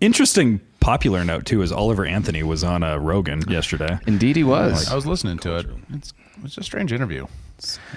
Interesting 0.00 0.60
popular 0.80 1.24
note 1.24 1.44
too 1.44 1.62
is 1.62 1.72
Oliver 1.72 2.06
Anthony 2.06 2.42
was 2.42 2.62
on 2.62 2.82
uh, 2.82 2.96
Rogan 2.98 3.42
yesterday. 3.48 3.98
Indeed, 4.06 4.36
he 4.36 4.44
was. 4.44 4.88
I 4.88 4.94
was 4.94 5.06
listening 5.06 5.38
to 5.40 5.56
it. 5.56 5.66
It's 5.92 6.12
it's 6.44 6.56
a 6.56 6.62
strange 6.62 6.92
interview. 6.92 7.24
Uh, 7.24 7.26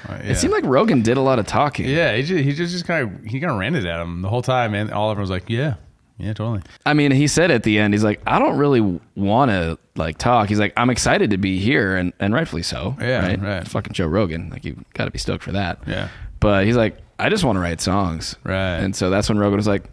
yeah. 0.10 0.32
It 0.32 0.36
seemed 0.38 0.54
like 0.54 0.66
Rogan 0.66 1.04
did 1.04 1.18
a 1.18 1.22
lot 1.22 1.38
of 1.38 1.46
talking. 1.46 1.88
yeah, 1.88 2.16
he 2.16 2.24
just, 2.24 2.44
he 2.44 2.54
just, 2.54 2.72
just 2.74 2.86
kind 2.86 3.04
of 3.04 3.24
he 3.26 3.40
kind 3.40 3.52
of 3.52 3.60
ranted 3.60 3.86
at 3.86 4.02
him 4.02 4.22
the 4.24 4.30
whole 4.30 4.42
time, 4.42 4.74
and 4.74 4.92
Oliver 4.92 5.22
was 5.22 5.30
like, 5.30 5.50
"Yeah, 5.50 5.76
yeah, 6.18 6.34
totally." 6.34 6.64
I 6.86 6.94
mean, 6.94 7.12
he 7.12 7.28
said 7.28 7.52
at 7.52 7.62
the 7.64 7.78
end, 7.78 7.94
he's 7.94 8.04
like, 8.04 8.22
I 8.26 8.40
don't 8.40 8.58
really 8.58 9.00
want 9.16 9.52
to 9.52 9.78
like 9.96 10.18
talk. 10.18 10.50
He's 10.50 10.60
like, 10.60 10.74
I'm 10.76 10.90
excited 10.90 11.30
to 11.30 11.38
be 11.38 11.60
here, 11.60 11.96
and, 11.96 12.14
and 12.20 12.34
rightfully 12.34 12.64
so. 12.64 12.96
Yeah, 13.00 13.28
right. 13.28 13.42
right. 13.42 13.68
Fucking 13.68 13.94
Joe 13.94 14.08
Rogan, 14.08 14.50
like 14.50 14.66
you 14.66 14.84
got 14.94 15.06
to 15.06 15.12
be 15.12 15.20
stoked 15.20 15.44
for 15.44 15.52
that. 15.52 15.80
Yeah. 15.86 16.10
But 16.40 16.66
he's 16.66 16.76
like, 16.76 16.98
I 17.20 17.30
just 17.30 17.44
want 17.44 17.58
to 17.58 17.60
write 17.60 17.82
songs. 17.82 18.36
Right. 18.44 18.78
And 18.78 18.96
so 18.96 19.12
that's 19.12 19.30
when 19.30 19.38
Rogan 19.38 19.58
was 19.58 19.68
like, 19.68 19.84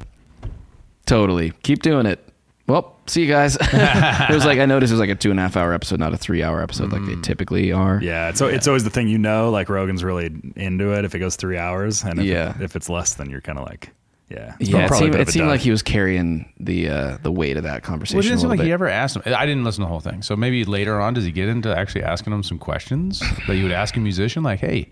totally, 1.09 1.53
keep 1.63 1.83
doing 1.83 2.07
it. 2.07 2.25
Well, 2.67 2.97
see 3.07 3.23
you 3.23 3.29
guys. 3.29 3.57
it 3.61 4.31
was 4.35 4.45
like 4.45 4.59
I 4.59 4.67
noticed 4.67 4.91
it 4.93 4.95
was 4.95 5.01
like 5.01 5.09
a 5.09 5.15
two 5.15 5.31
and 5.31 5.41
a 5.41 5.43
half 5.43 5.57
hour 5.57 5.73
episode, 5.73 5.99
not 5.99 6.13
a 6.13 6.19
three 6.19 6.43
hour 6.43 6.63
episode 6.63 6.93
like 6.93 7.01
Mm. 7.01 7.07
they 7.17 7.21
typically 7.23 7.73
are. 7.73 7.99
Yeah, 8.03 8.33
so 8.35 8.47
it's 8.47 8.69
always 8.69 8.85
the 8.85 8.91
thing 8.91 9.09
you 9.09 9.17
know, 9.19 9.51
like 9.51 9.69
Rogan's 9.71 10.05
really 10.05 10.27
into 10.55 10.93
it 10.93 11.05
if 11.07 11.15
it 11.15 11.19
goes 11.19 11.37
three 11.37 11.57
hours, 11.57 12.05
and 12.05 12.19
if, 12.21 12.27
Yeah. 12.27 12.55
if 12.61 12.77
it's 12.77 12.89
less, 12.91 13.15
then 13.15 13.31
you're 13.31 13.41
kind 13.41 13.59
of 13.59 13.65
like, 13.65 13.91
yeah, 14.29 14.55
it's 14.61 14.69
Yeah, 14.69 14.85
it 14.85 14.89
probably 14.89 14.97
a 14.97 14.99
seemed, 14.99 15.13
bit 15.13 15.21
it 15.23 15.29
a 15.29 15.33
seemed 15.33 15.45
dud. 15.45 15.51
like 15.53 15.61
he 15.63 15.71
was 15.71 15.83
carrying 15.83 16.53
the 16.61 16.91
uh, 16.91 17.19
the 17.23 17.33
weight 17.33 17.57
of 17.57 17.63
that 17.63 17.83
conversation. 17.83 18.19
Well, 18.19 18.21
it 18.27 18.29
didn't 18.29 18.37
a 18.37 18.41
seem 18.41 18.49
little 18.51 18.59
like 18.59 18.65
he 18.67 18.69
bit. 18.69 18.75
ever 18.75 18.89
asked 18.89 19.17
him. 19.17 19.23
I 19.35 19.47
didn't 19.47 19.65
listen 19.65 19.81
to 19.81 19.87
the 19.87 19.89
whole 19.91 20.01
thing, 20.01 20.21
so 20.21 20.37
maybe 20.37 20.67
later 20.67 21.01
on, 21.01 21.15
does 21.15 21.25
he 21.25 21.33
get 21.33 21.49
into 21.49 21.75
actually 21.75 22.03
asking 22.03 22.35
him 22.35 22.43
some 22.43 22.59
questions 22.59 23.21
that 23.47 23.57
you 23.57 23.63
would 23.63 23.73
ask 23.73 23.97
a 23.97 24.01
musician, 24.01 24.43
like, 24.43 24.61
"Hey, 24.61 24.91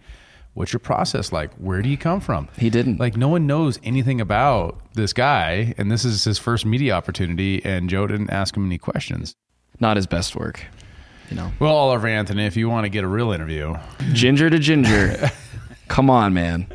what's 0.56 0.72
your 0.72 0.80
process 0.80 1.30
like? 1.32 1.54
Where 1.54 1.80
do 1.82 1.88
you 1.88 1.96
come 1.96 2.20
from?" 2.20 2.48
He 2.58 2.68
didn't. 2.70 2.98
Like, 2.98 3.16
no 3.16 3.28
one 3.28 3.46
knows 3.46 3.78
anything 3.84 4.20
about 4.20 4.80
this 4.94 5.12
guy, 5.12 5.72
and 5.78 5.90
this 5.92 6.04
is 6.04 6.24
his 6.24 6.38
first 6.38 6.66
media 6.66 6.92
opportunity, 6.94 7.64
and 7.64 7.88
Joe 7.88 8.06
didn't 8.08 8.30
ask 8.30 8.56
him 8.56 8.66
any 8.66 8.78
questions. 8.78 9.34
not 9.78 9.96
his 9.96 10.06
best 10.06 10.34
work. 10.34 10.64
You 11.30 11.36
know, 11.36 11.52
Well, 11.58 11.74
Oliver 11.76 12.06
Anthony, 12.08 12.46
if 12.46 12.56
you 12.56 12.68
want 12.68 12.84
to 12.84 12.88
get 12.88 13.04
a 13.04 13.08
real 13.08 13.32
interview, 13.32 13.74
ginger 14.12 14.48
to 14.50 14.58
ginger. 14.58 15.30
Come 15.88 16.08
on, 16.10 16.32
man. 16.34 16.66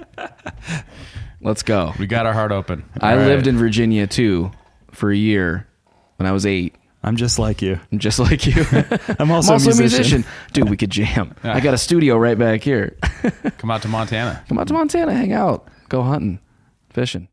Let's 1.42 1.64
go. 1.64 1.94
we 1.98 2.06
got 2.08 2.26
our 2.26 2.34
heart 2.34 2.52
open. 2.52 2.84
I 3.02 3.12
All 3.14 3.18
right. 3.18 3.26
lived 3.28 3.48
in 3.48 3.58
Virginia 3.58 4.06
too 4.08 4.52
for 4.92 5.10
a 5.12 5.16
year 5.16 5.68
when 6.18 6.28
I 6.28 6.32
was 6.32 6.46
eight. 6.46 6.76
I'm 7.04 7.16
just 7.16 7.40
like 7.40 7.64
you. 7.64 7.80
I'm 7.92 7.98
just 7.98 8.20
like 8.20 8.46
you. 8.46 8.64
I'm 9.18 9.32
also, 9.32 9.54
I'm 9.54 9.56
also 9.56 9.72
a 9.72 9.76
musician. 9.76 10.24
Dude, 10.54 10.70
we 10.70 10.78
could 10.78 10.92
jam. 10.92 11.34
I 11.44 11.60
got 11.60 11.74
a 11.74 11.78
studio 11.78 12.16
right 12.16 12.38
back 12.38 12.62
here. 12.62 12.96
Come 13.58 13.72
out 13.72 13.82
to 13.82 13.88
Montana. 13.88 14.44
Come 14.48 14.60
out 14.60 14.68
to 14.68 14.74
Montana, 14.74 15.14
hang 15.14 15.34
out, 15.34 15.68
go 15.90 16.04
hunting, 16.04 16.40
fishing. 16.92 17.28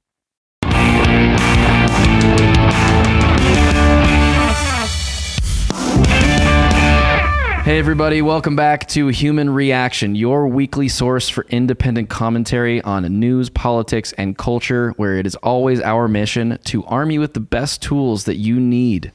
Hey, 7.64 7.78
everybody, 7.78 8.22
welcome 8.22 8.56
back 8.56 8.88
to 8.88 9.08
Human 9.08 9.50
Reaction, 9.50 10.14
your 10.14 10.48
weekly 10.48 10.88
source 10.88 11.28
for 11.28 11.44
independent 11.50 12.08
commentary 12.08 12.80
on 12.80 13.03
news, 13.20 13.50
politics, 13.50 14.14
and 14.14 14.38
culture, 14.38 14.94
where 14.97 15.19
it 15.19 15.27
is 15.27 15.36
always 15.36 15.82
our 15.82 16.08
mission 16.08 16.58
to 16.64 16.86
arm 16.86 17.10
you 17.10 17.20
with 17.20 17.34
the 17.34 17.41
best 17.41 17.82
tools 17.82 18.25
that 18.25 18.36
you 18.36 18.58
need 18.58 19.12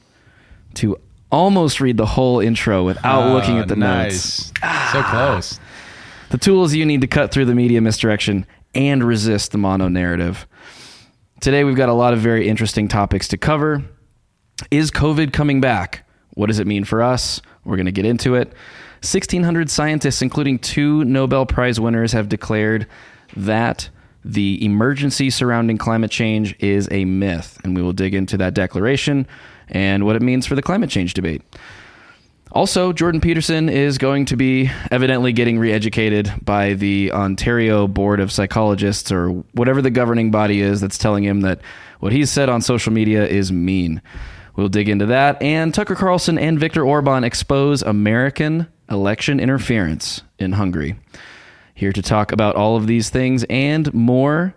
to 0.76 1.00
almost 1.32 1.82
read 1.82 1.98
the 1.98 2.06
whole 2.06 2.40
intro 2.40 2.84
without 2.86 3.24
ah, 3.24 3.34
looking 3.34 3.58
at 3.58 3.68
the 3.68 3.76
notes. 3.76 4.52
nice. 4.62 4.92
So 4.92 5.00
ah. 5.02 5.08
close. 5.10 5.60
The 6.30 6.38
tools 6.38 6.74
you 6.74 6.86
need 6.86 7.02
to 7.02 7.08
cut 7.08 7.32
through 7.32 7.46
the 7.46 7.56
media 7.56 7.82
misdirection 7.82 8.46
and 8.76 9.04
resist 9.04 9.52
the 9.52 9.58
mono 9.58 9.88
narrative. 9.88 10.48
Today, 11.42 11.64
we've 11.64 11.76
got 11.76 11.90
a 11.90 11.94
lot 11.94 12.14
of 12.14 12.20
very 12.20 12.48
interesting 12.48 12.88
topics 12.88 13.28
to 13.30 13.38
cover. 13.38 13.84
Is 14.72 14.92
COVID 14.92 15.34
coming 15.34 15.60
back? 15.60 16.08
What 16.36 16.48
does 16.48 16.60
it 16.60 16.68
mean 16.68 16.86
for 16.86 17.02
us? 17.02 17.42
We're 17.66 17.76
going 17.76 17.86
to 17.86 17.92
get 17.92 18.06
into 18.06 18.36
it. 18.36 18.48
1,600 19.02 19.70
scientists, 19.70 20.22
including 20.22 20.60
two 20.60 21.04
Nobel 21.04 21.46
Prize 21.46 21.80
winners, 21.80 22.14
have 22.14 22.30
declared 22.30 22.88
that 23.36 23.90
the 24.24 24.64
emergency 24.64 25.30
surrounding 25.30 25.78
climate 25.78 26.12
change 26.12 26.56
is 26.60 26.88
a 26.92 27.04
myth. 27.06 27.60
And 27.64 27.76
we 27.76 27.82
will 27.82 27.94
dig 27.94 28.14
into 28.14 28.38
that 28.38 28.54
declaration 28.54 29.28
and 29.70 30.06
what 30.06 30.16
it 30.16 30.22
means 30.22 30.46
for 30.46 30.56
the 30.56 30.62
climate 30.62 30.90
change 30.90 31.14
debate. 31.14 31.42
Also, 32.52 32.94
Jordan 32.94 33.20
Peterson 33.20 33.68
is 33.68 33.98
going 33.98 34.26
to 34.26 34.36
be 34.36 34.70
evidently 34.92 35.34
getting 35.34 35.58
re 35.58 35.72
educated 35.72 36.32
by 36.44 36.76
the 36.76 37.12
Ontario 37.12 37.88
Board 37.88 38.20
of 38.20 38.32
Psychologists 38.32 39.12
or 39.12 39.30
whatever 39.54 39.82
the 39.82 39.90
governing 39.90 40.30
body 40.30 40.62
is 40.62 40.80
that's 40.80 41.00
telling 41.00 41.24
him 41.24 41.42
that 41.42 41.62
what 42.00 42.12
he's 42.12 42.30
said 42.30 42.50
on 42.50 42.62
social 42.62 42.94
media 42.94 43.26
is 43.26 43.52
mean. 43.52 44.04
We'll 44.56 44.70
dig 44.70 44.88
into 44.88 45.08
that. 45.08 45.42
And 45.42 45.74
Tucker 45.74 45.96
Carlson 45.96 46.38
and 46.38 46.60
Viktor 46.60 46.86
Orban 46.86 47.24
expose 47.24 47.82
American 47.82 48.68
election 48.88 49.40
interference 49.40 50.22
in 50.38 50.52
Hungary. 50.52 50.96
Here 51.74 51.92
to 51.92 52.02
talk 52.04 52.32
about 52.32 52.56
all 52.56 52.76
of 52.76 52.86
these 52.86 53.10
things 53.10 53.44
and 53.50 53.92
more 53.96 54.54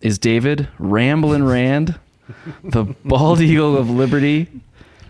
is 0.00 0.18
David 0.18 0.68
Ramblin' 0.78 1.44
Rand, 1.44 1.98
the 2.64 2.84
bald 3.04 3.40
eagle 3.42 3.76
of 3.76 3.90
liberty 3.90 4.48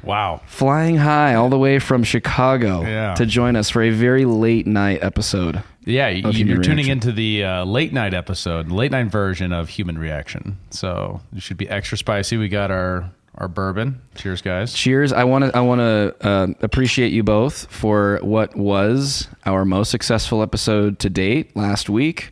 Wow. 0.03 0.41
flying 0.47 0.97
high 0.97 1.35
all 1.35 1.49
the 1.51 1.59
way 1.59 1.79
from 1.79 2.05
Chicago 2.05 2.83
Yeah. 2.83 3.15
to 3.15 3.27
join 3.27 3.55
us 3.57 3.69
for 3.71 3.83
a 3.83 3.91
very 3.91 4.25
late 4.25 4.67
night 4.67 5.01
episode. 5.03 5.63
Yeah, 5.85 6.09
you, 6.09 6.23
Human 6.31 6.47
you're 6.47 6.57
tuning 6.63 6.87
Reaction. 6.87 6.93
into 6.93 7.13
the 7.13 7.45
uh, 7.45 7.65
late 7.65 7.93
night 7.93 8.15
episode, 8.15 8.71
late 8.71 8.93
night 8.93 9.07
version 9.09 9.53
of 9.53 9.69
Human 9.71 9.99
Reaction. 9.99 10.59
So 10.71 11.21
it 11.35 11.43
should 11.43 11.57
be 11.57 11.69
extra 11.69 11.97
spicy. 11.99 12.37
We 12.37 12.49
got 12.49 12.71
our 12.71 13.11
our 13.37 13.49
bourbon. 13.49 14.01
Cheers, 14.15 14.43
guys. 14.43 14.75
Cheers! 14.75 15.13
I 15.13 15.25
want 15.25 15.45
to 15.45 15.57
I 15.57 15.61
want 15.61 15.81
to 15.81 16.15
uh, 16.21 16.47
appreciate 16.61 17.13
you 17.13 17.23
both 17.23 17.67
for 17.73 18.19
what 18.23 18.55
was 18.57 19.29
our 19.47 19.65
most 19.65 19.91
successful 19.91 20.43
episode 20.43 20.99
to 20.99 21.09
date 21.11 21.57
last 21.57 21.89
week. 21.89 22.31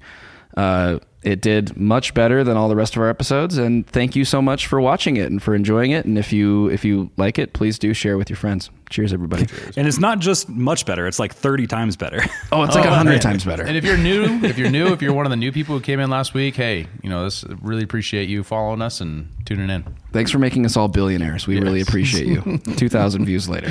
Uh, 0.56 0.98
it 1.22 1.40
did 1.40 1.76
much 1.76 2.14
better 2.14 2.44
than 2.44 2.56
all 2.56 2.68
the 2.68 2.76
rest 2.76 2.94
of 2.96 3.02
our 3.02 3.08
episodes, 3.08 3.58
and 3.58 3.86
thank 3.86 4.14
you 4.16 4.24
so 4.24 4.40
much 4.40 4.66
for 4.66 4.80
watching 4.80 5.16
it 5.16 5.30
and 5.30 5.42
for 5.42 5.54
enjoying 5.54 5.90
it. 5.90 6.04
And 6.04 6.16
if 6.18 6.32
you 6.32 6.68
if 6.68 6.84
you 6.84 7.10
like 7.16 7.38
it, 7.38 7.52
please 7.52 7.78
do 7.78 7.92
share 7.94 8.16
with 8.16 8.30
your 8.30 8.36
friends. 8.36 8.70
Cheers, 8.90 9.12
everybody! 9.12 9.46
And 9.76 9.86
it's 9.86 9.98
not 9.98 10.18
just 10.20 10.48
much 10.48 10.86
better; 10.86 11.06
it's 11.06 11.18
like 11.18 11.34
30 11.34 11.66
times 11.66 11.96
better. 11.96 12.22
Oh, 12.50 12.62
it's 12.62 12.74
like 12.74 12.86
a 12.86 12.88
Oh, 12.88 12.94
hundred 12.94 13.10
man. 13.12 13.20
times 13.20 13.44
better. 13.44 13.62
And 13.62 13.76
if 13.76 13.84
you're 13.84 13.98
new, 13.98 14.24
if 14.42 14.56
you're 14.56 14.70
new, 14.70 14.86
if 14.94 15.02
you're 15.02 15.12
one 15.12 15.26
of 15.26 15.30
the 15.30 15.36
new 15.36 15.52
people 15.52 15.74
who 15.76 15.82
came 15.82 16.00
in 16.00 16.08
last 16.08 16.32
week, 16.32 16.56
hey, 16.56 16.86
you 17.02 17.10
know, 17.10 17.24
this 17.24 17.44
really 17.60 17.82
appreciate 17.82 18.28
you 18.30 18.42
following 18.42 18.80
us 18.80 19.02
and 19.02 19.28
tuning 19.44 19.68
in. 19.68 19.84
Thanks 20.12 20.30
for 20.30 20.38
making 20.38 20.64
us 20.64 20.74
all 20.78 20.88
billionaires. 20.88 21.46
We 21.46 21.60
really 21.60 21.82
appreciate 21.82 22.26
you. 22.26 22.58
2,000 22.76 23.26
views 23.26 23.46
later. 23.50 23.68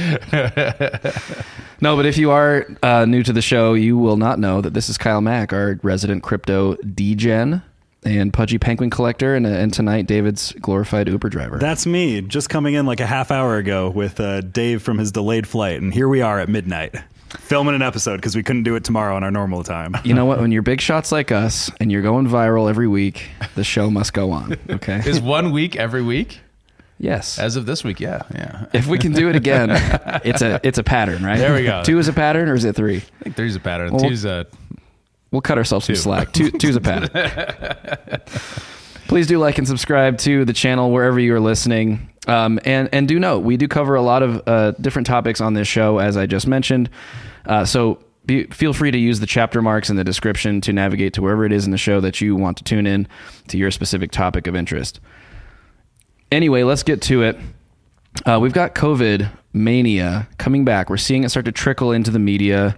no, 1.81 1.95
but 1.95 2.05
if 2.05 2.17
you 2.17 2.29
are 2.29 2.67
uh, 2.83 3.05
new 3.05 3.23
to 3.23 3.33
the 3.33 3.41
show, 3.41 3.73
you 3.73 3.97
will 3.97 4.17
not 4.17 4.37
know 4.37 4.61
that 4.61 4.75
this 4.75 4.87
is 4.89 4.97
Kyle 4.99 5.21
Mack, 5.21 5.51
our 5.53 5.79
resident 5.81 6.21
crypto 6.21 6.75
degen 7.37 7.61
and 8.03 8.31
pudgy 8.31 8.57
penguin 8.57 8.89
collector, 8.89 9.35
and, 9.35 9.45
uh, 9.45 9.49
and 9.49 9.73
tonight, 9.73 10.05
David's 10.05 10.53
glorified 10.53 11.09
Uber 11.09 11.29
driver. 11.29 11.57
That's 11.57 11.85
me, 11.85 12.21
just 12.21 12.49
coming 12.49 12.73
in 12.75 12.85
like 12.85 12.99
a 12.99 13.05
half 13.05 13.31
hour 13.31 13.57
ago 13.57 13.89
with 13.89 14.19
uh, 14.19 14.41
Dave 14.41 14.81
from 14.81 14.97
his 14.97 15.11
delayed 15.11 15.47
flight, 15.47 15.81
and 15.81 15.93
here 15.93 16.07
we 16.07 16.21
are 16.21 16.39
at 16.39 16.47
midnight, 16.47 16.95
filming 17.39 17.75
an 17.75 17.81
episode 17.81 18.17
because 18.17 18.35
we 18.35 18.43
couldn't 18.43 18.63
do 18.63 18.75
it 18.75 18.83
tomorrow 18.83 19.15
on 19.15 19.23
our 19.23 19.31
normal 19.31 19.63
time. 19.63 19.95
you 20.03 20.13
know 20.13 20.25
what? 20.25 20.39
When 20.47 20.51
you're 20.51 20.61
big 20.61 20.79
shots 20.79 21.11
like 21.11 21.31
us 21.31 21.71
and 21.79 21.91
you're 21.91 22.03
going 22.03 22.27
viral 22.27 22.69
every 22.69 22.87
week, 22.87 23.29
the 23.55 23.63
show 23.63 23.89
must 23.89 24.13
go 24.13 24.31
on. 24.31 24.55
Okay. 24.69 25.01
Is 25.05 25.19
one 25.19 25.51
week 25.51 25.75
every 25.75 26.03
week? 26.03 26.39
yes. 26.99 27.39
As 27.39 27.55
of 27.55 27.65
this 27.65 27.83
week, 27.83 27.99
yeah, 27.99 28.21
yeah. 28.33 28.65
if 28.73 28.87
we 28.87 28.97
can 28.97 29.11
do 29.11 29.27
it 29.29 29.35
again, 29.35 29.69
it's 30.23 30.41
a 30.41 30.61
it's 30.63 30.77
a 30.77 30.83
pattern, 30.83 31.23
right? 31.25 31.39
There 31.39 31.53
we 31.53 31.63
go. 31.63 31.83
Two 31.83 31.99
is 31.99 32.07
a 32.07 32.13
pattern, 32.13 32.47
or 32.47 32.55
is 32.55 32.63
it 32.63 32.75
three? 32.75 32.97
I 32.97 33.23
think 33.23 33.35
three's 33.35 33.55
a 33.55 33.59
pattern. 33.59 33.91
Well, 33.91 34.01
Two's 34.01 34.23
a 34.25 34.45
We'll 35.31 35.41
cut 35.41 35.57
ourselves 35.57 35.85
some 35.85 35.95
slack. 35.95 36.31
Two, 36.31 36.51
two's 36.51 36.75
a 36.75 36.81
pattern. 36.81 38.21
Please 39.07 39.27
do 39.27 39.39
like 39.39 39.57
and 39.57 39.67
subscribe 39.67 40.17
to 40.19 40.45
the 40.45 40.53
channel 40.53 40.91
wherever 40.91 41.19
you 41.19 41.33
are 41.33 41.39
listening. 41.39 42.09
Um, 42.27 42.59
and 42.65 42.89
and 42.91 43.07
do 43.07 43.19
note 43.19 43.39
we 43.39 43.55
do 43.55 43.67
cover 43.67 43.95
a 43.95 44.01
lot 44.01 44.21
of 44.21 44.47
uh, 44.47 44.71
different 44.71 45.07
topics 45.07 45.39
on 45.39 45.53
this 45.53 45.67
show, 45.67 45.97
as 45.99 46.17
I 46.17 46.25
just 46.25 46.45
mentioned. 46.45 46.89
Uh, 47.45 47.63
so 47.63 48.03
be, 48.25 48.43
feel 48.47 48.73
free 48.73 48.91
to 48.91 48.97
use 48.97 49.19
the 49.21 49.25
chapter 49.25 49.61
marks 49.61 49.89
in 49.89 49.95
the 49.95 50.03
description 50.03 50.59
to 50.61 50.73
navigate 50.73 51.13
to 51.13 51.21
wherever 51.21 51.45
it 51.45 51.53
is 51.53 51.65
in 51.65 51.71
the 51.71 51.77
show 51.77 52.01
that 52.01 52.19
you 52.19 52.35
want 52.35 52.57
to 52.57 52.63
tune 52.63 52.85
in 52.85 53.07
to 53.47 53.57
your 53.57 53.71
specific 53.71 54.11
topic 54.11 54.47
of 54.47 54.55
interest. 54.55 54.99
Anyway, 56.31 56.63
let's 56.63 56.83
get 56.83 57.01
to 57.03 57.23
it. 57.23 57.37
Uh, 58.25 58.37
we've 58.41 58.53
got 58.53 58.75
COVID 58.75 59.29
mania 59.53 60.27
coming 60.37 60.65
back. 60.65 60.89
We're 60.89 60.97
seeing 60.97 61.23
it 61.23 61.29
start 61.29 61.45
to 61.45 61.51
trickle 61.53 61.93
into 61.93 62.11
the 62.11 62.19
media. 62.19 62.77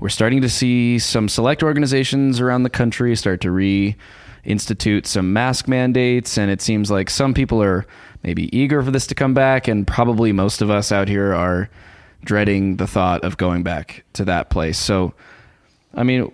We're 0.00 0.08
starting 0.10 0.42
to 0.42 0.48
see 0.48 0.98
some 0.98 1.28
select 1.28 1.62
organizations 1.62 2.40
around 2.40 2.62
the 2.62 2.70
country 2.70 3.16
start 3.16 3.40
to 3.40 3.48
reinstitute 3.48 5.06
some 5.06 5.32
mask 5.32 5.66
mandates, 5.66 6.38
and 6.38 6.50
it 6.50 6.62
seems 6.62 6.90
like 6.90 7.10
some 7.10 7.34
people 7.34 7.60
are 7.62 7.84
maybe 8.22 8.56
eager 8.56 8.80
for 8.82 8.92
this 8.92 9.08
to 9.08 9.14
come 9.16 9.34
back, 9.34 9.66
and 9.66 9.86
probably 9.86 10.32
most 10.32 10.62
of 10.62 10.70
us 10.70 10.92
out 10.92 11.08
here 11.08 11.34
are 11.34 11.68
dreading 12.24 12.76
the 12.76 12.86
thought 12.86 13.24
of 13.24 13.36
going 13.36 13.62
back 13.64 14.04
to 14.12 14.24
that 14.24 14.50
place. 14.50 14.78
So, 14.78 15.14
I 15.94 16.04
mean, 16.04 16.32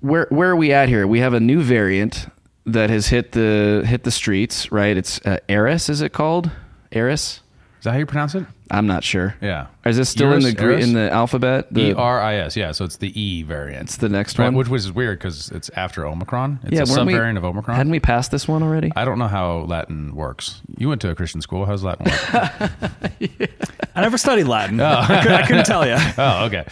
where 0.00 0.26
where 0.30 0.50
are 0.50 0.56
we 0.56 0.72
at 0.72 0.88
here? 0.88 1.06
We 1.06 1.20
have 1.20 1.34
a 1.34 1.40
new 1.40 1.62
variant 1.62 2.26
that 2.66 2.90
has 2.90 3.06
hit 3.06 3.32
the 3.32 3.84
hit 3.86 4.02
the 4.02 4.10
streets, 4.10 4.72
right? 4.72 4.96
It's 4.96 5.20
uh, 5.24 5.38
Eris, 5.48 5.88
is 5.88 6.00
it 6.00 6.12
called? 6.12 6.50
Eris. 6.90 7.40
Is 7.78 7.84
that 7.84 7.92
how 7.92 7.98
you 7.98 8.06
pronounce 8.06 8.34
it? 8.34 8.44
I'm 8.70 8.86
not 8.86 9.04
sure. 9.04 9.36
Yeah. 9.40 9.68
Is 9.86 9.96
this 9.96 10.08
still 10.08 10.32
in 10.32 10.42
the 10.42 10.52
gre- 10.52 10.72
Eris? 10.72 10.84
in 10.86 10.92
the 10.94 11.10
alphabet? 11.12 11.72
The, 11.72 11.90
E 11.90 11.92
R 11.94 12.20
I 12.20 12.34
S. 12.36 12.56
Yeah. 12.56 12.72
So 12.72 12.84
it's 12.84 12.96
the 12.96 13.18
E 13.18 13.42
variant. 13.44 13.82
It's 13.84 13.96
the 13.98 14.08
next 14.08 14.38
Right, 14.38 14.46
one. 14.46 14.54
which, 14.56 14.68
which 14.68 14.80
is 14.80 14.92
weird 14.92 15.18
because 15.20 15.50
it's 15.52 15.70
after 15.70 16.04
Omicron. 16.04 16.58
It's 16.64 16.72
yeah, 16.72 16.82
a 16.82 16.84
weren't 16.96 17.06
we- 17.06 17.14
subvariant 17.14 17.36
of 17.38 17.44
Omicron. 17.44 17.76
Hadn't 17.76 17.92
we 17.92 18.00
passed 18.00 18.30
this 18.32 18.48
one 18.48 18.62
already? 18.62 18.90
I 18.96 19.04
don't 19.04 19.18
know 19.18 19.28
how 19.28 19.60
Latin 19.60 20.14
works. 20.14 20.60
You 20.76 20.88
went 20.88 21.00
to 21.02 21.10
a 21.10 21.14
Christian 21.14 21.40
school. 21.40 21.64
How's 21.66 21.84
Latin 21.84 22.06
work? 22.06 22.70
I 23.94 24.00
never 24.02 24.18
studied 24.18 24.44
Latin. 24.44 24.80
I, 24.80 25.22
could, 25.22 25.32
I 25.32 25.46
couldn't 25.46 25.64
tell 25.66 25.86
you. 25.86 25.96
oh, 26.18 26.46
okay. 26.46 26.66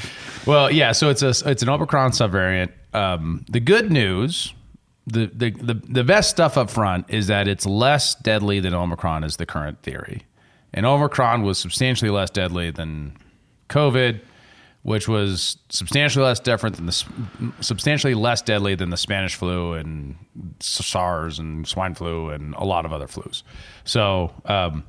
Well, 0.45 0.71
yeah. 0.71 0.93
So 0.93 1.09
it's 1.11 1.23
a 1.23 1.29
it's 1.49 1.63
an 1.63 1.69
Omicron 1.69 2.11
subvariant. 2.13 2.71
Um, 2.93 3.45
the 3.49 3.61
good 3.61 3.91
news, 3.91 4.55
the, 5.07 5.27
the 5.35 5.51
the 5.51 5.75
the 5.75 6.05
best 6.05 6.31
stuff 6.31 6.57
up 6.59 6.69
front 6.71 7.07
is 7.09 7.27
that 7.29 7.49
it's 7.49 7.65
less 7.67 8.15
deadly 8.17 8.61
than 8.61 8.75
Omicron 8.75 9.25
is 9.25 9.37
the 9.37 9.47
current 9.47 9.83
theory, 9.83 10.23
and 10.77 10.87
Omicron 10.87 11.43
was 11.43 11.59
substantially 11.59 12.11
less 12.11 12.31
deadly 12.31 12.71
than 12.71 13.17
COVID, 13.69 14.21
which 14.83 15.09
was 15.09 15.57
substantially 15.69 16.25
less 16.25 16.39
different 16.39 16.77
than 16.77 16.87
the 16.87 17.53
substantially 17.61 18.15
less 18.15 18.43
deadly 18.43 18.77
than 18.77 18.91
the 18.91 18.97
Spanish 18.97 19.35
flu 19.35 19.73
and 19.73 20.17
SARS 20.61 21.41
and 21.41 21.67
swine 21.67 21.95
flu 21.95 22.31
and 22.31 22.55
a 22.55 22.65
lot 22.65 22.85
of 22.85 22.93
other 22.93 23.09
flus. 23.09 23.43
So. 23.85 24.33
Um, 24.45 24.85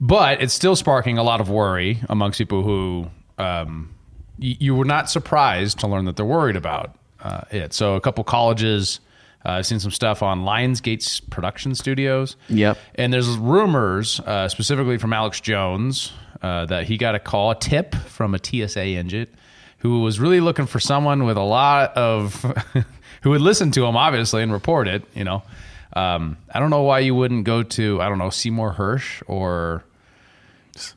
but 0.00 0.42
it's 0.42 0.52
still 0.52 0.76
sparking 0.76 1.18
a 1.18 1.22
lot 1.22 1.40
of 1.40 1.48
worry 1.48 2.00
amongst 2.08 2.38
people 2.38 2.62
who 2.62 3.06
um, 3.38 3.94
y- 4.38 4.56
you 4.60 4.74
were 4.74 4.84
not 4.84 5.08
surprised 5.08 5.78
to 5.80 5.86
learn 5.86 6.04
that 6.04 6.16
they're 6.16 6.26
worried 6.26 6.56
about 6.56 6.96
uh, 7.22 7.42
it. 7.50 7.72
So 7.72 7.94
a 7.94 8.00
couple 8.00 8.22
colleges. 8.24 9.00
Uh, 9.46 9.52
I've 9.52 9.66
seen 9.66 9.78
some 9.78 9.92
stuff 9.92 10.24
on 10.24 10.42
Lionsgate's 10.42 11.20
production 11.20 11.76
studios. 11.76 12.36
Yep. 12.48 12.78
And 12.96 13.12
there's 13.12 13.28
rumors, 13.28 14.18
uh, 14.20 14.48
specifically 14.48 14.98
from 14.98 15.12
Alex 15.12 15.40
Jones, 15.40 16.12
uh, 16.42 16.66
that 16.66 16.84
he 16.84 16.96
got 16.96 17.14
a 17.14 17.20
call, 17.20 17.52
a 17.52 17.54
tip 17.54 17.94
from 17.94 18.34
a 18.34 18.38
TSA 18.42 18.80
agent 18.80 19.30
who 19.78 20.00
was 20.00 20.18
really 20.18 20.40
looking 20.40 20.66
for 20.66 20.80
someone 20.80 21.24
with 21.24 21.36
a 21.36 21.42
lot 21.42 21.96
of, 21.96 22.42
who 23.22 23.30
would 23.30 23.40
listen 23.40 23.70
to 23.70 23.86
him, 23.86 23.96
obviously, 23.96 24.42
and 24.42 24.52
report 24.52 24.88
it, 24.88 25.04
you 25.14 25.22
know. 25.22 25.44
Um, 25.92 26.38
I 26.52 26.58
don't 26.58 26.70
know 26.70 26.82
why 26.82 26.98
you 27.00 27.14
wouldn't 27.14 27.44
go 27.44 27.62
to, 27.62 28.02
I 28.02 28.08
don't 28.08 28.18
know, 28.18 28.30
Seymour 28.30 28.74
Hersh 28.74 29.22
or 29.28 29.84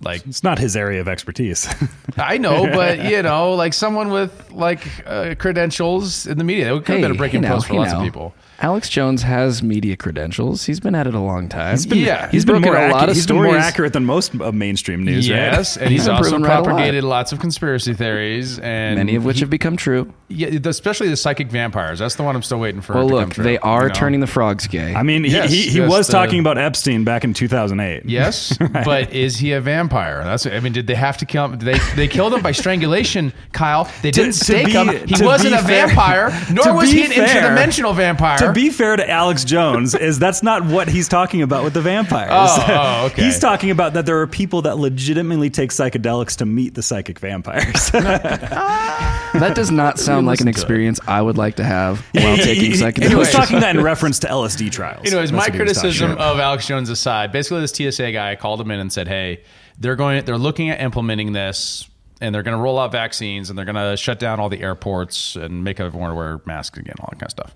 like 0.01 0.25
It's 0.27 0.43
not 0.43 0.59
his 0.59 0.75
area 0.75 1.01
of 1.01 1.07
expertise. 1.07 1.67
I 2.17 2.37
know, 2.37 2.65
but 2.65 3.03
you 3.11 3.21
know, 3.21 3.53
like 3.53 3.73
someone 3.73 4.09
with 4.09 4.51
like 4.51 4.85
uh, 5.07 5.35
credentials 5.37 6.27
in 6.27 6.37
the 6.37 6.43
media, 6.43 6.73
that 6.73 6.85
could 6.85 6.93
have 6.93 7.01
been 7.01 7.11
a 7.11 7.15
breaking 7.15 7.43
hey 7.43 7.49
now, 7.49 7.55
post 7.55 7.67
for 7.67 7.75
lots 7.75 7.91
now. 7.91 7.99
of 7.99 8.03
people. 8.03 8.33
Alex 8.61 8.89
Jones 8.89 9.23
has 9.23 9.63
media 9.63 9.95
credentials. 9.95 10.65
He's 10.65 10.81
been 10.81 10.93
at 10.93 11.07
it 11.07 11.13
a 11.13 11.19
long 11.19 11.47
time. 11.47 11.71
He's 11.71 11.85
been, 11.85 11.99
Yeah. 11.99 12.23
he's 12.25 12.31
He's 12.31 12.45
been 12.45 12.61
broken 12.61 12.73
more 12.73 12.87
a 12.89 12.91
lot 12.91 13.05
accu- 13.07 13.09
of 13.11 13.15
he's 13.15 13.25
been 13.27 13.35
more 13.37 13.55
accurate 13.57 13.93
than 13.93 14.03
most 14.05 14.35
of 14.35 14.53
mainstream 14.53 15.03
news. 15.03 15.27
Yes, 15.27 15.77
right? 15.77 15.83
and 15.83 15.91
he's 15.91 16.01
He's 16.01 16.07
been 16.07 16.15
also 16.17 16.29
proven 16.31 16.43
right 16.43 16.51
a 16.51 16.55
lot. 16.57 16.65
propagated 16.65 17.03
lots 17.05 17.31
of 17.31 17.39
conspiracy 17.39 17.93
theories, 17.93 18.59
and 18.59 18.97
many 18.97 19.15
of 19.15 19.23
which 19.23 19.39
have 19.39 19.49
become 19.49 19.77
true. 19.77 20.13
yeah, 20.27 20.49
especially 20.65 21.07
the 21.09 21.15
psychic 21.15 21.49
vampires. 21.49 21.99
That's 21.99 22.15
the 22.15 22.23
one 22.23 22.35
I'm 22.35 22.43
still 22.43 22.59
waiting 22.59 22.81
for. 22.81 22.95
Well, 22.95 23.07
to 23.07 23.13
look, 23.15 23.21
come 23.23 23.29
true, 23.31 23.43
they 23.45 23.57
are 23.59 23.83
you 23.83 23.87
know? 23.89 23.93
turning 23.93 24.19
the 24.19 24.27
frogs 24.27 24.67
gay. 24.67 24.93
I 24.93 25.03
mean, 25.03 25.23
he, 25.23 25.31
Yes, 25.31 25.49
he, 25.51 25.61
he 25.69 25.77
yes, 25.79 25.89
was 25.89 26.07
the- 26.07 26.13
talking 26.13 26.39
about 26.41 26.57
Epstein 26.57 27.05
back 27.05 27.23
in 27.23 27.33
2008. 27.33 28.03
Yes, 28.05 28.57
but 28.83 29.13
is 29.13 29.37
he 29.37 29.53
a 29.53 29.61
vampire? 29.61 30.21
That's. 30.25 30.45
I 30.45 30.59
mean, 30.59 30.73
did 30.73 30.85
they 30.85 30.95
have 30.95 31.17
to 31.19 31.25
kill 31.25 31.45
him? 31.45 31.59
They 31.59 31.77
they 31.95 32.07
killed 32.09 32.33
him 32.33 32.41
by 32.41 32.51
strangulation, 32.51 33.31
Kyle. 33.53 33.89
They 34.01 34.11
didn't 34.11 34.33
to 34.33 34.43
stake 34.43 34.65
be- 34.65 34.71
him. 34.73 35.07
He 35.07 35.23
wasn't 35.23 35.53
a 35.55 35.59
fair- 35.59 35.87
vampire, 35.87 36.31
nor 36.51 36.73
was 36.75 36.91
he 36.91 37.05
an 37.05 37.11
fair- 37.11 37.25
interdimensional 37.27 37.95
vampire. 37.95 38.48
To 38.49 38.53
be 38.53 38.69
fair 38.69 38.95
to 38.95 39.09
Alex 39.09 39.43
Jones, 39.43 39.95
is 39.95 40.19
that's 40.19 40.43
not 40.43 40.65
what 40.65 40.87
he's 40.87 41.07
talking 41.07 41.41
about 41.41 41.63
with 41.63 41.73
the 41.73 41.81
vampires. 41.81 42.29
Oh, 42.31 42.65
oh, 42.67 43.05
okay. 43.07 43.23
he's 43.23 43.39
talking 43.39 43.71
about 43.71 43.93
that 43.93 44.05
there 44.05 44.19
are 44.21 44.27
people 44.27 44.61
that 44.63 44.77
legitimately 44.77 45.49
take 45.49 45.71
psychedelics 45.71 46.37
to 46.37 46.45
meet 46.45 46.73
the 46.73 46.81
psychic 46.83 47.19
vampires. 47.19 47.91
that 47.91 49.53
does 49.55 49.71
not 49.71 49.99
sound 49.99 50.27
like 50.27 50.39
an 50.41 50.45
listen 50.45 50.45
to 50.45 50.49
it. 50.49 50.61
experience 50.61 50.99
I 51.07 51.21
would 51.21 51.37
like 51.37 51.55
to 51.55 51.63
have 51.63 51.99
while 52.13 52.37
taking 52.37 52.71
he, 52.71 52.71
he- 52.71 52.73
psychedelics. 52.73 53.09
he 53.09 53.15
was 53.15 53.31
talking 53.31 53.59
that 53.59 53.75
in 53.75 53.83
reference 53.83 54.19
to 54.19 54.27
LSD 54.27 54.71
trials. 54.71 55.05
Anyways, 55.05 55.31
That's 55.31 55.31
my 55.31 55.37
what 55.37 55.53
he 55.53 55.59
was 55.61 55.73
talking 55.73 55.83
criticism 55.89 56.11
of 56.17 56.39
Alex 56.39 56.67
Jones 56.67 56.89
aside, 56.89 57.31
basically 57.31 57.61
this 57.61 57.71
TSA 57.95 58.11
guy 58.11 58.35
called 58.35 58.59
him 58.61 58.71
in 58.71 58.79
and 58.79 58.91
said, 58.91 59.07
"Hey, 59.07 59.43
they're 59.79 59.95
going, 59.95 60.25
they're 60.25 60.37
looking 60.37 60.69
at 60.69 60.81
implementing 60.81 61.33
this, 61.33 61.87
and 62.21 62.33
they're 62.33 62.43
going 62.43 62.57
to 62.57 62.61
roll 62.61 62.79
out 62.79 62.91
vaccines, 62.91 63.49
and 63.49 63.57
they're 63.57 63.65
going 63.65 63.75
to 63.75 63.95
shut 63.97 64.19
down 64.19 64.39
all 64.39 64.49
the 64.49 64.61
airports 64.61 65.35
and 65.35 65.63
make 65.63 65.79
everyone 65.79 66.15
wear 66.15 66.41
masks 66.45 66.77
again, 66.77 66.95
all 66.99 67.07
that 67.11 67.19
kind 67.19 67.23
of 67.27 67.31
stuff." 67.31 67.55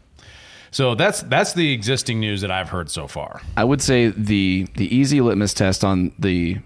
So 0.74 0.96
that's 0.96 1.22
that's 1.22 1.54
the 1.54 1.72
existing 1.72 2.20
news 2.20 2.42
that 2.42 2.50
I've 2.50 2.70
heard 2.70 2.90
so 2.90 3.08
far. 3.08 3.42
I 3.56 3.64
would 3.64 3.82
say 3.82 4.08
the 4.08 4.68
the 4.76 4.94
easy 4.94 5.22
litmus 5.22 5.54
test 5.54 5.84
on 5.84 6.12
the 6.18 6.58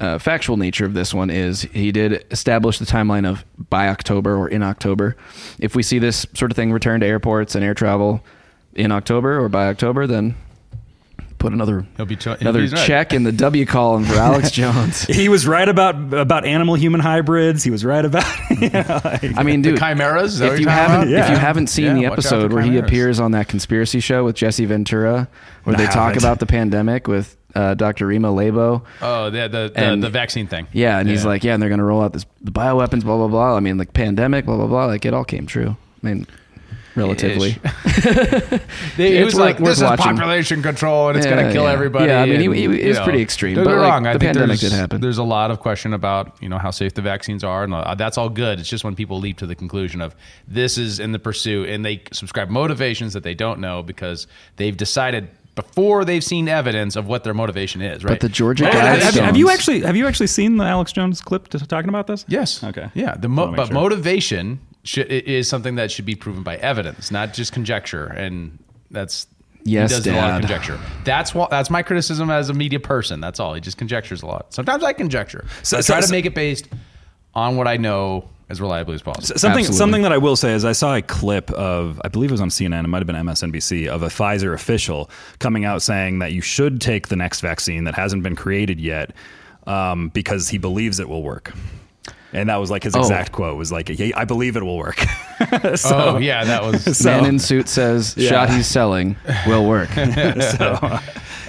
uh, 0.00 0.18
factual 0.18 0.56
nature 0.56 0.84
of 0.84 0.94
this 0.94 1.14
one 1.14 1.30
is 1.30 1.62
he 1.62 1.92
did 1.92 2.26
establish 2.32 2.80
the 2.80 2.84
timeline 2.84 3.24
of 3.24 3.44
by 3.70 3.88
October 3.88 4.36
or 4.36 4.48
in 4.48 4.64
October. 4.64 5.16
If 5.60 5.76
we 5.76 5.84
see 5.84 6.00
this 6.00 6.26
sort 6.34 6.50
of 6.50 6.56
thing 6.56 6.72
return 6.72 7.00
to 7.00 7.06
airports 7.06 7.54
and 7.54 7.64
air 7.64 7.74
travel 7.74 8.24
in 8.74 8.90
October 8.90 9.40
or 9.40 9.48
by 9.48 9.68
October, 9.68 10.08
then 10.08 10.34
put 11.44 11.52
another 11.52 11.86
He'll 11.96 12.06
be 12.06 12.16
he'll 12.16 12.32
another 12.34 12.60
be 12.62 12.68
right. 12.68 12.86
check 12.86 13.12
in 13.12 13.22
the 13.22 13.32
W 13.32 13.66
column 13.66 14.04
for 14.04 14.14
Alex 14.14 14.50
Jones. 14.60 15.02
He 15.06 15.28
was 15.28 15.46
right 15.46 15.68
about 15.68 16.12
about 16.14 16.44
animal 16.46 16.74
human 16.74 17.00
hybrids. 17.00 17.62
He 17.62 17.70
was 17.70 17.84
right 17.84 18.04
about. 18.04 18.24
You 18.50 18.70
know, 18.70 19.00
like- 19.04 19.36
I 19.36 19.42
mean, 19.42 19.62
The 19.62 19.70
dude, 19.70 19.78
chimeras. 19.80 20.40
If 20.40 20.60
you 20.60 20.68
haven't 20.68 21.12
about? 21.12 21.24
if 21.24 21.30
you 21.30 21.36
haven't 21.36 21.66
seen 21.68 21.84
Yeah, 21.86 21.92
the 21.94 22.00
watch 22.00 22.10
out 22.10 22.14
for 22.14 22.20
episode 22.36 22.52
where 22.52 22.62
he 22.62 22.78
appears 22.78 23.20
on 23.20 23.32
that 23.32 23.48
conspiracy 23.48 24.00
show 24.00 24.24
with 24.24 24.36
Jesse 24.36 24.64
Ventura, 24.64 25.28
where 25.64 25.76
I 25.76 25.78
they 25.78 25.86
talk 25.86 26.16
about 26.16 26.38
the 26.40 26.46
pandemic 26.46 27.06
with 27.08 27.36
uh, 27.54 27.74
Dr. 27.74 28.06
Rima 28.06 28.28
Laibow. 28.28 28.82
Oh, 29.02 29.30
the 29.30 29.48
the, 29.48 29.70
the, 29.72 29.72
And- 29.76 30.02
the 30.02 30.10
vaccine 30.10 30.46
thing. 30.46 30.66
Yeah, 30.72 30.98
and 30.98 31.08
he's 31.08 31.24
like, 31.24 31.44
yeah, 31.44 31.54
and 31.54 31.62
they're 31.62 31.70
gonna 31.70 31.84
roll 31.84 32.02
out 32.02 32.12
this 32.12 32.24
the 32.42 32.50
bioweapons, 32.52 33.02
blah 33.02 33.16
blah 33.16 33.28
blah. 33.28 33.56
I 33.56 33.60
mean, 33.60 33.76
like 33.76 33.92
pandemic, 33.92 34.44
blah 34.46 34.56
blah 34.56 34.66
blah. 34.66 34.86
Like 34.86 35.04
it 35.04 35.12
all 35.14 35.24
came 35.24 35.46
true. 35.46 35.76
I 36.02 36.06
mean, 36.06 36.26
relatively. 36.96 37.56
They, 38.96 39.10
he 39.12 39.16
It's 39.18 39.24
was 39.24 39.34
like, 39.34 39.58
"This 39.58 39.78
is 39.78 39.82
watching. 39.82 40.16
population 40.16 40.62
control, 40.62 41.08
and 41.08 41.16
it's 41.16 41.26
Yeah, 41.26 41.34
going 41.34 41.46
to 41.46 41.52
kill 41.52 41.64
yeah. 41.64 41.72
everybody." 41.72 42.06
Yeah, 42.06 42.22
I 42.22 42.26
mean, 42.26 42.40
he- 42.40 42.46
and, 42.46 42.54
he- 42.54 42.68
he 42.78 42.82
you 42.82 42.88
was 42.88 43.00
pretty 43.00 43.20
extreme, 43.22 43.54
Don't 43.56 43.64
but, 43.64 43.70
get 43.70 43.76
me 43.76 43.82
like, 43.82 43.90
wrong. 43.92 44.06
I 44.06 44.12
the 44.12 44.18
think 44.18 44.28
pandemic 44.34 44.60
there's, 44.60 44.72
did 44.72 44.76
happen. 44.76 45.00
There's 45.00 45.18
a 45.18 45.22
lot 45.24 45.50
of 45.50 45.60
question 45.60 45.92
about 45.92 46.36
you 46.40 46.48
know 46.48 46.58
how 46.58 46.70
safe 46.70 46.94
the 46.94 47.02
vaccines 47.02 47.42
are, 47.44 47.64
and 47.64 47.74
uh, 47.74 47.94
that's 47.94 48.18
all 48.18 48.28
good. 48.28 48.60
It's 48.60 48.68
just 48.68 48.84
when 48.84 48.94
people 48.94 49.18
leap 49.18 49.38
to 49.38 49.46
the 49.46 49.54
conclusion 49.54 50.00
of 50.00 50.14
this 50.46 50.78
is 50.78 51.00
in 51.00 51.12
the 51.12 51.18
pursuit, 51.18 51.68
and 51.68 51.84
they 51.84 52.02
subscribe 52.12 52.48
motivations 52.50 53.12
that 53.14 53.22
they 53.22 53.34
don't 53.34 53.60
know 53.60 53.82
because 53.82 54.26
they've 54.56 54.76
decided 54.76 55.28
before 55.54 56.04
they've 56.04 56.24
seen 56.24 56.48
evidence 56.48 56.96
of 56.96 57.06
what 57.06 57.22
their 57.24 57.34
motivation 57.34 57.80
is. 57.80 58.02
Right? 58.04 58.10
But 58.12 58.20
the 58.20 58.28
Georgia 58.28 58.66
have, 58.66 59.00
have- 59.02 59.14
have 59.14 59.36
you 59.36 59.50
actually 59.50 59.80
have 59.80 59.96
you 59.96 60.06
actually 60.06 60.26
seen 60.28 60.56
the 60.56 60.64
Alex 60.64 60.92
Jones 60.92 61.20
clip 61.20 61.48
talking 61.48 61.88
about 61.88 62.06
this? 62.06 62.24
Yes. 62.28 62.62
Okay. 62.62 62.88
Yeah. 62.94 63.14
The 63.16 63.28
mo- 63.28 63.52
but 63.54 63.66
sure. 63.68 63.74
motivation 63.74 64.60
should, 64.84 65.10
i- 65.10 65.22
is 65.26 65.48
something 65.48 65.74
that 65.76 65.90
should 65.90 66.06
be 66.06 66.14
proven 66.14 66.42
by 66.42 66.56
evidence, 66.56 67.10
not 67.10 67.34
just 67.34 67.52
conjecture. 67.52 68.06
And 68.06 68.58
that's 68.90 69.26
Yes, 69.66 69.90
he 69.90 69.96
does 69.96 70.06
a 70.06 70.12
lot 70.16 70.30
of 70.34 70.40
conjecture. 70.40 70.78
That's 71.04 71.34
what 71.34 71.48
that's 71.50 71.70
my 71.70 71.82
criticism 71.82 72.28
as 72.30 72.50
a 72.50 72.54
media 72.54 72.78
person. 72.80 73.20
That's 73.20 73.40
all. 73.40 73.54
He 73.54 73.60
just 73.62 73.78
conjectures 73.78 74.22
a 74.22 74.26
lot. 74.26 74.52
Sometimes 74.52 74.84
I 74.84 74.92
conjecture. 74.92 75.46
So, 75.62 75.78
So- 75.80 75.94
I 75.94 75.96
try 75.96 76.00
so- 76.02 76.06
to 76.08 76.12
make 76.12 76.26
it 76.26 76.34
based 76.34 76.68
on 77.34 77.56
what 77.56 77.66
I 77.66 77.78
know 77.78 78.28
as 78.50 78.60
reliably 78.60 78.94
as 78.94 79.00
possible. 79.00 79.24
Something 79.38 79.60
Absolutely. 79.60 79.76
something 79.78 80.02
that 80.02 80.12
I 80.12 80.18
will 80.18 80.36
say 80.36 80.52
is 80.52 80.66
I 80.66 80.72
saw 80.72 80.94
a 80.96 81.00
clip 81.00 81.50
of 81.52 81.98
I 82.04 82.08
believe 82.08 82.28
it 82.30 82.34
was 82.34 82.42
on 82.42 82.50
CNN, 82.50 82.84
it 82.84 82.88
might 82.88 82.98
have 82.98 83.06
been 83.06 83.16
MSNBC, 83.16 83.88
of 83.88 84.02
a 84.02 84.08
Pfizer 84.08 84.52
official 84.52 85.08
coming 85.38 85.64
out 85.64 85.80
saying 85.80 86.18
that 86.18 86.32
you 86.32 86.42
should 86.42 86.78
take 86.82 87.08
the 87.08 87.16
next 87.16 87.40
vaccine 87.40 87.84
that 87.84 87.94
hasn't 87.94 88.22
been 88.22 88.36
created 88.36 88.78
yet 88.78 89.12
um, 89.66 90.10
because 90.10 90.50
he 90.50 90.58
believes 90.58 91.00
it 91.00 91.08
will 91.08 91.22
work. 91.22 91.54
And 92.34 92.48
that 92.48 92.56
was 92.56 92.70
like 92.70 92.82
his 92.82 92.94
Oh. 92.96 93.00
exact 93.00 93.30
quote 93.32 93.56
was 93.56 93.70
like, 93.70 93.88
"Yeah, 93.88 94.10
"I 94.16 94.24
believe 94.24 94.56
it 94.56 94.62
will 94.64 94.76
work." 94.76 94.98
so, 95.76 95.96
oh 95.96 96.18
yeah, 96.18 96.44
that 96.44 96.62
was. 96.64 96.98
so- 96.98 97.08
Man 97.10 97.24
in 97.26 97.38
suit 97.38 97.68
says 97.68 98.14
shot 98.18 98.50
he's 98.50 98.66
selling 98.66 99.16
will 99.46 99.64
work. 99.66 99.88
so 99.94 100.78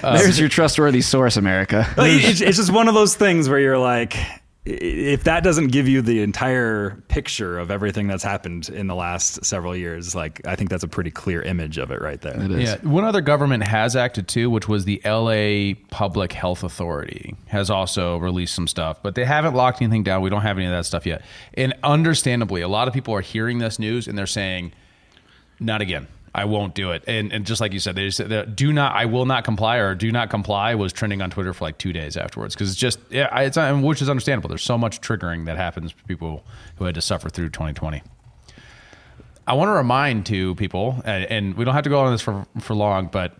uh, 0.02 0.16
There's 0.18 0.38
your 0.38 0.48
trustworthy 0.48 1.00
source, 1.00 1.36
America. 1.36 1.86
It's, 1.98 2.40
it's 2.40 2.56
just 2.56 2.72
one 2.72 2.86
of 2.88 2.94
those 2.94 3.16
things 3.16 3.48
where 3.48 3.58
you're 3.58 3.78
like, 3.78 4.16
i- 4.16 4.40
if 4.68 5.22
that 5.24 5.44
doesn't 5.44 5.68
give 5.68 5.86
you 5.86 6.02
the 6.02 6.22
entire 6.22 7.00
picture 7.06 7.56
of 7.56 7.70
everything 7.70 8.08
that's 8.08 8.24
happened 8.24 8.68
in 8.68 8.88
the 8.88 8.96
last 8.96 9.44
several 9.44 9.76
years, 9.76 10.12
like 10.12 10.44
I 10.44 10.56
think 10.56 10.70
that's 10.70 10.82
a 10.82 10.88
pretty 10.88 11.12
clear 11.12 11.40
image 11.40 11.78
of 11.78 11.92
it 11.92 12.00
right 12.00 12.20
there. 12.20 12.38
It 12.42 12.50
is. 12.50 12.62
Yeah, 12.70 12.76
one 12.88 13.04
other 13.04 13.20
government 13.20 13.62
has 13.62 13.94
acted 13.94 14.26
too, 14.26 14.50
which 14.50 14.66
was 14.66 14.84
the 14.84 15.00
LA 15.04 15.74
Public 15.90 16.32
Health 16.32 16.64
Authority 16.64 17.36
has 17.46 17.70
also 17.70 18.16
released 18.16 18.56
some 18.56 18.66
stuff, 18.66 19.00
but 19.04 19.14
they 19.14 19.24
haven't 19.24 19.54
locked 19.54 19.80
anything 19.80 20.02
down. 20.02 20.20
We 20.20 20.30
don't 20.30 20.42
have 20.42 20.58
any 20.58 20.66
of 20.66 20.72
that 20.72 20.84
stuff 20.84 21.06
yet. 21.06 21.22
And 21.54 21.72
understandably, 21.84 22.60
a 22.60 22.68
lot 22.68 22.88
of 22.88 22.94
people 22.94 23.14
are 23.14 23.20
hearing 23.20 23.58
this 23.58 23.78
news 23.78 24.08
and 24.08 24.18
they're 24.18 24.26
saying, 24.26 24.72
"Not 25.60 25.80
again. 25.80 26.08
I 26.36 26.44
won't 26.44 26.74
do 26.74 26.90
it." 26.92 27.02
And 27.06 27.32
and 27.32 27.46
just 27.46 27.60
like 27.60 27.72
you 27.72 27.80
said, 27.80 27.96
they 27.96 28.10
they 28.10 28.44
do 28.44 28.72
not. 28.72 28.94
I 28.94 29.06
will 29.06 29.24
not 29.24 29.44
comply 29.44 29.78
or 29.78 29.94
do 29.94 30.12
not 30.12 30.28
comply 30.30 30.74
was 30.74 30.92
trending 30.92 31.22
on 31.22 31.30
Twitter 31.30 31.52
for 31.54 31.64
like 31.64 31.78
two 31.78 31.92
days 31.92 32.16
afterwards 32.16 32.54
because 32.54 32.70
it's 32.70 32.78
just 32.78 32.98
yeah, 33.10 33.40
it's 33.40 33.56
which 33.82 34.02
is 34.02 34.10
understandable. 34.10 34.48
There's 34.48 34.62
so 34.62 34.76
much 34.76 35.00
triggering 35.00 35.46
that 35.46 35.56
happens 35.56 35.92
for 35.92 36.04
people 36.04 36.44
who 36.76 36.84
had 36.84 36.94
to 36.94 37.00
suffer 37.00 37.30
through 37.30 37.48
2020. 37.48 38.02
I 39.48 39.54
want 39.54 39.68
to 39.68 39.72
remind 39.72 40.26
to 40.26 40.56
people, 40.56 41.00
and, 41.04 41.24
and 41.24 41.56
we 41.56 41.64
don't 41.64 41.74
have 41.74 41.84
to 41.84 41.90
go 41.90 42.00
on 42.00 42.12
this 42.12 42.20
for 42.20 42.46
for 42.60 42.74
long, 42.74 43.06
but 43.06 43.34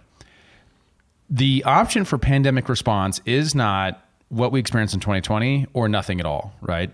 the 1.28 1.64
option 1.64 2.04
for 2.04 2.16
pandemic 2.18 2.68
response 2.68 3.20
is 3.26 3.54
not 3.54 4.02
what 4.28 4.52
we 4.52 4.60
experienced 4.60 4.94
in 4.94 5.00
2020 5.00 5.66
or 5.74 5.88
nothing 5.88 6.18
at 6.20 6.26
all, 6.26 6.54
right? 6.60 6.90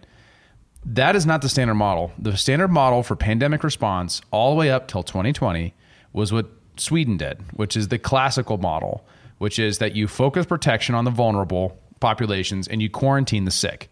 That 0.85 1.15
is 1.15 1.27
not 1.27 1.43
the 1.43 1.49
standard 1.49 1.75
model. 1.75 2.13
The 2.19 2.37
standard 2.37 2.69
model 2.69 3.03
for 3.03 3.15
pandemic 3.15 3.63
response 3.63 4.21
all 4.31 4.51
the 4.51 4.57
way 4.57 4.71
up 4.71 4.89
till 4.89 5.03
2020 5.03 5.75
was 6.13 6.33
what 6.33 6.47
Sweden 6.77 7.17
did, 7.17 7.41
which 7.53 7.77
is 7.77 7.89
the 7.89 7.99
classical 7.99 8.59
model, 8.59 9.05
which 9.39 9.59
is 9.59 9.79
that 9.79 9.95
you 9.95 10.09
focus 10.09 10.47
protection 10.47 10.95
on 10.95 11.05
the 11.05 11.11
vulnerable 11.11 11.79
populations 12.01 12.69
and 12.69 12.83
you 12.83 12.91
quarantine 12.91 13.45
the 13.45 13.51
sick. 13.51 13.89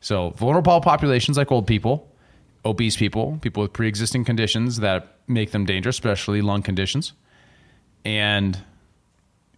So, 0.00 0.30
vulnerable 0.30 0.80
populations 0.80 1.36
like 1.36 1.52
old 1.52 1.66
people, 1.66 2.10
obese 2.64 2.96
people, 2.96 3.38
people 3.42 3.62
with 3.62 3.72
pre 3.72 3.88
existing 3.88 4.24
conditions 4.24 4.78
that 4.78 5.16
make 5.28 5.50
them 5.52 5.64
dangerous, 5.64 5.96
especially 5.96 6.40
lung 6.40 6.62
conditions. 6.62 7.12
And 8.04 8.58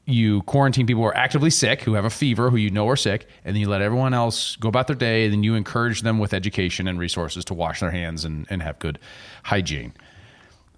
you 0.04 0.42
quarantine 0.42 0.86
people 0.86 1.02
who 1.02 1.08
are 1.08 1.16
actively 1.16 1.50
sick, 1.50 1.82
who 1.82 1.94
have 1.94 2.04
a 2.04 2.10
fever, 2.10 2.50
who 2.50 2.56
you 2.56 2.70
know 2.70 2.88
are 2.88 2.96
sick, 2.96 3.28
and 3.44 3.54
then 3.54 3.60
you 3.60 3.68
let 3.68 3.82
everyone 3.82 4.14
else 4.14 4.56
go 4.56 4.68
about 4.68 4.88
their 4.88 4.96
day, 4.96 5.24
and 5.24 5.32
then 5.32 5.44
you 5.44 5.54
encourage 5.54 6.02
them 6.02 6.18
with 6.18 6.34
education 6.34 6.88
and 6.88 6.98
resources 6.98 7.44
to 7.44 7.54
wash 7.54 7.80
their 7.80 7.92
hands 7.92 8.24
and, 8.24 8.46
and 8.50 8.62
have 8.62 8.78
good 8.80 8.98
hygiene. 9.44 9.92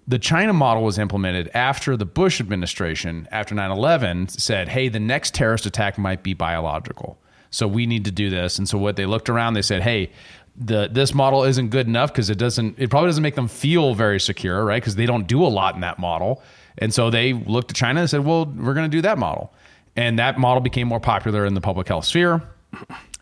The 0.07 0.19
China 0.19 0.53
model 0.53 0.83
was 0.83 0.99
implemented 0.99 1.49
after 1.53 1.97
the 1.97 2.05
Bush 2.05 2.39
administration, 2.39 3.27
after 3.31 3.55
9 3.55 3.71
11, 3.71 4.27
said, 4.27 4.69
hey, 4.69 4.87
the 4.87 4.99
next 4.99 5.33
terrorist 5.33 5.65
attack 5.65 5.97
might 5.97 6.21
be 6.21 6.33
biological. 6.33 7.17
So 7.49 7.67
we 7.67 7.85
need 7.85 8.05
to 8.05 8.11
do 8.11 8.29
this. 8.29 8.59
And 8.59 8.67
so 8.69 8.77
what 8.77 8.97
they 8.97 9.05
looked 9.05 9.29
around, 9.29 9.53
they 9.53 9.61
said, 9.61 9.81
hey, 9.81 10.11
the 10.57 10.87
this 10.91 11.13
model 11.13 11.43
isn't 11.43 11.69
good 11.69 11.87
enough 11.87 12.11
because 12.13 12.29
it 12.29 12.37
doesn't 12.37 12.79
it 12.79 12.89
probably 12.89 13.09
doesn't 13.09 13.23
make 13.23 13.35
them 13.35 13.47
feel 13.47 13.93
very 13.93 14.19
secure, 14.19 14.63
right? 14.63 14.81
Because 14.81 14.95
they 14.95 15.05
don't 15.05 15.27
do 15.27 15.43
a 15.43 15.47
lot 15.47 15.75
in 15.75 15.81
that 15.81 15.99
model. 15.99 16.41
And 16.77 16.93
so 16.93 17.09
they 17.09 17.33
looked 17.33 17.69
to 17.69 17.73
China 17.73 18.01
and 18.01 18.09
said, 18.09 18.25
well, 18.25 18.45
we're 18.45 18.73
going 18.73 18.89
to 18.89 18.95
do 18.97 19.01
that 19.01 19.17
model. 19.17 19.53
And 19.95 20.19
that 20.19 20.37
model 20.37 20.61
became 20.61 20.87
more 20.87 20.99
popular 20.99 21.45
in 21.45 21.53
the 21.53 21.61
public 21.61 21.87
health 21.87 22.05
sphere. 22.05 22.41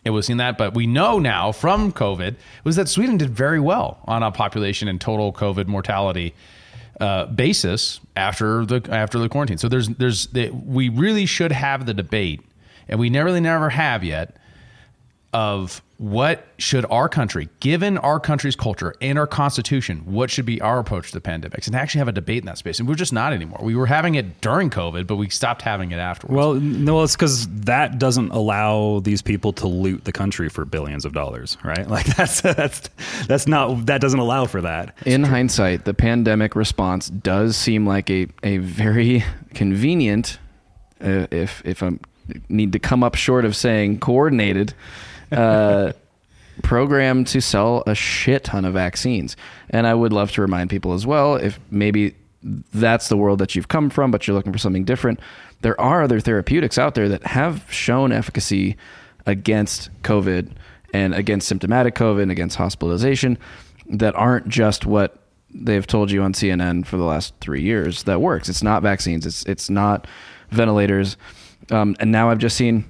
It 0.04 0.10
was 0.10 0.26
seen 0.26 0.36
that, 0.36 0.58
but 0.58 0.74
we 0.74 0.86
know 0.86 1.18
now 1.18 1.50
from 1.52 1.92
COVID 1.92 2.34
was 2.64 2.76
that 2.76 2.88
Sweden 2.88 3.16
did 3.16 3.30
very 3.30 3.60
well 3.60 4.00
on 4.04 4.22
a 4.22 4.30
population 4.30 4.86
and 4.88 5.00
total 5.00 5.32
COVID 5.32 5.66
mortality 5.66 6.34
uh, 7.00 7.26
basis 7.26 8.00
after 8.16 8.64
the 8.64 8.86
after 8.90 9.18
the 9.18 9.28
quarantine. 9.28 9.58
So 9.58 9.68
there's 9.68 9.88
there's 9.88 10.26
the, 10.28 10.50
we 10.50 10.88
really 10.88 11.26
should 11.26 11.52
have 11.52 11.86
the 11.86 11.94
debate, 11.94 12.40
and 12.88 12.98
we 13.00 13.10
never 13.10 13.26
really 13.26 13.40
never 13.40 13.70
have 13.70 14.04
yet 14.04 14.36
of 15.32 15.82
what 15.98 16.46
should 16.58 16.84
our 16.90 17.08
country, 17.08 17.48
given 17.60 17.98
our 17.98 18.18
country's 18.18 18.56
culture 18.56 18.94
and 19.00 19.18
our 19.18 19.26
constitution, 19.26 19.98
what 20.04 20.28
should 20.28 20.44
be 20.44 20.60
our 20.60 20.80
approach 20.80 21.12
to 21.12 21.14
the 21.14 21.20
pandemics 21.20 21.66
and 21.66 21.76
actually 21.76 22.00
have 22.00 22.08
a 22.08 22.12
debate 22.12 22.38
in 22.38 22.46
that 22.46 22.58
space. 22.58 22.80
And 22.80 22.88
we're 22.88 22.96
just 22.96 23.12
not 23.12 23.32
anymore. 23.32 23.60
We 23.62 23.76
were 23.76 23.86
having 23.86 24.16
it 24.16 24.40
during 24.40 24.70
COVID, 24.70 25.06
but 25.06 25.16
we 25.16 25.28
stopped 25.30 25.62
having 25.62 25.92
it 25.92 25.98
afterwards. 25.98 26.36
Well, 26.36 26.54
no, 26.54 27.02
it's 27.02 27.14
because 27.14 27.46
that 27.60 27.98
doesn't 27.98 28.30
allow 28.30 29.00
these 29.00 29.22
people 29.22 29.52
to 29.54 29.68
loot 29.68 30.04
the 30.04 30.12
country 30.12 30.48
for 30.48 30.64
billions 30.64 31.04
of 31.04 31.12
dollars, 31.12 31.56
right? 31.62 31.88
Like 31.94 32.06
that's 32.16 32.40
that's 32.40 32.90
that's 33.28 33.46
not 33.46 33.86
that 33.86 34.00
doesn't 34.00 34.18
allow 34.18 34.46
for 34.46 34.60
that. 34.62 34.96
In 35.06 35.22
hindsight, 35.22 35.84
the 35.84 35.94
pandemic 35.94 36.56
response 36.56 37.08
does 37.08 37.56
seem 37.56 37.86
like 37.86 38.10
a 38.10 38.26
a 38.42 38.56
very 38.56 39.24
convenient, 39.54 40.40
uh, 41.00 41.28
if 41.30 41.62
if 41.64 41.84
I 41.84 41.92
need 42.48 42.72
to 42.72 42.80
come 42.80 43.04
up 43.04 43.14
short 43.14 43.44
of 43.44 43.54
saying 43.54 44.00
coordinated 44.00 44.74
uh, 45.34 45.92
program 46.62 47.24
to 47.24 47.40
sell 47.40 47.82
a 47.86 47.94
shit 47.94 48.44
ton 48.44 48.64
of 48.64 48.74
vaccines. 48.74 49.36
And 49.70 49.86
I 49.86 49.94
would 49.94 50.12
love 50.12 50.32
to 50.32 50.40
remind 50.42 50.70
people 50.70 50.92
as 50.92 51.06
well 51.06 51.36
if 51.36 51.58
maybe 51.70 52.14
that's 52.42 53.08
the 53.08 53.16
world 53.16 53.38
that 53.38 53.54
you've 53.54 53.68
come 53.68 53.90
from, 53.90 54.10
but 54.10 54.26
you're 54.26 54.36
looking 54.36 54.52
for 54.52 54.58
something 54.58 54.84
different. 54.84 55.20
There 55.62 55.80
are 55.80 56.02
other 56.02 56.20
therapeutics 56.20 56.78
out 56.78 56.94
there 56.94 57.08
that 57.08 57.26
have 57.26 57.64
shown 57.70 58.12
efficacy 58.12 58.76
against 59.26 59.90
COVID 60.02 60.52
and 60.92 61.14
against 61.14 61.48
symptomatic 61.48 61.94
COVID 61.94 62.22
and 62.22 62.30
against 62.30 62.56
hospitalization 62.56 63.38
that 63.88 64.14
aren't 64.14 64.48
just 64.48 64.86
what 64.86 65.18
they've 65.54 65.86
told 65.86 66.10
you 66.10 66.22
on 66.22 66.32
CNN 66.32 66.84
for 66.84 66.96
the 66.96 67.04
last 67.04 67.32
three 67.40 67.62
years 67.62 68.02
that 68.04 68.20
works. 68.20 68.48
It's 68.48 68.62
not 68.62 68.82
vaccines. 68.82 69.24
It's 69.24 69.44
it's 69.44 69.70
not 69.70 70.06
ventilators. 70.50 71.16
Um, 71.70 71.96
and 72.00 72.12
now 72.12 72.30
I've 72.30 72.38
just 72.38 72.56
seen 72.56 72.84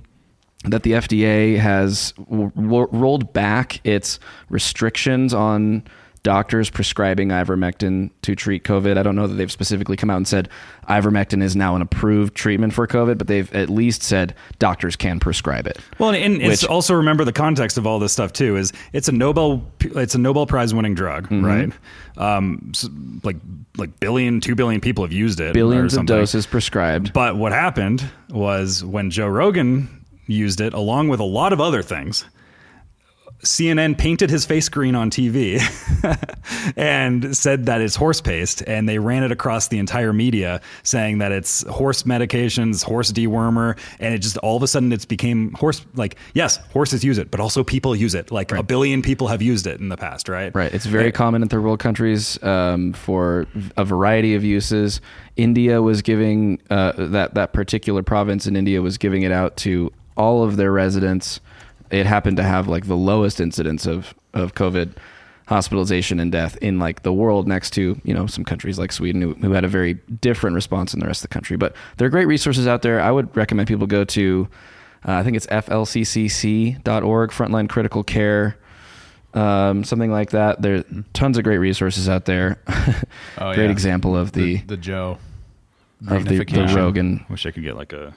that 0.65 0.83
the 0.83 0.93
FDA 0.93 1.59
has 1.59 2.13
w- 2.13 2.53
rolled 2.57 3.33
back 3.33 3.81
its 3.85 4.19
restrictions 4.49 5.35
on 5.35 5.85
doctors 6.25 6.71
prescribing 6.71 7.29
ivermectin 7.29 8.11
to 8.23 8.35
treat 8.35 8.65
COVID. 8.65 8.97
I 8.97 9.03
don't 9.03 9.15
know 9.15 9.27
that 9.27 9.35
they've 9.35 9.53
specifically 9.53 9.97
come 9.97 10.09
out 10.09 10.17
and 10.17 10.27
said 10.27 10.49
ivermectin 10.89 11.43
is 11.43 11.55
now 11.55 11.77
an 11.77 11.83
approved 11.83 12.35
treatment 12.35 12.73
for 12.73 12.87
COVID, 12.87 13.19
but 13.19 13.27
they've 13.27 13.55
at 13.55 13.69
least 13.69 14.03
said 14.03 14.35
doctors 14.59 14.97
can 14.97 15.21
prescribe 15.21 15.67
it. 15.67 15.79
Well, 15.99 16.11
and, 16.11 16.41
and 16.41 16.53
it's 16.53 16.65
also 16.65 16.95
remember 16.95 17.25
the 17.25 17.33
context 17.33 17.77
of 17.77 17.87
all 17.87 17.99
this 17.99 18.13
stuff 18.13 18.33
too 18.33 18.57
is 18.57 18.73
it's 18.95 19.07
a 19.07 19.13
Nobel 19.13 19.71
it's 19.81 20.15
a 20.15 20.19
Nobel 20.19 20.47
Prize 20.47 20.75
winning 20.75 20.95
drug, 20.95 21.29
mm-hmm. 21.29 21.45
right? 21.45 21.73
Um, 22.17 22.73
so 22.75 22.89
like 23.23 23.37
like 23.77 24.01
billion, 24.01 24.41
two 24.41 24.55
billion 24.55 24.81
people 24.81 25.05
have 25.05 25.13
used 25.13 25.41
it, 25.41 25.53
billions 25.53 25.95
of 25.95 26.07
doses 26.07 26.47
prescribed. 26.47 27.13
But 27.13 27.37
what 27.37 27.53
happened 27.53 28.03
was 28.31 28.83
when 28.83 29.11
Joe 29.11 29.29
Rogan 29.29 30.04
used 30.27 30.61
it 30.61 30.75
along 30.75 31.09
with 31.09 31.21
a 31.21 31.25
lot 31.25 31.53
of 31.53 31.61
other 31.61 31.83
things. 31.83 32.25
CNN 33.45 33.99
painted 33.99 34.31
his 34.31 34.47
face 34.47 34.69
green 34.69 34.95
on 34.95 35.11
TV 35.11 35.61
and 36.77 37.37
said 37.37 37.67
that 37.67 37.81
it's 37.81 37.95
horse 37.95 38.21
paste, 38.21 38.63
and 38.67 38.89
they 38.89 38.99
ran 38.99 39.23
it 39.23 39.31
across 39.31 39.69
the 39.69 39.79
entire 39.79 40.13
media 40.13 40.61
saying 40.83 41.19
that 41.19 41.31
it's 41.31 41.67
horse 41.69 42.05
medications, 42.05 42.83
horse 42.83 43.13
dewormer, 43.13 43.79
and 44.01 44.15
it 44.15 44.19
just 44.19 44.37
all 44.39 44.57
of 44.57 44.63
a 44.63 44.67
sudden 44.69 44.93
it's 44.93 45.05
became 45.05 45.53
horse 45.53 45.85
like 45.95 46.17
yes, 46.35 46.57
horses 46.73 47.05
use 47.05 47.19
it, 47.19 47.31
but 47.31 47.41
also 47.41 47.63
people 47.63 47.95
use 47.95 48.15
it. 48.15 48.31
Like 48.31 48.51
right. 48.51 48.61
a 48.61 48.63
billion 48.63 49.03
people 49.03 49.29
have 49.29 49.43
used 49.43 49.67
it 49.67 49.81
in 49.81 49.89
the 49.89 49.97
past, 49.97 50.29
right? 50.29 50.55
Right. 50.55 50.73
It's 50.73 50.87
very 50.87 51.13
common 51.13 51.43
in 51.43 51.49
third 51.49 51.63
world 51.63 51.81
countries 51.81 52.43
um, 52.43 52.93
for 52.93 53.47
a 53.77 53.85
variety 53.85 54.35
of 54.35 54.45
uses. 54.45 55.01
India 55.37 55.83
was 55.83 56.01
giving 56.01 56.61
uh, 56.71 56.93
that 56.97 57.35
that 57.35 57.53
particular 57.53 58.03
province 58.03 58.47
in 58.47 58.57
India 58.57 58.81
was 58.81 58.97
giving 58.99 59.23
it 59.23 59.33
out 59.33 59.57
to 59.59 59.93
all 60.17 60.43
of 60.43 60.57
their 60.57 60.73
residents. 60.73 61.41
It 61.91 62.07
happened 62.07 62.37
to 62.39 62.43
have 62.43 62.69
like 62.69 62.87
the 62.87 62.97
lowest 62.97 63.41
incidence 63.41 63.87
of 63.87 64.15
of 64.33 64.55
COVID 64.55 64.95
hospitalization 65.47 66.19
and 66.19 66.33
death 66.33 66.57
in 66.63 66.79
like 66.79 67.03
the 67.03 67.13
world 67.13 67.47
next 67.47 67.71
to 67.71 68.01
you 68.03 68.15
know 68.15 68.27
some 68.27 68.45
countries 68.45 68.79
like 68.79 68.93
Sweden 68.93 69.21
who, 69.21 69.35
who 69.35 69.53
had 69.53 69.65
a 69.65 69.69
very 69.69 69.95
different 70.21 70.55
response 70.55 70.93
than 70.93 71.01
the 71.01 71.07
rest 71.07 71.23
of 71.23 71.31
the 71.31 71.35
country. 71.35 71.57
But 71.57 71.75
there 71.99 72.07
are 72.07 72.11
great 72.11 72.27
resources 72.27 72.67
out 72.67 72.83
there. 72.83 73.01
I 73.01 73.11
would 73.11 73.35
recommend 73.37 73.69
people 73.69 73.87
go 73.87 74.05
to 74.05 74.49
uh, 75.07 75.13
I 75.13 75.23
think 75.23 75.37
it's 75.37 75.47
flccc.org, 75.47 76.81
Frontline 77.31 77.69
Critical 77.69 78.03
Care. 78.03 78.57
Um, 79.35 79.85
something 79.85 80.11
like 80.11 80.31
that. 80.31 80.63
There 80.63 80.77
are 80.77 80.85
tons 81.13 81.37
of 81.37 81.45
great 81.45 81.59
resources 81.59 82.09
out 82.09 82.25
there. 82.25 82.59
oh, 83.39 83.53
great 83.55 83.65
yeah. 83.65 83.71
example 83.71 84.17
of 84.17 84.33
the 84.33 84.59
the, 84.59 84.67
the 84.67 84.77
Joe 84.77 85.19
of 86.09 86.25
the, 86.27 86.45
the 86.45 86.73
Rogan. 86.75 87.27
Wish 87.29 87.45
I 87.45 87.51
could 87.51 87.65
get 87.65 87.77
like 87.77 87.93
a 87.93 88.15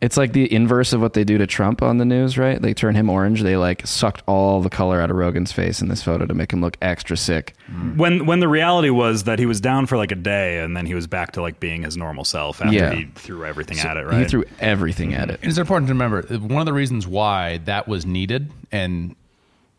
it's 0.00 0.16
like 0.16 0.32
the 0.32 0.52
inverse 0.52 0.92
of 0.92 1.00
what 1.00 1.14
they 1.14 1.24
do 1.24 1.38
to 1.38 1.46
Trump 1.46 1.80
on 1.80 1.98
the 1.98 2.04
news, 2.04 2.36
right? 2.36 2.60
They 2.60 2.74
turn 2.74 2.94
him 2.94 3.08
orange. 3.08 3.42
They 3.42 3.56
like 3.56 3.86
sucked 3.86 4.22
all 4.26 4.60
the 4.60 4.68
color 4.68 5.00
out 5.00 5.10
of 5.10 5.16
Rogan's 5.16 5.52
face 5.52 5.80
in 5.80 5.88
this 5.88 6.02
photo 6.02 6.26
to 6.26 6.34
make 6.34 6.52
him 6.52 6.60
look 6.60 6.76
extra 6.82 7.16
sick. 7.16 7.54
Mm. 7.70 7.96
When 7.96 8.26
when 8.26 8.40
the 8.40 8.48
reality 8.48 8.90
was 8.90 9.24
that 9.24 9.38
he 9.38 9.46
was 9.46 9.60
down 9.60 9.86
for 9.86 9.96
like 9.96 10.12
a 10.12 10.16
day 10.16 10.58
and 10.58 10.76
then 10.76 10.86
he 10.86 10.94
was 10.94 11.06
back 11.06 11.32
to 11.32 11.42
like 11.42 11.60
being 11.60 11.82
his 11.82 11.96
normal 11.96 12.24
self 12.24 12.60
after 12.60 12.74
yeah. 12.74 12.92
he 12.92 13.06
threw 13.14 13.44
everything 13.44 13.78
so 13.78 13.88
at 13.88 13.96
it, 13.96 14.04
right? 14.04 14.20
He 14.20 14.24
threw 14.26 14.44
everything 14.60 15.10
mm-hmm. 15.10 15.22
at 15.22 15.30
it. 15.30 15.40
And 15.42 15.50
it's 15.50 15.58
important 15.58 15.88
to 15.88 15.94
remember 15.94 16.22
one 16.22 16.60
of 16.60 16.66
the 16.66 16.74
reasons 16.74 17.06
why 17.06 17.58
that 17.64 17.88
was 17.88 18.04
needed 18.04 18.52
and 18.70 19.16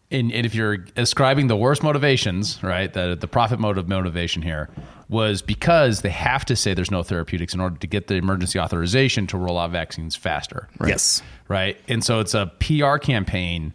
and, 0.10 0.32
and 0.32 0.46
if 0.46 0.56
you're 0.56 0.86
ascribing 0.96 1.48
the 1.48 1.58
worst 1.58 1.84
motivations, 1.84 2.64
right, 2.64 2.92
the 2.92 3.16
the 3.20 3.28
profit 3.28 3.60
motive 3.60 3.88
motivation 3.88 4.42
here 4.42 4.70
was 5.10 5.42
because 5.42 6.02
they 6.02 6.10
have 6.10 6.44
to 6.46 6.56
say 6.56 6.74
there's 6.74 6.92
no 6.92 7.04
therapeutics 7.04 7.54
in 7.54 7.62
order 7.62 7.78
to 7.78 7.88
get 7.88 8.08
the 8.08 8.16
emergency 8.16 8.60
authorization 8.60 9.26
to 9.28 9.38
roll 9.38 9.58
out 9.58 9.72
vaccines 9.72 10.16
faster. 10.16 10.68
Right? 10.80 10.90
Yes, 10.90 11.22
right, 11.48 11.78
and 11.88 12.04
so 12.04 12.20
it's 12.20 12.34
a 12.34 12.52
PR 12.60 12.98
campaign 12.98 13.74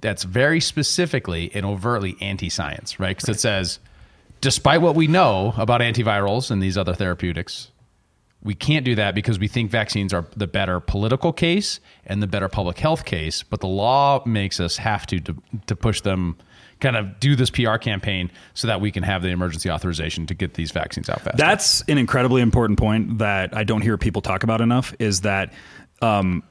that's 0.00 0.24
very 0.24 0.60
specifically 0.60 1.50
and 1.54 1.66
overtly 1.66 2.16
anti-science, 2.20 2.98
right? 2.98 3.16
Because 3.16 3.28
right. 3.28 3.36
it 3.36 3.40
says, 3.40 3.78
despite 4.40 4.80
what 4.80 4.94
we 4.94 5.06
know 5.06 5.52
about 5.58 5.82
antivirals 5.82 6.50
and 6.50 6.62
these 6.62 6.78
other 6.78 6.94
therapeutics, 6.94 7.70
we 8.42 8.54
can't 8.54 8.84
do 8.84 8.94
that 8.94 9.14
because 9.14 9.38
we 9.38 9.48
think 9.48 9.70
vaccines 9.70 10.14
are 10.14 10.24
the 10.34 10.46
better 10.46 10.80
political 10.80 11.32
case 11.32 11.80
and 12.06 12.22
the 12.22 12.26
better 12.26 12.48
public 12.48 12.78
health 12.78 13.04
case, 13.04 13.42
but 13.42 13.60
the 13.60 13.68
law 13.68 14.22
makes 14.24 14.60
us 14.60 14.78
have 14.78 15.06
to 15.06 15.20
to, 15.20 15.36
to 15.66 15.76
push 15.76 16.00
them 16.00 16.36
kind 16.80 16.96
of 16.96 17.20
do 17.20 17.36
this 17.36 17.50
PR 17.50 17.76
campaign 17.76 18.30
so 18.54 18.66
that 18.66 18.80
we 18.80 18.90
can 18.90 19.02
have 19.02 19.22
the 19.22 19.28
emergency 19.28 19.70
authorization 19.70 20.26
to 20.26 20.34
get 20.34 20.54
these 20.54 20.70
vaccines 20.70 21.08
out 21.08 21.20
fast. 21.20 21.36
That's 21.36 21.82
an 21.82 21.98
incredibly 21.98 22.42
important 22.42 22.78
point 22.78 23.18
that 23.18 23.56
I 23.56 23.64
don't 23.64 23.82
hear 23.82 23.96
people 23.98 24.22
talk 24.22 24.42
about 24.42 24.60
enough 24.60 24.94
is 24.98 25.22
that 25.22 25.52
um, 26.02 26.42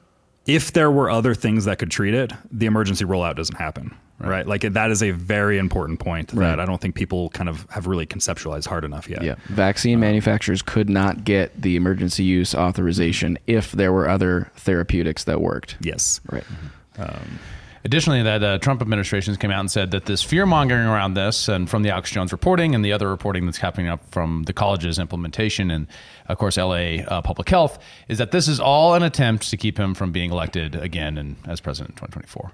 if 0.46 0.72
there 0.72 0.90
were 0.90 1.10
other 1.10 1.34
things 1.34 1.64
that 1.66 1.78
could 1.78 1.90
treat 1.90 2.14
it, 2.14 2.32
the 2.50 2.66
emergency 2.66 3.04
rollout 3.04 3.36
doesn't 3.36 3.56
happen. 3.56 3.94
Right. 4.18 4.46
Like 4.46 4.60
that 4.60 4.90
is 4.90 5.02
a 5.02 5.12
very 5.12 5.56
important 5.56 5.98
point 5.98 6.28
that 6.28 6.36
Right. 6.36 6.58
I 6.58 6.66
don't 6.66 6.80
think 6.80 6.94
people 6.94 7.30
kind 7.30 7.48
of 7.48 7.66
have 7.70 7.86
really 7.86 8.06
conceptualized 8.06 8.66
hard 8.66 8.84
enough 8.84 9.08
yet. 9.08 9.22
Yeah. 9.22 9.36
Vaccine 9.46 9.96
uh, 9.96 10.00
manufacturers 10.00 10.60
could 10.60 10.90
not 10.90 11.24
get 11.24 11.60
the 11.60 11.76
emergency 11.76 12.22
use 12.24 12.54
authorization 12.54 13.38
if 13.46 13.72
there 13.72 13.92
were 13.92 14.08
other 14.08 14.50
therapeutics 14.56 15.24
that 15.24 15.40
worked. 15.40 15.76
Yes. 15.80 16.20
Right. 16.30 16.44
Mm-hmm. 16.44 17.02
Um, 17.02 17.38
Additionally, 17.84 18.22
that 18.22 18.42
uh, 18.42 18.58
Trump 18.58 18.82
administration 18.82 19.34
came 19.36 19.50
out 19.50 19.60
and 19.60 19.70
said 19.70 19.90
that 19.92 20.04
this 20.04 20.22
fear 20.22 20.44
mongering 20.44 20.86
around 20.86 21.14
this, 21.14 21.48
and 21.48 21.68
from 21.68 21.82
the 21.82 21.90
Alex 21.90 22.10
Jones 22.10 22.30
reporting 22.30 22.74
and 22.74 22.84
the 22.84 22.92
other 22.92 23.08
reporting 23.08 23.46
that's 23.46 23.58
happening 23.58 23.88
up 23.88 24.02
from 24.10 24.42
the 24.42 24.52
college's 24.52 24.98
implementation 24.98 25.70
and, 25.70 25.86
of 26.28 26.36
course, 26.36 26.58
LA 26.58 27.02
uh, 27.06 27.22
Public 27.22 27.48
Health, 27.48 27.78
is 28.08 28.18
that 28.18 28.32
this 28.32 28.48
is 28.48 28.60
all 28.60 28.94
an 28.94 29.02
attempt 29.02 29.48
to 29.50 29.56
keep 29.56 29.78
him 29.78 29.94
from 29.94 30.12
being 30.12 30.30
elected 30.30 30.76
again 30.76 31.16
and 31.16 31.36
as 31.46 31.60
president 31.60 31.90
in 31.90 32.06
2024. 32.06 32.52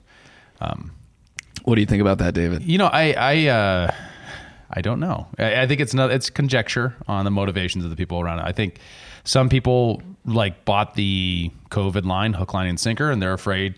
What 1.66 1.74
do 1.74 1.80
you 1.80 1.86
think 1.86 2.00
about 2.00 2.18
that, 2.18 2.32
David? 2.32 2.62
You 2.62 2.78
know, 2.78 2.86
I 2.86 3.12
I 3.12 3.46
uh, 3.48 3.94
I 4.70 4.80
don't 4.82 5.00
know. 5.00 5.26
I, 5.36 5.62
I 5.62 5.66
think 5.66 5.80
it's 5.80 5.94
not. 5.94 6.12
It's 6.12 6.30
conjecture 6.30 6.94
on 7.08 7.24
the 7.24 7.30
motivations 7.32 7.82
of 7.82 7.90
the 7.90 7.96
people 7.96 8.20
around 8.20 8.38
it. 8.38 8.44
I 8.44 8.52
think 8.52 8.78
some 9.24 9.48
people 9.48 10.00
like 10.24 10.64
bought 10.64 10.94
the 10.94 11.50
COVID 11.70 12.04
line, 12.04 12.34
hook, 12.34 12.54
line, 12.54 12.68
and 12.68 12.78
sinker, 12.78 13.10
and 13.10 13.20
they're 13.20 13.32
afraid 13.32 13.74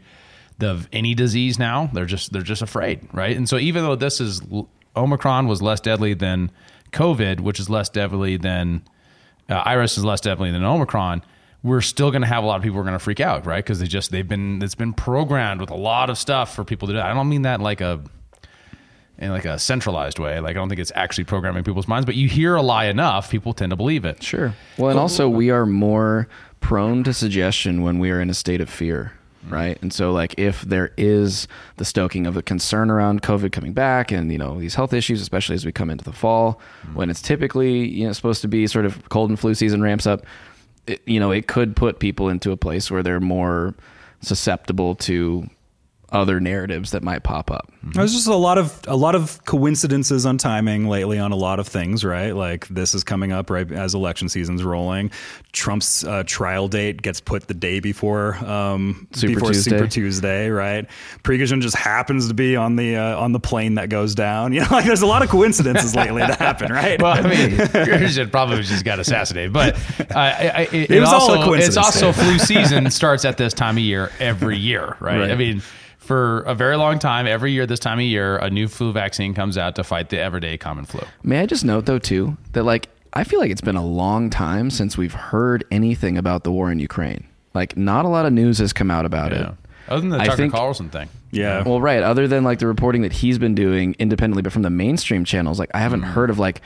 of 0.61 0.89
any 0.93 1.15
disease 1.15 1.59
now. 1.59 1.91
They're 1.93 2.07
just 2.07 2.33
they're 2.33 2.43
just 2.43 2.63
afraid, 2.63 3.09
right? 3.13 3.37
And 3.37 3.49
so 3.49 3.59
even 3.59 3.85
though 3.85 3.97
this 3.97 4.21
is 4.21 4.43
Omicron 4.97 5.47
was 5.47 5.63
less 5.63 5.81
deadly 5.81 6.15
than 6.15 6.51
COVID, 6.93 7.41
which 7.41 7.61
is 7.61 7.69
less 7.71 7.89
deadly 7.89 8.37
than 8.37 8.83
uh, 9.49 9.63
Eris 9.67 9.97
is 9.99 10.05
less 10.05 10.21
deadly 10.21 10.51
than 10.51 10.65
Omicron. 10.65 11.23
We're 11.63 11.81
still 11.81 12.11
going 12.11 12.23
to 12.23 12.29
have 12.29 12.45
a 12.45 12.47
lot 12.47 12.57
of 12.57 12.63
people 12.63 12.75
who 12.77 12.81
are 12.83 12.85
going 12.85 12.95
to 12.95 13.03
freak 13.03 13.21
out, 13.21 13.45
right? 13.45 13.65
Because 13.65 13.81
they 13.81 13.87
just 13.87 14.11
they've 14.11 14.27
been 14.27 14.63
it's 14.63 14.75
been 14.75 14.93
programmed 14.93 15.61
with 15.61 15.71
a 15.71 15.77
lot 15.77 16.09
of 16.09 16.17
stuff 16.19 16.55
for 16.55 16.65
people 16.65 16.89
to 16.89 16.95
do. 16.95 17.01
I 17.01 17.13
don't 17.13 17.29
mean 17.29 17.43
that 17.43 17.61
like 17.61 17.81
a 17.81 18.01
in 19.19 19.31
like 19.31 19.45
a 19.45 19.59
centralized 19.59 20.19
way. 20.21 20.39
Like 20.39 20.51
I 20.51 20.55
don't 20.55 20.69
think 20.69 20.81
it's 20.81 20.93
actually 20.95 21.25
programming 21.25 21.65
people's 21.65 21.89
minds, 21.89 22.07
but 22.07 22.15
you 22.15 22.29
hear 22.29 22.55
a 22.55 22.63
lie 22.63 22.87
enough, 22.87 23.31
people 23.31 23.53
tend 23.53 23.71
to 23.71 23.77
believe 23.77 24.05
it. 24.05 24.23
Sure. 24.23 24.55
Well, 24.77 24.91
and 24.91 24.99
also 24.99 25.29
we 25.29 25.51
are 25.51 25.67
more 25.67 26.29
prone 26.61 27.03
to 27.05 27.13
suggestion 27.13 27.83
when 27.83 27.99
we 27.99 28.11
are 28.11 28.21
in 28.21 28.31
a 28.31 28.35
state 28.35 28.61
of 28.61 28.71
fear, 28.71 29.13
Mm-hmm. 29.49 29.55
right? 29.55 29.79
And 29.83 29.93
so, 29.93 30.13
like, 30.13 30.35
if 30.39 30.63
there 30.63 30.93
is 30.97 31.49
the 31.77 31.85
stoking 31.85 32.27
of 32.27 32.37
a 32.37 32.43
concern 32.43 32.91
around 32.91 33.23
COVID 33.23 33.53
coming 33.53 33.73
back, 33.73 34.13
and 34.13 34.31
you 34.31 34.39
know 34.39 34.59
these 34.59 34.75
health 34.75 34.93
issues, 34.93 35.21
especially 35.21 35.55
as 35.55 35.67
we 35.67 35.73
come 35.73 35.91
into 35.91 36.05
the 36.05 36.13
fall, 36.13 36.61
mm-hmm. 36.83 36.95
when 36.95 37.11
it's 37.11 37.23
typically 37.23 37.89
you 37.89 38.07
know 38.07 38.13
supposed 38.13 38.43
to 38.43 38.49
be 38.49 38.67
sort 38.67 38.87
of 38.87 39.09
cold 39.09 39.31
and 39.31 39.39
flu 39.39 39.55
season 39.55 39.83
ramps 39.83 40.07
up, 40.07 40.25
it, 40.87 41.03
you 41.07 41.21
know, 41.21 41.31
it 41.31 41.47
could 41.47 41.77
put 41.77 41.99
people 41.99 42.29
into 42.29 42.51
a 42.51 42.57
place 42.57 42.91
where 42.91 43.03
they're 43.03 43.21
more 43.21 43.75
susceptible 44.21 44.95
to 44.97 45.49
other 46.11 46.41
narratives 46.41 46.93
that 46.93 47.03
might 47.03 47.23
pop 47.23 47.51
up. 47.51 47.71
There's 47.83 48.13
just 48.13 48.27
a 48.27 48.35
lot 48.35 48.59
of 48.59 48.81
a 48.87 48.97
lot 48.97 49.15
of 49.15 49.45
coincidences 49.45 50.27
on 50.27 50.39
timing 50.39 50.89
lately 50.89 51.19
on 51.19 51.33
a 51.33 51.37
lot 51.37 51.61
of 51.61 51.69
things, 51.69 52.05
right? 52.05 52.35
Like 52.35 52.67
this 52.69 52.95
is 52.95 53.05
coming 53.05 53.33
up 53.33 53.51
right 53.51 53.71
as 53.71 53.95
election 53.95 54.29
season's 54.29 54.65
rolling. 54.65 55.11
Trump's 55.53 56.05
uh, 56.05 56.23
trial 56.27 56.69
date 56.69 57.03
gets 57.03 57.21
put 57.21 57.47
the 57.47 57.55
day 57.55 57.81
before 57.81 58.35
um, 58.37 59.07
Super 59.13 59.35
before 59.35 59.53
Tuesday. 59.53 59.71
Super 59.71 59.87
Tuesday, 59.87 60.51
right? 60.51 60.87
Prigozhin 61.23 61.61
just 61.61 61.77
happens 61.77 62.29
to 62.29 62.35
be 62.35 62.57
on 62.57 62.77
the 62.77 62.97
uh, 62.97 63.19
on 63.19 63.33
the 63.33 63.41
plane 63.41 63.75
that 63.77 63.89
goes 63.89 64.15
down. 64.15 64.53
You 64.59 64.65
know, 64.65 64.69
like 64.73 64.87
there's 64.87 65.03
a 65.03 65.07
lot 65.07 65.23
of 65.23 65.29
coincidences 65.29 65.95
lately 65.95 66.21
that 66.23 66.39
happen, 66.41 66.73
right? 66.73 67.01
Well, 67.01 67.13
I 67.13 67.23
mean, 67.23 67.57
Christian 67.69 68.29
probably 68.29 68.63
just 68.63 68.85
got 68.85 68.99
assassinated, 68.99 69.53
but 69.53 69.77
uh, 70.01 70.15
I, 70.17 70.49
I, 70.49 70.61
it, 70.73 70.91
It 70.91 71.01
was 71.01 71.11
all 71.11 71.15
a 71.15 71.37
also, 71.37 71.45
coincidence, 71.45 71.77
It's 71.77 71.77
also 71.77 72.13
flu 72.13 72.39
season 72.41 72.91
starts 72.91 73.25
at 73.25 73.37
this 73.37 73.55
time 73.55 73.77
of 73.77 73.85
year 73.85 74.11
every 74.19 74.59
year, 74.59 74.97
right? 74.99 75.21
Right. 75.21 75.31
I 75.31 75.37
mean, 75.37 75.63
for 76.09 76.41
a 76.41 76.55
very 76.55 76.77
long 76.77 76.99
time, 76.99 77.27
every 77.27 77.53
year 77.53 77.67
this 77.67 77.79
time 77.79 77.99
of 77.99 78.05
year, 78.05 78.39
a 78.39 78.51
new 78.51 78.67
flu 78.67 78.93
vaccine 78.93 79.35
comes 79.35 79.57
out 79.57 79.77
to 79.77 79.85
fight 79.85 80.09
the 80.09 80.19
everyday 80.19 80.57
common 80.59 80.85
flu. 80.87 81.01
May 81.23 81.41
I 81.41 81.47
just 81.47 81.65
note 81.65 81.87
though 81.87 81.99
too 82.01 82.37
that 82.53 82.65
like 82.65 82.89
I 83.13 83.25
feel 83.25 83.39
like 83.41 83.51
it's 83.51 83.61
been 83.61 83.77
a 83.77 83.85
long 83.87 84.31
time 84.31 84.71
since 84.71 84.99
we've 84.99 85.15
heard 85.15 85.65
anything 85.71 86.19
about 86.19 86.45
the 86.45 86.51
war 86.51 86.71
in 86.73 86.79
Ukraine. 86.81 87.27
Like 87.55 87.77
not 87.77 88.05
a 88.05 88.09
lot 88.09 88.27
of 88.27 88.33
news 88.33 88.59
has 88.59 88.73
come 88.73 88.91
out 88.91 89.05
about 89.05 89.33
Yeah. 89.33 89.39
it. 89.51 89.55
Other 89.89 90.01
than 90.03 90.11
the 90.11 90.19
I 90.21 90.25
Tucker 90.27 90.37
think- 90.37 90.53
Carlson 90.53 90.89
thing. 90.91 91.09
yeah. 91.31 91.63
Well, 91.63 91.81
right. 91.81 92.03
Other 92.03 92.27
than 92.29 92.43
like 92.45 92.59
the 92.59 92.67
reporting 92.67 93.03
that 93.03 93.13
he's 93.13 93.39
been 93.39 93.55
doing 93.55 93.95
independently, 93.99 94.43
but 94.43 94.53
from 94.53 94.63
the 94.63 94.71
mainstream 94.71 95.25
channels, 95.25 95.59
like 95.59 95.71
I 95.75 95.79
haven't 95.79 96.01
Mm-hmm. 96.03 96.11
heard 96.13 96.31
of 96.31 96.39
like 96.39 96.61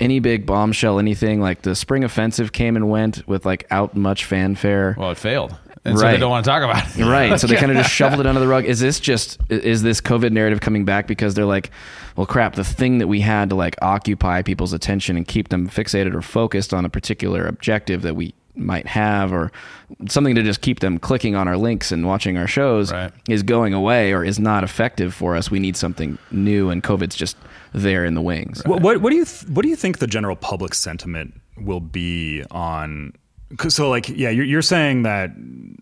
any 0.00 0.18
big 0.20 0.44
bombshell, 0.44 0.98
anything 0.98 1.40
like 1.40 1.62
the 1.62 1.74
spring 1.74 2.04
offensive 2.04 2.52
came 2.52 2.76
and 2.76 2.90
went 2.90 3.26
with 3.26 3.46
like 3.46 3.66
out 3.70 3.96
much 3.96 4.24
fanfare. 4.26 4.94
Well, 4.98 5.10
it 5.10 5.16
failed. 5.18 5.54
And 5.86 5.96
so 5.98 6.04
they 6.04 6.12
Right. 6.12 6.20
don't 6.20 6.30
want 6.30 6.44
to 6.44 6.50
talk 6.50 6.62
about 6.62 6.84
it. 6.98 7.04
Right. 7.04 7.38
So 7.40 7.46
they 7.46 7.56
kind 7.56 7.70
of 7.72 7.78
just 7.78 7.90
shoveled 7.94 8.20
it 8.20 8.26
under 8.26 8.40
the 8.40 8.48
rug. 8.48 8.64
Is 8.64 8.80
this 8.80 9.00
just 9.00 9.38
is 9.48 9.82
this 9.82 10.00
COVID 10.00 10.32
narrative 10.32 10.60
coming 10.60 10.84
back 10.84 11.06
because 11.06 11.34
they're 11.34 11.44
like, 11.44 11.70
well, 12.16 12.26
crap, 12.26 12.54
the 12.54 12.64
thing 12.64 12.98
that 12.98 13.06
we 13.06 13.20
had 13.20 13.50
to 13.50 13.56
like 13.56 13.76
occupy 13.82 14.42
people's 14.42 14.72
attention 14.72 15.16
and 15.16 15.26
keep 15.26 15.48
them 15.48 15.68
fixated 15.68 16.14
or 16.14 16.22
focused 16.22 16.74
on 16.74 16.84
a 16.84 16.88
particular 16.88 17.46
objective 17.46 18.02
that 18.02 18.16
we 18.16 18.34
might 18.58 18.86
have 18.86 19.32
or 19.34 19.52
something 20.08 20.34
to 20.34 20.42
just 20.42 20.62
keep 20.62 20.80
them 20.80 20.98
clicking 20.98 21.34
on 21.36 21.46
our 21.46 21.58
links 21.58 21.92
and 21.92 22.06
watching 22.06 22.38
our 22.38 22.46
shows 22.46 22.90
Right. 22.90 23.12
is 23.28 23.42
going 23.42 23.74
away 23.74 24.14
or 24.14 24.24
is 24.24 24.38
not 24.38 24.64
effective 24.64 25.12
for 25.12 25.36
us. 25.36 25.50
We 25.50 25.58
need 25.58 25.76
something 25.76 26.16
new 26.30 26.70
and 26.70 26.82
COVID's 26.82 27.14
just 27.16 27.36
there 27.74 28.06
in 28.06 28.14
the 28.14 28.22
wings. 28.22 28.62
What, 28.64 28.80
what 28.80 29.02
what 29.02 29.10
do 29.10 29.16
you 29.16 29.26
th- 29.26 29.50
what 29.50 29.62
do 29.62 29.68
you 29.68 29.76
think 29.76 29.98
the 29.98 30.06
general 30.06 30.36
public 30.36 30.72
sentiment 30.74 31.34
will 31.58 31.80
be 31.80 32.42
on? 32.50 33.12
So 33.68 33.88
like 33.88 34.08
yeah, 34.08 34.30
you're, 34.30 34.44
you're 34.44 34.62
saying 34.62 35.02
that 35.02 35.30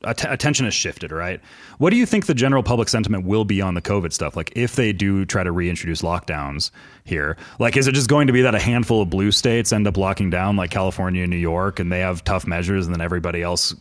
att- 0.03 0.31
attention 0.31 0.65
has 0.65 0.75
shifted, 0.75 1.11
right? 1.11 1.41
What 1.79 1.91
do 1.91 1.97
you 1.97 2.07
think 2.07 2.27
the 2.27 2.35
general 2.35 2.63
public 2.63 2.89
sentiment 2.89 3.25
will 3.25 3.45
be 3.45 3.61
on 3.61 3.75
the 3.75 3.83
COVID 3.83 4.13
stuff? 4.13 4.37
Like 4.37 4.53
if 4.55 4.77
they 4.77 4.93
do 4.93 5.25
try 5.25 5.43
to 5.43 5.51
reintroduce 5.51 6.03
lockdowns 6.03 6.71
here, 7.05 7.37
like 7.59 7.77
is 7.77 7.87
it 7.87 7.93
just 7.93 8.09
going 8.09 8.27
to 8.27 8.33
be 8.33 8.43
that 8.43 8.55
a 8.55 8.61
handful 8.61 9.03
of 9.03 9.11
blue 9.11 9.31
states 9.31 9.73
end 9.73 9.87
up 9.87 9.97
locking 9.97 10.31
down, 10.31 10.57
like 10.57 10.71
California 10.71 11.23
and 11.23 11.31
New 11.31 11.37
York, 11.37 11.81
and 11.81 11.91
they 11.91 12.01
have 12.01 12.23
tough 12.25 12.47
measures, 12.47 12.87
and 12.87 12.95
then 12.95 13.01
everybody 13.01 13.43
else 13.43 13.75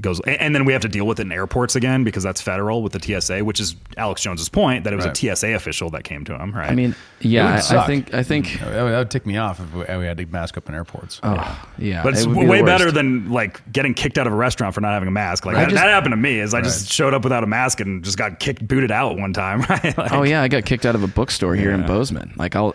goes, 0.00 0.20
and, 0.20 0.40
and 0.40 0.54
then 0.54 0.64
we 0.64 0.72
have 0.72 0.82
to 0.82 0.88
deal 0.88 1.06
with 1.06 1.18
it 1.20 1.22
in 1.22 1.32
airports 1.32 1.76
again 1.76 2.04
because 2.04 2.22
that's 2.22 2.40
federal 2.40 2.82
with 2.82 2.92
the 2.92 3.20
TSA, 3.20 3.44
which 3.44 3.60
is 3.60 3.76
Alex 3.96 4.22
Jones's 4.22 4.48
point 4.48 4.84
that 4.84 4.92
it 4.92 4.96
was 4.96 5.06
Right. 5.06 5.22
a 5.24 5.36
TSA 5.36 5.54
official 5.54 5.90
that 5.90 6.04
came 6.04 6.24
to 6.26 6.38
him, 6.38 6.52
right? 6.52 6.70
I 6.70 6.74
mean, 6.74 6.94
yeah, 7.20 7.60
I, 7.70 7.76
I 7.78 7.86
think 7.86 8.14
I 8.14 8.22
think 8.22 8.46
mm. 8.46 8.60
That 8.60 8.82
would, 8.84 8.90
that 8.92 8.98
would 8.98 9.10
tick 9.10 9.26
me 9.26 9.36
off 9.36 9.60
if 9.60 9.72
we, 9.72 9.80
we 9.98 10.06
had 10.06 10.16
to 10.18 10.26
mask 10.26 10.56
up 10.56 10.68
in 10.68 10.74
airports. 10.74 11.20
oh, 11.22 11.68
yeah, 11.78 12.02
But 12.02 12.14
it's 12.14 12.22
it 12.22 12.28
would 12.28 12.40
be 12.40 12.46
way 12.46 12.62
better 12.62 12.90
than 12.90 13.30
like 13.30 13.60
getting 13.72 13.94
kicked 13.94 14.18
out 14.18 14.26
of 14.26 14.32
a 14.32 14.36
restaurant 14.36 14.74
for 14.74 14.80
not 14.80 14.92
having 14.92 15.08
a 15.08 15.12
mask. 15.12 15.46
Like 15.46 15.56
I 15.56 15.60
that, 15.60 15.70
just- 15.70 15.82
that 15.82 15.88
happened 15.88 16.12
to 16.12 16.16
me. 16.16 16.38
Is 16.40 16.54
I 16.54 16.60
just 16.60 16.92
showed 16.92 17.14
up 17.14 17.24
without 17.24 17.42
a 17.44 17.46
mask 17.48 17.80
and 17.80 18.04
just 18.04 18.18
got 18.18 18.38
kicked, 18.40 18.66
booted 18.66 18.90
out 18.90 19.16
one 19.18 19.32
time. 19.32 19.62
Right? 19.68 19.96
Like, 19.98 20.12
Oh 20.12 20.22
yeah, 20.22 20.42
I 20.42 20.48
got 20.48 20.64
kicked 20.64 20.86
out 20.86 20.94
of 20.94 21.02
a 21.02 21.08
bookstore 21.08 21.54
here 21.54 21.70
in 21.72 21.86
Bozeman. 21.86 22.32
Like 22.36 22.54
I'll 22.56 22.74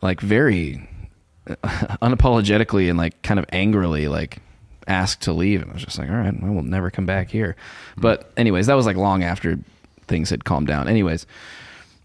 like 0.00 0.20
very 0.20 0.88
uh, 1.48 1.54
unapologetically 2.02 2.88
and 2.88 2.98
like 2.98 3.20
kind 3.22 3.38
of 3.40 3.46
angrily 3.52 4.08
like 4.08 4.38
asked 4.86 5.22
to 5.22 5.32
leave 5.32 5.62
and 5.62 5.70
I 5.70 5.74
was 5.74 5.84
just 5.84 5.98
like, 5.98 6.10
"All 6.10 6.16
right, 6.16 6.34
I 6.42 6.50
will 6.50 6.62
never 6.62 6.90
come 6.90 7.06
back 7.06 7.30
here." 7.30 7.56
But 7.96 8.30
anyways, 8.36 8.66
that 8.66 8.74
was 8.74 8.86
like 8.86 8.96
long 8.96 9.22
after 9.22 9.58
things 10.06 10.30
had 10.30 10.44
calmed 10.44 10.66
down. 10.66 10.88
Anyways, 10.88 11.26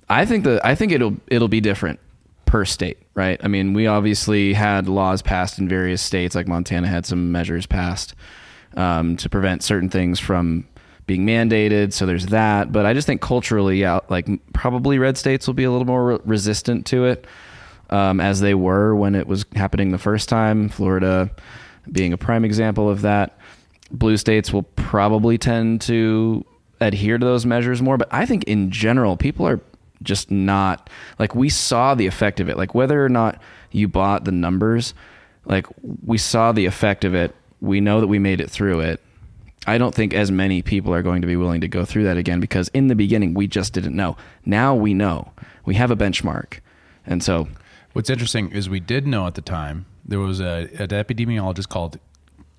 I 0.09 0.25
think 0.25 0.43
the 0.43 0.59
I 0.63 0.75
think 0.75 0.91
it'll 0.91 1.17
it'll 1.27 1.47
be 1.47 1.61
different 1.61 1.99
per 2.45 2.65
state, 2.65 2.97
right? 3.13 3.39
I 3.43 3.47
mean, 3.47 3.73
we 3.73 3.87
obviously 3.87 4.53
had 4.53 4.87
laws 4.87 5.21
passed 5.21 5.59
in 5.59 5.67
various 5.67 6.01
states 6.01 6.33
like 6.33 6.47
Montana 6.47 6.87
had 6.87 7.05
some 7.05 7.31
measures 7.31 7.65
passed 7.65 8.15
um, 8.75 9.17
to 9.17 9.29
prevent 9.29 9.63
certain 9.63 9.89
things 9.89 10.19
from 10.19 10.65
being 11.05 11.25
mandated. 11.25 11.93
So 11.93 12.05
there's 12.05 12.27
that. 12.27 12.71
But 12.71 12.85
I 12.85 12.93
just 12.93 13.05
think 13.05 13.21
culturally, 13.21 13.79
yeah, 13.79 13.99
like 14.09 14.27
probably 14.53 14.97
red 14.97 15.17
states 15.17 15.45
will 15.45 15.53
be 15.53 15.65
a 15.65 15.71
little 15.71 15.87
more 15.87 16.05
re- 16.05 16.19
resistant 16.25 16.85
to 16.87 17.05
it 17.05 17.25
um, 17.89 18.19
as 18.19 18.39
they 18.39 18.53
were 18.53 18.95
when 18.95 19.15
it 19.15 19.27
was 19.27 19.45
happening 19.55 19.91
the 19.91 19.97
first 19.97 20.29
time. 20.29 20.69
Florida 20.69 21.29
being 21.91 22.13
a 22.13 22.17
prime 22.17 22.45
example 22.45 22.89
of 22.89 23.02
that. 23.02 23.38
Blue 23.91 24.17
states 24.17 24.52
will 24.52 24.63
probably 24.63 25.38
tend 25.38 25.82
to 25.82 26.45
adhere 26.82 27.17
to 27.17 27.26
those 27.26 27.45
measures 27.45 27.82
more. 27.82 27.97
But 27.97 28.10
I 28.12 28.26
think 28.26 28.43
in 28.45 28.71
general, 28.71 29.17
people 29.17 29.47
are 29.47 29.62
just 30.04 30.30
not 30.30 30.89
like 31.17 31.34
we 31.34 31.50
saw 31.50 31.95
the 31.95 32.08
effect 32.08 32.39
of 32.39 32.50
it. 32.50 32.58
Like 32.58 32.76
whether 32.76 33.04
or 33.04 33.10
not 33.10 33.41
you 33.71 33.88
bought 33.88 34.26
the 34.26 34.32
numbers, 34.32 34.93
like 35.45 35.65
we 36.06 36.17
saw 36.17 36.52
the 36.52 36.65
effect 36.65 37.06
of 37.06 37.15
it. 37.15 37.36
We 37.62 37.82
know 37.82 38.02
that 38.02 38.08
we 38.08 38.19
made 38.19 38.41
it 38.41 38.52
through 38.52 38.82
it. 38.82 39.02
I 39.65 39.78
don't 39.78 39.95
think 39.95 40.13
as 40.13 40.32
many 40.32 40.62
people 40.62 40.93
are 40.93 41.02
going 41.02 41.21
to 41.21 41.28
be 41.28 41.36
willing 41.36 41.62
to 41.62 41.67
go 41.67 41.84
through 41.84 42.04
that 42.04 42.17
again 42.17 42.39
because 42.39 42.69
in 42.69 42.88
the 42.88 42.95
beginning 42.95 43.34
we 43.34 43.47
just 43.47 43.73
didn't 43.73 43.95
know. 43.95 44.15
Now 44.45 44.76
we 44.76 44.93
know. 44.93 45.32
We 45.65 45.76
have 45.76 45.91
a 45.91 45.95
benchmark. 45.95 46.60
And 47.06 47.23
so 47.23 47.47
What's 47.97 48.12
interesting 48.12 48.52
is 48.52 48.69
we 48.69 48.80
did 48.80 49.08
know 49.08 49.26
at 49.26 49.34
the 49.34 49.41
time 49.41 49.88
there 50.07 50.19
was 50.19 50.39
a, 50.39 50.69
an 50.79 50.87
epidemiologist 50.89 51.69
called 51.69 51.99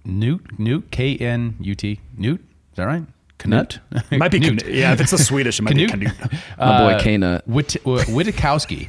Newt 0.04 0.58
Newt 0.58 0.90
K 0.90 1.16
N 1.16 1.56
U 1.61 1.74
T 1.74 2.00
Newt. 2.16 2.40
Is 2.40 2.76
that 2.76 2.84
right? 2.84 3.04
Knut. 3.38 3.78
Might 4.18 4.32
be 4.32 4.40
Knut. 4.40 4.66
Yeah. 4.72 4.92
If 4.92 5.00
it's 5.00 5.12
a 5.12 5.18
Swedish, 5.18 5.58
it 5.58 5.62
might 5.62 5.70
Canute? 5.70 5.92
be 6.00 6.06
Canute. 6.06 6.32
my 6.58 6.78
boy 6.80 6.92
Uh, 6.94 7.00
Kana 7.00 7.42
Wit- 7.46 7.76
uh, 7.87 8.04
Wittkowski. 8.08 8.88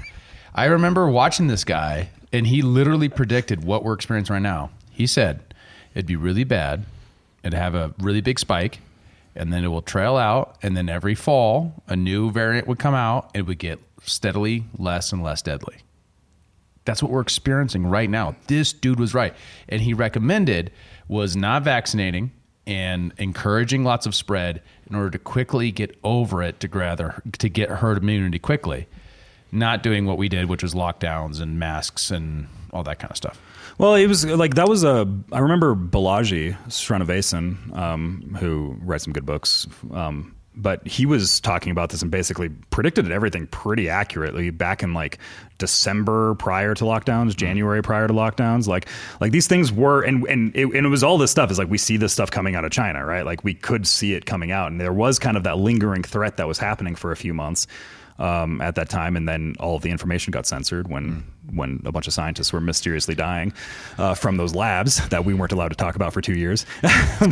I 0.55 0.65
remember 0.65 1.07
watching 1.09 1.47
this 1.47 1.63
guy, 1.63 2.09
and 2.33 2.47
he 2.47 2.61
literally 2.63 3.09
predicted 3.09 3.63
what 3.63 3.83
we're 3.83 3.93
experiencing 3.93 4.33
right 4.33 4.41
now. 4.41 4.71
He 4.91 5.05
said 5.07 5.41
it'd 5.93 6.07
be 6.07 6.15
really 6.15 6.43
bad, 6.43 6.85
it'd 7.43 7.57
have 7.57 7.75
a 7.75 7.93
really 7.99 8.21
big 8.21 8.39
spike, 8.39 8.79
and 9.35 9.53
then 9.53 9.63
it 9.63 9.67
will 9.67 9.81
trail 9.83 10.17
out, 10.17 10.57
and 10.63 10.75
then 10.75 10.89
every 10.89 11.15
fall 11.15 11.83
a 11.87 11.95
new 11.95 12.31
variant 12.31 12.67
would 12.67 12.79
come 12.79 12.95
out. 12.95 13.29
And 13.35 13.41
it 13.41 13.47
would 13.47 13.59
get 13.59 13.79
steadily 14.03 14.63
less 14.77 15.11
and 15.13 15.21
less 15.23 15.41
deadly. 15.43 15.77
That's 16.85 17.03
what 17.03 17.11
we're 17.11 17.21
experiencing 17.21 17.85
right 17.85 18.09
now. 18.09 18.35
This 18.47 18.73
dude 18.73 18.99
was 18.99 19.13
right, 19.13 19.33
and 19.67 19.81
he 19.81 19.93
recommended 19.93 20.71
was 21.07 21.35
not 21.35 21.63
vaccinating 21.63 22.31
and 22.65 23.13
encouraging 23.17 23.83
lots 23.83 24.05
of 24.05 24.13
spread 24.13 24.61
in 24.89 24.95
order 24.95 25.09
to 25.09 25.19
quickly 25.19 25.71
get 25.71 25.97
over 26.03 26.43
it 26.43 26.59
to 26.59 26.67
gather 26.67 27.21
to 27.39 27.49
get 27.49 27.69
herd 27.69 27.97
immunity 27.97 28.39
quickly, 28.39 28.87
not 29.51 29.83
doing 29.83 30.05
what 30.05 30.17
we 30.17 30.29
did, 30.29 30.47
which 30.47 30.63
was 30.63 30.73
lockdowns 30.73 31.41
and 31.41 31.59
masks 31.59 32.11
and 32.11 32.47
all 32.71 32.83
that 32.83 32.99
kind 32.99 33.11
of 33.11 33.17
stuff. 33.17 33.41
Well, 33.77 33.95
it 33.95 34.07
was 34.07 34.25
like 34.25 34.55
that 34.55 34.67
was 34.67 34.83
a. 34.83 35.07
I 35.31 35.39
remember 35.39 35.75
Balaji 35.75 36.57
Srinivasan, 36.67 37.75
um, 37.75 38.37
who 38.39 38.77
writes 38.81 39.03
some 39.05 39.13
good 39.13 39.25
books. 39.25 39.67
Um, 39.91 40.35
but 40.61 40.85
he 40.87 41.05
was 41.05 41.39
talking 41.39 41.71
about 41.71 41.89
this 41.89 42.01
and 42.01 42.11
basically 42.11 42.49
predicted 42.69 43.11
everything 43.11 43.47
pretty 43.47 43.89
accurately 43.89 44.49
back 44.49 44.83
in 44.83 44.93
like 44.93 45.17
December 45.57 46.35
prior 46.35 46.73
to 46.75 46.83
lockdowns, 46.83 47.31
hmm. 47.31 47.37
January 47.37 47.81
prior 47.81 48.07
to 48.07 48.13
lockdowns. 48.13 48.67
Like 48.67 48.87
like 49.21 49.31
these 49.31 49.47
things 49.47 49.71
were 49.71 50.01
and 50.01 50.23
and 50.27 50.55
it, 50.55 50.65
and 50.65 50.85
it 50.85 50.89
was 50.89 51.03
all 51.03 51.17
this 51.17 51.31
stuff 51.31 51.49
is 51.51 51.57
like 51.57 51.69
we 51.69 51.77
see 51.77 51.97
this 51.97 52.13
stuff 52.13 52.31
coming 52.31 52.55
out 52.55 52.65
of 52.65 52.71
China, 52.71 53.05
right? 53.05 53.25
Like 53.25 53.43
we 53.43 53.53
could 53.53 53.87
see 53.87 54.13
it 54.13 54.25
coming 54.25 54.51
out, 54.51 54.71
and 54.71 54.79
there 54.79 54.93
was 54.93 55.19
kind 55.19 55.37
of 55.37 55.43
that 55.43 55.57
lingering 55.57 56.03
threat 56.03 56.37
that 56.37 56.47
was 56.47 56.57
happening 56.57 56.95
for 56.95 57.11
a 57.11 57.15
few 57.15 57.33
months 57.33 57.67
um, 58.19 58.61
at 58.61 58.75
that 58.75 58.89
time, 58.89 59.15
and 59.15 59.27
then 59.27 59.55
all 59.59 59.75
of 59.75 59.81
the 59.81 59.89
information 59.89 60.31
got 60.31 60.45
censored 60.45 60.87
when 60.89 61.23
when 61.53 61.81
a 61.85 61.91
bunch 61.91 62.05
of 62.05 62.13
scientists 62.13 62.53
were 62.53 62.61
mysteriously 62.61 63.15
dying 63.15 63.51
uh, 63.97 64.13
from 64.13 64.37
those 64.37 64.53
labs 64.53 65.07
that 65.09 65.25
we 65.25 65.33
weren't 65.33 65.51
allowed 65.51 65.69
to 65.69 65.75
talk 65.75 65.95
about 65.95 66.13
for 66.13 66.21
two 66.21 66.35
years. 66.35 66.63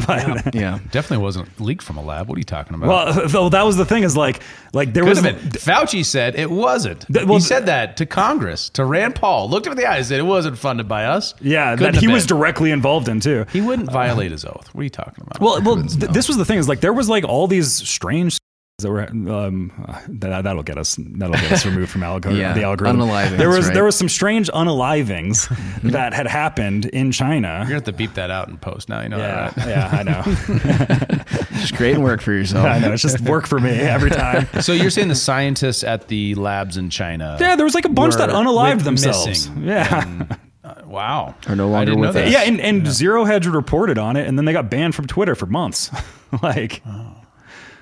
but, 0.07 0.55
Yeah. 0.55 0.79
Definitely 0.91 1.23
wasn't 1.23 1.59
leaked 1.61 1.83
from 1.83 1.97
a 1.97 2.01
lab. 2.01 2.27
What 2.27 2.35
are 2.35 2.39
you 2.39 2.43
talking 2.43 2.73
about? 2.73 2.87
Well, 2.87 3.27
though 3.27 3.49
that 3.49 3.61
was 3.63 3.77
the 3.77 3.85
thing 3.85 4.01
is 4.01 4.17
like 4.17 4.41
like 4.73 4.93
there 4.93 5.03
Could 5.03 5.23
was. 5.23 5.23
Fauci 5.63 6.03
said 6.03 6.35
it 6.35 6.49
wasn't. 6.49 7.05
Th- 7.13 7.27
well, 7.27 7.35
he 7.37 7.41
said 7.41 7.67
that 7.67 7.97
to 7.97 8.05
Congress, 8.07 8.69
to 8.69 8.85
Rand 8.85 9.15
Paul. 9.15 9.49
Looked 9.49 9.67
him 9.67 9.73
in 9.73 9.77
the 9.77 9.85
eyes, 9.85 10.07
said 10.07 10.19
it 10.19 10.23
wasn't 10.23 10.57
funded 10.57 10.87
by 10.87 11.05
us. 11.05 11.35
yeah 11.41 11.75
Couldn't 11.75 11.93
that 11.93 12.01
he 12.01 12.07
was 12.07 12.25
directly 12.25 12.71
involved 12.71 13.07
in 13.07 13.19
too. 13.19 13.45
He 13.51 13.61
wouldn't 13.61 13.91
violate 13.91 14.31
his 14.31 14.45
oath. 14.45 14.69
What 14.73 14.81
are 14.81 14.83
you 14.83 14.89
talking 14.89 15.23
about? 15.27 15.39
Well, 15.39 15.61
well, 15.61 15.83
th- 15.83 16.11
this 16.11 16.27
was 16.27 16.37
the 16.37 16.45
thing 16.45 16.57
is 16.57 16.67
like 16.67 16.79
there 16.79 16.93
was 16.93 17.07
like 17.07 17.23
all 17.23 17.45
these 17.47 17.71
strange 17.87 18.36
that 18.79 18.91
were 18.91 19.01
um, 19.09 19.71
that 20.07 20.43
that'll 20.43 20.61
get 20.61 20.77
us 20.77 20.97
that'll 20.99 21.33
get 21.33 21.51
us 21.51 21.65
removed 21.65 21.89
from 21.89 22.03
algorithm. 22.03 22.39
Yeah, 22.39 22.53
the 22.53 22.61
algorithm. 22.61 22.99
unalivings, 22.99 23.35
There 23.39 23.49
was 23.49 23.65
right? 23.65 23.73
there 23.73 23.83
was 23.83 23.95
some 23.97 24.07
strange 24.07 24.51
unalivings 24.51 25.49
that 25.91 26.13
had 26.13 26.27
happened 26.27 26.85
in 26.85 27.11
China. 27.11 27.47
You're 27.47 27.63
gonna 27.63 27.73
have 27.73 27.83
to 27.85 27.91
beep 27.93 28.13
that 28.13 28.29
out 28.29 28.49
in 28.49 28.57
post 28.59 28.87
now. 28.87 29.01
You 29.01 29.09
know 29.09 29.17
Yeah, 29.17 29.49
that, 29.49 29.57
right? 29.57 29.67
yeah, 29.67 29.89
I 29.91 30.03
know. 30.03 31.23
Just 31.59 31.73
creating 31.75 32.03
work 32.03 32.21
for 32.21 32.31
yourself. 32.33 32.67
I 32.67 32.77
know. 32.77 32.93
It's 32.93 33.01
just 33.01 33.19
work 33.21 33.47
for 33.47 33.59
me 33.59 33.71
every 33.71 34.11
time. 34.11 34.47
So 34.61 34.73
you're 34.73 34.91
saying 34.91 35.07
the 35.07 35.15
scientists 35.15 35.83
at 35.83 36.07
the 36.07 36.35
labs 36.35 36.77
in 36.77 36.91
China? 36.91 37.35
Yeah, 37.39 37.55
there 37.55 37.65
was 37.65 37.73
like 37.73 37.85
a 37.85 37.89
bunch 37.89 38.13
that 38.17 38.29
unalived 38.29 38.83
themselves. 38.83 39.49
Yeah. 39.57 40.03
and, 40.03 40.37
uh, 40.63 40.75
wow. 40.85 41.33
Are 41.47 41.55
no 41.55 41.67
longer 41.67 41.95
with 41.97 42.13
that. 42.13 42.25
us. 42.27 42.31
Yeah, 42.31 42.41
and, 42.43 42.61
and 42.61 42.85
Zero 42.85 43.25
Hedge 43.25 43.47
reported 43.47 43.97
on 43.97 44.17
it, 44.17 44.27
and 44.27 44.37
then 44.37 44.45
they 44.45 44.53
got 44.53 44.69
banned 44.69 44.93
from 44.93 45.07
Twitter 45.07 45.33
for 45.33 45.47
months. 45.47 45.89
like, 46.43 46.83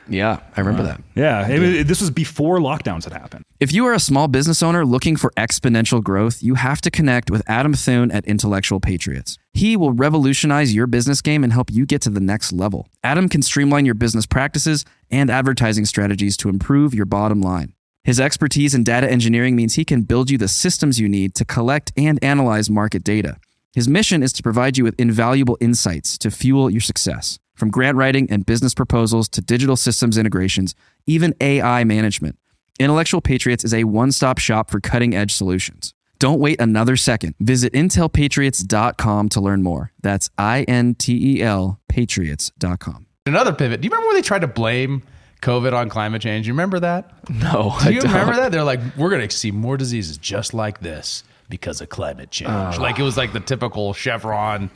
Yeah, 0.08 0.40
I 0.56 0.60
remember 0.62 0.84
that. 0.84 1.02
yeah, 1.16 1.48
it, 1.48 1.60
was- 1.60 1.86
this 1.86 2.02
was 2.02 2.12
before 2.12 2.60
lockdowns 2.60 3.04
had 3.06 3.14
happened. 3.14 3.44
If 3.60 3.72
you 3.72 3.86
are 3.86 3.94
a 3.94 4.00
small 4.00 4.28
business 4.28 4.62
owner 4.62 4.86
looking 4.86 5.16
for 5.16 5.32
exponential 5.38 6.04
growth, 6.04 6.44
you 6.44 6.56
have 6.56 6.82
to 6.82 6.92
connect 6.92 7.32
with 7.32 7.42
Adam 7.48 7.74
Thuen 7.74 8.14
at 8.14 8.26
Intellectual 8.26 8.80
Patriots. 8.80 9.38
He 9.54 9.78
will 9.78 9.94
revolutionize 9.94 10.76
your 10.76 10.88
business 10.88 11.22
game 11.22 11.44
and 11.44 11.54
help 11.54 11.72
you 11.72 11.86
get 11.86 12.02
to 12.02 12.10
the 12.10 12.20
next 12.20 12.52
level. 12.52 12.88
Adam 13.04 13.30
can 13.30 13.42
streamline 13.42 13.86
your 13.86 13.96
business 13.96 14.26
practices 14.26 14.86
and 15.10 15.30
advertising 15.30 15.86
strategies 15.86 16.36
to 16.38 16.50
improve 16.50 16.94
your 16.94 17.06
bottom 17.06 17.42
line. 17.42 17.74
His 18.04 18.20
expertise 18.20 18.76
in 18.76 18.84
data 18.84 19.10
engineering 19.10 19.56
means 19.56 19.74
he 19.76 19.86
can 19.86 20.04
build 20.04 20.30
you 20.30 20.38
the 20.38 20.48
systems 20.48 21.00
you 21.00 21.10
need 21.10 21.34
to 21.36 21.46
collect 21.46 21.92
and 21.98 22.24
analyze 22.24 22.70
market 22.70 23.04
data. 23.04 23.38
His 23.74 23.88
mission 23.88 24.22
is 24.22 24.32
to 24.34 24.44
provide 24.44 24.78
you 24.78 24.84
with 24.84 25.00
invaluable 25.00 25.58
insights 25.60 26.18
to 26.20 26.30
fuel 26.30 26.70
your 26.70 26.82
success. 26.82 27.40
From 27.56 27.72
grant 27.72 27.98
writing 27.98 28.30
and 28.30 28.46
business 28.46 28.74
proposals 28.74 29.30
to 29.30 29.42
digital 29.42 29.76
systems 29.76 30.18
integrations, 30.18 30.76
even 31.08 31.34
AI 31.42 31.84
management. 31.84 32.38
Intellectual 32.80 33.22
Patriots 33.22 33.64
is 33.64 33.74
a 33.74 33.86
one 33.86 34.12
stop 34.12 34.38
shop 34.38 34.70
for 34.70 34.80
cutting 34.82 35.16
edge 35.16 35.34
solutions. 35.34 35.94
Don't 36.20 36.40
wait 36.40 36.60
another 36.60 36.96
second. 36.98 37.36
Visit 37.40 37.74
intelpatriots.com 37.74 39.30
to 39.30 39.42
learn 39.42 39.64
more. 39.64 39.92
That's 40.02 40.30
I 40.38 40.64
N 40.64 40.96
T 40.96 41.38
E 41.38 41.42
L 41.42 41.80
patriots.com. 41.88 43.06
Another 43.26 43.54
pivot. 43.54 43.82
Do 43.82 43.86
you 43.86 43.90
remember 43.92 44.08
when 44.08 44.16
they 44.18 44.22
tried 44.22 44.42
to 44.42 44.48
blame 44.48 45.04
COVID 45.42 45.74
on 45.74 45.90
climate 45.90 46.22
change? 46.22 46.48
You 46.48 46.54
remember 46.54 46.80
that? 46.80 47.12
No, 47.30 47.76
Do 47.84 47.94
you 47.94 48.02
remember 48.02 48.36
that? 48.36 48.52
They're 48.52 48.64
like, 48.64 48.80
we're 48.98 49.10
going 49.10 49.28
to 49.28 49.36
see 49.36 49.52
more 49.52 49.78
diseases 49.78 50.18
just 50.18 50.54
like 50.54 50.80
this 50.80 51.24
because 51.50 51.82
of 51.82 51.90
climate 51.90 52.32
change. 52.32 52.50
Oh. 52.52 52.82
like 52.82 53.00
it 53.00 53.04
was 53.04 53.18
like 53.18 53.34
the 53.34 53.40
typical 53.40 53.94
Chevron. 53.94 54.70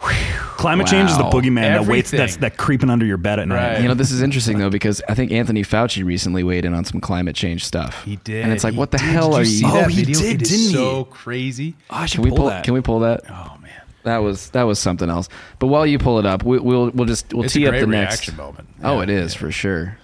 Climate 0.00 0.86
change 0.86 1.10
is 1.10 1.16
the 1.16 1.24
Wow. 1.24 1.30
boogeyman 1.30 1.62
that 1.78 1.86
waits 1.86 2.10
that's 2.10 2.36
that 2.36 2.56
creeping 2.58 2.90
under 2.90 3.06
your 3.06 3.16
bed 3.16 3.38
at 3.38 3.48
night. 3.48 3.54
Right. 3.74 3.82
You 3.82 3.88
know, 3.88 3.94
this 3.94 4.10
is 4.10 4.20
interesting 4.22 4.58
though 4.58 4.68
because 4.70 5.00
I 5.08 5.14
think 5.14 5.32
Anthony 5.32 5.62
Fauci 5.62 6.04
recently 6.04 6.42
weighed 6.42 6.64
in 6.64 6.74
on 6.74 6.84
some 6.84 7.00
climate 7.00 7.34
change 7.36 7.64
stuff. 7.64 8.02
He 8.04 8.16
did. 8.16 8.44
and 8.44 8.52
it's 8.52 8.64
like, 8.64 8.74
He 8.74 8.78
what 8.78 8.90
the 8.90 8.98
did. 8.98 9.06
hell 9.08 9.30
Did 9.30 9.36
are 9.36 9.40
you? 9.40 9.46
See 9.46 9.64
you? 9.66 9.72
Oh, 9.72 9.84
he 9.88 10.04
video? 10.04 10.18
did, 10.20 10.34
It 10.36 10.42
is 10.42 10.48
didn't 10.50 10.66
he? 10.68 10.72
So 10.74 11.04
crazy. 11.04 11.74
Oh, 11.88 12.04
should 12.06 12.16
Can 12.16 12.24
we 12.24 12.28
pull, 12.30 12.36
pull? 12.38 12.46
that. 12.48 12.64
Can 12.64 12.74
we 12.74 12.80
pull 12.82 13.00
that? 13.00 13.22
Oh 13.30 13.56
man, 13.62 13.70
That 14.02 14.18
was 14.18 14.50
that 14.50 14.64
was 14.64 14.78
something 14.78 15.08
else. 15.08 15.28
But 15.58 15.68
while 15.68 15.86
you 15.86 15.98
pull 15.98 16.18
it 16.18 16.26
up, 16.26 16.42
we, 16.44 16.58
we'll 16.58 16.90
we'll 16.90 17.06
just 17.06 17.32
we'll 17.32 17.44
it's 17.44 17.54
tee 17.54 17.64
a 17.64 17.68
up 17.68 17.80
the 17.80 17.86
next. 17.86 18.26
reaction 18.28 18.36
moment. 18.36 18.68
Oh, 18.82 19.00
it 19.00 19.08
is 19.10 19.34
yeah. 19.34 19.40
for 19.40 19.50
sure. 19.52 19.98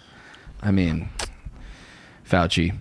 I 0.62 0.70
mean, 0.70 1.10
Fauci 2.28 2.74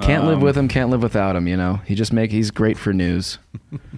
can't 0.00 0.22
Um, 0.24 0.28
live 0.30 0.40
with 0.42 0.56
him, 0.56 0.68
can't 0.68 0.88
live 0.88 1.02
without 1.02 1.36
him. 1.36 1.46
You 1.46 1.56
know, 1.58 1.80
he 1.84 1.94
just 1.94 2.12
make 2.14 2.30
he's 2.30 2.50
great 2.50 2.78
for 2.78 2.92
news. 2.94 3.38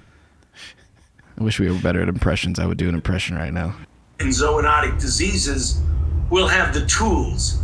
I 1.38 1.42
wish 1.42 1.59
we 1.59 1.70
were 1.70 1.79
better 1.79 2.01
at 2.03 2.09
impressions. 2.09 2.59
I 2.59 2.66
would 2.66 2.79
do 2.79 2.88
an 2.88 2.94
impression 2.94 3.37
right 3.37 3.53
now. 3.53 3.75
in 4.20 4.29
zoonotic 4.29 5.01
diseases 5.01 5.81
we'll 6.31 6.49
have 6.49 6.73
the 6.73 6.87
tools. 6.87 7.61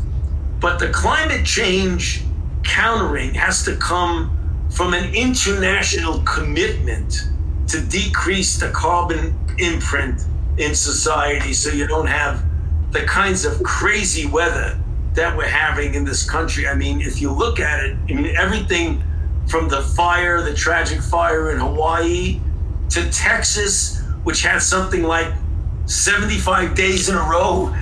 But 0.60 0.78
the 0.78 0.90
climate 0.90 1.46
change 1.46 2.22
countering 2.62 3.34
has 3.34 3.64
to 3.64 3.76
come 3.76 4.36
from 4.70 4.94
an 4.94 5.14
international 5.14 6.20
commitment 6.20 7.24
to 7.68 7.80
decrease 7.80 8.58
the 8.58 8.70
carbon 8.70 9.34
imprint 9.58 10.22
in 10.58 10.74
society 10.74 11.52
so 11.52 11.70
you 11.70 11.86
don't 11.86 12.06
have 12.06 12.44
the 12.92 13.02
kinds 13.02 13.44
of 13.44 13.62
crazy 13.62 14.26
weather 14.26 14.78
that 15.14 15.36
we're 15.36 15.48
having 15.48 15.94
in 15.94 16.04
this 16.04 16.28
country. 16.28 16.68
I 16.68 16.74
mean, 16.74 17.00
if 17.00 17.20
you 17.20 17.32
look 17.32 17.58
at 17.58 17.84
it, 17.84 17.96
I 18.08 18.12
mean, 18.12 18.34
everything 18.36 19.02
from 19.46 19.68
the 19.68 19.82
fire, 19.82 20.42
the 20.42 20.54
tragic 20.54 21.00
fire 21.00 21.50
in 21.50 21.58
Hawaii, 21.58 22.40
to 22.90 23.10
Texas, 23.10 24.02
which 24.24 24.42
had 24.42 24.60
something 24.60 25.02
like 25.02 25.32
75 25.86 26.74
days 26.74 27.08
in 27.08 27.16
a 27.16 27.18
row 27.18 27.74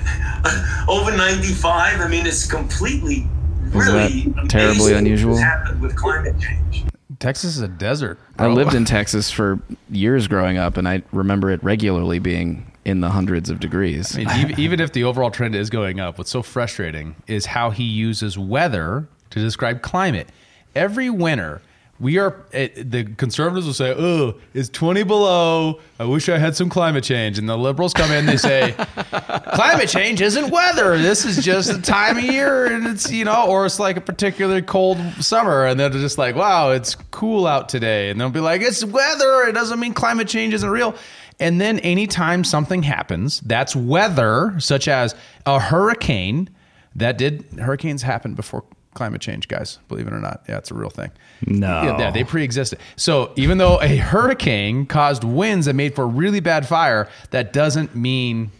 over 0.87 1.15
95. 1.15 1.99
I 1.99 2.07
mean, 2.07 2.25
it's 2.25 2.45
completely 2.45 3.27
really 3.71 4.33
terribly 4.47 4.93
unusual? 4.93 5.31
what's 5.31 5.43
happened 5.43 5.81
with 5.81 5.95
climate 5.95 6.39
change. 6.39 6.85
Texas 7.19 7.57
is 7.57 7.61
a 7.61 7.67
desert. 7.67 8.17
I 8.37 8.47
lived 8.47 8.73
in 8.73 8.85
Texas 8.85 9.29
for 9.29 9.59
years 9.89 10.27
growing 10.27 10.57
up, 10.57 10.77
and 10.77 10.87
I 10.87 11.03
remember 11.11 11.51
it 11.51 11.61
regularly 11.63 12.19
being 12.19 12.71
in 12.85 13.01
the 13.01 13.09
hundreds 13.09 13.49
of 13.49 13.59
degrees. 13.59 14.15
I 14.15 14.19
mean, 14.19 14.29
even, 14.39 14.59
even 14.59 14.79
if 14.79 14.93
the 14.93 15.03
overall 15.03 15.29
trend 15.29 15.55
is 15.55 15.69
going 15.69 15.99
up, 15.99 16.17
what's 16.17 16.31
so 16.31 16.41
frustrating 16.41 17.15
is 17.27 17.47
how 17.47 17.71
he 17.71 17.83
uses 17.83 18.37
weather 18.37 19.07
to 19.31 19.39
describe 19.39 19.81
climate. 19.81 20.29
Every 20.75 21.09
winter, 21.09 21.61
we 21.99 22.17
are 22.17 22.45
it, 22.51 22.89
the 22.89 23.03
conservatives 23.03 23.65
will 23.65 23.73
say, 23.73 23.93
"Oh, 23.97 24.35
it's 24.53 24.69
20 24.69 25.03
below. 25.03 25.79
I 25.99 26.05
wish 26.05 26.29
I 26.29 26.37
had 26.37 26.55
some 26.55 26.69
climate 26.69 27.03
change." 27.03 27.37
And 27.37 27.49
the 27.49 27.57
liberals 27.57 27.93
come 27.93 28.11
in, 28.11 28.25
they 28.25 28.37
say, 28.37 28.71
"Climate 29.53 29.89
change 29.89 30.21
isn't 30.21 30.49
weather. 30.49 30.97
This 30.97 31.25
is 31.25 31.43
just 31.43 31.69
a 31.69 31.81
time 31.81 32.17
of 32.17 32.23
year, 32.23 32.67
and 32.67 32.87
it's 32.87 33.11
you 33.11 33.25
know, 33.25 33.47
or 33.47 33.65
it's 33.65 33.79
like 33.79 33.97
a 33.97 34.01
particularly 34.01 34.61
cold 34.61 34.97
summer." 35.19 35.65
And 35.65 35.79
they're 35.79 35.89
just 35.89 36.17
like, 36.17 36.35
"Wow, 36.35 36.71
it's 36.71 36.95
cool 37.11 37.45
out 37.45 37.67
today," 37.67 38.09
and 38.09 38.19
they'll 38.19 38.29
be 38.29 38.39
like, 38.39 38.61
"It's 38.61 38.83
weather. 38.85 39.43
It 39.43 39.53
doesn't 39.53 39.79
mean 39.79 39.93
climate 39.93 40.27
change 40.27 40.53
isn't 40.53 40.69
real." 40.69 40.95
And 41.41 41.59
then 41.59 41.79
anytime 41.79 42.43
something 42.43 42.83
happens, 42.83 43.39
that's 43.41 43.75
weather, 43.75 44.55
such 44.59 44.87
as 44.87 45.15
a 45.45 45.59
hurricane. 45.59 46.49
That 46.95 47.17
did 47.17 47.45
hurricanes 47.59 48.01
happen 48.01 48.35
before 48.35 48.63
climate 48.99 49.21
change, 49.21 49.47
guys? 49.47 49.79
Believe 49.87 50.07
it 50.07 50.13
or 50.13 50.19
not, 50.19 50.43
yeah, 50.49 50.57
it's 50.57 50.71
a 50.71 50.73
real 50.73 50.89
thing. 50.89 51.09
No. 51.47 51.83
Yeah, 51.83 51.97
yeah, 51.97 52.11
they 52.11 52.25
pre-existed. 52.25 52.79
So 52.97 53.31
even 53.37 53.57
though 53.57 53.81
a 53.81 53.95
hurricane 53.95 54.85
caused 54.85 55.23
winds 55.23 55.67
that 55.67 55.73
made 55.73 55.95
for 55.95 56.05
really 56.05 56.41
bad 56.41 56.67
fire, 56.67 57.07
that 57.29 57.53
doesn't 57.53 57.95
mean 57.95 58.51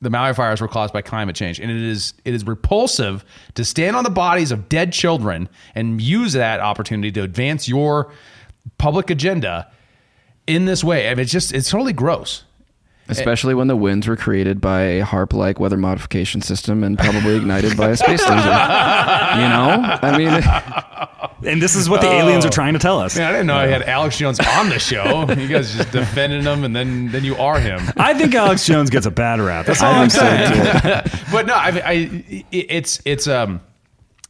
the 0.00 0.08
Maui 0.08 0.32
fires 0.32 0.62
were 0.62 0.68
caused 0.68 0.94
by 0.94 1.02
climate 1.02 1.36
change. 1.36 1.60
And 1.60 1.70
it 1.70 1.76
is 1.76 2.14
it 2.24 2.32
is 2.32 2.46
repulsive 2.46 3.22
to 3.54 3.66
stand 3.66 3.96
on 3.96 4.04
the 4.04 4.10
bodies 4.10 4.50
of 4.50 4.70
dead 4.70 4.94
children 4.94 5.46
and 5.74 6.00
use 6.00 6.32
that 6.32 6.60
opportunity 6.60 7.12
to 7.12 7.22
advance 7.22 7.68
your 7.68 8.10
public 8.78 9.10
agenda 9.10 9.70
in 10.46 10.64
this 10.64 10.82
way. 10.82 11.10
I 11.10 11.14
mean, 11.14 11.24
it's 11.24 11.32
just 11.32 11.52
it's 11.52 11.68
totally 11.68 11.92
gross. 11.92 12.44
Especially 13.08 13.54
when 13.54 13.68
the 13.68 13.76
winds 13.76 14.08
were 14.08 14.16
created 14.16 14.60
by 14.60 14.80
a 14.80 15.00
harp-like 15.04 15.60
weather 15.60 15.76
modification 15.76 16.40
system 16.42 16.82
and 16.82 16.98
probably 16.98 17.36
ignited 17.36 17.76
by 17.76 17.90
a 17.90 17.96
space 17.96 18.20
laser. 18.28 18.34
You 19.36 19.48
know, 19.48 19.98
I 20.02 20.16
mean, 20.16 20.42
And 21.44 21.60
this 21.60 21.74
is 21.74 21.88
what 21.88 22.00
the 22.00 22.10
aliens 22.10 22.44
are 22.44 22.50
trying 22.50 22.72
to 22.72 22.78
tell 22.78 22.98
us. 22.98 23.16
Man, 23.16 23.28
I 23.28 23.32
didn't 23.32 23.46
know 23.46 23.56
I 23.56 23.66
had 23.66 23.82
Alex 23.82 24.16
Jones 24.18 24.40
on 24.40 24.68
the 24.68 24.78
show. 24.78 25.26
You 25.36 25.48
guys 25.48 25.74
just 25.74 25.92
defending 25.92 26.42
him, 26.42 26.64
and 26.64 26.74
then 26.74 27.10
then 27.12 27.22
you 27.22 27.36
are 27.36 27.60
him. 27.60 27.80
I 27.96 28.14
think 28.14 28.34
Alex 28.34 28.64
Jones 28.64 28.90
gets 28.90 29.06
a 29.06 29.10
bad 29.10 29.38
rap. 29.38 29.66
That's 29.66 29.82
all 29.82 29.92
I 29.92 30.02
I'm 30.02 30.10
saying. 30.10 30.54
so 30.54 30.80
too. 30.80 31.10
but 31.30 31.46
no, 31.46 31.54
I, 31.54 31.82
I 31.84 32.44
it's 32.50 33.00
it's 33.04 33.28
um 33.28 33.60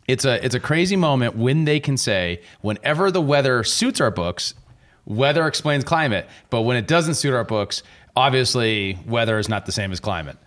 it's 0.08 0.24
a 0.24 0.44
it's 0.44 0.54
a 0.54 0.60
crazy 0.60 0.96
moment 0.96 1.36
when 1.36 1.64
they 1.64 1.80
can 1.80 1.96
say 1.96 2.42
whenever 2.60 3.10
the 3.10 3.22
weather 3.22 3.62
suits 3.62 4.00
our 4.00 4.10
books, 4.10 4.54
weather 5.06 5.46
explains 5.46 5.84
climate, 5.84 6.28
but 6.50 6.62
when 6.62 6.76
it 6.76 6.88
doesn't 6.88 7.14
suit 7.14 7.32
our 7.32 7.44
books, 7.44 7.82
obviously 8.16 8.98
weather 9.07 9.38
is 9.38 9.48
not 9.48 9.66
the 9.66 9.72
same 9.72 9.92
as 9.92 10.00
climate. 10.00 10.38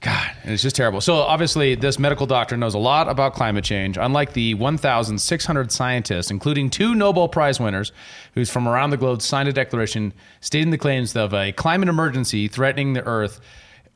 God, 0.00 0.30
and 0.44 0.52
it's 0.52 0.62
just 0.62 0.76
terrible. 0.76 1.02
So 1.02 1.16
obviously, 1.16 1.74
this 1.74 1.98
medical 1.98 2.26
doctor 2.26 2.56
knows 2.56 2.72
a 2.72 2.78
lot 2.78 3.06
about 3.06 3.34
climate 3.34 3.64
change. 3.64 3.98
Unlike 3.98 4.32
the 4.32 4.54
1,600 4.54 5.70
scientists, 5.70 6.30
including 6.30 6.70
two 6.70 6.94
Nobel 6.94 7.28
Prize 7.28 7.60
winners, 7.60 7.92
who's 8.32 8.48
from 8.48 8.66
around 8.66 8.90
the 8.90 8.96
globe 8.96 9.20
signed 9.20 9.50
a 9.50 9.52
declaration 9.52 10.14
stating 10.40 10.70
the 10.70 10.78
claims 10.78 11.14
of 11.16 11.34
a 11.34 11.52
climate 11.52 11.90
emergency 11.90 12.48
threatening 12.48 12.94
the 12.94 13.04
Earth 13.04 13.40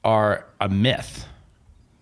are 0.04 0.46
a 0.60 0.68
myth. 0.68 1.26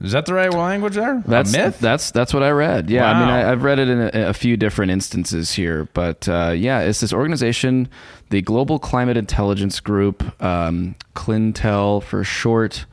Is 0.02 0.12
that 0.12 0.26
the 0.26 0.34
right 0.34 0.52
language 0.52 0.96
there? 0.96 1.22
That's 1.26 1.54
a 1.54 1.58
myth. 1.58 1.78
That's 1.78 2.10
that's 2.10 2.34
what 2.34 2.42
I 2.42 2.50
read. 2.50 2.90
Yeah, 2.90 3.08
I 3.08 3.20
mean, 3.20 3.28
I, 3.28 3.52
I've 3.52 3.62
read 3.62 3.78
it 3.78 3.88
in 3.88 4.00
a, 4.00 4.30
a 4.30 4.34
few 4.34 4.56
different 4.56 4.90
instances 4.90 5.52
here, 5.52 5.88
but 5.94 6.28
uh, 6.28 6.50
yeah, 6.56 6.80
it's 6.80 7.00
this 7.00 7.12
organization, 7.12 7.88
the 8.30 8.42
Global 8.42 8.80
Climate 8.80 9.16
Intelligence 9.16 9.78
Group, 9.78 10.24
um, 10.42 10.96
Clintel 11.14 12.02
for 12.02 12.24
short. 12.24 12.84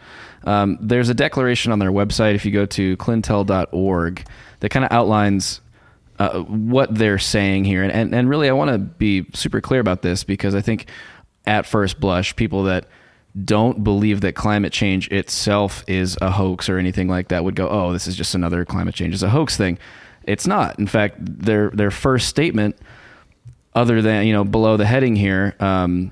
Um, 0.43 0.77
there's 0.79 1.09
a 1.09 1.15
declaration 1.15 1.71
on 1.71 1.79
their 1.79 1.91
website. 1.91 2.35
If 2.35 2.45
you 2.45 2.51
go 2.51 2.67
to 2.67 2.95
clintel.org, 2.97 4.25
that 4.59 4.69
kind 4.69 4.85
of 4.85 4.91
outlines 4.91 5.61
uh, 6.19 6.41
what 6.41 6.93
they're 6.93 7.17
saying 7.17 7.65
here. 7.65 7.81
And, 7.81 7.91
and, 7.91 8.13
and 8.13 8.29
really, 8.29 8.49
I 8.49 8.53
want 8.53 8.69
to 8.71 8.77
be 8.77 9.25
super 9.33 9.61
clear 9.61 9.79
about 9.79 10.03
this 10.03 10.23
because 10.23 10.53
I 10.53 10.61
think 10.61 10.85
at 11.45 11.65
first 11.65 11.99
blush, 11.99 12.35
people 12.35 12.63
that 12.63 12.85
don't 13.45 13.83
believe 13.83 14.21
that 14.21 14.33
climate 14.33 14.73
change 14.73 15.07
itself 15.09 15.83
is 15.87 16.17
a 16.21 16.31
hoax 16.31 16.69
or 16.69 16.77
anything 16.77 17.07
like 17.07 17.29
that 17.29 17.43
would 17.43 17.55
go, 17.55 17.69
oh, 17.69 17.93
this 17.93 18.07
is 18.07 18.15
just 18.15 18.35
another 18.35 18.65
climate 18.65 18.95
change 18.95 19.13
is 19.13 19.23
a 19.23 19.29
hoax 19.29 19.55
thing. 19.57 19.77
It's 20.23 20.47
not. 20.47 20.77
In 20.79 20.87
fact, 20.87 21.15
their 21.19 21.69
their 21.71 21.91
first 21.91 22.27
statement, 22.27 22.77
other 23.73 24.01
than 24.01 24.27
you 24.27 24.33
know 24.33 24.43
below 24.43 24.77
the 24.77 24.85
heading 24.85 25.15
here, 25.15 25.55
um, 25.59 26.11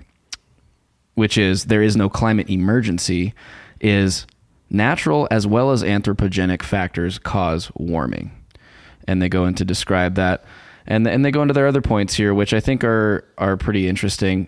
which 1.15 1.37
is 1.37 1.65
there 1.65 1.83
is 1.83 1.95
no 1.95 2.09
climate 2.09 2.49
emergency, 2.49 3.33
is 3.81 4.25
natural 4.69 5.27
as 5.31 5.47
well 5.47 5.71
as 5.71 5.83
anthropogenic 5.83 6.63
factors 6.63 7.19
cause 7.19 7.71
warming. 7.75 8.31
And 9.07 9.21
they 9.21 9.29
go 9.29 9.45
into 9.45 9.63
describe 9.63 10.15
that. 10.15 10.43
And, 10.85 11.05
and 11.07 11.23
they 11.23 11.31
go 11.31 11.41
into 11.41 11.53
their 11.53 11.67
other 11.67 11.81
points 11.81 12.13
here, 12.13 12.33
which 12.33 12.53
I 12.53 12.59
think 12.59 12.83
are, 12.83 13.25
are 13.37 13.57
pretty 13.57 13.87
interesting. 13.87 14.47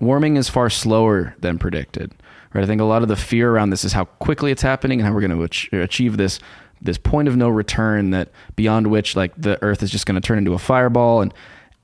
Warming 0.00 0.36
is 0.36 0.48
far 0.48 0.70
slower 0.70 1.34
than 1.38 1.58
predicted. 1.58 2.14
Right? 2.52 2.64
I 2.64 2.66
think 2.66 2.80
a 2.80 2.84
lot 2.84 3.02
of 3.02 3.08
the 3.08 3.16
fear 3.16 3.50
around 3.50 3.70
this 3.70 3.84
is 3.84 3.92
how 3.92 4.04
quickly 4.04 4.50
it's 4.50 4.62
happening 4.62 5.00
and 5.00 5.06
how 5.06 5.12
we're 5.12 5.20
going 5.20 5.36
to 5.36 5.44
ach- 5.44 5.72
achieve 5.72 6.16
this 6.16 6.38
this 6.80 6.98
point 6.98 7.26
of 7.26 7.36
no 7.36 7.48
return 7.48 8.10
that 8.10 8.28
beyond 8.54 8.86
which 8.86 9.16
like 9.16 9.32
the 9.36 9.60
earth 9.64 9.82
is 9.82 9.90
just 9.90 10.06
going 10.06 10.14
to 10.14 10.24
turn 10.24 10.38
into 10.38 10.54
a 10.54 10.58
fireball 10.58 11.20
and 11.20 11.34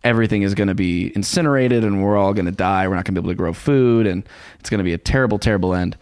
everything 0.05 0.43
is 0.43 0.55
going 0.55 0.69
to 0.69 0.75
be 0.75 1.11
incinerated 1.17 1.83
and 1.83 2.03
we're 2.03 2.17
all 2.17 2.33
going 2.33 2.47
to 2.47 2.53
die. 2.53 2.87
We're 2.87 2.95
not 2.95 3.05
going 3.05 3.15
to 3.15 3.21
be 3.21 3.25
able 3.25 3.33
to 3.33 3.37
grow 3.37 3.53
food 3.53 4.07
and 4.07 4.29
it's 4.61 4.71
going 4.71 4.79
to 4.79 4.85
be 4.85 4.93
a 4.93 4.99
terrible, 4.99 5.39
terrible 5.39 5.75
end. 5.75 5.97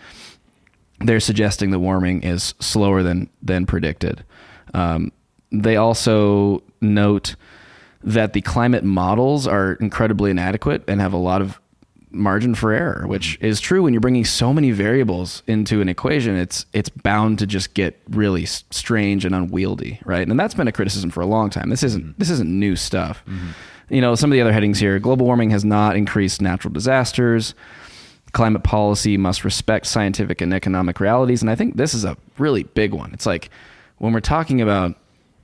They're 1.00 1.20
suggesting 1.20 1.70
the 1.70 1.78
warming 1.78 2.22
is 2.22 2.54
slower 2.60 3.02
than 3.02 3.30
than 3.40 3.64
predicted. 3.64 4.24
Um, 4.74 5.10
they 5.50 5.76
also 5.76 6.62
note 6.80 7.34
that 8.02 8.32
the 8.32 8.40
climate 8.40 8.84
models 8.84 9.46
are 9.46 9.74
incredibly 9.74 10.30
inadequate 10.30 10.84
and 10.88 11.00
have 11.00 11.12
a 11.12 11.18
lot 11.18 11.40
of 11.40 11.60
margin 12.12 12.54
for 12.54 12.72
error, 12.72 13.06
which 13.06 13.36
mm-hmm. 13.38 13.46
is 13.46 13.60
true 13.60 13.82
when 13.82 13.92
you're 13.92 14.00
bringing 14.00 14.24
so 14.24 14.52
many 14.52 14.70
variables 14.70 15.42
into 15.46 15.80
an 15.80 15.88
equation. 15.88 16.36
It's 16.36 16.66
it's 16.72 16.88
bound 16.88 17.38
to 17.40 17.46
just 17.46 17.74
get 17.74 18.00
really 18.10 18.46
strange 18.46 19.24
and 19.24 19.34
unwieldy, 19.34 20.00
right? 20.04 20.26
And 20.26 20.38
that's 20.38 20.54
been 20.54 20.68
a 20.68 20.72
criticism 20.72 21.10
for 21.10 21.20
a 21.20 21.26
long 21.26 21.50
time. 21.50 21.70
This 21.70 21.82
isn't 21.82 22.02
mm-hmm. 22.02 22.18
this 22.18 22.30
isn't 22.30 22.48
new 22.48 22.76
stuff. 22.76 23.22
Mm-hmm. 23.26 23.48
You 23.90 24.00
know, 24.00 24.14
some 24.14 24.30
of 24.30 24.34
the 24.34 24.40
other 24.40 24.52
headings 24.52 24.78
here: 24.78 24.98
global 24.98 25.26
warming 25.26 25.50
has 25.50 25.64
not 25.64 25.96
increased 25.96 26.40
natural 26.40 26.72
disasters. 26.72 27.54
Climate 28.32 28.62
policy 28.64 29.18
must 29.18 29.44
respect 29.44 29.86
scientific 29.86 30.40
and 30.40 30.54
economic 30.54 31.00
realities, 31.00 31.42
and 31.42 31.50
I 31.50 31.54
think 31.54 31.76
this 31.76 31.92
is 31.92 32.04
a 32.04 32.16
really 32.38 32.62
big 32.62 32.94
one. 32.94 33.12
It's 33.12 33.26
like 33.26 33.50
when 33.98 34.14
we're 34.14 34.20
talking 34.20 34.62
about 34.62 34.96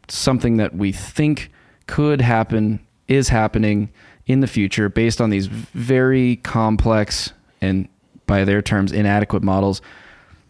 something 0.09 0.57
that 0.57 0.75
we 0.75 0.93
think 0.93 1.51
could 1.87 2.21
happen 2.21 2.81
is 3.07 3.29
happening 3.29 3.91
in 4.29 4.41
the 4.41 4.47
future 4.47 4.89
based 4.89 5.21
on 5.21 5.31
these 5.31 5.47
very 5.47 6.37
complex 6.37 7.33
and 7.61 7.89
by 8.27 8.45
their 8.45 8.63
terms 8.63 8.93
inadequate 8.93 9.43
models. 9.43 9.83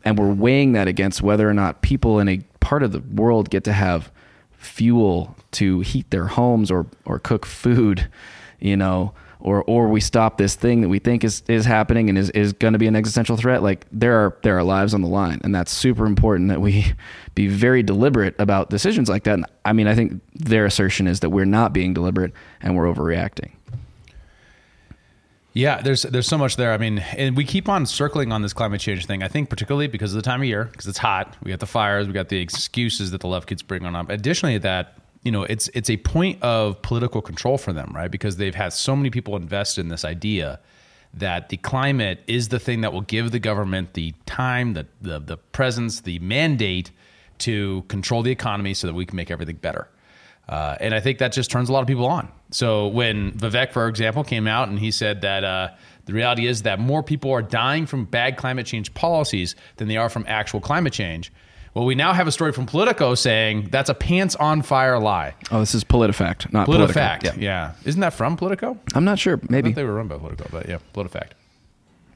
And 0.05 0.19
we're 0.19 0.33
weighing 0.33 0.73
that 0.73 0.89
against 0.89 1.23
whether 1.23 1.49
or 1.49 1.55
not 1.55 1.81
people 1.81 2.19
in 2.19 2.29
a 2.29 2.41
part 2.61 2.83
of 2.83 2.93
the 2.93 3.01
world 3.01 3.51
get 3.51 3.65
to 3.65 3.73
have 3.73 4.11
fuel 4.53 5.37
to 5.53 5.81
heat 5.81 6.11
their 6.11 6.27
homes 6.27 6.71
or 6.71 6.85
or 7.05 7.21
cook 7.21 7.47
food 7.47 8.09
you 8.59 8.77
know 8.77 9.15
or 9.41 9.63
or 9.65 9.89
we 9.89 10.01
stop 10.01 10.37
this 10.37 10.57
thing 10.57 10.81
that 10.81 10.89
we 10.89 10.99
think 10.99 11.23
is 11.23 11.43
is 11.47 11.65
happening 11.65 12.09
and 12.09 12.19
is, 12.19 12.31
is 12.31 12.53
going 12.53 12.73
to 12.73 12.79
be 12.79 12.89
an 12.89 12.97
existential 12.97 13.37
threat. 13.37 13.63
Like 13.63 13.87
there 13.93 14.15
are 14.15 14.37
there 14.43 14.59
are 14.59 14.65
lives 14.65 14.95
on 14.95 15.01
the 15.01 15.09
line 15.09 15.41
and 15.45 15.55
that's 15.55 15.71
super 15.71 16.07
important 16.07 16.49
that 16.49 16.61
we 16.61 16.93
be 17.35 17.47
very 17.47 17.83
deliberate 17.83 18.35
about 18.39 18.69
decisions 18.69 19.09
like 19.09 19.25
that. 19.25 19.35
And 19.35 19.47
i 19.65 19.73
mean 19.73 19.87
i 19.87 19.95
think 19.95 20.21
their 20.35 20.67
assertion 20.67 21.07
is 21.07 21.21
that 21.21 21.31
we're 21.31 21.45
not 21.45 21.73
being 21.73 21.95
deliberate 21.95 22.33
and 22.61 22.77
we're 22.77 22.93
overreacting 22.93 23.53
Yeah, 25.55 25.81
there's 25.81 26.03
there's 26.03 26.27
so 26.27 26.39
much 26.39 26.57
there. 26.57 26.73
I 26.73 26.79
mean, 26.79 26.99
and 27.17 27.37
we 27.37 27.45
keep 27.45 27.69
on 27.69 27.87
circling 27.87 28.33
on 28.33 28.43
this 28.43 28.53
climate 28.53 28.81
change 28.81 29.07
thing. 29.07 29.23
I 29.23 29.29
think 29.29 29.49
particularly 29.51 29.87
because 29.89 30.13
of 30.13 30.17
the 30.17 30.23
time 30.23 30.41
of 30.43 30.47
year, 30.47 30.65
because 30.65 30.87
it's 30.87 30.99
hot. 30.99 31.37
We 31.43 31.51
got 31.51 31.61
the 31.61 31.67
fires, 31.67 32.07
we 32.07 32.13
got 32.13 32.29
the 32.29 32.39
excuses 32.39 33.11
that 33.11 33.21
the 33.21 33.27
left 33.27 33.49
keeps 33.49 33.63
bringing 33.63 33.95
up. 33.95 34.11
Additionally, 34.11 34.59
that 34.59 34.99
you 35.23 35.33
know, 35.33 35.43
it's 35.45 35.69
it's 35.75 35.91
a 35.91 35.97
point 35.97 36.43
of 36.43 36.81
political 36.83 37.21
control 37.23 37.59
for 37.59 37.73
them, 37.73 37.93
right? 37.95 38.11
Because 38.11 38.37
they've 38.37 38.55
had 38.55 38.73
so 38.73 38.95
many 38.95 39.11
people 39.11 39.37
invest 39.37 39.79
in 39.79 39.89
this 39.89 40.05
idea 40.05 40.61
that 41.15 41.49
the 41.49 41.57
climate 41.57 42.23
is 42.27 42.49
the 42.49 42.59
thing 42.59 42.83
that 42.83 42.93
will 42.93 43.01
give 43.01 43.31
the 43.31 43.39
government 43.39 43.95
the 43.95 44.15
time, 44.27 44.75
the 44.75 44.87
the, 45.01 45.19
the 45.19 45.37
presence, 45.37 46.03
the 46.03 46.19
mandate 46.21 46.91
to 47.39 47.85
control 47.89 48.23
the 48.23 48.31
economy 48.31 48.75
so 48.75 48.87
that 48.87 48.95
we 48.95 49.07
can 49.07 49.17
make 49.17 49.31
everything 49.31 49.57
better. 49.57 49.89
Uh, 50.49 50.77
and 50.81 50.95
I 50.95 51.01
think 51.01 51.19
that 51.19 51.33
just 51.33 51.51
turns 51.51 51.69
a 51.69 51.73
lot 51.73 51.81
of 51.81 51.87
people 51.87 52.07
on. 52.07 52.29
So 52.51 52.89
when 52.89 53.33
Vivek, 53.33 53.73
for 53.73 53.89
example, 53.89 54.25
came 54.25 54.47
out 54.47 54.69
and 54.69 54.79
he 54.79 54.91
said 54.91 55.21
that 55.23 55.45
uh, 55.45 55.69
the 56.07 56.13
reality 56.15 56.47
is 56.47 56.63
that 56.63 56.79
more 56.81 57.03
people 57.03 57.31
are 57.33 57.43
dying 57.43 57.85
from 57.87 58.05
bad 58.07 58.37
climate 58.37 58.67
change 58.67 58.95
policies 58.95 59.55
than 59.77 59.89
they 59.89 59.97
are 59.97 60.09
from 60.09 60.25
actual 60.27 60.61
climate 60.61 60.93
change. 60.93 61.31
Well, 61.75 61.85
we 61.85 61.95
now 61.95 62.13
have 62.15 62.27
a 62.27 62.33
story 62.33 62.53
from 62.53 62.65
Politico 62.67 63.15
saying 63.15 63.69
that's 63.71 63.91
a 63.91 63.95
pants 63.95 64.35
on 64.37 64.63
fire 64.63 64.99
lie. 64.99 65.35
oh 65.53 65.61
this 65.61 65.75
is 65.75 65.85
politifact 65.85 66.51
not 66.53 66.65
Politico. 66.67 66.99
PolitiFact, 66.99 67.25
Yeah. 67.25 67.33
yeah. 67.37 67.73
Isn't 67.85 68.01
that 68.01 68.15
from 68.15 68.37
Politico? 68.37 68.79
i'm 68.95 69.05
not 69.05 69.19
sure 69.19 69.39
maybe 69.49 69.73
they 69.73 69.85
were 69.85 69.95
run 69.95 70.09
by 70.09 70.17
Politico, 70.17 70.49
but 70.51 70.69
yeah, 70.69 70.79
PolitiFact. 70.95 71.33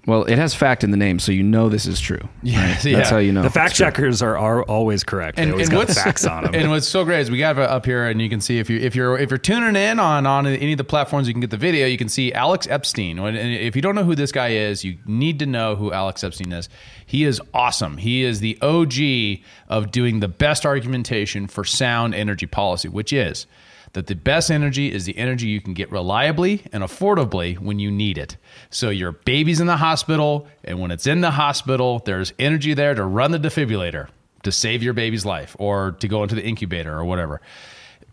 Well 0.06 0.24
it 0.24 0.36
has 0.36 0.54
fact 0.54 0.82
in 0.82 0.90
the 0.90 0.96
name 0.96 1.18
so 1.18 1.30
you 1.30 1.42
know 1.42 1.68
this 1.68 1.86
is 1.86 2.00
true 2.00 2.20
Yeah, 2.42 2.72
right? 2.72 2.84
yeah. 2.84 2.96
that's 2.96 3.10
how 3.10 3.18
you 3.18 3.32
know 3.32 3.42
The 3.42 3.50
fact 3.50 3.74
checkers 3.74 4.20
are, 4.22 4.36
are 4.36 4.62
always 4.64 5.04
correct. 5.04 5.36
They 5.36 5.50
always 5.50 5.68
got 5.68 5.88
facts 5.88 6.24
on 6.26 6.44
them. 6.44 6.54
And 6.62 6.70
what's 6.70 6.88
so 6.88 7.04
great 7.04 7.20
is 7.20 7.30
we 7.30 7.38
got 7.38 7.58
up 7.58 7.86
here, 7.86 8.06
and 8.08 8.20
you 8.20 8.28
can 8.28 8.40
see 8.40 8.58
if 8.58 8.68
you 8.68 8.78
if 8.78 8.94
you're 8.96 9.16
if 9.18 9.30
you're 9.30 9.38
tuning 9.38 9.76
in 9.80 9.98
on 10.00 10.26
on 10.26 10.46
any 10.46 10.72
of 10.72 10.78
the 10.78 10.84
platforms, 10.84 11.28
you 11.28 11.34
can 11.34 11.40
get 11.40 11.50
the 11.50 11.56
video. 11.56 11.86
You 11.86 11.98
can 11.98 12.08
see 12.08 12.32
Alex 12.32 12.66
Epstein. 12.68 13.18
And 13.18 13.36
if 13.36 13.74
you 13.76 13.82
don't 13.82 13.94
know 13.94 14.04
who 14.04 14.14
this 14.14 14.32
guy 14.32 14.48
is, 14.48 14.84
you 14.84 14.98
need 15.06 15.38
to 15.38 15.46
know 15.46 15.76
who 15.76 15.92
Alex 15.92 16.22
Epstein 16.24 16.52
is. 16.52 16.68
He 17.06 17.24
is 17.24 17.40
awesome. 17.54 17.96
He 17.98 18.22
is 18.24 18.40
the 18.40 18.58
OG 18.60 19.42
of 19.68 19.90
doing 19.90 20.20
the 20.20 20.28
best 20.28 20.64
argumentation 20.66 21.46
for 21.46 21.64
sound 21.64 22.14
energy 22.14 22.46
policy, 22.46 22.88
which 22.88 23.12
is 23.12 23.46
that 23.92 24.06
the 24.06 24.14
best 24.14 24.50
energy 24.50 24.90
is 24.90 25.04
the 25.04 25.16
energy 25.18 25.46
you 25.46 25.60
can 25.60 25.74
get 25.74 25.90
reliably 25.90 26.62
and 26.72 26.82
affordably 26.82 27.58
when 27.58 27.78
you 27.78 27.90
need 27.90 28.16
it. 28.16 28.36
So 28.70 28.90
your 28.90 29.12
baby's 29.12 29.60
in 29.60 29.66
the 29.66 29.76
hospital, 29.76 30.46
and 30.64 30.80
when 30.80 30.90
it's 30.90 31.06
in 31.06 31.20
the 31.20 31.30
hospital, 31.30 32.00
there's 32.04 32.32
energy 32.38 32.74
there 32.74 32.94
to 32.94 33.04
run 33.04 33.32
the 33.32 33.38
defibrillator 33.38 34.08
to 34.42 34.52
save 34.52 34.82
your 34.82 34.94
baby's 34.94 35.24
life 35.24 35.54
or 35.58 35.92
to 35.92 36.08
go 36.08 36.22
into 36.22 36.34
the 36.34 36.44
incubator 36.44 36.92
or 36.92 37.04
whatever. 37.04 37.40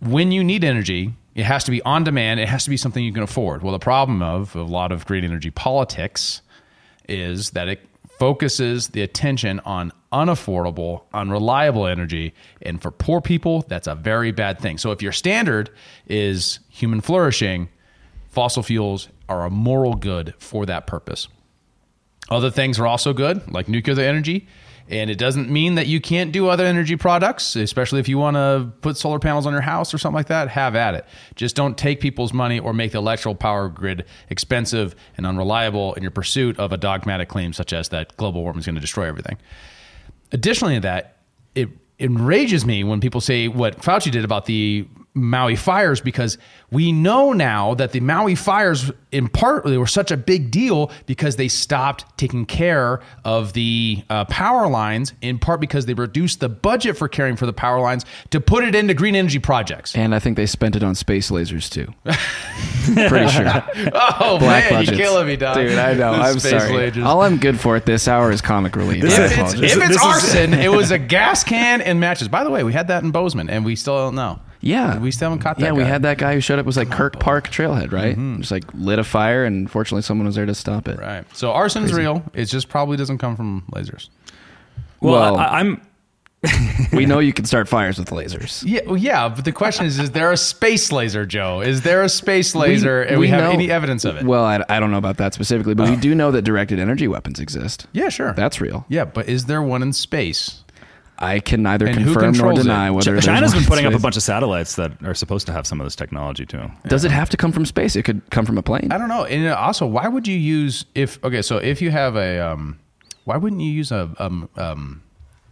When 0.01 0.31
you 0.31 0.43
need 0.43 0.63
energy, 0.63 1.13
it 1.35 1.43
has 1.43 1.63
to 1.65 1.71
be 1.71 1.81
on 1.83 2.03
demand. 2.03 2.39
It 2.39 2.49
has 2.49 2.63
to 2.65 2.69
be 2.69 2.77
something 2.77 3.03
you 3.03 3.13
can 3.13 3.23
afford. 3.23 3.63
Well, 3.63 3.73
the 3.73 3.79
problem 3.79 4.21
of 4.21 4.55
a 4.55 4.63
lot 4.63 4.91
of 4.91 5.05
green 5.05 5.23
energy 5.23 5.49
politics 5.49 6.41
is 7.07 7.51
that 7.51 7.67
it 7.67 7.79
focuses 8.19 8.89
the 8.89 9.01
attention 9.01 9.61
on 9.61 9.91
unaffordable, 10.11 11.03
unreliable 11.13 11.87
energy. 11.87 12.33
And 12.61 12.81
for 12.81 12.91
poor 12.91 13.21
people, 13.21 13.63
that's 13.67 13.87
a 13.87 13.95
very 13.95 14.31
bad 14.31 14.59
thing. 14.59 14.77
So 14.77 14.91
if 14.91 15.01
your 15.01 15.13
standard 15.13 15.69
is 16.07 16.59
human 16.69 17.01
flourishing, 17.01 17.69
fossil 18.27 18.61
fuels 18.61 19.07
are 19.29 19.45
a 19.45 19.49
moral 19.49 19.93
good 19.93 20.33
for 20.37 20.65
that 20.65 20.85
purpose. 20.85 21.27
Other 22.29 22.51
things 22.51 22.77
are 22.79 22.85
also 22.85 23.13
good, 23.13 23.51
like 23.51 23.67
nuclear 23.67 24.05
energy. 24.05 24.47
And 24.89 25.11
it 25.11 25.19
doesn't 25.19 25.51
mean 25.51 25.75
that 25.75 25.85
you 25.85 26.01
can't 26.01 26.31
do 26.31 26.47
other 26.49 26.65
energy 26.65 26.95
products, 26.95 27.55
especially 27.55 27.99
if 27.99 28.09
you 28.09 28.17
want 28.17 28.35
to 28.35 28.71
put 28.81 28.97
solar 28.97 29.19
panels 29.19 29.45
on 29.45 29.53
your 29.53 29.61
house 29.61 29.93
or 29.93 29.99
something 29.99 30.15
like 30.15 30.27
that. 30.27 30.49
Have 30.49 30.75
at 30.75 30.95
it. 30.95 31.05
Just 31.35 31.55
don't 31.55 31.77
take 31.77 31.99
people's 31.99 32.33
money 32.33 32.59
or 32.59 32.73
make 32.73 32.91
the 32.91 32.97
electrical 32.97 33.35
power 33.35 33.69
grid 33.69 34.05
expensive 34.29 34.95
and 35.15 35.27
unreliable 35.27 35.93
in 35.93 36.01
your 36.01 36.11
pursuit 36.11 36.57
of 36.57 36.73
a 36.73 36.77
dogmatic 36.77 37.29
claim 37.29 37.53
such 37.53 37.71
as 37.71 37.89
that 37.89 38.17
global 38.17 38.41
warming 38.41 38.59
is 38.59 38.65
going 38.65 38.75
to 38.75 38.81
destroy 38.81 39.05
everything. 39.05 39.37
Additionally 40.31 40.75
to 40.75 40.81
that, 40.81 41.17
it 41.53 41.69
enrages 41.99 42.65
me 42.65 42.83
when 42.83 42.99
people 42.99 43.21
say 43.21 43.47
what 43.47 43.79
Fauci 43.81 44.09
did 44.09 44.25
about 44.25 44.45
the 44.45 44.87
Maui 45.13 45.55
fires 45.55 46.01
because 46.01 46.37
we 46.71 46.91
know 46.91 47.33
now 47.33 47.73
that 47.75 47.91
the 47.91 47.99
Maui 47.99 48.35
fires, 48.35 48.91
in 49.11 49.27
part, 49.27 49.65
they 49.65 49.77
were 49.77 49.87
such 49.87 50.11
a 50.11 50.17
big 50.17 50.51
deal 50.51 50.91
because 51.05 51.35
they 51.35 51.47
stopped 51.47 52.05
taking 52.17 52.45
care 52.45 52.99
of 53.25 53.53
the 53.53 54.03
uh, 54.09 54.25
power 54.25 54.67
lines, 54.67 55.13
in 55.21 55.39
part 55.39 55.59
because 55.59 55.85
they 55.87 55.93
reduced 55.95 56.39
the 56.39 56.49
budget 56.49 56.97
for 56.97 57.07
caring 57.07 57.35
for 57.35 57.45
the 57.45 57.53
power 57.53 57.79
lines 57.79 58.05
to 58.29 58.39
put 58.39 58.63
it 58.63 58.75
into 58.75 58.93
green 58.93 59.15
energy 59.15 59.39
projects. 59.39 59.95
And 59.95 60.13
I 60.13 60.19
think 60.19 60.37
they 60.37 60.45
spent 60.45 60.75
it 60.75 60.83
on 60.83 60.93
space 60.95 61.31
lasers 61.31 61.69
too. 61.69 61.91
Pretty 63.07 63.27
sure. 63.29 63.45
Oh, 63.93 64.37
Black 64.39 64.65
man, 64.65 64.71
budgets. 64.81 64.97
you're 64.97 65.07
killing 65.07 65.27
me, 65.27 65.35
Don. 65.35 65.57
Dude, 65.57 65.77
I 65.77 65.93
know. 65.93 66.11
I'm 66.11 66.39
Space 66.39 66.51
sorry. 66.63 66.71
lasers. 66.91 67.03
All 67.05 67.21
I'm 67.21 67.37
good 67.37 67.59
for 67.59 67.75
at 67.75 67.85
this 67.85 68.07
hour 68.07 68.31
is 68.31 68.41
comic 68.41 68.75
relief. 68.75 69.01
This 69.01 69.17
if 69.17 69.37
it's, 69.37 69.53
if 69.53 69.77
it's 69.77 69.89
is- 69.95 69.97
arson, 70.03 70.53
it 70.53 70.71
was 70.71 70.91
a 70.91 70.99
gas 70.99 71.43
can 71.43 71.81
and 71.81 71.99
matches. 71.99 72.27
By 72.27 72.43
the 72.43 72.49
way, 72.49 72.63
we 72.63 72.73
had 72.73 72.87
that 72.89 73.03
in 73.03 73.11
Bozeman, 73.11 73.49
and 73.49 73.65
we 73.65 73.75
still 73.75 73.97
don't 73.97 74.15
know. 74.15 74.39
yeah, 74.61 74.97
we 74.99 75.11
still 75.11 75.29
haven't 75.29 75.41
caught 75.43 75.57
that 75.59 75.65
Yeah, 75.65 75.71
we 75.71 75.83
had 75.83 76.01
that 76.03 76.17
guy 76.17 76.33
who 76.33 76.41
showed 76.41 76.59
up. 76.59 76.63
It 76.63 76.65
was 76.65 76.77
like 76.77 76.89
Kirk 76.89 77.19
Park 77.19 77.49
Trailhead, 77.49 77.91
right? 77.91 78.13
Mm-hmm. 78.13 78.39
Just 78.41 78.51
like 78.51 78.65
lit 78.73 78.98
a 78.99 79.03
fire, 79.03 79.45
and 79.45 79.69
fortunately, 79.69 80.01
someone 80.01 80.25
was 80.25 80.35
there 80.35 80.45
to 80.45 80.55
stop 80.55 80.87
it. 80.87 80.99
Right. 80.99 81.25
So 81.35 81.51
arson's 81.51 81.93
real. 81.93 82.23
It 82.33 82.45
just 82.45 82.69
probably 82.69 82.97
doesn't 82.97 83.17
come 83.17 83.35
from 83.35 83.63
lasers. 83.73 84.09
Well, 85.01 85.13
Well- 85.13 85.37
I, 85.37 85.59
I'm 85.59 85.81
we 86.93 87.05
know 87.05 87.19
you 87.19 87.33
can 87.33 87.43
start 87.43 87.67
fires 87.67 87.99
with 87.99 88.11
lasers. 88.11 88.63
Yeah, 88.65 88.79
well, 88.85 88.95
yeah, 88.95 89.27
but 89.27 89.43
the 89.43 89.51
question 89.51 89.85
is: 89.85 89.99
Is 89.99 90.11
there 90.11 90.31
a 90.31 90.37
space 90.37 90.89
laser, 90.89 91.25
Joe? 91.25 91.59
Is 91.59 91.81
there 91.81 92.01
a 92.01 92.07
space 92.07 92.55
laser, 92.55 93.01
and 93.01 93.19
we, 93.19 93.27
have 93.27 93.43
know- 93.43 93.51
any 93.51 93.69
evidence 93.69 94.05
of 94.05 94.15
it? 94.15 94.23
Well, 94.23 94.45
I, 94.45 94.63
I 94.69 94.79
don't 94.79 94.89
know 94.89 94.97
about 94.97 95.17
that 95.17 95.33
specifically, 95.33 95.75
but 95.75 95.89
we 95.89 95.97
oh. 95.97 95.99
do 95.99 96.15
know 96.15 96.31
that 96.31 96.43
directed 96.43 96.79
energy 96.79 97.09
weapons 97.09 97.41
exist. 97.41 97.87
yeah, 97.91 98.07
sure. 98.07 98.31
That's 98.33 98.61
real. 98.61 98.85
yeah, 98.87 99.03
but 99.03 99.27
is 99.27 99.45
there 99.45 99.61
one 99.61 99.83
in 99.83 99.91
space? 99.91 100.63
I 101.21 101.39
can 101.41 101.61
neither 101.63 101.85
And 101.85 101.95
confirm 101.97 102.13
nor 102.23 102.31
controls 102.31 102.59
it? 102.59 102.63
deny 102.63 102.89
whether 102.91 103.11
there's 103.11 103.25
China's 103.25 103.51
one 103.53 103.61
been 103.63 103.67
putting 103.69 103.85
up 103.85 103.93
a 103.93 103.99
bunch 103.99 104.15
of 104.15 104.23
satellites 104.23 104.75
that 104.77 104.93
are 105.03 105.13
supposed 105.13 105.45
to 105.47 105.53
have 105.53 105.67
some 105.67 105.81
of 105.81 105.85
this 105.85 105.95
technology 105.95 106.45
too. 106.45 106.71
Does 106.87 107.03
it 107.03 107.11
have 107.11 107.29
to 107.31 107.37
come 107.37 107.51
from 107.51 107.65
space? 107.65 107.95
It 107.97 108.03
could 108.03 108.21
come 108.29 108.45
from 108.45 108.57
a 108.57 108.63
plane. 108.63 108.87
I 108.91 108.97
don't 108.97 109.09
know. 109.09 109.25
And 109.25 109.47
also, 109.49 109.85
why 109.85 110.07
would 110.07 110.27
you 110.27 110.37
use 110.37 110.85
if? 110.95 111.21
Okay, 111.23 111.41
so 111.41 111.57
if 111.57 111.81
you 111.81 111.91
have 111.91 112.15
a, 112.15 112.39
um, 112.39 112.79
why 113.25 113.35
wouldn't 113.37 113.61
you 113.61 113.69
use 113.71 113.91
a, 113.91 114.09
um, 114.17 114.47
um, 114.55 115.03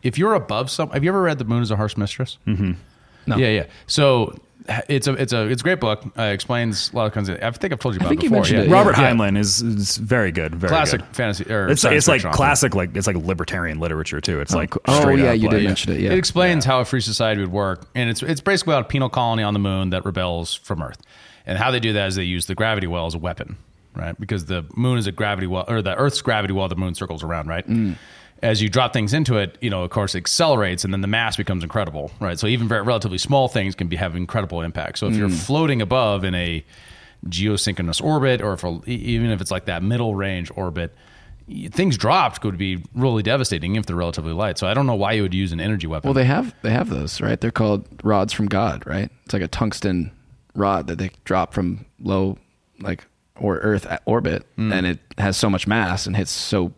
if 0.04 0.18
you're 0.18 0.34
above 0.36 0.72
some? 0.72 0.90
Have 0.92 1.04
you 1.04 1.10
ever 1.10 1.22
read 1.22 1.38
The 1.38 1.46
Moon 1.46 1.62
is 1.62 1.70
a 1.70 1.76
Harsh 1.76 1.98
Mistress? 1.98 2.38
Mm-hmm. 2.48 2.72
No. 3.28 3.36
Yeah, 3.36 3.50
yeah. 3.50 3.66
So 3.88 4.38
it's 4.90 5.08
a 5.08 5.14
it's 5.14 5.34
a 5.34 5.48
it's 5.48 5.62
a 5.62 5.64
great 5.64 5.80
book. 5.80 6.04
Uh, 6.18 6.24
explains 6.24 6.92
a 6.92 6.96
lot 6.96 7.06
of 7.08 7.14
kinds 7.14 7.30
of. 7.30 7.42
I 7.42 7.52
think 7.52 7.74
I've 7.74 7.80
told 7.80 7.96
you 7.96 8.00
about 8.00 8.08
I 8.08 8.10
think 8.10 8.22
it 8.22 8.24
you 8.26 8.30
before. 8.30 8.42
mentioned 8.42 8.60
yeah. 8.64 8.66
it, 8.70 8.72
Robert 8.72 8.98
Yeah. 8.98 9.12
Heinlein 9.14 9.38
is, 9.38 9.62
is 9.62 9.98
very 9.98 10.32
good. 10.32 10.56
Very 10.56 10.70
classic 10.70 11.02
good. 11.02 11.16
fantasy 11.16 11.52
or 11.52 11.70
It's 11.70 11.84
it's 11.86 12.08
like 12.08 12.26
author. 12.26 12.36
classic, 12.36 12.76
like 12.76 12.96
it's 12.96 13.08
like 13.08 13.16
libertarian 13.16 13.80
literature 13.80 14.20
too. 14.20 14.40
It's 14.42 14.54
like 14.54 14.74
oh, 14.88 15.10
yeah, 15.16 15.32
up, 15.32 15.38
you 15.40 15.50
did 15.50 15.58
like- 15.58 15.64
mention 15.64 15.94
it. 15.94 16.02
Yeah. 16.02 16.12
It 16.12 16.18
explains 16.18 16.66
how 16.66 16.80
a 16.82 16.86
free 16.86 17.02
society 17.02 17.42
would 17.42 17.52
work, 17.52 17.88
and 17.96 18.10
it's 18.10 18.22
it's 18.24 18.42
basically 18.42 18.74
about 18.74 18.86
a 18.86 18.90
penal 18.90 19.10
colony 19.10 19.44
on 19.44 19.54
the 19.54 19.60
moon 19.60 19.90
that 19.92 20.06
rebels 20.06 20.54
from 20.56 20.82
Earth, 20.82 21.02
and 21.46 21.58
how 21.58 21.72
they 21.72 21.80
do 21.80 21.94
that 21.94 22.08
is 22.08 22.16
they 22.16 22.24
use 22.24 22.46
the 22.48 22.56
gravity 22.56 22.88
well 22.88 23.06
as 23.06 23.14
a 23.16 23.20
weapon, 23.20 23.58
right? 23.96 24.20
Because 24.20 24.46
the 24.46 24.66
moon 24.76 24.98
is 24.98 25.08
a 25.08 25.12
gravity 25.12 25.48
well, 25.48 25.66
or 25.68 25.82
the 25.82 25.96
Earth's 25.96 26.22
gravity 26.22 26.54
well, 26.54 26.68
the 26.68 26.76
moon 26.76 26.94
circles 26.94 27.24
around, 27.24 27.48
right? 27.48 27.66
As 28.44 28.62
you 28.62 28.70
drop 28.70 28.94
things 28.94 29.14
into 29.14 29.38
it, 29.38 29.58
you 29.62 29.70
know, 29.70 29.84
of 29.84 29.90
course, 29.90 30.14
it 30.14 30.20
accelerates, 30.20 30.84
and 30.84 30.94
then 30.94 31.02
the 31.02 31.08
mass 31.08 31.38
becomes 31.38 31.64
incredible, 31.64 32.12
right? 32.20 32.38
So 32.38 32.46
even 32.48 32.68
very 32.68 32.84
relatively 32.84 33.18
small 33.18 33.48
things 33.48 33.74
can 33.76 33.88
be 33.88 33.96
have 33.96 34.16
incredible 34.16 34.62
impact. 34.62 35.00
So 35.00 35.08
if 35.08 35.16
you're 35.16 35.30
floating 35.30 35.82
above 35.82 36.24
in 36.24 36.36
a 36.36 36.64
geosynchronous 37.26 38.02
orbit, 38.04 38.42
or 38.42 38.54
if 38.54 38.64
a, 38.64 38.80
even 38.86 39.32
if 39.32 39.42
it's 39.42 39.52
like 39.52 39.66
that 39.66 39.84
middle 39.84 40.16
range 40.16 40.52
orbit, 40.56 40.96
things 41.72 41.98
dropped 41.98 42.42
could 42.42 42.58
be 42.58 42.84
really 42.94 43.24
devastating 43.24 43.76
if 43.76 43.86
they're 43.86 43.96
relatively 43.96 44.34
light. 44.34 44.58
So 44.58 44.68
I 44.68 44.74
don't 44.74 44.86
know 44.86 44.96
why 44.96 45.14
you 45.14 45.24
would 45.24 45.34
use 45.34 45.52
an 45.52 45.60
energy 45.60 45.88
weapon. 45.88 46.08
Well, 46.10 46.14
they 46.14 46.26
have 46.26 46.54
they 46.62 46.72
have 46.72 46.90
those, 46.90 47.22
right? 47.22 47.40
They're 47.40 47.52
called 47.52 47.86
rods 48.04 48.34
from 48.34 48.48
God, 48.48 48.86
right? 48.86 49.10
It's 49.26 49.34
like 49.34 49.42
a 49.42 49.48
tungsten 49.48 50.12
rod 50.56 50.88
that 50.88 50.98
they 50.98 51.12
drop 51.26 51.54
from 51.54 51.86
low, 52.00 52.38
like 52.80 53.06
or 53.40 53.58
Earth 53.58 53.86
orbit, 54.06 54.46
Hmm. 54.56 54.74
and 54.74 54.86
it 54.86 55.00
has 55.18 55.38
so 55.38 55.50
much 55.50 55.68
mass 55.68 56.06
and 56.08 56.16
hits 56.18 56.32
so 56.32 56.74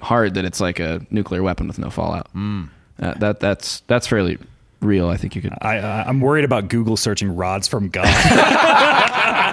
hard 0.00 0.34
that 0.34 0.44
it's 0.44 0.60
like 0.60 0.78
a 0.80 1.00
nuclear 1.10 1.42
weapon 1.42 1.66
with 1.68 1.78
no 1.78 1.90
fallout. 1.90 2.28
Hmm. 2.32 2.64
Uh, 3.00 3.14
that 3.14 3.40
that's 3.40 3.80
that's 3.86 4.06
fairly 4.06 4.38
real. 4.80 5.08
I 5.08 5.16
think 5.16 5.34
you 5.34 5.42
could. 5.42 5.52
I, 5.62 5.78
I- 5.78 6.04
I'm 6.08 6.20
worried 6.20 6.44
about 6.44 6.68
Google 6.68 6.96
searching 6.96 7.34
rods 7.36 7.66
from 7.68 7.88
God. 7.88 8.06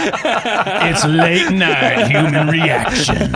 It's 0.00 1.04
late 1.04 1.50
night 1.52 2.08
human 2.08 2.46
reaction. 2.48 3.32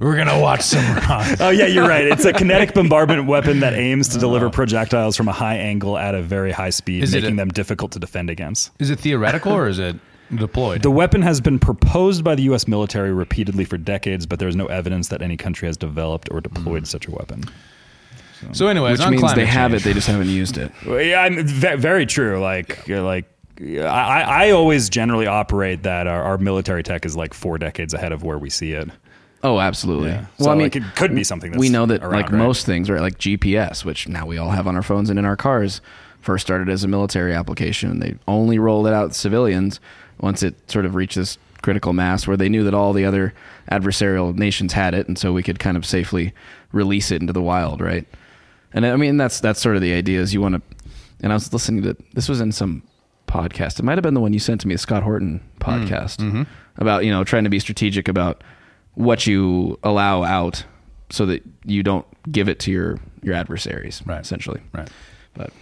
We're 0.00 0.16
gonna 0.16 0.40
watch 0.40 0.62
some 0.62 0.84
rods. 0.96 1.40
oh 1.40 1.50
yeah, 1.50 1.66
you're 1.66 1.86
right. 1.88 2.06
It's 2.06 2.24
a 2.24 2.32
kinetic 2.32 2.72
bombardment 2.74 3.26
weapon 3.26 3.60
that 3.60 3.74
aims 3.74 4.08
to 4.08 4.18
deliver 4.18 4.48
projectiles 4.50 5.16
from 5.16 5.28
a 5.28 5.32
high 5.32 5.56
angle 5.56 5.98
at 5.98 6.14
a 6.14 6.22
very 6.22 6.52
high 6.52 6.70
speed, 6.70 7.02
Is 7.02 7.14
it 7.14 7.22
making 7.22 7.34
a- 7.34 7.42
them 7.42 7.48
difficult 7.48 7.92
to 7.92 7.98
defend 7.98 8.30
against. 8.30 8.70
Is 8.78 8.90
it 8.90 9.00
theoretical 9.00 9.52
or 9.52 9.68
is 9.68 9.78
it 9.78 9.96
deployed? 10.36 10.82
The 10.82 10.90
weapon 10.90 11.22
has 11.22 11.40
been 11.40 11.58
proposed 11.58 12.24
by 12.24 12.34
the 12.34 12.42
U.S. 12.44 12.66
military 12.68 13.12
repeatedly 13.12 13.64
for 13.64 13.76
decades, 13.78 14.26
but 14.26 14.38
there's 14.38 14.56
no 14.56 14.66
evidence 14.66 15.08
that 15.08 15.22
any 15.22 15.36
country 15.36 15.66
has 15.68 15.76
developed 15.76 16.28
or 16.30 16.40
deployed 16.40 16.86
such 16.86 17.06
a 17.06 17.10
weapon. 17.10 17.44
so, 18.52 18.66
anyways, 18.68 18.98
Which 18.98 19.06
on 19.06 19.10
means 19.12 19.22
they 19.22 19.26
climate 19.28 19.48
have 19.48 19.70
change. 19.72 19.82
it, 19.82 19.84
they 19.84 19.92
just 19.94 20.08
haven't 20.08 20.28
used 20.28 20.58
it. 20.58 20.72
Well, 20.86 21.00
yeah, 21.00 21.20
I'm 21.22 21.46
very 21.46 22.06
true. 22.06 22.40
Like, 22.40 22.88
uh, 22.90 23.02
like 23.04 23.26
I, 23.60 24.46
I 24.46 24.50
always 24.50 24.88
generally 24.90 25.26
operate 25.26 25.84
that 25.84 26.06
our, 26.06 26.22
our 26.22 26.38
military 26.38 26.82
tech 26.82 27.04
is 27.06 27.16
like 27.16 27.34
four 27.34 27.58
decades 27.58 27.94
ahead 27.94 28.10
of 28.12 28.22
where 28.24 28.38
we 28.38 28.50
see 28.50 28.72
it. 28.72 28.88
Oh, 29.44 29.58
absolutely. 29.60 30.10
Yeah. 30.10 30.26
Well, 30.38 30.46
So, 30.46 30.50
I 30.50 30.54
mean, 30.54 30.62
like, 30.64 30.76
it 30.76 30.84
could 30.96 31.14
be 31.14 31.24
something 31.24 31.52
we 31.58 31.68
know 31.68 31.84
that 31.86 32.00
around, 32.02 32.12
like 32.12 32.30
right? 32.30 32.38
most 32.38 32.64
things, 32.64 32.88
right? 32.88 33.00
Like 33.00 33.18
GPS, 33.18 33.84
which 33.84 34.08
now 34.08 34.24
we 34.26 34.38
all 34.38 34.50
have 34.50 34.66
on 34.66 34.76
our 34.76 34.82
phones 34.82 35.10
and 35.10 35.18
in 35.18 35.24
our 35.24 35.36
cars, 35.36 35.80
first 36.20 36.46
started 36.46 36.68
as 36.68 36.84
a 36.84 36.88
military 36.88 37.34
application. 37.34 37.98
They 37.98 38.14
only 38.28 38.58
rolled 38.60 38.86
it 38.86 38.92
out 38.92 39.12
to 39.12 39.18
civilians 39.18 39.80
once 40.22 40.42
it 40.42 40.54
sort 40.70 40.86
of 40.86 40.94
reached 40.94 41.16
this 41.16 41.36
critical 41.62 41.92
mass 41.92 42.26
where 42.26 42.36
they 42.36 42.48
knew 42.48 42.64
that 42.64 42.74
all 42.74 42.92
the 42.92 43.04
other 43.04 43.34
adversarial 43.70 44.34
nations 44.34 44.72
had 44.72 44.94
it, 44.94 45.06
and 45.06 45.18
so 45.18 45.32
we 45.32 45.42
could 45.42 45.58
kind 45.58 45.76
of 45.76 45.84
safely 45.84 46.32
release 46.72 47.10
it 47.10 47.20
into 47.20 47.32
the 47.32 47.42
wild, 47.42 47.80
right? 47.80 48.06
And 48.72 48.86
I 48.86 48.96
mean, 48.96 49.18
that's 49.18 49.40
that's 49.40 49.60
sort 49.60 49.76
of 49.76 49.82
the 49.82 49.92
idea. 49.92 50.20
Is 50.20 50.32
you 50.32 50.40
want 50.40 50.54
to, 50.54 50.62
and 51.22 51.32
I 51.32 51.36
was 51.36 51.52
listening 51.52 51.82
to 51.82 51.96
this 52.14 52.28
was 52.28 52.40
in 52.40 52.52
some 52.52 52.82
podcast. 53.26 53.78
It 53.78 53.82
might 53.82 53.98
have 53.98 54.02
been 54.02 54.14
the 54.14 54.20
one 54.20 54.32
you 54.32 54.38
sent 54.40 54.62
to 54.62 54.68
me, 54.68 54.74
the 54.74 54.78
Scott 54.78 55.02
Horton 55.02 55.40
podcast, 55.60 56.46
about 56.76 57.04
you 57.04 57.10
know 57.10 57.24
trying 57.24 57.44
to 57.44 57.50
be 57.50 57.60
strategic 57.60 58.08
about 58.08 58.42
what 58.94 59.26
you 59.26 59.78
allow 59.82 60.22
out 60.22 60.64
so 61.10 61.26
that 61.26 61.42
you 61.64 61.82
don't 61.82 62.06
give 62.30 62.48
it 62.48 62.58
to 62.60 62.70
your 62.70 62.98
your 63.22 63.34
adversaries, 63.34 64.02
Right. 64.06 64.20
Essentially, 64.20 64.60
Right. 64.72 64.88
But 65.34 65.52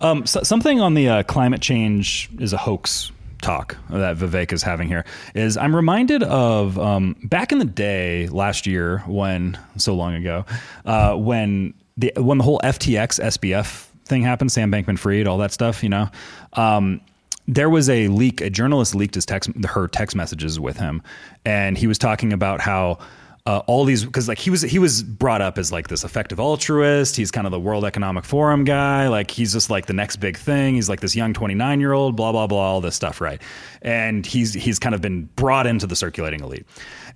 Um, 0.00 0.24
so, 0.26 0.42
something 0.42 0.80
on 0.80 0.94
the 0.94 1.08
uh, 1.08 1.22
climate 1.24 1.60
change 1.60 2.30
is 2.38 2.52
a 2.52 2.56
hoax 2.56 3.10
talk 3.44 3.76
that 3.90 4.16
Vivek 4.16 4.52
is 4.52 4.62
having 4.62 4.88
here 4.88 5.04
is 5.34 5.56
I'm 5.56 5.76
reminded 5.76 6.22
of 6.22 6.78
um, 6.78 7.14
back 7.24 7.52
in 7.52 7.58
the 7.58 7.64
day 7.64 8.26
last 8.28 8.66
year 8.66 8.98
when 9.06 9.58
so 9.76 9.94
long 9.94 10.14
ago 10.14 10.46
uh, 10.86 11.14
when 11.14 11.74
the 11.96 12.12
when 12.16 12.38
the 12.38 12.44
whole 12.44 12.60
FTX 12.64 13.20
SBF 13.20 13.86
thing 14.06 14.22
happened, 14.22 14.52
Sam 14.52 14.70
Bankman 14.70 14.98
Fried, 14.98 15.26
all 15.26 15.38
that 15.38 15.52
stuff, 15.52 15.82
you 15.82 15.88
know. 15.88 16.08
Um, 16.54 17.00
there 17.46 17.68
was 17.68 17.90
a 17.90 18.08
leak. 18.08 18.40
A 18.40 18.48
journalist 18.48 18.94
leaked 18.94 19.14
his 19.14 19.26
text, 19.26 19.50
her 19.66 19.86
text 19.88 20.16
messages 20.16 20.58
with 20.58 20.78
him, 20.78 21.02
and 21.44 21.76
he 21.76 21.86
was 21.86 21.98
talking 21.98 22.32
about 22.32 22.60
how 22.60 22.98
uh, 23.46 23.60
all 23.66 23.84
these 23.84 24.06
because 24.06 24.26
like 24.26 24.38
he 24.38 24.48
was 24.48 24.62
he 24.62 24.78
was 24.78 25.02
brought 25.02 25.42
up 25.42 25.58
as 25.58 25.70
like 25.70 25.88
this 25.88 26.02
effective 26.02 26.40
altruist. 26.40 27.14
He's 27.14 27.30
kind 27.30 27.46
of 27.46 27.50
the 27.50 27.60
World 27.60 27.84
Economic 27.84 28.24
Forum 28.24 28.64
guy. 28.64 29.08
Like 29.08 29.30
he's 29.30 29.52
just 29.52 29.68
like 29.68 29.84
the 29.84 29.92
next 29.92 30.16
big 30.16 30.38
thing. 30.38 30.76
He's 30.76 30.88
like 30.88 31.00
this 31.00 31.14
young 31.14 31.34
twenty 31.34 31.54
nine 31.54 31.78
year 31.78 31.92
old. 31.92 32.16
Blah 32.16 32.32
blah 32.32 32.46
blah. 32.46 32.58
All 32.58 32.80
this 32.80 32.96
stuff, 32.96 33.20
right? 33.20 33.42
And 33.82 34.24
he's 34.24 34.54
he's 34.54 34.78
kind 34.78 34.94
of 34.94 35.02
been 35.02 35.24
brought 35.36 35.66
into 35.66 35.86
the 35.86 35.94
circulating 35.94 36.40
elite. 36.40 36.64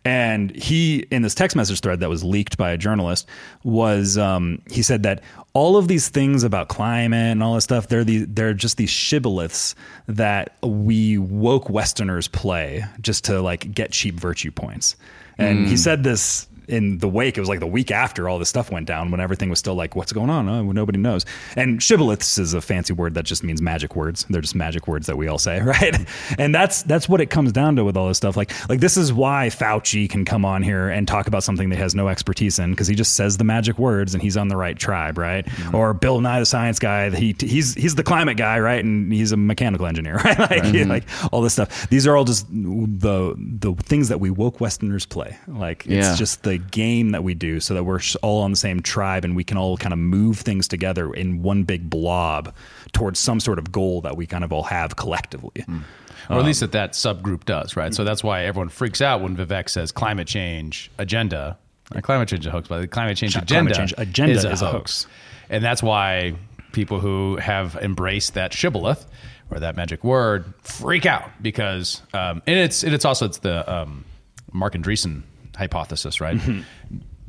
And 0.05 0.55
he 0.55 1.07
in 1.11 1.23
this 1.23 1.35
text 1.35 1.57
message 1.57 1.81
thread 1.81 2.01
that 2.01 2.11
was 2.11 2.23
leaked 2.23 2.59
by 2.59 2.73
a 2.73 2.77
journalist 2.77 3.27
was 3.65 4.19
um, 4.19 4.61
he 4.71 4.83
said 4.83 5.05
that 5.05 5.23
all 5.55 5.79
of 5.79 5.89
these 5.89 6.11
things 6.11 6.45
about 6.45 6.69
climate 6.69 7.33
and 7.33 7.43
all 7.43 7.55
this 7.55 7.65
stuff 7.65 7.89
they're 7.89 8.05
the 8.05 8.27
they're 8.27 8.53
just 8.53 8.77
these 8.77 8.91
shibboleths 8.91 9.75
that 10.07 10.57
we 10.63 11.17
woke 11.17 11.71
Westerners 11.71 12.29
play 12.29 12.85
just 13.01 13.25
to 13.25 13.41
like 13.41 13.73
get 13.73 13.93
cheap 13.93 14.15
virtue 14.15 14.51
points. 14.51 14.95
And 15.39 15.69
he 15.69 15.75
mm. 15.75 15.79
said 15.79 16.03
this 16.03 16.48
in 16.69 16.99
the 16.99 17.09
wake, 17.09 17.37
it 17.39 17.41
was 17.41 17.49
like 17.49 17.61
the 17.61 17.67
week 17.67 17.91
after 17.91 18.29
all 18.29 18.39
this 18.39 18.49
stuff 18.49 18.71
went 18.71 18.87
down 18.87 19.11
when 19.11 19.21
everything 19.21 19.49
was 19.49 19.59
still 19.59 19.75
like, 19.75 19.97
what's 19.97 20.13
going 20.13 20.29
on? 20.29 20.49
Oh, 20.49 20.71
nobody 20.71 20.99
knows. 20.99 21.25
And 21.57 21.81
shibboleths 21.81 22.39
is 22.39 22.53
a 22.53 22.61
fancy 22.61 22.93
word 22.93 23.15
that 23.15 23.25
just 23.25 23.43
means 23.43 23.63
magic 23.63 23.97
words. 23.97 24.27
They're 24.29 24.43
just 24.43 24.55
magic 24.55 24.87
words 24.87 25.07
that 25.07 25.17
we 25.17 25.29
all 25.29 25.39
say, 25.39 25.61
right? 25.63 25.97
And 26.39 26.55
that's 26.55 26.83
that's 26.83 27.09
what 27.09 27.21
it 27.21 27.31
comes 27.31 27.53
down 27.53 27.77
to 27.77 27.85
with 27.85 27.97
all 27.97 28.09
this 28.09 28.19
stuff. 28.19 28.37
Like 28.37 28.53
like 28.69 28.81
this 28.81 28.97
is 28.97 29.13
why 29.13 29.49
Fauci 29.49 30.09
can 30.09 30.25
come 30.25 30.45
on 30.45 30.63
here 30.63 30.89
and 30.89 31.09
talk 31.09 31.27
about 31.27 31.43
something 31.43 31.71
that 31.71 31.77
he 31.77 31.83
has 31.83 31.95
no 31.95 32.09
expertise 32.09 32.59
in 32.59 32.71
because 32.71 32.87
he 32.87 32.95
just 32.95 33.15
says 33.15 33.39
the 33.39 33.45
magic 33.45 33.79
words 33.79 34.13
and 34.13 34.23
he's 34.23 34.37
on 34.37 34.49
the 34.49 34.57
right 34.57 34.79
tribe, 34.79 35.17
right? 35.17 35.47
Mm-hmm. 35.47 35.75
Or 35.75 35.95
Bill 35.95 36.21
Nye 36.21 36.41
the 36.41 36.47
Science 36.47 36.79
Guy, 36.79 37.11
he 37.11 37.35
he's 37.39 37.75
he's 37.75 37.95
the 37.95 38.05
climate 38.05 38.37
guy, 38.37 38.59
right? 38.61 38.85
And 38.85 39.11
he's 39.13 39.33
a 39.33 39.37
mechanical 39.37 39.87
engineer, 39.87 40.17
right? 40.25 40.39
like 40.39 40.63
mm-hmm. 40.63 40.91
like 40.91 41.05
all 41.33 41.41
this 41.41 41.55
stuff. 41.55 41.89
These 41.89 42.07
are 42.07 42.17
all 42.17 42.25
just 42.25 42.47
the 42.51 43.35
the 43.37 43.75
things 43.83 44.09
that 44.09 44.21
we 44.21 44.31
woke 44.31 44.61
Westerners 44.61 45.07
play. 45.07 45.39
Like 45.47 45.87
it's 45.87 46.09
yeah. 46.09 46.15
just 46.15 46.43
the 46.43 46.58
game 46.59 47.11
that 47.11 47.25
we 47.25 47.35
do 47.35 47.61
so 47.61 47.75
that 47.75 47.85
we're 47.85 48.01
all 48.23 48.43
on 48.43 48.51
the 48.51 48.57
same 48.57 48.81
tribe 48.81 49.25
and 49.25 49.35
we 49.35 49.45
can 49.45 49.57
all 49.57 49.77
kind 49.77 49.93
of 49.93 49.99
move 49.99 50.39
things 50.39 50.69
together 50.69 51.13
in 51.13 51.43
one 51.43 51.63
big 51.63 51.89
blob 51.89 52.55
towards 52.93 53.19
some 53.19 53.41
sort 53.41 53.59
of 53.59 53.73
goal 53.73 54.01
that 54.03 54.17
we 54.17 54.27
kind 54.27 54.45
of 54.45 54.53
all 54.53 54.65
have 54.65 54.97
collectively. 54.97 55.65
Mm. 55.67 55.83
Or 56.29 56.35
at 56.35 56.41
um, 56.41 56.47
least 56.47 56.61
that 56.61 56.73
that 56.73 56.93
subgroup 56.93 57.45
does, 57.45 57.77
right? 57.77 57.95
So 57.95 58.05
that's 58.05 58.23
why 58.23 58.45
everyone 58.45 58.69
freaks 58.69 59.01
out 59.01 59.23
when 59.23 59.37
Vivek 59.37 59.69
says 59.69 59.93
climate 59.93 60.29
change 60.29 60.91
agenda. 60.99 61.57
Not 61.95 62.03
climate 62.03 62.29
change 62.29 62.45
is 62.45 62.49
a 62.49 62.51
hoax, 62.51 62.69
but 62.69 62.81
the 62.81 62.89
climate 62.89 63.17
change 63.17 63.35
agenda, 63.35 63.73
climate 63.73 63.75
change 63.75 63.95
agenda 63.97 64.37
is, 64.37 64.45
a, 64.45 64.51
is 64.51 64.61
hoax. 64.61 64.71
a 64.71 64.77
hoax. 64.77 65.07
And 65.49 65.65
that's 65.65 65.83
why 65.83 66.35
people 66.73 67.01
who 67.01 67.37
have 67.37 67.77
embraced 67.77 68.35
that 68.35 68.53
shibboleth 68.53 69.07
or 69.51 69.59
that 69.61 69.77
magic 69.77 70.05
word 70.05 70.53
freak 70.63 71.07
out 71.07 71.31
because, 71.41 72.03
um, 72.13 72.43
and 72.47 72.59
it's 72.59 72.83
and 72.83 72.95
it's 72.95 73.07
also 73.07 73.25
it's 73.25 73.39
the 73.39 73.71
um, 73.73 74.05
Marc 74.53 74.75
Andreessen 74.75 75.23
hypothesis, 75.59 76.21
right? 76.21 76.37
Mm-hmm. 76.37 76.63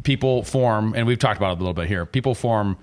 People 0.04 0.44
form, 0.44 0.94
and 0.96 1.06
we've 1.06 1.20
talked 1.20 1.38
about 1.38 1.52
it 1.52 1.56
a 1.56 1.60
little 1.60 1.74
bit 1.74 1.88
here. 1.88 2.06
People 2.06 2.36
form 2.36 2.78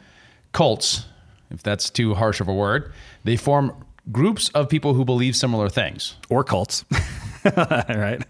cults, 0.52 1.06
if 1.50 1.62
that's 1.62 1.88
too 1.88 2.14
harsh 2.14 2.40
of 2.40 2.48
a 2.48 2.54
word. 2.54 2.92
They 3.24 3.36
form 3.36 3.72
groups 4.12 4.50
of 4.50 4.68
people 4.68 4.94
who 4.94 5.04
believe 5.04 5.34
similar 5.36 5.68
things, 5.68 6.16
or 6.28 6.44
cults, 6.44 6.84
right? 7.44 8.22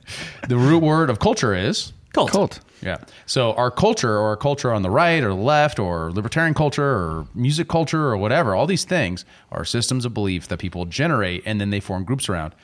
The 0.49 0.57
root 0.57 0.83
word 0.83 1.11
of 1.11 1.19
culture 1.19 1.55
is 1.55 1.93
cult. 2.13 2.31
Cult. 2.31 2.61
Yeah. 2.83 2.99
So 3.25 3.55
our 3.55 3.71
culture, 3.71 4.13
or 4.13 4.29
our 4.29 4.37
culture 4.37 4.73
on 4.73 4.83
the 4.83 4.91
right 4.91 5.23
or 5.23 5.29
the 5.29 5.35
left, 5.35 5.79
or 5.79 6.13
libertarian 6.13 6.55
culture, 6.55 6.85
or 6.85 7.27
music 7.35 7.69
culture, 7.69 8.07
or 8.07 8.17
whatever, 8.17 8.55
all 8.55 8.67
these 8.67 8.85
things 8.85 9.25
are 9.51 9.65
systems 9.65 10.05
of 10.05 10.15
belief 10.15 10.49
that 10.49 10.59
people 10.59 10.85
generate, 10.85 11.43
and 11.47 11.61
then 11.61 11.71
they 11.71 11.81
form 11.81 12.05
groups 12.05 12.29
around 12.29 12.55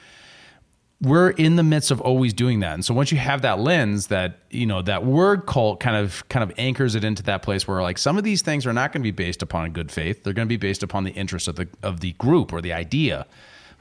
we're 1.03 1.31
in 1.31 1.57
the 1.57 1.63
midst 1.65 1.91
of 1.91 2.01
always 2.01 2.33
doing 2.33 2.61
that. 2.61 2.75
And 2.75 2.85
so 2.85 2.95
once 2.95 3.11
you 3.11 3.19
have 3.19 3.43
that 3.43 3.59
lens 3.59 4.07
that, 4.07 4.39
you 4.51 4.67
know, 4.67 4.83
that 4.83 5.05
word 5.05 5.47
cult 5.47 5.81
kind 5.81 5.97
of 5.97 6.27
kind 6.29 6.43
of 6.45 6.53
anchors 6.59 6.95
it 6.95 7.03
into 7.03 7.25
that 7.25 7.43
place 7.43 7.67
where 7.67 7.83
like 7.83 7.99
some 7.99 8.17
of 8.17 8.25
these 8.25 8.41
things 8.41 8.67
are 8.67 8.73
not 8.73 8.93
going 8.93 9.03
to 9.03 9.05
be 9.05 9.11
based 9.11 9.43
upon 9.43 9.73
good 9.73 9.91
faith. 9.91 10.23
They're 10.23 10.33
going 10.33 10.47
to 10.47 10.53
be 10.53 10.57
based 10.57 10.83
upon 10.83 11.05
the 11.05 11.11
interest 11.13 11.49
of 11.49 11.57
the 11.57 11.69
of 11.83 12.01
the 12.01 12.13
group 12.13 12.53
or 12.53 12.61
the 12.61 12.73
idea. 12.73 13.27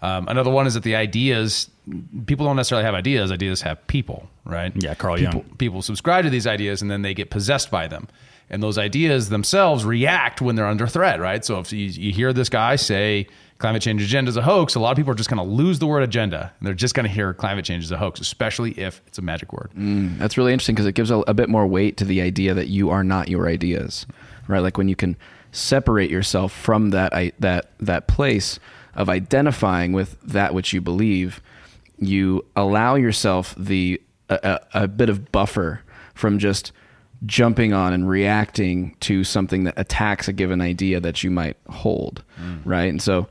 Um, 0.02 0.28
another 0.28 0.50
one 0.50 0.66
is 0.66 0.74
that 0.74 0.82
the 0.82 0.96
ideas 0.96 1.70
people 2.26 2.48
don't 2.48 2.56
necessarily 2.56 2.86
have 2.86 2.96
ideas, 2.96 3.32
ideas 3.32 3.62
have 3.62 3.86
people, 3.86 4.28
right? 4.46 4.74
Yeah, 4.76 4.96
Carl 4.96 5.18
people, 5.18 5.34
Jung. 5.34 5.56
People 5.58 5.82
subscribe 5.84 6.24
to 6.24 6.32
these 6.32 6.48
ideas 6.48 6.82
and 6.82 6.90
then 6.90 7.04
they 7.04 7.14
get 7.14 7.30
possessed 7.30 7.70
by 7.70 7.88
them. 7.88 8.08
And 8.52 8.62
those 8.62 8.78
ideas 8.78 9.30
themselves 9.30 9.86
react 9.86 10.42
when 10.42 10.56
they're 10.56 10.68
under 10.68 10.86
threat, 10.86 11.22
right? 11.22 11.44
So 11.44 11.60
if 11.60 11.72
you, 11.72 11.86
you 11.88 12.12
hear 12.12 12.34
this 12.34 12.50
guy 12.50 12.76
say 12.76 13.28
climate 13.60 13.82
change 13.82 14.04
agenda 14.04 14.28
is 14.28 14.36
a 14.36 14.42
hoax, 14.42 14.76
a 14.76 14.80
lot 14.80 14.92
of 14.92 14.98
people 14.98 15.14
are 15.14 15.16
just 15.16 15.30
going 15.30 15.38
to 15.38 15.56
lose 15.56 15.80
the 15.80 15.88
word 15.88 16.04
agenda 16.04 16.52
and 16.60 16.68
they're 16.68 16.74
just 16.74 16.94
going 16.94 17.06
to 17.06 17.12
hear 17.12 17.34
climate 17.34 17.64
change 17.64 17.86
is 17.86 17.92
a 17.92 17.98
hoax, 17.98 18.20
especially 18.20 18.72
if 18.72 19.02
it's 19.08 19.18
a 19.18 19.22
magic 19.22 19.54
word. 19.54 19.72
Mm, 19.78 20.18
that's 20.18 20.38
really 20.38 20.52
interesting 20.52 20.76
because 20.76 20.86
it 20.86 20.96
gives 20.96 21.12
a, 21.12 21.20
a, 21.20 21.34
bit 21.34 21.48
more 21.48 21.66
weight 21.66 21.96
to 21.98 22.06
the 22.06 22.22
idea 22.22 22.54
that 22.54 22.68
you 22.68 22.90
are 22.90 23.06
not 23.06 23.30
your 23.30 23.48
ideas, 23.48 24.06
right? 24.50 24.60
Like 24.60 24.78
when 24.78 24.90
you 24.90 24.98
can 24.98 25.16
separate 25.54 26.12
yourself 26.12 26.52
from 26.52 26.90
that 26.90 27.14
that 27.40 27.72
that 27.80 28.08
place 28.08 28.60
of 28.96 29.10
identifying 29.10 29.94
with 29.94 30.20
that 30.22 30.54
which 30.54 30.74
you 30.74 30.82
believe, 30.82 31.42
you 31.98 32.46
allow 32.56 32.96
yourself 32.96 33.56
the 33.58 34.02
a, 34.30 34.60
a, 34.74 34.84
a 34.84 34.88
bit 34.90 35.10
of 35.10 35.32
buffer 35.32 35.82
from 36.14 36.38
just 36.38 36.72
jumping 37.26 37.74
on 37.74 37.94
and 37.94 38.10
reacting 38.10 38.96
to 39.02 39.24
something 39.24 39.64
that 39.66 39.74
attacks 39.78 40.28
a 40.28 40.34
given 40.34 40.62
idea 40.62 41.00
that 41.00 41.24
you 41.24 41.30
might 41.30 41.58
hold, 41.70 42.24
mm. 42.40 42.60
right? 42.66 42.90
And 42.90 43.02
so 43.02 43.28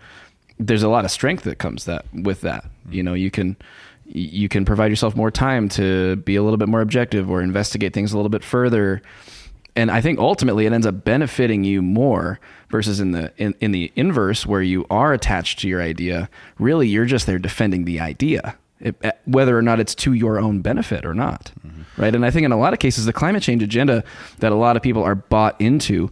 there's 0.58 0.82
a 0.82 0.88
lot 0.88 1.04
of 1.04 1.10
strength 1.10 1.44
that 1.44 1.58
comes 1.58 1.84
that 1.86 2.04
with 2.12 2.42
that. 2.42 2.64
Mm. 2.88 2.92
You 2.92 3.02
know, 3.02 3.14
you 3.14 3.30
can 3.30 3.56
you 4.04 4.48
can 4.48 4.64
provide 4.64 4.90
yourself 4.90 5.14
more 5.14 5.30
time 5.30 5.68
to 5.68 6.16
be 6.16 6.34
a 6.34 6.42
little 6.42 6.56
bit 6.56 6.68
more 6.68 6.80
objective 6.80 7.30
or 7.30 7.42
investigate 7.42 7.92
things 7.92 8.12
a 8.12 8.16
little 8.16 8.30
bit 8.30 8.42
further. 8.42 9.02
And 9.76 9.88
I 9.88 10.00
think 10.00 10.18
ultimately 10.18 10.66
it 10.66 10.72
ends 10.72 10.84
up 10.84 11.04
benefiting 11.04 11.62
you 11.62 11.80
more 11.80 12.40
versus 12.70 12.98
in 12.98 13.12
the 13.12 13.32
in, 13.36 13.54
in 13.60 13.70
the 13.70 13.92
inverse 13.94 14.44
where 14.44 14.62
you 14.62 14.86
are 14.90 15.12
attached 15.12 15.60
to 15.60 15.68
your 15.68 15.80
idea. 15.80 16.28
Really, 16.58 16.88
you're 16.88 17.04
just 17.06 17.26
there 17.26 17.38
defending 17.38 17.84
the 17.84 18.00
idea 18.00 18.56
it, 18.80 18.96
eh, 19.02 19.12
whether 19.24 19.56
or 19.56 19.62
not 19.62 19.80
it's 19.80 19.94
to 19.94 20.12
your 20.12 20.38
own 20.38 20.60
benefit 20.60 21.04
or 21.04 21.14
not. 21.14 21.52
Mm-hmm. 21.66 21.79
Right. 22.00 22.14
And 22.14 22.24
I 22.24 22.30
think 22.30 22.46
in 22.46 22.52
a 22.52 22.58
lot 22.58 22.72
of 22.72 22.78
cases, 22.78 23.04
the 23.04 23.12
climate 23.12 23.42
change 23.42 23.62
agenda 23.62 24.02
that 24.38 24.52
a 24.52 24.54
lot 24.54 24.74
of 24.74 24.82
people 24.82 25.02
are 25.02 25.14
bought 25.14 25.60
into 25.60 26.10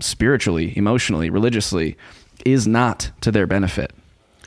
spiritually, 0.00 0.76
emotionally, 0.76 1.30
religiously 1.30 1.96
is 2.44 2.66
not 2.66 3.12
to 3.20 3.30
their 3.30 3.46
benefit 3.46 3.92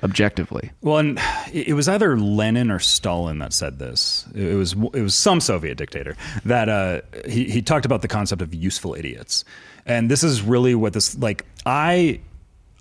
objectively. 0.04 0.72
Well, 0.82 0.98
and 0.98 1.20
it 1.54 1.76
was 1.76 1.88
either 1.88 2.18
Lenin 2.18 2.72
or 2.72 2.80
Stalin 2.80 3.40
that 3.40 3.54
said 3.54 3.80
this. 3.80 4.28
It 4.36 4.56
was 4.56 4.74
it 4.74 5.02
was 5.02 5.16
some 5.16 5.40
Soviet 5.40 5.78
dictator 5.78 6.18
that 6.44 6.68
uh, 6.68 7.02
he 7.28 7.46
he 7.46 7.62
talked 7.62 7.86
about 7.86 8.02
the 8.02 8.08
concept 8.08 8.42
of 8.42 8.54
useful 8.54 8.94
idiots, 8.96 9.46
and 9.86 10.10
this 10.12 10.24
is 10.24 10.42
really 10.42 10.76
what 10.76 10.94
this 10.94 11.18
like 11.18 11.46
I. 11.66 12.20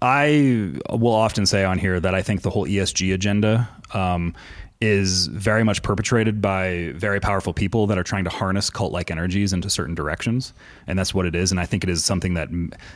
I 0.02 0.72
will 0.88 1.12
often 1.12 1.44
say 1.44 1.62
on 1.62 1.78
here 1.78 2.00
that 2.00 2.14
I 2.14 2.22
think 2.22 2.40
the 2.40 2.48
whole 2.48 2.66
ESG 2.66 3.12
agenda 3.12 3.68
um, 3.92 4.34
is 4.80 5.26
very 5.26 5.62
much 5.62 5.82
perpetrated 5.82 6.40
by 6.40 6.92
very 6.94 7.20
powerful 7.20 7.52
people 7.52 7.86
that 7.86 7.98
are 7.98 8.02
trying 8.02 8.24
to 8.24 8.30
harness 8.30 8.70
cult-like 8.70 9.10
energies 9.10 9.52
into 9.52 9.68
certain 9.68 9.94
directions, 9.94 10.54
and 10.86 10.98
that's 10.98 11.12
what 11.12 11.26
it 11.26 11.34
is. 11.34 11.50
And 11.50 11.60
I 11.60 11.66
think 11.66 11.84
it 11.84 11.90
is 11.90 12.02
something 12.02 12.34
that 12.34 12.48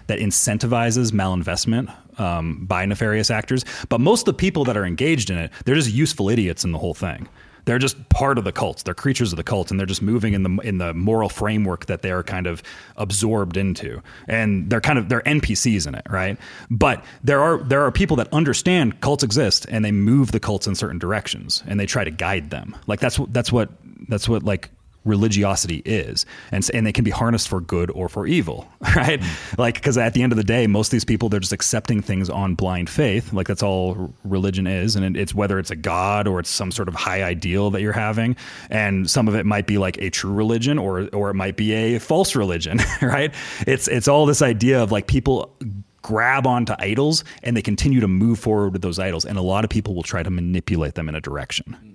that 0.06 0.18
incentivizes 0.18 1.12
malinvestment 1.12 1.94
um, 2.18 2.64
by 2.64 2.86
nefarious 2.86 3.30
actors. 3.30 3.64
But 3.88 4.00
most 4.00 4.22
of 4.22 4.26
the 4.26 4.38
people 4.38 4.64
that 4.64 4.76
are 4.76 4.86
engaged 4.86 5.28
in 5.28 5.36
it, 5.36 5.50
they're 5.64 5.74
just 5.74 5.92
useful 5.92 6.30
idiots 6.30 6.64
in 6.64 6.72
the 6.72 6.78
whole 6.78 6.94
thing 6.94 7.28
they're 7.64 7.78
just 7.78 8.08
part 8.08 8.38
of 8.38 8.44
the 8.44 8.52
cult. 8.52 8.84
They're 8.84 8.94
creatures 8.94 9.32
of 9.32 9.36
the 9.36 9.44
cult, 9.44 9.70
and 9.70 9.78
they're 9.78 9.86
just 9.86 10.02
moving 10.02 10.34
in 10.34 10.42
the 10.42 10.50
in 10.62 10.78
the 10.78 10.94
moral 10.94 11.28
framework 11.28 11.86
that 11.86 12.02
they 12.02 12.10
are 12.10 12.22
kind 12.22 12.46
of 12.46 12.62
absorbed 12.96 13.56
into, 13.56 14.02
and 14.28 14.70
they're 14.70 14.80
kind 14.80 14.98
of 14.98 15.08
they're 15.08 15.22
NPCs 15.22 15.86
in 15.86 15.94
it, 15.94 16.06
right? 16.10 16.38
But 16.70 17.04
there 17.22 17.40
are 17.40 17.58
there 17.58 17.82
are 17.82 17.92
people 17.92 18.16
that 18.16 18.32
understand 18.32 19.00
cults 19.00 19.24
exist, 19.24 19.66
and 19.68 19.84
they 19.84 19.92
move 19.92 20.32
the 20.32 20.40
cults 20.40 20.66
in 20.66 20.74
certain 20.74 20.98
directions, 20.98 21.62
and 21.66 21.78
they 21.78 21.86
try 21.86 22.04
to 22.04 22.10
guide 22.10 22.50
them. 22.50 22.76
Like 22.86 23.00
that's 23.00 23.18
what 23.18 23.32
that's 23.32 23.52
what 23.52 23.70
that's 24.08 24.28
what 24.28 24.42
like 24.42 24.70
religiosity 25.04 25.82
is 25.84 26.24
and 26.50 26.68
and 26.72 26.86
they 26.86 26.92
can 26.92 27.04
be 27.04 27.10
harnessed 27.10 27.48
for 27.48 27.60
good 27.60 27.90
or 27.90 28.08
for 28.08 28.26
evil 28.26 28.68
right? 28.96 29.20
Mm. 29.20 29.58
like 29.58 29.74
because 29.74 29.98
at 29.98 30.14
the 30.14 30.22
end 30.22 30.32
of 30.32 30.36
the 30.36 30.44
day 30.44 30.66
most 30.66 30.88
of 30.88 30.92
these 30.92 31.04
people 31.04 31.28
they're 31.28 31.40
just 31.40 31.52
accepting 31.52 32.00
things 32.00 32.30
on 32.30 32.54
blind 32.54 32.88
faith. 32.88 33.32
Like 33.32 33.46
that's 33.46 33.62
all 33.62 34.14
religion 34.24 34.66
is 34.66 34.96
and 34.96 35.16
it's 35.16 35.34
whether 35.34 35.58
it's 35.58 35.70
a 35.70 35.76
god 35.76 36.26
or 36.26 36.40
it's 36.40 36.50
some 36.50 36.70
sort 36.70 36.88
of 36.88 36.94
high 36.94 37.22
ideal 37.22 37.70
that 37.70 37.82
you're 37.82 37.92
having. 37.92 38.36
And 38.70 39.10
some 39.10 39.28
of 39.28 39.34
it 39.34 39.46
might 39.46 39.66
be 39.66 39.78
like 39.78 39.98
a 39.98 40.10
true 40.10 40.32
religion 40.32 40.78
or 40.78 41.08
or 41.12 41.30
it 41.30 41.34
might 41.34 41.56
be 41.56 41.72
a 41.72 41.98
false 41.98 42.34
religion 42.34 42.78
right? 43.02 43.34
It's 43.66 43.88
it's 43.88 44.08
all 44.08 44.26
this 44.26 44.42
idea 44.42 44.82
of 44.82 44.92
like 44.92 45.06
people 45.06 45.54
grab 46.02 46.46
onto 46.46 46.74
idols 46.78 47.24
and 47.42 47.56
they 47.56 47.62
continue 47.62 48.00
to 48.00 48.08
move 48.08 48.38
forward 48.38 48.72
with 48.74 48.82
those 48.82 48.98
idols 48.98 49.24
and 49.24 49.38
a 49.38 49.42
lot 49.42 49.64
of 49.64 49.70
people 49.70 49.94
will 49.94 50.02
try 50.02 50.22
to 50.22 50.30
manipulate 50.30 50.94
them 50.94 51.08
in 51.08 51.14
a 51.14 51.20
direction 51.20 51.93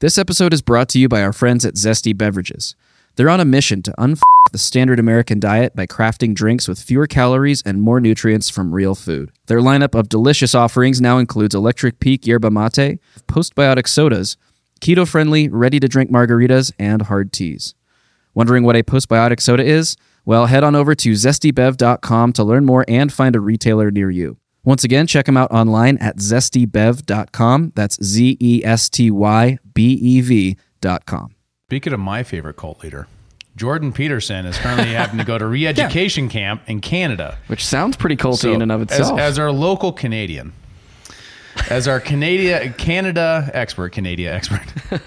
this 0.00 0.18
episode 0.18 0.52
is 0.52 0.60
brought 0.60 0.90
to 0.90 0.98
you 0.98 1.08
by 1.08 1.22
our 1.22 1.32
friends 1.32 1.64
at 1.64 1.74
Zesty 1.74 2.16
Beverages. 2.16 2.76
They're 3.14 3.30
on 3.30 3.40
a 3.40 3.46
mission 3.46 3.80
to 3.82 3.94
unf 3.98 4.20
the 4.52 4.58
standard 4.58 4.98
American 4.98 5.40
diet 5.40 5.74
by 5.74 5.86
crafting 5.86 6.34
drinks 6.34 6.68
with 6.68 6.82
fewer 6.82 7.06
calories 7.06 7.62
and 7.64 7.80
more 7.80 7.98
nutrients 7.98 8.50
from 8.50 8.74
real 8.74 8.94
food. 8.94 9.32
Their 9.46 9.60
lineup 9.60 9.98
of 9.98 10.10
delicious 10.10 10.54
offerings 10.54 11.00
now 11.00 11.16
includes 11.16 11.54
Electric 11.54 11.98
Peak 11.98 12.26
Yerba 12.26 12.50
Mate, 12.50 13.00
postbiotic 13.26 13.88
sodas, 13.88 14.36
keto 14.82 15.08
friendly, 15.08 15.48
ready 15.48 15.80
to 15.80 15.88
drink 15.88 16.10
margaritas, 16.10 16.72
and 16.78 17.02
hard 17.02 17.32
teas. 17.32 17.74
Wondering 18.34 18.64
what 18.64 18.76
a 18.76 18.82
postbiotic 18.82 19.40
soda 19.40 19.64
is? 19.64 19.96
Well, 20.26 20.46
head 20.46 20.62
on 20.62 20.74
over 20.74 20.94
to 20.94 21.12
zestybev.com 21.12 22.32
to 22.34 22.44
learn 22.44 22.66
more 22.66 22.84
and 22.86 23.10
find 23.10 23.34
a 23.34 23.40
retailer 23.40 23.90
near 23.90 24.10
you. 24.10 24.36
Once 24.66 24.82
again, 24.82 25.06
check 25.06 25.26
them 25.26 25.36
out 25.36 25.50
online 25.52 25.96
at 25.98 26.16
zestybev.com. 26.16 27.72
That's 27.76 28.02
Z 28.02 28.36
E 28.40 28.64
S 28.64 28.90
T 28.90 29.12
Y 29.12 29.58
B 29.72 29.92
E 29.92 30.20
V.com. 30.20 31.34
Speaking 31.68 31.92
of 31.92 32.00
my 32.00 32.24
favorite 32.24 32.56
cult 32.56 32.82
leader, 32.82 33.06
Jordan 33.54 33.92
Peterson 33.92 34.44
is 34.44 34.58
currently 34.58 34.92
having 34.92 35.18
to 35.18 35.24
go 35.24 35.38
to 35.38 35.46
re 35.46 35.66
education 35.68 36.24
yeah. 36.24 36.30
camp 36.30 36.62
in 36.66 36.80
Canada. 36.80 37.38
Which 37.46 37.64
sounds 37.64 37.96
pretty 37.96 38.16
culty 38.16 38.38
so 38.38 38.52
in 38.52 38.60
and 38.60 38.72
of 38.72 38.82
itself. 38.82 39.20
As, 39.20 39.32
as 39.34 39.38
our 39.38 39.52
local 39.52 39.92
Canadian, 39.92 40.52
as 41.70 41.86
our 41.86 42.00
Canada, 42.00 42.72
Canada 42.72 43.48
expert, 43.54 43.90
Canada 43.90 44.24
expert. 44.24 44.66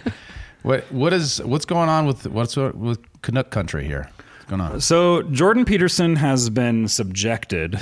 What 0.62 0.92
what 0.92 1.14
is 1.14 1.42
what's 1.44 1.64
going 1.66 1.88
on 1.88 2.06
with 2.06 2.28
what's 2.28 2.58
with 2.58 3.00
Canuck 3.22 3.50
country 3.50 3.86
here. 3.86 4.10
What's 4.18 4.50
going 4.50 4.62
on? 4.62 4.82
So 4.82 5.22
Jordan 5.24 5.64
Peterson 5.64 6.18
has 6.18 6.50
been 6.50 6.90
subjected 6.90 7.80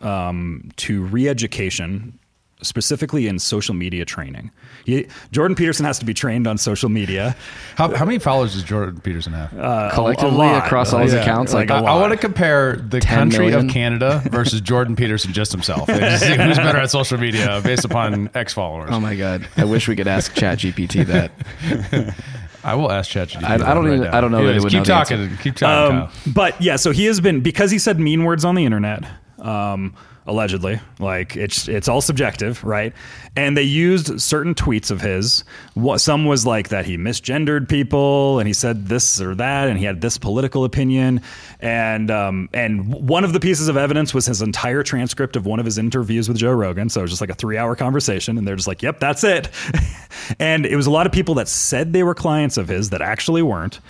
um, 0.00 0.70
to 0.76 1.02
re-education, 1.04 2.18
specifically 2.62 3.26
in 3.26 3.38
social 3.38 3.74
media 3.74 4.04
training. 4.04 4.50
He, 4.84 5.06
Jordan 5.32 5.54
Peterson 5.54 5.86
has 5.86 5.98
to 5.98 6.04
be 6.04 6.12
trained 6.12 6.46
on 6.46 6.58
social 6.58 6.88
media. 6.90 7.34
How, 7.76 7.94
how 7.94 8.04
many 8.04 8.18
followers 8.18 8.52
does 8.54 8.62
Jordan 8.64 9.00
Peterson 9.00 9.32
have? 9.32 9.58
Uh, 9.58 9.90
Collectively 9.94 10.34
a 10.34 10.38
lot. 10.52 10.66
across 10.66 10.92
all 10.92 11.00
his 11.00 11.14
Yeah, 11.14 11.20
accounts, 11.22 11.54
like, 11.54 11.70
a 11.70 11.74
I, 11.74 11.80
lot. 11.80 12.00
want 12.00 12.12
to 12.12 12.18
compare 12.18 12.76
the 12.76 13.00
country 13.00 13.46
million? 13.46 13.66
of 13.66 13.70
Canada 13.72 14.22
versus 14.30 14.60
Jordan 14.60 14.94
Peterson 14.96 15.32
just 15.32 15.52
himself. 15.52 15.86
Just 15.88 16.22
see 16.24 16.34
who's 16.36 16.56
better 16.58 16.78
at 16.78 16.90
social 16.90 17.16
media 17.18 17.60
based 17.64 17.84
upon 17.86 18.28
X 18.34 18.52
followers. 18.52 18.90
Oh 18.92 19.00
my 19.00 19.14
god! 19.16 19.48
I 19.56 19.64
wish 19.64 19.88
we 19.88 19.96
could 19.96 20.08
ask 20.08 20.34
ChatGPT 20.34 21.06
that. 21.06 22.14
I 22.62 22.74
will 22.74 22.90
ask 22.92 23.10
ChatGPT. 23.10 23.42
I- 23.44 23.54
I 23.54 23.74
don't 23.74 23.84
right 23.86 23.94
even- 23.94 24.00
now. 24.10 24.16
I 24.16 24.20
don't 24.20 24.32
know 24.32 24.38
that 24.38 24.44
it 24.44 24.56
Anyways, 24.56 24.64
would 24.64 24.72
keep 24.72 24.78
know 24.80 24.84
the 24.84 24.90
talking. 24.90 25.18
answer. 25.18 25.42
Keep 25.42 25.56
talking. 25.56 25.96
Um, 25.96 26.06
Kyle. 26.08 26.12
but 26.34 26.60
yeah, 26.60 26.76
so 26.76 26.90
he 26.90 27.06
has 27.06 27.20
been 27.20 27.40
because 27.40 27.70
he 27.70 27.78
said 27.78 27.98
mean 27.98 28.24
words 28.24 28.44
on 28.44 28.54
the 28.54 28.64
internet, 28.66 29.04
um, 29.40 29.94
allegedly. 30.26 30.80
Like 30.98 31.36
it's 31.36 31.68
it's 31.68 31.88
all 31.88 32.00
subjective, 32.00 32.62
right? 32.64 32.92
And 33.36 33.56
they 33.56 33.62
used 33.62 34.20
certain 34.20 34.54
tweets 34.54 34.90
of 34.90 35.00
his. 35.00 35.44
What 35.74 35.98
some 35.98 36.24
was 36.24 36.46
like 36.46 36.68
that 36.68 36.86
he 36.86 36.96
misgendered 36.96 37.68
people, 37.68 38.38
and 38.38 38.46
he 38.46 38.52
said 38.52 38.86
this 38.86 39.20
or 39.20 39.34
that, 39.34 39.68
and 39.68 39.78
he 39.78 39.84
had 39.84 40.00
this 40.00 40.18
political 40.18 40.64
opinion, 40.64 41.22
and 41.60 42.10
um, 42.10 42.48
and 42.52 42.92
one 42.92 43.24
of 43.24 43.32
the 43.32 43.40
pieces 43.40 43.68
of 43.68 43.76
evidence 43.76 44.14
was 44.14 44.26
his 44.26 44.42
entire 44.42 44.82
transcript 44.82 45.36
of 45.36 45.46
one 45.46 45.58
of 45.58 45.64
his 45.64 45.78
interviews 45.78 46.28
with 46.28 46.38
Joe 46.38 46.52
Rogan. 46.52 46.88
So 46.88 47.00
it 47.00 47.02
was 47.02 47.10
just 47.10 47.20
like 47.20 47.30
a 47.30 47.34
three 47.34 47.56
hour 47.56 47.74
conversation, 47.76 48.38
and 48.38 48.46
they're 48.46 48.56
just 48.56 48.68
like, 48.68 48.82
"Yep, 48.82 49.00
that's 49.00 49.24
it." 49.24 49.48
and 50.38 50.64
it 50.64 50.76
was 50.76 50.86
a 50.86 50.90
lot 50.90 51.06
of 51.06 51.12
people 51.12 51.34
that 51.34 51.48
said 51.48 51.92
they 51.92 52.02
were 52.02 52.14
clients 52.14 52.56
of 52.56 52.68
his 52.68 52.90
that 52.90 53.02
actually 53.02 53.42
weren't. 53.42 53.80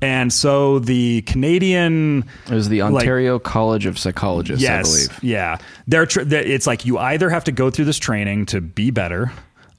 And 0.00 0.32
so 0.32 0.78
the 0.78 1.22
Canadian 1.22 2.24
It 2.46 2.52
was 2.54 2.68
the 2.68 2.82
like- 2.82 2.92
Ontario 3.02 3.38
College 3.38 3.84
of 3.86 3.98
Psychologists, 3.98 4.64
I 4.68 4.82
believe. 4.82 5.18
yeah, 5.24 5.58
they're 5.88 6.06
tr- 6.06 6.22
they- 6.22 6.44
it's 6.46 6.66
like 6.66 6.84
you 6.86 6.98
either 6.98 7.28
have 7.30 7.44
to 7.44 7.52
go 7.52 7.68
through 7.70 7.86
this 7.86 7.98
training 7.98 8.46
to 8.46 8.60
be 8.60 8.90
better, 8.92 9.32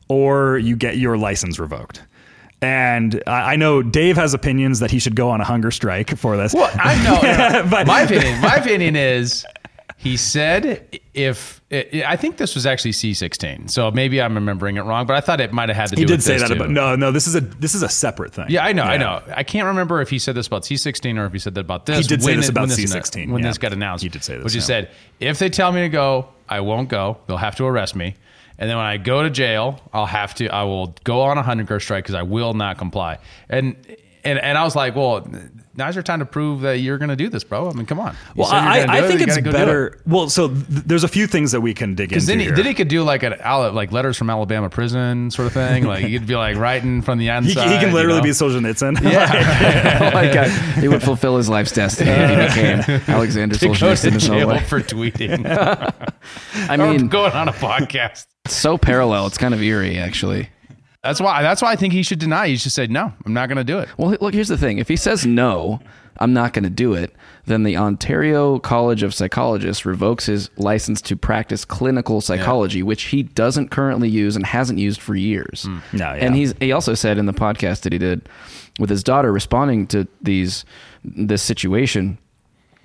or 0.09 0.57
you 0.57 0.75
get 0.75 0.97
your 0.97 1.17
license 1.17 1.57
revoked. 1.59 2.01
And 2.61 3.23
I 3.25 3.53
I 3.53 3.55
know 3.55 3.81
Dave 3.81 4.17
has 4.17 4.33
opinions 4.33 4.79
that 4.79 4.91
he 4.91 4.99
should 4.99 5.15
go 5.15 5.29
on 5.29 5.39
a 5.39 5.45
hunger 5.45 5.71
strike 5.71 6.17
for 6.17 6.35
this. 6.35 6.53
Well, 6.53 6.69
I 6.75 7.01
know. 7.03 7.21
no, 7.23 7.61
no. 7.63 7.69
But- 7.69 7.87
my 7.87 8.01
opinion. 8.01 8.41
My 8.41 8.55
opinion 8.55 8.97
is, 8.97 9.45
he 10.01 10.15
said 10.15 10.97
if 11.13 11.61
I 11.69 12.15
think 12.15 12.37
this 12.37 12.55
was 12.55 12.65
actually 12.65 12.91
C16, 12.91 13.69
so 13.69 13.91
maybe 13.91 14.21
I'm 14.21 14.33
remembering 14.33 14.77
it 14.77 14.83
wrong, 14.83 15.05
but 15.05 15.17
I 15.17 15.19
thought 15.19 15.41
it 15.41 15.51
might 15.51 15.67
have 15.67 15.75
had 15.75 15.89
to 15.89 15.95
do. 15.97 16.01
he 16.03 16.05
did 16.05 16.13
with 16.19 16.23
say 16.23 16.37
that, 16.37 16.47
too. 16.47 16.53
about 16.53 16.69
no, 16.69 16.95
no. 16.95 17.11
This 17.11 17.27
is 17.27 17.35
a 17.35 17.41
this 17.41 17.75
is 17.75 17.83
a 17.83 17.89
separate 17.89 18.33
thing. 18.33 18.45
Yeah, 18.47 18.63
I 18.63 18.71
know, 18.71 18.83
I 18.83 18.95
know. 18.95 19.21
I 19.35 19.43
can't 19.43 19.65
remember 19.67 19.99
if 19.99 20.09
he 20.09 20.17
said 20.17 20.35
this 20.35 20.47
about 20.47 20.63
C16 20.63 21.19
or 21.19 21.25
if 21.25 21.33
he 21.33 21.39
said 21.39 21.53
that 21.55 21.61
about 21.61 21.85
this. 21.85 21.97
He 21.97 22.03
did 22.03 22.23
say 22.23 22.33
this 22.37 22.45
it- 22.47 22.51
about 22.51 22.61
when 22.61 22.69
this- 22.69 22.79
C16, 22.79 23.29
when 23.29 23.43
yeah. 23.43 23.49
this 23.49 23.57
got 23.57 23.73
announced. 23.73 24.01
He 24.01 24.09
did 24.09 24.23
say 24.23 24.35
this, 24.35 24.45
which 24.45 24.53
he 24.53 24.59
yeah. 24.59 24.65
said, 24.65 24.89
if 25.19 25.37
they 25.37 25.49
tell 25.49 25.73
me 25.73 25.81
to 25.81 25.89
go, 25.89 26.29
I 26.47 26.61
won't 26.61 26.87
go. 26.87 27.17
They'll 27.27 27.35
have 27.35 27.57
to 27.57 27.65
arrest 27.65 27.93
me, 27.93 28.15
and 28.57 28.69
then 28.69 28.77
when 28.77 28.85
I 28.85 28.95
go 28.95 29.21
to 29.23 29.29
jail, 29.29 29.81
I'll 29.91 30.05
have 30.05 30.33
to. 30.35 30.47
I 30.47 30.63
will 30.63 30.95
go 31.03 31.23
on 31.23 31.37
a 31.37 31.43
hunger 31.43 31.77
strike 31.81 32.05
because 32.05 32.15
I 32.15 32.23
will 32.23 32.53
not 32.53 32.77
comply. 32.77 33.17
And 33.49 33.75
and 34.23 34.39
and 34.39 34.57
I 34.57 34.63
was 34.63 34.77
like, 34.77 34.95
well, 34.95 35.27
now's 35.79 35.95
your 35.95 36.03
time 36.03 36.19
to 36.19 36.25
prove 36.25 36.61
that 36.61 36.77
you're 36.79 36.99
going 36.99 37.09
to 37.09 37.15
do 37.15 37.27
this, 37.29 37.43
bro. 37.43 37.67
I 37.69 37.73
mean, 37.73 37.87
come 37.87 37.99
on. 37.99 38.13
You 38.13 38.19
Well, 38.43 38.49
I, 38.51 38.85
I 38.87 39.01
think 39.07 39.19
you 39.21 39.25
it's 39.25 39.37
gotta 39.37 39.41
go 39.41 39.49
it. 39.49 39.53
better. 39.53 39.99
Well, 40.05 40.29
so 40.29 40.49
th- 40.49 40.63
there's 40.67 41.03
a 41.03 41.07
few 41.07 41.25
things 41.25 41.51
that 41.53 41.61
we 41.61 41.73
can 41.73 41.95
dig 41.95 42.03
into 42.11 42.15
Because 42.15 42.27
then 42.27 42.37
he, 42.39 42.45
here. 42.45 42.55
then 42.55 42.65
he 42.65 42.73
could 42.75 42.87
do 42.89 43.01
like 43.03 43.23
an 43.23 43.33
Al- 43.39 43.71
like 43.71 43.91
letters 43.91 44.17
from 44.17 44.29
Alabama 44.29 44.69
prison 44.69 45.31
sort 45.31 45.47
of 45.47 45.53
thing. 45.53 45.85
Like 45.85 46.05
he 46.05 46.17
could 46.19 46.27
be 46.27 46.35
like 46.35 46.57
writing 46.57 47.01
from 47.01 47.17
the 47.17 47.25
he, 47.29 47.31
inside. 47.31 47.71
he 47.71 47.79
can 47.79 47.93
literally 47.93 48.17
you 48.17 48.33
know? 48.33 48.59
be 48.61 48.69
Solzhenitsyn. 48.69 49.01
Yeah. 49.01 50.11
like 50.13 50.35
uh, 50.35 50.49
he 50.81 50.87
would 50.87 51.01
fulfill 51.01 51.37
his 51.37 51.49
life's 51.49 51.71
destiny 51.71 52.11
if 52.11 52.29
he 52.53 52.61
became 52.61 53.01
Alexander 53.07 53.57
He 53.57 53.67
goes 53.67 53.79
Solzhenitsyn 53.79 54.01
to 54.01 54.07
in 54.07 54.13
his 54.13 54.29
own 54.29 54.37
jail 54.37 54.47
way. 54.49 54.59
for 54.63 54.81
tweeting. 54.81 55.45
I 56.69 56.75
or 56.75 56.77
mean, 56.91 57.07
going 57.07 57.31
on 57.31 57.47
a 57.47 57.53
podcast. 57.53 58.27
it's 58.45 58.55
so 58.55 58.77
parallel. 58.77 59.27
It's 59.27 59.37
kind 59.37 59.53
of 59.53 59.61
eerie, 59.61 59.97
actually. 59.97 60.49
That's 61.03 61.21
why. 61.21 61.41
That's 61.41 61.61
why 61.61 61.71
I 61.71 61.75
think 61.75 61.93
he 61.93 62.03
should 62.03 62.19
deny. 62.19 62.47
He 62.47 62.57
should 62.57 62.73
say 62.73 62.87
no. 62.87 63.13
I'm 63.25 63.33
not 63.33 63.47
going 63.47 63.57
to 63.57 63.63
do 63.63 63.79
it. 63.79 63.89
Well, 63.97 64.17
look, 64.19 64.33
here's 64.33 64.49
the 64.49 64.57
thing. 64.57 64.79
If 64.79 64.89
he 64.89 64.97
says 64.97 65.25
no, 65.25 65.79
I'm 66.17 66.33
not 66.33 66.51
going 66.51 66.63
to 66.63 66.69
do 66.69 66.93
it, 66.93 67.15
then 67.45 67.63
the 67.63 67.77
Ontario 67.77 68.59
College 68.59 69.01
of 69.01 69.13
Psychologists 69.13 69.85
revokes 69.85 70.25
his 70.25 70.49
license 70.57 71.01
to 71.03 71.15
practice 71.15 71.63
clinical 71.63 72.19
psychology, 72.19 72.83
which 72.83 73.03
he 73.03 73.23
doesn't 73.23 73.69
currently 73.69 74.09
use 74.09 74.35
and 74.35 74.45
hasn't 74.45 74.77
used 74.77 74.99
for 74.99 75.15
years. 75.15 75.65
Mm. 75.67 75.81
No, 75.93 76.13
yeah. 76.13 76.25
And 76.25 76.35
he's 76.35 76.53
he 76.59 76.73
also 76.73 76.93
said 76.93 77.17
in 77.17 77.25
the 77.25 77.33
podcast 77.33 77.81
that 77.81 77.93
he 77.93 77.99
did 77.99 78.27
with 78.77 78.89
his 78.89 79.03
daughter 79.03 79.31
responding 79.31 79.87
to 79.87 80.05
these 80.21 80.65
this 81.03 81.41
situation 81.41 82.17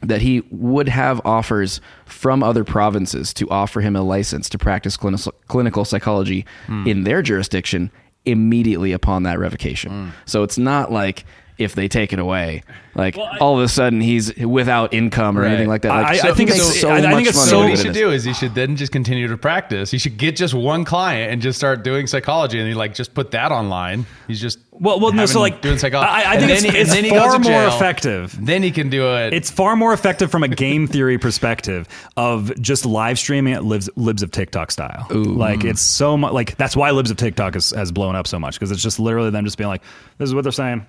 that 0.02 0.20
he 0.20 0.42
would 0.50 0.88
have 0.88 1.20
offers 1.24 1.80
from 2.04 2.42
other 2.42 2.62
provinces 2.62 3.32
to 3.34 3.48
offer 3.48 3.80
him 3.80 3.96
a 3.96 4.02
license 4.02 4.48
to 4.50 4.58
practice 4.58 4.96
clinical, 4.96 5.32
clinical 5.48 5.84
psychology 5.84 6.44
mm. 6.66 6.86
in 6.86 7.04
their 7.04 7.22
jurisdiction 7.22 7.90
immediately 8.24 8.92
upon 8.92 9.24
that 9.24 9.38
revocation. 9.38 9.92
Mm. 9.92 10.12
So 10.26 10.42
it's 10.42 10.58
not 10.58 10.90
like 10.92 11.24
if 11.56 11.74
they 11.74 11.86
take 11.88 12.12
it 12.12 12.18
away, 12.18 12.62
like 12.96 13.16
all 13.40 13.56
of 13.58 13.62
a 13.64 13.68
sudden 13.68 14.00
he's 14.00 14.34
without 14.36 14.92
income 14.92 15.38
or 15.38 15.42
Right. 15.42 15.48
anything 15.50 15.68
like 15.68 15.82
that. 15.82 15.88
Like, 15.90 16.24
I- 16.24 16.30
I 16.30 16.32
think 16.34 16.50
it's- 16.50 16.66
makes 16.68 16.80
so 16.80 16.90
I- 16.90 16.96
I 16.98 17.14
think 17.14 17.28
it's 17.28 17.36
money 17.36 17.46
so- 17.48 17.50
So 17.50 17.58
what 17.60 17.70
he 17.70 17.76
should 17.76 17.92
do 17.94 18.10
is 18.10 18.24
he 18.24 18.32
should 18.34 18.54
then 18.54 18.74
just 18.76 18.90
continue 18.92 19.28
to 19.28 19.36
practice. 19.36 19.90
He 19.90 19.98
should 19.98 20.16
get 20.16 20.34
just 20.36 20.52
one 20.54 20.84
client 20.84 21.32
and 21.32 21.40
just 21.40 21.56
start 21.58 21.84
doing 21.84 22.06
psychology, 22.08 22.58
and 22.58 22.66
he 22.68 22.74
like 22.74 22.94
just 22.94 23.14
put 23.14 23.30
that 23.32 23.52
online. 23.52 24.06
He's 24.26 24.40
just 24.40 24.58
Well, 24.72 24.98
well, 24.98 25.12
no. 25.12 25.26
So 25.26 25.40
like, 25.40 25.60
doing 25.60 25.78
psychology. 25.78 26.10
I, 26.10 26.32
I 26.34 26.38
think 26.38 26.50
it's, 26.50 26.62
he- 26.62 26.68
and 26.68 26.76
it's 26.78 26.92
then 26.92 27.04
he 27.04 27.10
far 27.10 27.30
more 27.38 27.40
jail. 27.42 27.68
effective. 27.68 28.36
Then 28.44 28.64
he 28.64 28.72
can 28.72 28.88
do 28.90 29.06
it. 29.14 29.32
It's 29.32 29.48
far 29.48 29.76
more 29.76 29.92
effective 29.92 30.32
from 30.32 30.42
a 30.42 30.48
game 30.48 30.88
theory 30.88 31.16
perspective 31.18 31.86
of 32.16 32.52
just 32.60 32.84
live 32.84 33.16
streaming 33.16 33.52
at 33.54 33.64
libs, 33.64 33.88
libs 33.94 34.24
of 34.24 34.32
TikTok 34.32 34.72
style. 34.72 35.06
Like 35.10 35.62
it's 35.64 35.80
so 35.82 36.16
much 36.16 36.32
like 36.32 36.56
that's 36.56 36.74
why 36.76 36.90
libs 36.90 37.12
of 37.12 37.16
TikTok 37.16 37.54
has, 37.54 37.70
has 37.70 37.92
blown 37.92 38.16
up 38.16 38.26
so 38.26 38.40
much 38.40 38.54
because 38.58 38.72
it's 38.72 38.82
just 38.82 38.98
literally 38.98 39.30
them 39.30 39.44
just 39.44 39.56
being 39.58 39.68
like, 39.68 39.82
this 40.18 40.28
is 40.28 40.34
what 40.34 40.42
they're 40.42 40.50
saying. 40.52 40.84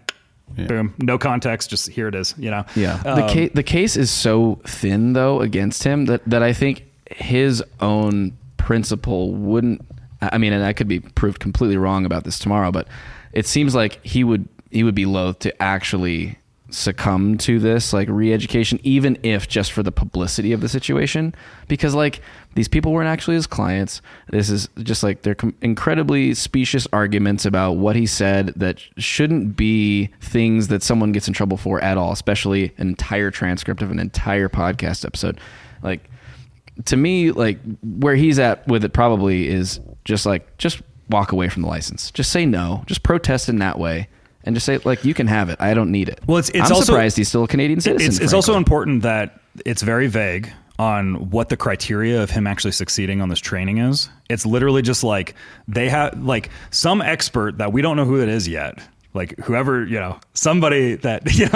Boom, 0.56 0.94
no 1.00 1.18
context, 1.18 1.70
just 1.70 1.90
here 1.90 2.08
it 2.08 2.16
is. 2.16 2.34
You 2.38 2.52
know. 2.52 2.66
Yeah. 2.76 2.98
the 3.04 3.24
Um, 3.24 3.30
case 3.30 3.52
the 3.54 3.64
case 3.64 3.98
is 3.98 4.10
so 4.12 4.60
thin 4.66 5.14
though 5.14 5.42
against 5.42 5.84
him 5.84 6.06
that 6.06 6.22
that 6.28 6.42
I 6.44 6.54
think 6.54 6.84
his 7.12 7.64
own 7.82 8.38
principle 8.58 9.34
wouldn't 9.34 9.82
I 10.22 10.38
mean 10.38 10.54
and 10.54 10.64
I 10.64 10.74
could 10.74 10.88
be 10.88 11.00
proved 11.02 11.40
completely 11.40 11.78
wrong 11.78 12.06
about 12.06 12.24
this 12.24 12.40
tomorrow 12.40 12.72
but 12.72 12.88
it 13.34 13.46
seems 13.46 13.76
like 13.76 14.00
he 14.06 14.24
would 14.24 14.48
he 14.72 14.84
would 14.84 14.96
be 14.96 15.06
loath 15.06 15.40
to 15.40 15.62
actually 15.62 16.38
succumb 16.72 17.38
to 17.38 17.60
this 17.60 17.94
like 17.94 18.08
re-education 18.10 18.80
even 18.84 19.18
if 19.24 19.48
just 19.48 19.72
for 19.72 19.84
the 19.84 19.92
publicity 19.92 20.52
of 20.52 20.62
the 20.62 20.68
situation 20.70 21.34
because 21.68 21.94
like 21.94 22.22
these 22.56 22.68
people 22.68 22.92
weren't 22.94 23.08
actually 23.10 23.36
his 23.36 23.48
clients. 23.48 24.02
This 24.30 24.50
is 24.50 24.68
just 24.82 25.04
like 25.04 25.22
they're 25.22 25.36
com- 25.36 25.56
incredibly 25.62 26.34
specious 26.34 26.88
arguments 26.94 27.46
about 27.46 27.74
what 27.74 27.96
he 27.96 28.06
said 28.06 28.54
that 28.56 28.80
shouldn't 28.98 29.56
be 29.56 30.10
things 30.22 30.70
that 30.70 30.82
someone 30.82 31.12
gets 31.12 31.28
in 31.28 31.34
trouble 31.34 31.58
for 31.58 31.82
at 31.84 31.98
all 31.98 32.12
especially 32.14 32.72
an 32.78 32.88
entire 32.88 33.30
transcript 33.30 33.82
of 33.82 33.92
an 33.92 34.00
entire 34.00 34.50
podcast 34.50 35.06
episode. 35.06 35.40
Like 35.84 36.10
to 36.86 36.98
me 36.98 37.32
like 37.32 37.60
where 37.84 38.16
he's 38.16 38.40
at 38.40 38.68
with 38.68 38.84
it 38.84 38.94
probably 38.94 39.48
is 39.48 39.80
just 40.06 40.26
like 40.26 40.58
just 40.58 40.82
walk 41.10 41.32
away 41.34 41.50
from 41.50 41.62
the 41.62 41.68
license. 41.68 42.10
Just 42.12 42.32
say 42.32 42.46
no. 42.46 42.84
Just 42.88 43.04
protest 43.04 43.50
in 43.50 43.60
that 43.60 43.78
way 43.78 44.08
and 44.46 44.56
just 44.56 44.66
say 44.66 44.78
like 44.86 45.04
you 45.04 45.14
can 45.14 45.28
have 45.28 45.50
it. 45.50 45.60
I 45.60 45.74
don't 45.74 45.92
need 45.92 46.08
it. 46.10 46.22
Well, 46.26 46.38
it's- 46.38 46.50
it's 46.58 46.70
i'm 46.70 46.76
also- 46.76 46.86
surprised 46.86 47.18
he's 47.18 47.28
still 47.28 47.44
a 47.44 47.48
canadian 47.48 47.82
citizen 47.82 48.08
It's, 48.08 48.20
it's 48.20 48.34
also 48.34 48.56
important 48.56 49.02
that 49.04 49.40
it's 49.66 49.82
very 49.82 50.08
vague 50.08 50.52
on 50.78 51.30
what 51.30 51.50
the 51.50 51.58
criteria 51.58 52.22
of 52.22 52.30
him 52.30 52.46
actually 52.48 52.72
succeeding 52.72 53.22
on 53.22 53.30
this 53.30 53.40
training 53.40 53.78
is. 53.78 54.10
It's 54.30 54.46
literally 54.46 54.82
just 54.82 55.04
like 55.04 55.36
they 55.68 55.88
have 55.90 56.22
like 56.22 56.50
some 56.72 57.02
expert 57.02 57.58
that 57.60 57.72
we 57.72 57.82
don't 57.82 57.96
know 57.96 58.06
who 58.06 58.22
it 58.22 58.28
is 58.30 58.48
yet. 58.48 58.80
Like 59.14 59.38
whoever 59.40 59.86
you 59.86 59.98
know, 59.98 60.20
somebody 60.34 60.96
that 60.96 61.24
know, 61.40 61.48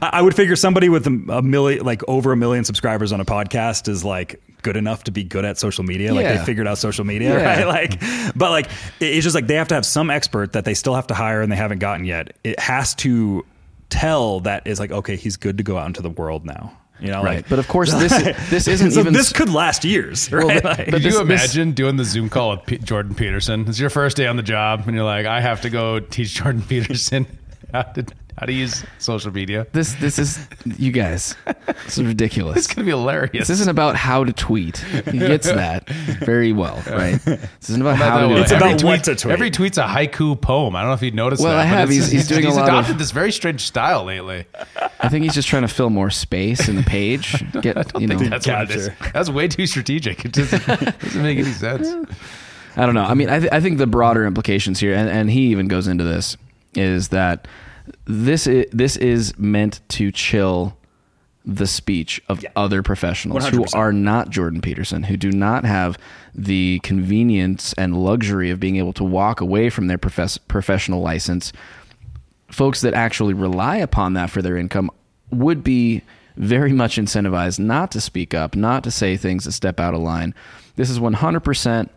I, 0.00 0.10
I 0.14 0.22
would 0.22 0.36
figure 0.36 0.54
somebody 0.54 0.88
with 0.88 1.06
a, 1.08 1.24
a 1.32 1.42
million, 1.42 1.84
like 1.84 2.02
over 2.06 2.30
a 2.30 2.36
million 2.36 2.62
subscribers 2.64 3.10
on 3.12 3.20
a 3.20 3.24
podcast 3.24 3.88
is 3.88 4.04
like 4.04 4.40
good 4.62 4.76
enough 4.76 5.02
to 5.04 5.10
be 5.10 5.24
good 5.24 5.44
at 5.44 5.58
social 5.58 5.82
media. 5.82 6.14
Like 6.14 6.22
Yeah. 6.24 6.36
they 6.38 6.44
figured 6.44 6.68
out 6.68 6.78
social 6.78 7.04
media, 7.04 7.30
Yeah. 7.40 7.64
right? 7.64 7.66
Like, 7.66 8.00
but 8.36 8.50
like 8.52 8.70
it's 9.00 9.24
just 9.24 9.34
like 9.34 9.48
they 9.48 9.54
have 9.56 9.66
to 9.68 9.74
have 9.74 9.84
some 9.86 10.10
expert 10.10 10.52
that 10.52 10.64
they 10.64 10.74
still 10.74 10.94
have 10.94 11.08
to 11.08 11.14
hire 11.14 11.42
and 11.42 11.50
they 11.50 11.56
haven't 11.56 11.80
gotten 11.80 12.04
yet. 12.06 12.36
It 12.44 12.60
has 12.60 12.94
to 12.96 13.44
tell 13.90 14.38
that 14.40 14.66
is 14.68 14.78
like 14.78 14.92
okay, 14.92 15.16
he's 15.16 15.36
good 15.36 15.58
to 15.58 15.64
go 15.64 15.76
out 15.78 15.88
into 15.88 16.02
the 16.02 16.10
world 16.10 16.44
now. 16.44 16.72
You 17.00 17.08
know, 17.12 17.22
right 17.22 17.36
like, 17.36 17.48
but 17.48 17.58
of 17.58 17.68
course 17.68 17.92
this 17.94 18.12
this 18.50 18.66
isn't 18.68 18.90
so 18.92 19.00
even 19.00 19.12
this 19.12 19.32
could 19.32 19.48
last 19.50 19.84
years, 19.84 20.30
right? 20.32 20.46
but- 20.62 20.64
Like- 20.64 20.76
but 20.78 20.84
Could 20.86 21.02
this- 21.02 21.14
you 21.14 21.24
this- 21.24 21.54
imagine 21.54 21.72
doing 21.72 21.96
the 21.96 22.04
Zoom 22.04 22.28
call 22.28 22.50
with 22.50 22.66
P- 22.66 22.78
Jordan 22.78 23.14
Peterson? 23.14 23.64
It's 23.68 23.78
your 23.78 23.90
first 23.90 24.16
day 24.16 24.26
on 24.26 24.36
the 24.36 24.42
job, 24.42 24.84
and 24.86 24.94
you're 24.96 25.04
like, 25.04 25.26
I 25.26 25.40
have 25.40 25.60
to 25.62 25.70
go 25.70 26.00
teach 26.00 26.34
Jordan 26.34 26.62
Peterson 26.68 27.26
how 27.72 27.82
to 27.82 28.04
how 28.38 28.46
to 28.46 28.52
use 28.52 28.84
social 28.98 29.32
media. 29.32 29.66
This 29.72 29.94
this 29.94 30.18
is 30.18 30.46
you 30.78 30.92
guys. 30.92 31.34
This 31.84 31.98
is 31.98 32.04
ridiculous. 32.04 32.56
It's 32.58 32.66
gonna 32.68 32.84
be 32.84 32.90
hilarious. 32.92 33.32
This 33.48 33.50
isn't 33.50 33.68
about 33.68 33.96
how 33.96 34.24
to 34.24 34.32
tweet. 34.32 34.78
He 34.78 35.18
gets 35.18 35.46
that 35.46 35.88
very 35.88 36.52
well, 36.52 36.80
right? 36.90 37.20
This 37.24 37.70
isn't 37.70 37.80
about 37.82 37.96
how 37.96 38.20
to 38.20 38.28
do 38.28 38.36
It's 38.40 38.52
it. 38.52 38.56
about 38.56 38.70
every 38.72 38.86
what 38.86 39.02
tweet, 39.04 39.16
to 39.16 39.22
tweet. 39.22 39.32
Every 39.32 39.50
tweet's 39.50 39.78
a 39.78 39.84
haiku 39.84 40.40
poem. 40.40 40.76
I 40.76 40.80
don't 40.82 40.90
know 40.90 40.94
if 40.94 41.02
you 41.02 41.10
noticed 41.10 41.42
Well, 41.42 41.52
that. 41.52 41.66
I 41.66 41.70
but 41.70 41.76
have. 41.78 41.90
it's- 41.90 42.10
He's- 42.10 42.28
he's 42.28 42.28
doing 42.28 42.44
a 42.46 42.54
lot 42.54 42.62
of- 42.68 42.74
adopted 42.74 42.98
this 42.98 43.10
very 43.10 43.32
strange 43.32 43.62
style 43.62 44.04
lately. 44.04 44.44
I 45.00 45.08
think 45.08 45.24
he's 45.24 45.34
just 45.34 45.48
trying 45.48 45.62
to 45.62 45.68
fill 45.68 45.90
more 45.90 46.10
space 46.10 46.68
in 46.68 46.76
the 46.76 46.82
page. 46.84 47.44
Get 47.60 47.90
you 48.00 48.06
know. 48.06 48.18
That's 48.18 48.46
what 48.46 48.62
it 48.62 48.76
is. 48.76 48.90
That's 49.12 49.30
way 49.30 49.48
too 49.48 49.66
strategic. 49.66 50.24
It 50.24 50.32
doesn't, 50.32 50.66
doesn't 50.66 51.22
make 51.22 51.38
any 51.38 51.50
sense. 51.52 51.88
I 52.76 52.86
don't 52.86 52.94
know. 52.94 53.02
I 53.04 53.14
mean, 53.14 53.28
I, 53.28 53.40
th- 53.40 53.52
I 53.52 53.60
think 53.60 53.78
the 53.78 53.86
broader 53.88 54.24
implications 54.24 54.78
here, 54.78 54.94
and, 54.94 55.08
and 55.08 55.28
he 55.30 55.48
even 55.48 55.66
goes 55.66 55.88
into 55.88 56.04
this, 56.04 56.36
is 56.74 57.08
that 57.08 57.48
this 58.04 58.46
is, 58.46 58.66
this 58.72 58.96
is 58.96 59.36
meant 59.38 59.80
to 59.90 60.10
chill 60.10 60.76
the 61.44 61.66
speech 61.66 62.20
of 62.28 62.44
other 62.56 62.82
professionals 62.82 63.48
who 63.48 63.60
100%. 63.60 63.74
are 63.74 63.92
not 63.92 64.28
Jordan 64.28 64.60
Peterson, 64.60 65.04
who 65.04 65.16
do 65.16 65.32
not 65.32 65.64
have 65.64 65.98
the 66.34 66.78
convenience 66.82 67.72
and 67.74 67.96
luxury 67.96 68.50
of 68.50 68.60
being 68.60 68.76
able 68.76 68.92
to 68.92 69.04
walk 69.04 69.40
away 69.40 69.70
from 69.70 69.86
their 69.86 69.96
profess- 69.96 70.36
professional 70.36 71.00
license. 71.00 71.52
Folks 72.50 72.82
that 72.82 72.92
actually 72.92 73.32
rely 73.32 73.76
upon 73.76 74.12
that 74.12 74.28
for 74.28 74.42
their 74.42 74.58
income 74.58 74.90
would 75.30 75.64
be 75.64 76.02
very 76.36 76.72
much 76.72 76.96
incentivized 76.96 77.58
not 77.58 77.90
to 77.92 78.00
speak 78.00 78.34
up, 78.34 78.54
not 78.54 78.84
to 78.84 78.90
say 78.90 79.16
things 79.16 79.44
that 79.44 79.52
step 79.52 79.80
out 79.80 79.94
of 79.94 80.00
line. 80.00 80.34
This 80.76 80.90
is 80.90 80.98
100% 80.98 81.88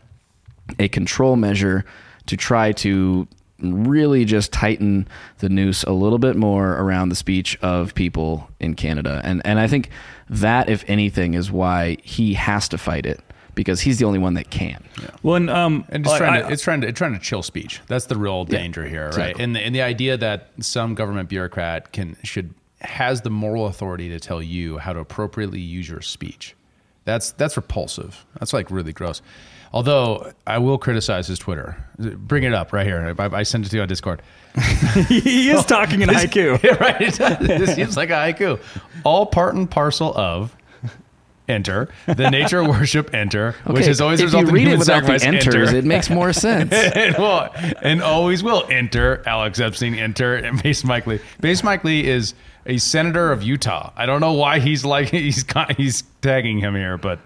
a 0.80 0.88
control 0.88 1.36
measure 1.36 1.86
to 2.28 2.38
try 2.38 2.72
to 2.72 3.28
really 3.62 4.26
just 4.26 4.52
tighten 4.52 5.08
the 5.40 5.50
noose 5.50 5.84
a 5.84 5.92
little 5.92 6.20
bit 6.20 6.36
more 6.36 6.74
around 6.74 7.10
the 7.10 7.16
speech 7.16 7.58
of 7.62 7.94
people 7.96 8.50
in 8.60 8.74
Canada. 8.76 9.22
And 9.24 9.42
and 9.46 9.60
I 9.60 9.68
think 9.68 9.90
that 10.30 10.70
if 10.70 10.84
anything 10.88 11.34
is 11.34 11.52
why 11.52 11.98
he 12.04 12.34
has 12.34 12.68
to 12.70 12.78
fight 12.78 13.06
it 13.06 13.20
because 13.54 13.82
he's 13.82 14.00
the 14.00 14.06
only 14.06 14.20
one 14.20 14.34
that 14.36 14.50
can. 14.50 14.82
Well, 15.24 15.36
and, 15.36 15.50
um, 15.50 15.84
And 15.90 16.06
it's 16.06 16.14
I- 16.14 16.18
trying 16.18 16.42
to 16.42 16.52
it's 16.52 16.64
trying 16.64 16.82
to 16.82 16.88
it's 16.88 16.98
trying 16.98 17.14
to 17.14 17.20
chill 17.20 17.44
speech. 17.44 17.82
That's 17.88 18.06
the 18.06 18.18
real 18.18 18.46
danger 18.46 18.86
here, 18.86 19.04
right? 19.06 19.10
exactly. 19.10 19.44
And 19.44 19.56
the, 19.56 19.60
and 19.60 19.76
the 19.76 19.82
idea 19.82 20.18
that 20.18 20.50
some 20.60 20.96
government 20.96 21.30
bureaucrat 21.30 21.92
can 21.92 22.16
should 22.24 22.54
has 22.82 23.22
the 23.22 23.30
moral 23.30 23.68
authority 23.68 24.10
to 24.10 24.20
tell 24.20 24.42
you 24.42 24.80
how 24.80 24.94
to 24.94 25.00
appropriately 25.00 25.60
use 25.60 25.88
your 25.88 26.02
speech. 26.02 26.56
That's 27.04 27.32
that's 27.32 27.58
repulsive. 27.58 28.26
That's 28.40 28.54
like 28.54 28.72
really 28.72 28.94
gross. 28.94 29.22
Although 29.74 30.34
I 30.46 30.58
will 30.58 30.78
criticize 30.78 31.28
his 31.28 31.40
Twitter. 31.40 31.78
Bring 31.98 32.44
it 32.44 32.54
up 32.54 32.74
right 32.74 32.86
here. 32.86 33.16
I, 33.18 33.26
I 33.28 33.44
sent 33.44 33.66
it 33.66 33.70
to 33.70 33.78
you 33.78 33.82
on 33.82 33.88
Discord. 33.88 34.22
he 35.08 35.50
is 35.50 35.66
talking 35.66 36.02
in 36.02 36.10
haiku. 36.10 36.62
Yeah, 36.64 36.74
right. 36.74 37.02
It. 37.02 37.40
This 37.40 37.76
seems 37.76 37.96
like 37.96 38.10
a 38.10 38.14
haiku. 38.14 38.60
All 39.06 39.26
part 39.26 39.56
and 39.56 39.70
parcel 39.70 40.14
of 40.16 40.56
enter 41.48 41.90
the 42.06 42.30
nature 42.30 42.64
worship 42.64 43.14
enter, 43.14 43.54
which 43.66 43.86
has 43.86 44.00
always 44.00 44.20
if 44.20 44.32
you 44.32 44.40
resulted 44.40 44.50
in 44.50 44.56
read 44.56 44.62
it 44.62 44.70
human 44.70 44.80
the 44.80 44.86
sacrifice. 44.86 45.24
enters, 45.24 45.70
enter. 45.70 45.76
it 45.78 45.86
makes 45.86 46.10
more 46.10 46.34
sense. 46.34 46.72
and, 46.72 47.18
will, 47.18 47.50
and 47.82 48.02
always 48.02 48.44
will 48.44 48.66
enter 48.70 49.24
Alex 49.26 49.60
Epstein 49.60 49.96
enter 49.96 50.36
and 50.36 50.62
Based 50.62 50.86
Mike 50.86 51.08
Lee. 51.08 51.20
Based 51.40 51.64
Mike 51.64 51.84
Lee 51.84 52.08
is 52.08 52.34
a 52.66 52.78
senator 52.78 53.32
of 53.32 53.44
Utah. 53.44 53.92
I 53.96 54.06
don't 54.06 54.22
know 54.22 54.34
why 54.34 54.60
he's 54.60 54.86
like 54.86 55.10
he's 55.10 55.46
he's 55.78 56.04
tagging 56.22 56.60
him 56.60 56.76
here, 56.76 56.98
but 56.98 57.20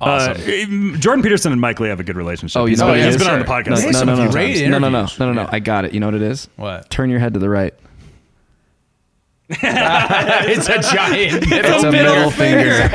awesome. 0.00 0.32
Uh, 0.32 0.96
Jordan 0.98 1.22
Peterson 1.22 1.52
and 1.52 1.60
Mike 1.60 1.80
Lee 1.80 1.88
have 1.88 2.00
a 2.00 2.04
good 2.04 2.16
relationship. 2.16 2.60
Oh, 2.60 2.64
you 2.64 2.70
he's 2.70 2.78
know 2.78 2.86
been, 2.86 2.90
what 2.92 3.00
it 3.00 3.04
he's 3.06 3.14
is? 3.16 3.22
been 3.22 3.32
on 3.32 3.38
the 3.40 3.44
podcast. 3.44 3.70
No, 3.70 3.76
Hey, 3.80 3.90
no, 3.90 4.04
no, 4.04 4.24
no, 4.24 4.30
great 4.30 4.62
no, 4.68 4.78
no, 4.78 4.88
no, 4.88 4.88
no, 4.88 5.08
no, 5.18 5.26
no, 5.26 5.32
no. 5.32 5.42
Yeah. 5.42 5.48
I 5.52 5.58
got 5.60 5.84
it. 5.84 5.92
You 5.92 6.00
know 6.00 6.06
what 6.06 6.14
it 6.14 6.22
is? 6.22 6.48
What? 6.56 6.88
Turn 6.90 7.10
your 7.10 7.20
head 7.20 7.34
to 7.34 7.40
the 7.40 7.48
right. 7.48 7.74
it's 9.50 10.68
a 10.68 10.78
giant 10.94 11.42
It's 11.50 11.82
a 11.84 11.90
middle 11.90 12.30
finger. 12.30 12.86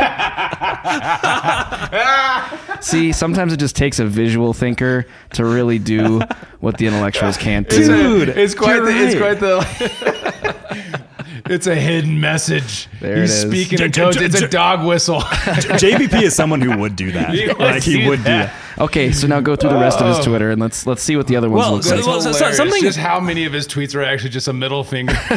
See, 2.81 3.11
sometimes 3.11 3.53
it 3.53 3.57
just 3.57 3.75
takes 3.75 3.97
a 3.97 4.05
visual 4.05 4.53
thinker 4.53 5.07
to 5.33 5.45
really 5.45 5.79
do 5.79 6.21
what 6.59 6.77
the 6.77 6.85
intellectuals 6.85 7.37
can't 7.37 7.67
do. 7.67 7.87
Dude, 8.25 8.29
it's 8.29 8.53
quite 8.53 8.75
you're 8.75 8.85
the, 8.85 8.91
it's 8.91 9.15
quite 9.17 9.39
the 9.39 11.03
it's 11.47 11.67
a 11.67 11.75
hidden 11.75 12.19
message. 12.21 12.87
There 13.01 13.19
He's 13.21 13.31
it 13.31 13.33
is. 13.47 13.51
speaking 13.51 13.81
in 13.85 13.91
J- 13.91 14.01
tones. 14.01 14.15
j- 14.17 14.25
It's 14.25 14.39
j- 14.39 14.45
a 14.45 14.49
dog 14.49 14.85
whistle. 14.85 15.19
JBP 15.21 16.21
is 16.23 16.35
someone 16.35 16.61
who 16.61 16.77
would 16.77 16.95
do 16.95 17.11
that. 17.11 17.33
You 17.37 17.47
would 17.49 17.59
like 17.59 17.83
he 17.83 17.93
see 17.93 18.07
would 18.07 18.17
do 18.19 18.23
that. 18.23 18.53
that. 18.75 18.81
Okay, 18.83 19.11
so 19.11 19.27
now 19.27 19.39
go 19.41 19.55
through 19.55 19.69
the 19.71 19.77
rest 19.77 19.99
of 20.01 20.15
his 20.15 20.25
Twitter 20.25 20.49
and 20.51 20.59
let's 20.61 20.87
let's 20.87 21.01
see 21.03 21.15
what 21.15 21.27
the 21.27 21.35
other 21.35 21.49
ones 21.49 21.65
Well, 21.65 21.73
look 21.75 21.85
like. 21.85 22.05
well, 22.05 22.21
so- 22.21 22.31
so- 22.31 22.37
Hilarious. 22.37 22.57
something- 22.57 22.81
Just 22.81 22.97
how 22.97 23.19
many 23.19 23.45
of 23.45 23.53
his 23.53 23.67
tweets 23.67 23.93
are 23.95 24.03
actually 24.03 24.31
just 24.31 24.47
a 24.47 24.53
middle 24.53 24.83
finger. 24.83 25.13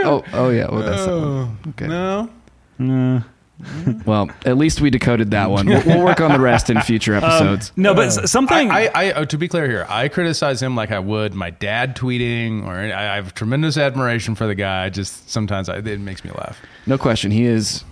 oh, 0.00 0.24
oh 0.32 0.50
yeah. 0.50 0.68
Well, 0.70 0.82
that's 0.82 1.02
oh, 1.02 1.50
okay. 1.70 1.86
No, 1.86 2.30
no. 2.78 3.22
Well, 4.04 4.30
at 4.44 4.56
least 4.56 4.80
we 4.80 4.90
decoded 4.90 5.30
that 5.32 5.50
one. 5.50 5.66
We'll, 5.66 5.82
we'll 5.84 6.04
work 6.04 6.20
on 6.20 6.30
the 6.30 6.40
rest 6.40 6.70
in 6.70 6.80
future 6.82 7.16
um, 7.16 7.24
episodes. 7.24 7.72
No, 7.76 7.94
but 7.94 8.08
s- 8.08 8.18
oh. 8.18 8.26
something. 8.26 8.70
I, 8.70 8.86
I, 8.86 9.20
I, 9.20 9.24
to 9.24 9.38
be 9.38 9.48
clear 9.48 9.66
here, 9.66 9.86
I 9.88 10.08
criticize 10.08 10.62
him 10.62 10.76
like 10.76 10.90
I 10.90 10.98
would 10.98 11.34
my 11.34 11.50
dad 11.50 11.96
tweeting, 11.96 12.64
or 12.66 12.72
I, 12.72 12.92
I 12.92 13.16
have 13.16 13.34
tremendous 13.34 13.76
admiration 13.76 14.34
for 14.34 14.46
the 14.46 14.54
guy. 14.54 14.90
Just 14.90 15.30
sometimes 15.30 15.68
I, 15.68 15.78
it 15.78 16.00
makes 16.00 16.24
me 16.24 16.30
laugh. 16.32 16.60
no 16.86 16.98
question, 16.98 17.30
he 17.30 17.44
is 17.44 17.84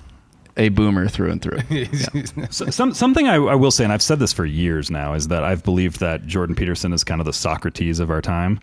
a 0.57 0.69
boomer 0.69 1.09
through 1.09 1.31
and 1.33 1.43
through. 1.43 1.59
So- 2.51 2.67
Some, 2.71 2.95
something 2.95 3.27
I, 3.29 3.35
I 3.35 3.55
will 3.55 3.71
say, 3.71 3.83
and 3.85 3.93
I've 3.93 4.03
said 4.03 4.19
this 4.21 4.33
for 4.33 4.45
years 4.45 4.91
now, 4.91 5.15
is 5.15 5.29
that 5.29 5.43
I've 5.45 5.65
believed 5.65 6.01
that 6.01 6.27
Jordan 6.27 6.55
Peterson 6.55 6.93
is 6.93 7.03
kind 7.05 7.21
of 7.21 7.25
the 7.25 7.33
Socrates 7.33 7.99
of 7.99 8.11
our 8.11 8.23
time. 8.23 8.61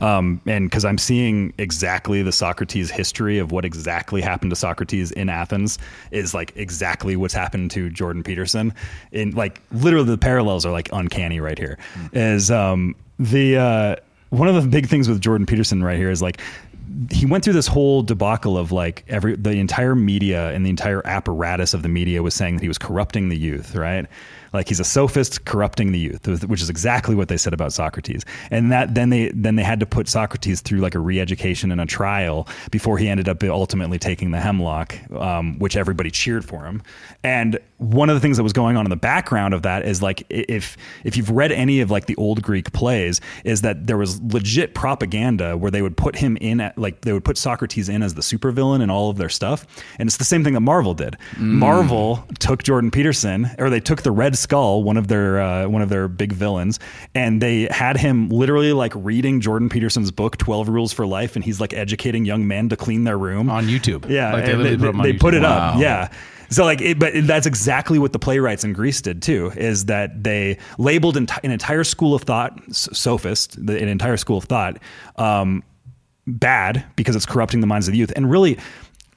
Um, 0.00 0.40
and 0.46 0.68
because 0.70 0.84
I'm 0.84 0.98
seeing 0.98 1.52
exactly 1.58 2.22
the 2.22 2.32
Socrates 2.32 2.90
history 2.90 3.38
of 3.38 3.52
what 3.52 3.64
exactly 3.64 4.20
happened 4.20 4.50
to 4.50 4.56
Socrates 4.56 5.10
in 5.12 5.28
Athens 5.28 5.78
is 6.10 6.34
like 6.34 6.52
exactly 6.56 7.16
what's 7.16 7.34
happened 7.34 7.70
to 7.72 7.88
Jordan 7.90 8.22
Peterson. 8.22 8.72
In 9.12 9.30
like 9.32 9.60
literally 9.72 10.10
the 10.10 10.18
parallels 10.18 10.64
are 10.66 10.72
like 10.72 10.88
uncanny 10.92 11.40
right 11.40 11.58
here. 11.58 11.78
Is 12.12 12.50
um, 12.50 12.96
the 13.18 13.56
uh, 13.56 13.96
one 14.30 14.48
of 14.48 14.54
the 14.60 14.68
big 14.68 14.86
things 14.88 15.08
with 15.08 15.20
Jordan 15.20 15.46
Peterson 15.46 15.84
right 15.84 15.98
here 15.98 16.10
is 16.10 16.22
like 16.22 16.40
he 17.10 17.26
went 17.26 17.44
through 17.44 17.52
this 17.52 17.66
whole 17.66 18.02
debacle 18.02 18.56
of 18.58 18.72
like 18.72 19.04
every 19.08 19.36
the 19.36 19.52
entire 19.52 19.94
media 19.94 20.50
and 20.50 20.64
the 20.64 20.70
entire 20.70 21.06
apparatus 21.06 21.74
of 21.74 21.82
the 21.82 21.88
media 21.88 22.22
was 22.22 22.34
saying 22.34 22.56
that 22.56 22.62
he 22.62 22.68
was 22.68 22.78
corrupting 22.78 23.28
the 23.28 23.36
youth, 23.36 23.74
right? 23.74 24.06
Like 24.52 24.68
he's 24.68 24.80
a 24.80 24.84
sophist 24.84 25.44
corrupting 25.44 25.92
the 25.92 25.98
youth, 25.98 26.26
which 26.44 26.62
is 26.62 26.70
exactly 26.70 27.14
what 27.14 27.28
they 27.28 27.36
said 27.36 27.54
about 27.54 27.72
Socrates. 27.72 28.24
And 28.50 28.70
that 28.72 28.94
then 28.94 29.10
they 29.10 29.30
then 29.34 29.56
they 29.56 29.62
had 29.62 29.80
to 29.80 29.86
put 29.86 30.08
Socrates 30.08 30.60
through 30.60 30.80
like 30.80 30.94
a 30.94 30.98
re-education 30.98 31.72
and 31.72 31.80
a 31.80 31.86
trial 31.86 32.48
before 32.70 32.98
he 32.98 33.08
ended 33.08 33.28
up 33.28 33.42
ultimately 33.42 33.98
taking 33.98 34.30
the 34.30 34.40
hemlock, 34.40 34.96
um, 35.12 35.58
which 35.58 35.76
everybody 35.76 36.10
cheered 36.10 36.44
for 36.44 36.64
him. 36.64 36.82
And 37.24 37.58
one 37.78 38.08
of 38.08 38.14
the 38.14 38.20
things 38.20 38.36
that 38.36 38.42
was 38.42 38.52
going 38.52 38.76
on 38.76 38.86
in 38.86 38.90
the 38.90 38.96
background 38.96 39.54
of 39.54 39.62
that 39.62 39.84
is 39.84 40.02
like 40.02 40.24
if 40.28 40.76
if 41.04 41.16
you've 41.16 41.30
read 41.30 41.52
any 41.52 41.80
of 41.80 41.90
like 41.90 42.06
the 42.06 42.16
old 42.16 42.42
Greek 42.42 42.72
plays, 42.72 43.20
is 43.44 43.62
that 43.62 43.86
there 43.86 43.98
was 43.98 44.20
legit 44.22 44.74
propaganda 44.74 45.56
where 45.56 45.70
they 45.70 45.82
would 45.82 45.96
put 45.96 46.16
him 46.16 46.36
in 46.38 46.60
at 46.60 46.76
like 46.78 47.00
they 47.02 47.12
would 47.12 47.24
put 47.24 47.36
Socrates 47.36 47.88
in 47.88 48.02
as 48.02 48.14
the 48.14 48.22
supervillain 48.22 48.82
in 48.82 48.90
all 48.90 49.10
of 49.10 49.16
their 49.16 49.28
stuff. 49.28 49.66
And 49.98 50.08
it's 50.08 50.18
the 50.18 50.24
same 50.24 50.44
thing 50.44 50.54
that 50.54 50.60
Marvel 50.60 50.94
did. 50.94 51.16
Marvel 51.38 52.24
took 52.38 52.62
Jordan 52.62 52.90
Peterson, 52.90 53.50
or 53.58 53.70
they 53.70 53.80
took 53.80 54.02
the 54.02 54.10
Red 54.10 54.36
Skull, 54.42 54.82
one 54.82 54.96
of 54.96 55.08
their 55.08 55.40
uh, 55.40 55.68
one 55.68 55.80
of 55.80 55.88
their 55.88 56.08
big 56.08 56.32
villains, 56.32 56.78
and 57.14 57.40
they 57.40 57.68
had 57.70 57.96
him 57.96 58.28
literally 58.28 58.72
like 58.72 58.92
reading 58.94 59.40
Jordan 59.40 59.68
Peterson's 59.68 60.10
book 60.10 60.36
Twelve 60.36 60.68
Rules 60.68 60.92
for 60.92 61.06
Life, 61.06 61.36
and 61.36 61.44
he's 61.44 61.60
like 61.60 61.72
educating 61.72 62.24
young 62.24 62.46
men 62.46 62.68
to 62.68 62.76
clean 62.76 63.04
their 63.04 63.16
room 63.16 63.48
on 63.48 63.66
YouTube. 63.66 64.08
yeah, 64.08 64.32
like 64.32 64.44
they, 64.44 64.54
they, 64.54 64.76
put, 64.76 65.02
they 65.02 65.12
put 65.12 65.34
it 65.34 65.44
up. 65.44 65.78
Yeah. 65.78 66.10
So 66.50 66.64
like, 66.64 66.82
it, 66.82 66.98
but 66.98 67.14
that's 67.26 67.46
exactly 67.46 67.98
what 67.98 68.12
the 68.12 68.18
playwrights 68.18 68.62
in 68.62 68.74
Greece 68.74 69.00
did 69.00 69.22
too. 69.22 69.52
Is 69.56 69.86
that 69.86 70.22
they 70.22 70.58
labeled 70.76 71.16
enti- 71.16 71.42
an 71.42 71.50
entire 71.50 71.84
school 71.84 72.14
of 72.14 72.22
thought, 72.22 72.58
sophist, 72.72 73.64
the, 73.64 73.80
an 73.80 73.88
entire 73.88 74.18
school 74.18 74.36
of 74.36 74.44
thought, 74.44 74.76
um, 75.16 75.62
bad 76.26 76.84
because 76.96 77.16
it's 77.16 77.24
corrupting 77.24 77.60
the 77.60 77.66
minds 77.66 77.88
of 77.88 77.92
the 77.92 77.98
youth, 77.98 78.12
and 78.16 78.30
really. 78.30 78.58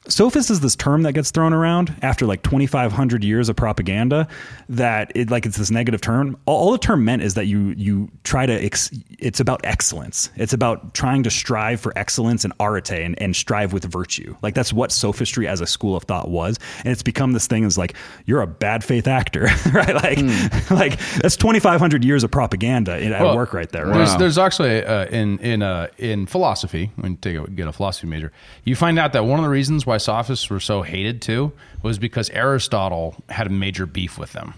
Sophist 0.08 0.50
is 0.50 0.60
this 0.60 0.76
term 0.76 1.04
that 1.04 1.14
gets 1.14 1.32
thrown 1.32 1.54
around 1.54 1.96
after 2.02 2.26
like 2.26 2.44
2,500 2.44 3.24
years 3.24 3.50
of 3.50 3.56
propaganda. 3.56 4.28
That 4.70 5.12
it 5.16 5.30
like 5.30 5.46
it's 5.46 5.58
this 5.58 5.72
negative 5.72 6.02
term. 6.02 6.38
All, 6.46 6.58
all 6.66 6.72
the 6.72 6.78
term 6.78 7.06
meant 7.06 7.22
is 7.22 7.34
that 7.36 7.46
you 7.48 7.74
you 7.78 8.10
try 8.24 8.46
to. 8.46 8.54
Ex, 8.54 8.92
it's 9.20 9.40
about 9.40 9.62
excellence. 9.64 10.30
It's 10.36 10.54
about 10.54 10.94
trying 10.94 11.24
to 11.24 11.30
strive 11.30 11.80
for 11.80 11.94
excellence 11.98 12.44
and 12.44 12.54
arete 12.60 12.92
and, 12.92 13.20
and 13.22 13.36
strive 13.36 13.74
with 13.74 13.84
virtue. 13.86 14.36
Like 14.42 14.54
that's 14.56 14.74
what 14.74 14.92
sophistry 14.92 15.48
as 15.48 15.62
a 15.62 15.68
school 15.68 15.96
of 15.96 16.04
thought 16.04 16.30
was, 16.30 16.58
and 16.80 16.92
it's 16.92 17.04
become 17.04 17.34
this 17.34 17.48
thing 17.48 17.64
is 17.64 17.78
like 17.78 17.96
you're 18.26 18.42
a 18.42 18.48
bad 18.48 18.84
faith 18.84 19.08
actor, 19.08 19.48
right? 19.74 19.94
Like 19.96 20.18
like 20.72 21.00
that's 21.22 21.36
2,500 21.36 22.04
years 22.04 22.24
of 22.24 22.32
propaganda 22.32 22.98
in- 23.00 23.14
at 23.14 23.22
Well, 23.22 23.36
work 23.36 23.54
right 23.54 23.70
there. 23.72 23.86
Right? 23.86 23.98
There's, 23.98 24.16
there's 24.18 24.38
actually 24.38 24.84
uh, 24.84 25.06
in 25.06 25.40
in 25.40 25.62
uh, 25.62 25.88
in 25.98 26.26
philosophy 26.26 26.92
when 26.96 27.14
you 27.14 27.18
take 27.18 27.38
a, 27.38 27.50
get 27.50 27.68
a 27.68 27.72
philosophy 27.74 28.08
major, 28.08 28.32
you 28.64 28.76
find 28.76 28.98
out 29.00 29.14
that 29.14 29.26
one 29.26 29.40
of 29.40 29.44
the 29.44 29.50
reasons 29.50 29.86
why 29.86 29.95
sophists 29.98 30.50
were 30.50 30.60
so 30.60 30.82
hated 30.82 31.22
too 31.22 31.52
was 31.84 31.98
because 32.00 32.30
Aristotle 32.32 33.16
had 33.30 33.48
a 33.48 33.50
major 33.50 33.86
beef 33.86 34.18
with 34.18 34.34
them. 34.34 34.54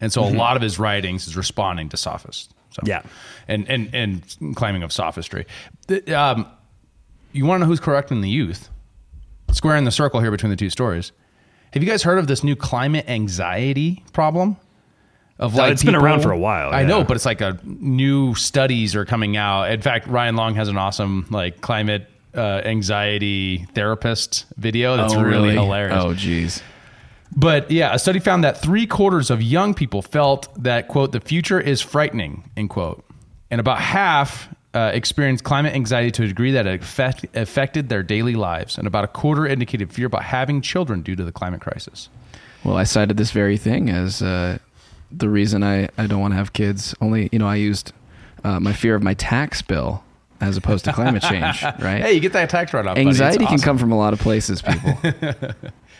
and 0.00 0.12
so 0.12 0.22
a 0.22 0.28
lot 0.28 0.56
of 0.56 0.62
his 0.62 0.78
writings 0.78 1.26
is 1.26 1.36
responding 1.36 1.88
to 1.88 1.96
sophists. 1.96 2.52
So, 2.70 2.82
Yeah. 2.84 3.02
and 3.48 3.66
and 3.70 3.88
and 3.94 4.54
claiming 4.56 4.82
of 4.82 4.92
sophistry. 4.92 5.46
Um, 6.14 6.46
you 7.32 7.46
want 7.46 7.60
to 7.60 7.64
know 7.64 7.66
who's 7.66 7.80
correcting 7.80 8.20
the 8.20 8.28
youth? 8.28 8.68
Squaring 9.52 9.84
the 9.84 9.90
circle 9.90 10.20
here 10.20 10.30
between 10.30 10.50
the 10.50 10.56
two 10.56 10.68
stories. 10.70 11.12
Have 11.72 11.82
you 11.82 11.88
guys 11.88 12.02
heard 12.02 12.18
of 12.18 12.26
this 12.26 12.44
new 12.44 12.56
climate 12.56 13.06
anxiety 13.08 14.04
problem? 14.12 14.56
Of 15.38 15.54
like, 15.54 15.72
it's 15.72 15.84
been 15.84 15.94
around 15.94 16.22
for 16.22 16.30
a 16.32 16.38
while, 16.38 16.72
I 16.72 16.84
know, 16.84 17.04
but 17.04 17.14
it's 17.16 17.26
like 17.26 17.42
a 17.42 17.58
new 17.64 18.34
studies 18.34 18.94
are 18.96 19.04
coming 19.04 19.36
out. 19.36 19.70
In 19.70 19.82
fact, 19.82 20.06
Ryan 20.06 20.34
Long 20.36 20.54
has 20.54 20.68
an 20.68 20.78
awesome 20.78 21.26
like 21.30 21.60
climate 21.60 22.10
uh, 22.36 22.62
anxiety 22.64 23.66
therapist 23.74 24.44
video 24.56 24.96
that's 24.96 25.14
oh, 25.14 25.22
really, 25.22 25.54
hilarious. 25.54 25.96
Oh, 25.96 26.14
geez. 26.14 26.62
But 27.34 27.70
yeah, 27.70 27.94
a 27.94 27.98
study 27.98 28.20
found 28.20 28.44
that 28.44 28.60
three 28.60 28.86
quarters 28.86 29.30
of 29.30 29.42
young 29.42 29.74
people 29.74 30.02
felt 30.02 30.48
that, 30.62 30.88
quote, 30.88 31.12
the 31.12 31.20
future 31.20 31.60
is 31.60 31.80
frightening, 31.80 32.48
end 32.56 32.70
quote. 32.70 33.04
And 33.50 33.60
about 33.60 33.80
half 33.80 34.48
uh, 34.74 34.90
experienced 34.92 35.44
climate 35.44 35.74
anxiety 35.74 36.10
to 36.12 36.24
a 36.24 36.26
degree 36.28 36.52
that 36.52 36.66
affect, 36.66 37.24
affected 37.34 37.88
their 37.88 38.02
daily 38.02 38.34
lives. 38.34 38.78
And 38.78 38.86
about 38.86 39.04
a 39.04 39.08
quarter 39.08 39.46
indicated 39.46 39.92
fear 39.92 40.06
about 40.06 40.22
having 40.22 40.60
children 40.60 41.02
due 41.02 41.16
to 41.16 41.24
the 41.24 41.32
climate 41.32 41.60
crisis. 41.60 42.08
Well, 42.64 42.76
I 42.76 42.84
cited 42.84 43.16
this 43.16 43.30
very 43.30 43.56
thing 43.56 43.90
as 43.90 44.22
uh, 44.22 44.58
the 45.10 45.28
reason 45.28 45.62
I, 45.62 45.88
I 45.98 46.06
don't 46.06 46.20
want 46.20 46.32
to 46.32 46.36
have 46.36 46.52
kids. 46.52 46.94
Only, 47.00 47.28
you 47.32 47.38
know, 47.38 47.46
I 47.46 47.56
used 47.56 47.92
uh, 48.44 48.60
my 48.60 48.72
fear 48.72 48.94
of 48.94 49.02
my 49.02 49.14
tax 49.14 49.62
bill 49.62 50.04
as 50.40 50.56
opposed 50.56 50.84
to 50.84 50.92
climate 50.92 51.22
change, 51.28 51.62
right? 51.62 52.02
Hey, 52.02 52.12
you 52.12 52.20
get 52.20 52.32
that 52.32 52.50
tax 52.50 52.72
write 52.72 52.86
off. 52.86 52.96
Anxiety 52.98 53.46
can 53.46 53.58
come 53.58 53.78
from 53.78 53.92
a 53.92 53.96
lot 53.96 54.12
of 54.12 54.20
places, 54.20 54.62
people. 54.62 54.98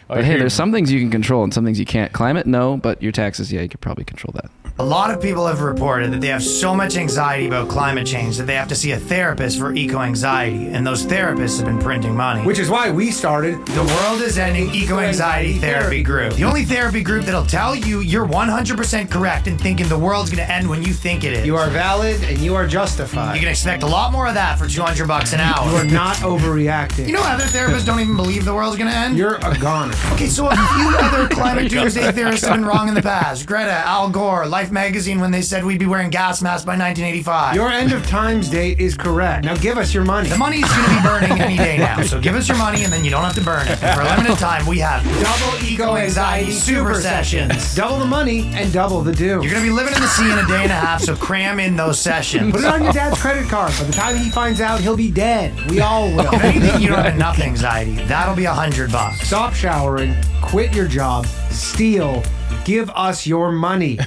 Oh, 0.08 0.14
but 0.14 0.24
hey, 0.24 0.38
there's 0.38 0.54
some 0.54 0.70
things 0.70 0.92
you 0.92 1.00
can 1.00 1.10
control 1.10 1.42
and 1.42 1.52
some 1.52 1.64
things 1.64 1.80
you 1.80 1.84
can't. 1.84 2.12
Climate, 2.12 2.46
no, 2.46 2.76
but 2.76 3.02
your 3.02 3.10
taxes, 3.10 3.52
yeah, 3.52 3.62
you 3.62 3.68
could 3.68 3.80
probably 3.80 4.04
control 4.04 4.32
that. 4.34 4.65
A 4.78 4.84
lot 4.84 5.10
of 5.10 5.22
people 5.22 5.46
have 5.46 5.62
reported 5.62 6.12
that 6.12 6.20
they 6.20 6.26
have 6.26 6.42
so 6.42 6.74
much 6.74 6.98
anxiety 6.98 7.46
about 7.46 7.66
climate 7.66 8.06
change 8.06 8.36
that 8.36 8.46
they 8.46 8.56
have 8.56 8.68
to 8.68 8.74
see 8.74 8.92
a 8.92 8.98
therapist 8.98 9.58
for 9.58 9.72
eco 9.72 10.00
anxiety, 10.00 10.66
and 10.66 10.86
those 10.86 11.06
therapists 11.06 11.56
have 11.56 11.64
been 11.64 11.78
printing 11.78 12.14
money. 12.14 12.44
Which 12.44 12.58
is 12.58 12.68
why 12.68 12.90
we 12.90 13.10
started 13.10 13.64
the 13.68 13.82
World 13.82 14.20
is 14.20 14.36
Ending 14.36 14.68
Eco 14.74 14.98
Anxiety 14.98 15.54
Therapy 15.54 16.02
Group. 16.02 16.34
The 16.34 16.44
only 16.44 16.66
therapy 16.66 17.02
group 17.02 17.24
that'll 17.24 17.46
tell 17.46 17.74
you 17.74 18.00
you're 18.00 18.26
100% 18.26 19.10
correct 19.10 19.46
in 19.46 19.56
thinking 19.56 19.88
the 19.88 19.98
world's 19.98 20.28
gonna 20.28 20.42
end 20.42 20.68
when 20.68 20.82
you 20.82 20.92
think 20.92 21.24
it 21.24 21.32
is. 21.32 21.46
You 21.46 21.56
are 21.56 21.70
valid 21.70 22.22
and 22.24 22.36
you 22.36 22.54
are 22.54 22.66
justified. 22.66 23.32
You 23.32 23.40
can 23.40 23.48
expect 23.48 23.82
a 23.82 23.86
lot 23.86 24.12
more 24.12 24.26
of 24.26 24.34
that 24.34 24.58
for 24.58 24.68
200 24.68 25.08
bucks 25.08 25.32
an 25.32 25.40
hour. 25.40 25.70
You 25.70 25.76
are 25.76 25.84
not 25.84 26.16
overreacting. 26.16 27.06
You 27.06 27.14
know, 27.14 27.22
other 27.22 27.44
therapists 27.44 27.86
don't 27.86 28.00
even 28.00 28.14
believe 28.16 28.44
the 28.44 28.52
world's 28.52 28.76
gonna 28.76 28.90
end. 28.90 29.16
You're 29.16 29.36
a 29.36 29.58
goner. 29.58 29.94
Okay, 30.12 30.26
so 30.26 30.48
a 30.50 30.54
few 30.54 30.96
other 30.98 31.28
climate 31.34 31.70
doomsday 31.70 32.12
theorists 32.12 32.46
have 32.46 32.56
been 32.56 32.66
wrong 32.66 32.88
in 32.88 32.94
the 32.94 33.00
past. 33.00 33.46
Greta, 33.46 33.72
Al 33.72 34.10
Gore, 34.10 34.46
Life 34.46 34.65
magazine 34.72 35.20
when 35.20 35.30
they 35.30 35.42
said 35.42 35.64
we'd 35.64 35.78
be 35.78 35.86
wearing 35.86 36.10
gas 36.10 36.42
masks 36.42 36.64
by 36.64 36.72
1985. 36.72 37.54
Your 37.54 37.70
end 37.70 37.92
of 37.92 38.06
times 38.06 38.48
date 38.48 38.80
is 38.80 38.96
correct. 38.96 39.44
Now 39.44 39.56
give 39.56 39.78
us 39.78 39.92
your 39.92 40.04
money. 40.04 40.28
the 40.28 40.38
money's 40.38 40.64
going 40.68 40.84
to 40.84 40.90
be 40.96 41.02
burning 41.02 41.40
any 41.40 41.56
day 41.56 41.78
now, 41.78 42.02
so 42.02 42.20
give 42.20 42.34
us 42.34 42.48
your 42.48 42.58
money 42.58 42.84
and 42.84 42.92
then 42.92 43.04
you 43.04 43.10
don't 43.10 43.24
have 43.24 43.34
to 43.34 43.44
burn 43.44 43.66
it. 43.68 43.76
For 43.76 44.00
a 44.00 44.04
limited 44.16 44.38
time, 44.38 44.66
we 44.66 44.78
have 44.78 45.02
double 45.04 45.64
eco 45.64 45.96
anxiety 45.96 46.52
super 46.52 46.94
sessions. 46.94 47.74
Double 47.74 47.98
the 47.98 48.04
money 48.04 48.46
and 48.54 48.72
double 48.72 49.02
the 49.02 49.12
due. 49.12 49.42
You're 49.42 49.52
going 49.52 49.54
to 49.54 49.62
be 49.62 49.70
living 49.70 49.94
in 49.94 50.00
the 50.00 50.08
sea 50.08 50.30
in 50.30 50.38
a 50.38 50.46
day 50.46 50.62
and 50.62 50.72
a 50.72 50.74
half, 50.74 51.02
so 51.02 51.16
cram 51.16 51.58
in 51.60 51.76
those 51.76 52.00
sessions. 52.00 52.52
Put 52.52 52.60
it 52.60 52.66
on 52.66 52.82
your 52.82 52.92
dad's 52.92 53.20
credit 53.20 53.48
card. 53.48 53.72
By 53.78 53.84
the 53.84 53.92
time 53.92 54.16
he 54.16 54.30
finds 54.30 54.60
out, 54.60 54.80
he'll 54.80 54.96
be 54.96 55.10
dead. 55.10 55.52
We 55.70 55.80
all 55.80 56.08
will. 56.14 56.32
If 56.34 56.44
anything, 56.44 56.80
you 56.80 56.88
don't 56.88 56.98
have 57.04 57.14
enough 57.14 57.38
anxiety. 57.38 57.94
That'll 58.06 58.36
be 58.36 58.44
a 58.44 58.52
hundred 58.52 58.92
bucks. 58.92 59.20
Stop 59.20 59.54
showering, 59.54 60.14
quit 60.42 60.74
your 60.74 60.88
job, 60.88 61.26
steal, 61.50 62.22
give 62.64 62.90
us 62.90 63.26
your 63.26 63.52
money. 63.52 63.98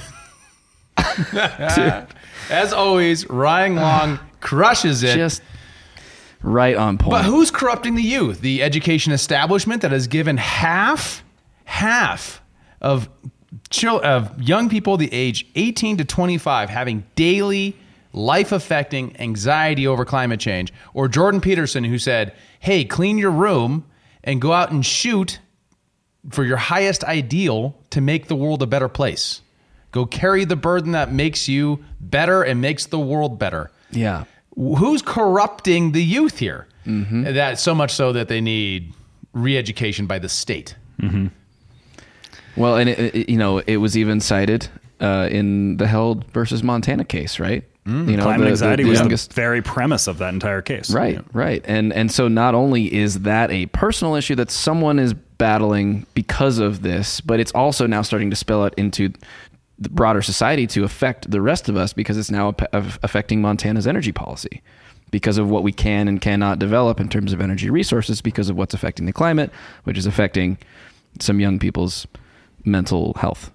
As 2.50 2.72
always, 2.72 3.28
Ryan 3.28 3.76
Long 3.76 4.18
crushes 4.40 5.02
it. 5.02 5.14
Just 5.16 5.42
right 6.42 6.76
on 6.76 6.98
point. 6.98 7.10
But 7.10 7.24
who's 7.24 7.50
corrupting 7.50 7.94
the 7.94 8.02
youth? 8.02 8.40
The 8.40 8.62
education 8.62 9.12
establishment 9.12 9.82
that 9.82 9.92
has 9.92 10.06
given 10.06 10.36
half, 10.36 11.22
half 11.64 12.42
of 12.80 13.08
chil- 13.70 14.04
of 14.04 14.40
young 14.40 14.68
people 14.68 14.96
the 14.96 15.12
age 15.12 15.46
18 15.54 15.98
to 15.98 16.04
25 16.04 16.70
having 16.70 17.04
daily 17.14 17.76
life 18.12 18.52
affecting 18.52 19.16
anxiety 19.20 19.86
over 19.86 20.04
climate 20.04 20.40
change. 20.40 20.72
Or 20.94 21.08
Jordan 21.08 21.40
Peterson 21.40 21.84
who 21.84 21.98
said, 21.98 22.32
"Hey, 22.58 22.84
clean 22.84 23.18
your 23.18 23.30
room 23.30 23.84
and 24.24 24.40
go 24.40 24.52
out 24.52 24.70
and 24.72 24.84
shoot 24.84 25.38
for 26.28 26.44
your 26.44 26.56
highest 26.56 27.04
ideal 27.04 27.76
to 27.90 28.00
make 28.00 28.26
the 28.26 28.36
world 28.36 28.62
a 28.62 28.66
better 28.66 28.88
place. 28.88 29.40
Go 29.92 30.06
carry 30.06 30.44
the 30.44 30.56
burden 30.56 30.92
that 30.92 31.12
makes 31.12 31.48
you 31.48 31.84
better 32.00 32.42
and 32.42 32.60
makes 32.60 32.86
the 32.86 32.98
world 32.98 33.38
better." 33.38 33.70
yeah. 33.90 34.24
who's 34.56 35.00
corrupting 35.02 35.92
the 35.92 36.02
youth 36.02 36.38
here? 36.38 36.66
Mm-hmm. 36.86 37.22
That 37.24 37.58
so 37.58 37.74
much 37.74 37.92
so 37.92 38.12
that 38.12 38.28
they 38.28 38.40
need 38.40 38.92
re-education 39.32 40.06
by 40.06 40.18
the 40.18 40.28
state. 40.28 40.74
Mm-hmm. 41.00 41.26
Well, 42.56 42.76
and 42.76 42.88
it, 42.88 43.14
it- 43.14 43.28
you 43.28 43.36
know, 43.38 43.58
it 43.58 43.76
was 43.78 43.96
even 43.96 44.20
cited 44.20 44.68
uh, 45.00 45.28
in 45.30 45.76
the 45.78 45.86
Held 45.86 46.24
versus 46.32 46.62
Montana 46.62 47.04
case, 47.04 47.38
right? 47.38 47.64
Mm. 47.86 48.10
you 48.10 48.16
know, 48.16 48.24
Climate 48.24 48.40
the- 48.40 48.44
the- 48.44 48.50
anxiety 48.50 48.82
the 48.82 48.90
was 48.90 48.98
youngest- 48.98 49.30
the 49.30 49.34
very 49.34 49.62
premise 49.62 50.06
of 50.06 50.18
that 50.18 50.34
entire 50.34 50.62
case. 50.62 50.90
Right, 50.90 51.24
right. 51.32 51.62
And 51.66 51.92
and 51.92 52.12
so 52.12 52.28
not 52.28 52.54
only 52.54 52.92
is 52.92 53.20
that 53.20 53.50
a 53.50 53.66
personal 53.66 54.14
issue 54.16 54.34
that 54.34 54.50
someone 54.50 54.98
is 54.98 55.14
battling 55.14 56.06
because 56.14 56.58
of 56.58 56.82
this, 56.82 57.20
but 57.22 57.40
it's 57.40 57.52
also 57.52 57.86
now 57.86 58.02
starting 58.02 58.28
to 58.30 58.36
spill 58.36 58.62
out 58.62 58.74
into 58.76 59.10
the 59.80 59.88
broader 59.88 60.22
society 60.22 60.66
to 60.68 60.84
affect 60.84 61.30
the 61.30 61.40
rest 61.40 61.68
of 61.68 61.76
us 61.76 61.92
because 61.92 62.18
it's 62.18 62.30
now 62.30 62.54
affecting 62.72 63.40
Montana's 63.40 63.86
energy 63.86 64.12
policy 64.12 64.62
because 65.10 65.38
of 65.38 65.48
what 65.50 65.62
we 65.62 65.72
can 65.72 66.06
and 66.06 66.20
cannot 66.20 66.58
develop 66.58 67.00
in 67.00 67.08
terms 67.08 67.32
of 67.32 67.40
energy 67.40 67.70
resources 67.70 68.20
because 68.20 68.48
of 68.48 68.56
what's 68.56 68.74
affecting 68.74 69.06
the 69.06 69.12
climate, 69.12 69.50
which 69.84 69.98
is 69.98 70.06
affecting 70.06 70.58
some 71.18 71.40
young 71.40 71.58
people's 71.58 72.06
mental 72.64 73.14
health. 73.14 73.50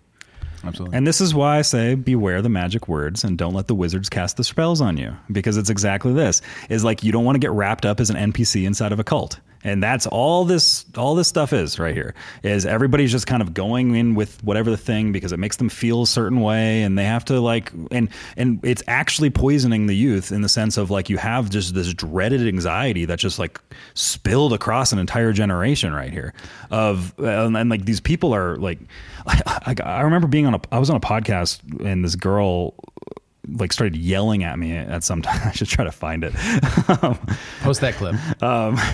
Absolutely. 0.64 0.98
And 0.98 1.06
this 1.06 1.22
is 1.22 1.36
why 1.36 1.60
I 1.60 1.62
say 1.62 1.94
beware 1.94 2.42
the 2.42 2.50
magic 2.50 2.88
words 2.88 3.24
and 3.24 3.38
don't 3.38 3.54
let 3.54 3.68
the 3.68 3.76
wizards 3.76 4.10
cast 4.10 4.38
the 4.38 4.44
spells 4.44 4.82
on 4.82 4.98
you 4.98 5.16
because 5.32 5.58
it's 5.58 5.70
exactly 5.70 6.12
this. 6.12 6.42
Is 6.70 6.84
like 6.84 7.04
you 7.04 7.12
don't 7.12 7.24
want 7.24 7.36
to 7.36 7.40
get 7.40 7.52
wrapped 7.52 7.86
up 7.86 8.00
as 8.00 8.10
an 8.10 8.32
NPC 8.32 8.66
inside 8.66 8.92
of 8.92 9.00
a 9.00 9.04
cult. 9.04 9.40
And 9.66 9.82
that's 9.82 10.06
all 10.06 10.46
this 10.46 10.86
all 10.96 11.16
this 11.16 11.28
stuff 11.28 11.52
is 11.52 11.80
right 11.80 11.96
here. 11.96 12.14
Is 12.44 12.68
everybody's 12.68 13.12
just 13.12 13.26
kind 13.26 13.42
of 13.42 13.56
going 13.56 13.96
in 13.96 14.14
with 14.14 14.42
whatever 14.44 14.70
the 14.70 14.78
thing 14.78 15.12
because 15.12 15.32
it 15.32 15.40
makes 15.40 15.58
them 15.58 15.70
feel 15.70 16.04
a 16.04 16.08
certain 16.08 16.42
way 16.42 16.84
and 16.84 16.96
they 16.96 17.04
have 17.04 17.26
to 17.26 17.40
like 17.42 17.72
and 17.90 18.10
and 18.38 18.60
it's 18.64 18.84
actually 18.88 19.32
poisoning 19.32 19.88
the 19.88 19.96
youth 19.96 20.32
in 20.32 20.42
the 20.42 20.50
sense 20.50 20.78
of 20.78 20.92
like 20.92 21.10
you 21.10 21.18
have 21.18 21.50
just 21.50 21.74
this 21.74 21.92
dreaded 21.96 22.48
anxiety 22.48 23.06
that 23.06 23.18
just 23.18 23.40
like 23.40 23.60
spilled 23.96 24.54
across 24.54 24.92
an 24.92 25.00
entire 25.00 25.34
generation 25.34 25.92
right 25.92 26.14
here 26.14 26.36
of 26.70 27.16
and, 27.18 27.58
and 27.58 27.68
like 27.68 27.86
these 27.86 28.00
people 28.00 28.36
are 28.36 28.58
like 28.58 28.78
I, 29.26 29.74
I 29.84 30.02
remember 30.02 30.28
being 30.28 30.46
on 30.46 30.54
a 30.54 30.62
I 30.72 30.78
was 30.78 30.92
on 30.92 30.96
a 30.96 31.00
podcast 31.00 31.84
and 31.84 32.06
this 32.06 32.16
girl 32.16 32.76
like 33.50 33.74
started 33.74 33.96
yelling 33.96 34.44
at 34.44 34.58
me 34.58 34.76
at 34.76 35.04
some 35.04 35.22
time. 35.22 35.40
I 35.46 35.52
should 35.52 35.68
try 35.68 35.84
to 35.84 35.92
find 35.92 36.24
it. 36.24 36.34
Um, 36.90 37.18
Post 37.62 37.82
that 37.82 37.96
clip. 37.96 38.16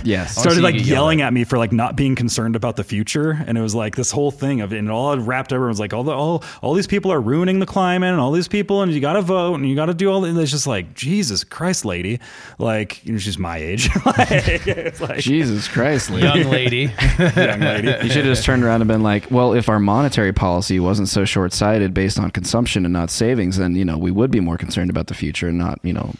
Yes. 0.03 0.37
started 0.37 0.61
like 0.61 0.85
yelling 0.85 1.21
at. 1.21 1.27
at 1.27 1.33
me 1.33 1.43
for 1.43 1.57
like 1.57 1.71
not 1.71 1.95
being 1.95 2.15
concerned 2.15 2.55
about 2.55 2.75
the 2.75 2.83
future, 2.83 3.43
and 3.45 3.57
it 3.57 3.61
was 3.61 3.75
like 3.75 3.95
this 3.95 4.11
whole 4.11 4.31
thing 4.31 4.61
of 4.61 4.71
and 4.73 4.87
it 4.87 4.91
all 4.91 5.17
wrapped. 5.17 5.51
Everyone 5.53 5.69
was 5.69 5.79
like, 5.79 5.93
all 5.93 6.03
the 6.03 6.11
all 6.11 6.43
all 6.61 6.73
these 6.73 6.87
people 6.87 7.11
are 7.11 7.21
ruining 7.21 7.59
the 7.59 7.65
climate, 7.65 8.11
and 8.11 8.19
all 8.19 8.31
these 8.31 8.47
people, 8.47 8.81
and 8.81 8.91
you 8.91 8.99
got 8.99 9.13
to 9.13 9.21
vote, 9.21 9.55
and 9.55 9.67
you 9.67 9.75
got 9.75 9.87
to 9.87 9.93
do 9.93 10.11
all. 10.11 10.25
And 10.25 10.37
it's 10.37 10.51
just 10.51 10.67
like 10.67 10.93
Jesus 10.93 11.43
Christ, 11.43 11.85
lady, 11.85 12.19
like 12.57 13.03
you 13.05 13.13
know, 13.13 13.19
she's 13.19 13.37
my 13.37 13.57
age, 13.57 13.89
like, 14.05 14.99
like 14.99 15.19
Jesus 15.19 15.67
Christ, 15.67 16.09
Lee. 16.09 16.21
Young 16.21 16.43
lady. 16.49 16.91
young 17.19 17.59
lady. 17.59 17.87
You 17.87 18.09
should 18.09 18.25
have 18.25 18.35
just 18.35 18.43
turned 18.43 18.63
around 18.63 18.81
and 18.81 18.87
been 18.87 19.03
like, 19.03 19.29
well, 19.31 19.53
if 19.53 19.69
our 19.69 19.79
monetary 19.79 20.33
policy 20.33 20.79
wasn't 20.79 21.07
so 21.07 21.25
short 21.25 21.53
sighted 21.53 21.93
based 21.93 22.19
on 22.19 22.31
consumption 22.31 22.85
and 22.85 22.93
not 22.93 23.09
savings, 23.09 23.57
then, 23.57 23.75
you 23.75 23.85
know, 23.85 23.97
we 23.97 24.11
would 24.11 24.31
be 24.31 24.39
more 24.41 24.57
concerned 24.57 24.89
about 24.89 25.07
the 25.07 25.13
future 25.13 25.47
and 25.47 25.57
not, 25.57 25.79
you 25.83 25.93
know, 25.93 26.13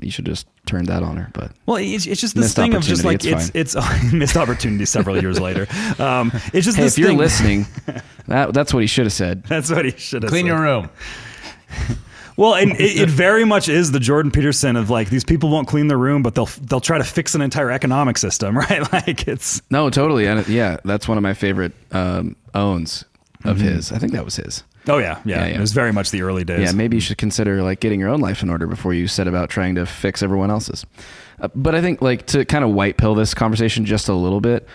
you 0.00 0.10
should 0.10 0.26
just 0.26 0.46
turn 0.66 0.84
that 0.86 1.02
on 1.02 1.16
her. 1.16 1.30
But 1.32 1.52
Well, 1.66 1.76
it's, 1.76 2.06
it's 2.06 2.20
just 2.20 2.34
this 2.36 2.54
thing 2.54 2.74
of 2.74 2.82
just 2.82 3.04
like 3.04 3.16
opportunity, 3.16 3.58
it's 3.58 3.74
it's, 3.76 4.12
missed 4.12 4.36
opportunity 4.36 4.84
several 4.84 5.20
years 5.20 5.40
later. 5.40 5.66
Um, 5.98 6.30
it's 6.52 6.64
just 6.64 6.76
hey, 6.76 6.84
this 6.84 6.94
if 6.94 6.98
you're 6.98 7.08
thing- 7.08 7.18
listening, 7.18 7.66
that, 8.28 8.54
that's 8.54 8.72
what 8.72 8.82
he 8.82 8.86
should 8.86 9.06
have 9.06 9.12
said. 9.12 9.44
That's 9.44 9.70
what 9.70 9.84
he 9.84 9.90
should 9.92 10.22
have 10.22 10.30
Clean 10.30 10.44
said. 10.44 10.52
your 10.52 10.60
room. 10.60 10.90
Well, 12.36 12.54
and 12.54 12.72
it, 12.72 12.96
it 12.98 13.10
very 13.10 13.44
much 13.44 13.68
is 13.68 13.92
the 13.92 14.00
Jordan 14.00 14.30
Peterson 14.32 14.76
of 14.76 14.88
like 14.88 15.10
these 15.10 15.22
people 15.22 15.50
won't 15.50 15.68
clean 15.68 15.88
their 15.88 15.98
room, 15.98 16.22
but 16.22 16.34
they'll 16.34 16.48
they'll 16.62 16.80
try 16.80 16.96
to 16.96 17.04
fix 17.04 17.34
an 17.34 17.42
entire 17.42 17.70
economic 17.70 18.16
system, 18.16 18.56
right? 18.56 18.90
Like 18.90 19.28
it's 19.28 19.60
No, 19.70 19.90
totally. 19.90 20.26
And 20.26 20.48
yeah, 20.48 20.78
that's 20.82 21.06
one 21.06 21.18
of 21.18 21.22
my 21.22 21.34
favorite 21.34 21.72
um, 21.90 22.34
owns 22.54 23.04
of 23.44 23.60
his. 23.60 23.92
I 23.92 23.98
think 23.98 24.12
that 24.12 24.24
was 24.24 24.36
his. 24.36 24.64
Oh 24.88 24.98
yeah, 24.98 25.20
yeah, 25.24 25.40
Yeah, 25.40 25.46
yeah. 25.46 25.56
It 25.56 25.60
was 25.60 25.72
very 25.72 25.92
much 25.92 26.10
the 26.10 26.22
early 26.22 26.44
days. 26.44 26.60
Yeah, 26.60 26.72
maybe 26.72 26.96
you 26.96 27.00
should 27.00 27.18
consider 27.18 27.62
like 27.62 27.80
getting 27.80 28.00
your 28.00 28.08
own 28.08 28.20
life 28.20 28.42
in 28.42 28.50
order 28.50 28.66
before 28.66 28.94
you 28.94 29.06
set 29.08 29.28
about 29.28 29.50
trying 29.50 29.74
to 29.76 29.86
fix 29.86 30.22
everyone 30.22 30.50
else's. 30.50 30.84
Uh, 31.40 31.48
but 31.54 31.74
I 31.74 31.80
think 31.80 32.02
like 32.02 32.26
to 32.26 32.44
kind 32.44 32.64
of 32.64 32.70
white 32.70 32.96
pill 32.96 33.14
this 33.14 33.34
conversation 33.34 33.84
just 33.84 34.08
a 34.08 34.14
little 34.14 34.40
bit. 34.40 34.66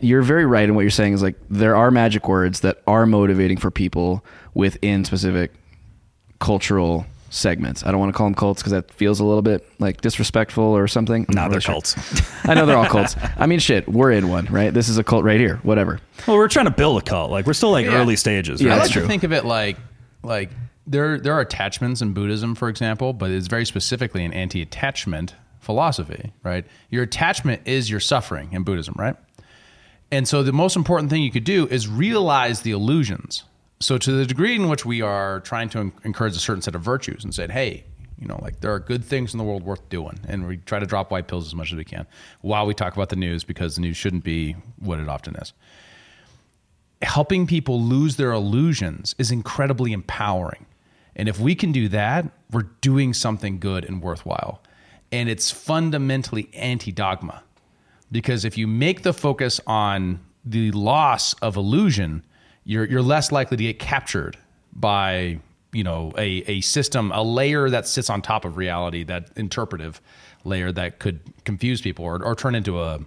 you're 0.00 0.22
very 0.22 0.44
right 0.46 0.68
in 0.68 0.74
what 0.74 0.80
you're 0.82 0.90
saying 0.90 1.12
is 1.12 1.22
like 1.22 1.36
there 1.48 1.76
are 1.76 1.90
magic 1.90 2.28
words 2.28 2.60
that 2.60 2.82
are 2.86 3.06
motivating 3.06 3.56
for 3.56 3.70
people 3.70 4.24
within 4.54 5.04
specific 5.04 5.52
cultural 6.40 7.06
segments. 7.32 7.84
I 7.84 7.90
don't 7.90 7.98
want 7.98 8.12
to 8.12 8.16
call 8.16 8.26
them 8.26 8.34
cults 8.34 8.60
because 8.62 8.72
that 8.72 8.90
feels 8.92 9.18
a 9.20 9.24
little 9.24 9.42
bit 9.42 9.66
like 9.78 10.00
disrespectful 10.00 10.64
or 10.64 10.86
something. 10.86 11.24
I'm 11.28 11.34
Nah, 11.34 11.42
not 11.42 11.50
they're 11.50 11.60
sure. 11.60 11.72
cults. 11.74 11.96
I 12.44 12.54
know 12.54 12.66
they're 12.66 12.76
all 12.76 12.84
cults. 12.86 13.16
I 13.36 13.46
mean, 13.46 13.58
shit, 13.58 13.88
we're 13.88 14.12
in 14.12 14.28
one, 14.28 14.46
right? 14.46 14.72
This 14.72 14.88
is 14.88 14.98
a 14.98 15.04
cult 15.04 15.24
right 15.24 15.40
here. 15.40 15.56
Whatever. 15.62 15.98
Well, 16.28 16.36
we're 16.36 16.48
trying 16.48 16.66
to 16.66 16.70
build 16.72 17.00
a 17.00 17.04
cult. 17.04 17.30
Like 17.30 17.46
we're 17.46 17.52
still 17.54 17.70
like 17.70 17.86
Yeah. 17.86 17.94
early 17.94 18.16
stages. 18.16 18.60
Yeah, 18.60 18.68
right? 18.70 18.74
I 18.74 18.78
that's 18.78 18.88
like 18.90 18.92
true. 18.92 19.02
to 19.02 19.08
think 19.08 19.22
of 19.24 19.32
it 19.32 19.44
like 19.44 19.76
like 20.22 20.50
there 20.86 21.18
there 21.18 21.32
are 21.32 21.40
attachments 21.40 22.02
in 22.02 22.12
Buddhism, 22.12 22.54
for 22.54 22.68
example, 22.68 23.12
but 23.12 23.30
it's 23.30 23.46
very 23.48 23.64
specifically 23.64 24.24
an 24.24 24.32
anti-attachment 24.32 25.34
philosophy, 25.60 26.32
right? 26.42 26.64
Your 26.90 27.02
attachment 27.04 27.62
is 27.66 27.88
your 27.90 28.00
suffering 28.00 28.52
in 28.52 28.62
Buddhism, 28.64 28.94
right? 28.98 29.16
And 30.10 30.28
so 30.28 30.42
the 30.42 30.52
most 30.52 30.76
important 30.76 31.08
thing 31.10 31.22
you 31.22 31.30
could 31.30 31.44
do 31.44 31.66
is 31.68 31.88
realize 31.88 32.60
the 32.62 32.72
illusions. 32.72 33.44
So 33.82 33.98
to 33.98 34.12
the 34.12 34.26
degree 34.26 34.54
in 34.54 34.68
which 34.68 34.86
we 34.86 35.02
are 35.02 35.40
trying 35.40 35.68
to 35.70 35.92
encourage 36.04 36.36
a 36.36 36.40
certain 36.40 36.62
set 36.62 36.74
of 36.74 36.82
virtues 36.82 37.24
and 37.24 37.34
said, 37.34 37.50
hey, 37.50 37.84
you 38.18 38.28
know, 38.28 38.38
like 38.40 38.60
there 38.60 38.72
are 38.72 38.78
good 38.78 39.04
things 39.04 39.34
in 39.34 39.38
the 39.38 39.44
world 39.44 39.64
worth 39.64 39.88
doing, 39.88 40.20
and 40.28 40.46
we 40.46 40.58
try 40.58 40.78
to 40.78 40.86
drop 40.86 41.10
white 41.10 41.26
pills 41.26 41.46
as 41.46 41.54
much 41.54 41.72
as 41.72 41.76
we 41.76 41.84
can 41.84 42.06
while 42.40 42.66
we 42.66 42.74
talk 42.74 42.94
about 42.94 43.08
the 43.08 43.16
news 43.16 43.42
because 43.42 43.74
the 43.74 43.80
news 43.80 43.96
shouldn't 43.96 44.22
be 44.22 44.52
what 44.78 45.00
it 45.00 45.08
often 45.08 45.34
is 45.36 45.52
helping 47.02 47.46
people 47.46 47.80
lose 47.80 48.16
their 48.16 48.32
illusions 48.32 49.14
is 49.18 49.30
incredibly 49.30 49.92
empowering. 49.92 50.66
And 51.16 51.28
if 51.28 51.38
we 51.38 51.54
can 51.54 51.72
do 51.72 51.88
that, 51.88 52.26
we're 52.50 52.68
doing 52.80 53.12
something 53.12 53.58
good 53.58 53.84
and 53.84 54.00
worthwhile. 54.00 54.62
And 55.10 55.28
it's 55.28 55.50
fundamentally 55.50 56.48
anti 56.54 56.92
dogma. 56.92 57.42
Because 58.10 58.44
if 58.44 58.56
you 58.56 58.66
make 58.66 59.02
the 59.02 59.12
focus 59.12 59.60
on 59.66 60.20
the 60.44 60.70
loss 60.72 61.34
of 61.34 61.56
illusion, 61.56 62.24
you're, 62.64 62.84
you're 62.84 63.02
less 63.02 63.32
likely 63.32 63.56
to 63.56 63.62
get 63.62 63.78
captured 63.78 64.36
by 64.72 65.38
you 65.72 65.84
know 65.84 66.12
a, 66.18 66.44
a 66.46 66.60
system 66.60 67.10
a 67.12 67.22
layer 67.22 67.70
that 67.70 67.86
sits 67.86 68.10
on 68.10 68.22
top 68.22 68.44
of 68.44 68.56
reality 68.56 69.04
that 69.04 69.30
interpretive 69.36 70.00
layer 70.44 70.70
that 70.72 70.98
could 70.98 71.20
confuse 71.44 71.80
people 71.80 72.04
or, 72.04 72.22
or 72.22 72.34
turn 72.34 72.54
into 72.54 72.80
a, 72.80 73.00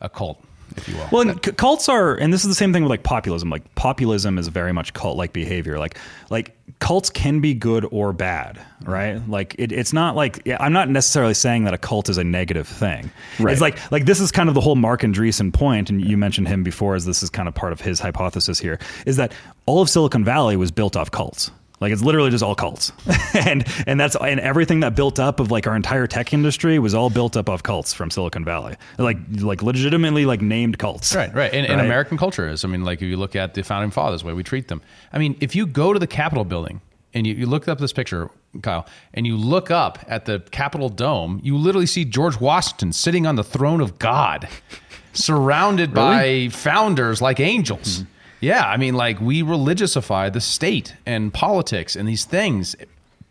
a 0.00 0.08
cult 0.08 0.42
if 0.76 0.88
you 0.88 0.96
will 0.96 1.08
Well, 1.10 1.28
and 1.28 1.44
c- 1.44 1.52
cults 1.52 1.88
are, 1.88 2.14
and 2.14 2.32
this 2.32 2.42
is 2.42 2.48
the 2.48 2.54
same 2.54 2.72
thing 2.72 2.82
with 2.82 2.90
like 2.90 3.02
populism. 3.02 3.50
Like 3.50 3.74
populism 3.74 4.38
is 4.38 4.48
very 4.48 4.72
much 4.72 4.92
cult-like 4.92 5.32
behavior. 5.32 5.78
Like, 5.78 5.98
like 6.30 6.56
cults 6.78 7.10
can 7.10 7.40
be 7.40 7.54
good 7.54 7.86
or 7.90 8.12
bad, 8.12 8.60
right? 8.84 9.26
Like, 9.28 9.54
it, 9.58 9.72
it's 9.72 9.92
not 9.92 10.16
like 10.16 10.42
yeah, 10.44 10.56
I'm 10.60 10.72
not 10.72 10.88
necessarily 10.88 11.34
saying 11.34 11.64
that 11.64 11.74
a 11.74 11.78
cult 11.78 12.08
is 12.08 12.18
a 12.18 12.24
negative 12.24 12.68
thing. 12.68 13.10
Right. 13.38 13.52
It's 13.52 13.60
like 13.60 13.90
like 13.90 14.04
this 14.04 14.20
is 14.20 14.30
kind 14.32 14.48
of 14.48 14.54
the 14.54 14.60
whole 14.60 14.76
Marc 14.76 15.02
Andreessen 15.02 15.52
point, 15.52 15.90
and 15.90 16.04
you 16.04 16.16
mentioned 16.16 16.48
him 16.48 16.62
before, 16.62 16.94
as 16.94 17.04
this 17.04 17.22
is 17.22 17.30
kind 17.30 17.48
of 17.48 17.54
part 17.54 17.72
of 17.72 17.80
his 17.80 18.00
hypothesis 18.00 18.58
here, 18.58 18.78
is 19.06 19.16
that 19.16 19.32
all 19.66 19.82
of 19.82 19.90
Silicon 19.90 20.24
Valley 20.24 20.56
was 20.56 20.70
built 20.70 20.96
off 20.96 21.10
cults. 21.10 21.50
Like 21.78 21.92
it's 21.92 22.02
literally 22.02 22.30
just 22.30 22.42
all 22.42 22.54
cults, 22.54 22.90
and 23.34 23.66
and 23.86 24.00
that's 24.00 24.16
and 24.16 24.40
everything 24.40 24.80
that 24.80 24.94
built 24.94 25.20
up 25.20 25.40
of 25.40 25.50
like 25.50 25.66
our 25.66 25.76
entire 25.76 26.06
tech 26.06 26.32
industry 26.32 26.78
was 26.78 26.94
all 26.94 27.10
built 27.10 27.36
up 27.36 27.50
of 27.50 27.62
cults 27.62 27.92
from 27.92 28.10
Silicon 28.10 28.46
Valley, 28.46 28.76
like 28.96 29.18
like 29.40 29.62
legitimately 29.62 30.24
like 30.24 30.40
named 30.40 30.78
cults. 30.78 31.14
Right, 31.14 31.34
right. 31.34 31.52
And, 31.52 31.66
and 31.66 31.76
Right. 31.76 31.84
American 31.84 32.16
culture 32.16 32.48
is. 32.48 32.64
I 32.64 32.68
mean, 32.68 32.82
like 32.84 33.02
if 33.02 33.08
you 33.08 33.18
look 33.18 33.36
at 33.36 33.52
the 33.52 33.62
founding 33.62 33.90
fathers, 33.90 34.22
the 34.22 34.28
way 34.28 34.32
we 34.32 34.42
treat 34.42 34.68
them. 34.68 34.80
I 35.12 35.18
mean, 35.18 35.36
if 35.40 35.54
you 35.54 35.66
go 35.66 35.92
to 35.92 35.98
the 35.98 36.06
Capitol 36.06 36.44
building 36.46 36.80
and 37.12 37.26
you, 37.26 37.34
you 37.34 37.44
look 37.46 37.68
up 37.68 37.78
this 37.78 37.92
picture, 37.92 38.30
Kyle, 38.62 38.86
and 39.12 39.26
you 39.26 39.36
look 39.36 39.70
up 39.70 39.98
at 40.08 40.24
the 40.24 40.40
Capitol 40.50 40.88
dome, 40.88 41.40
you 41.42 41.58
literally 41.58 41.86
see 41.86 42.06
George 42.06 42.40
Washington 42.40 42.92
sitting 42.94 43.26
on 43.26 43.36
the 43.36 43.44
throne 43.44 43.82
of 43.82 43.98
God, 43.98 44.48
surrounded 45.12 45.92
by 45.92 46.48
founders 46.48 47.20
like 47.20 47.38
angels. 47.40 47.98
Mm-hmm. 47.98 48.10
Yeah, 48.40 48.66
I 48.66 48.76
mean, 48.76 48.94
like 48.94 49.20
we 49.20 49.42
religiousify 49.42 50.32
the 50.32 50.40
state 50.40 50.94
and 51.06 51.32
politics 51.32 51.96
and 51.96 52.08
these 52.08 52.24
things 52.24 52.76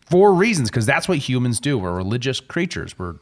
for 0.09 0.33
reasons 0.33 0.69
because 0.69 0.85
that's 0.85 1.07
what 1.07 1.17
humans 1.17 1.59
do. 1.59 1.77
We're 1.77 1.95
religious 1.95 2.39
creatures. 2.39 2.97
We're 2.97 3.15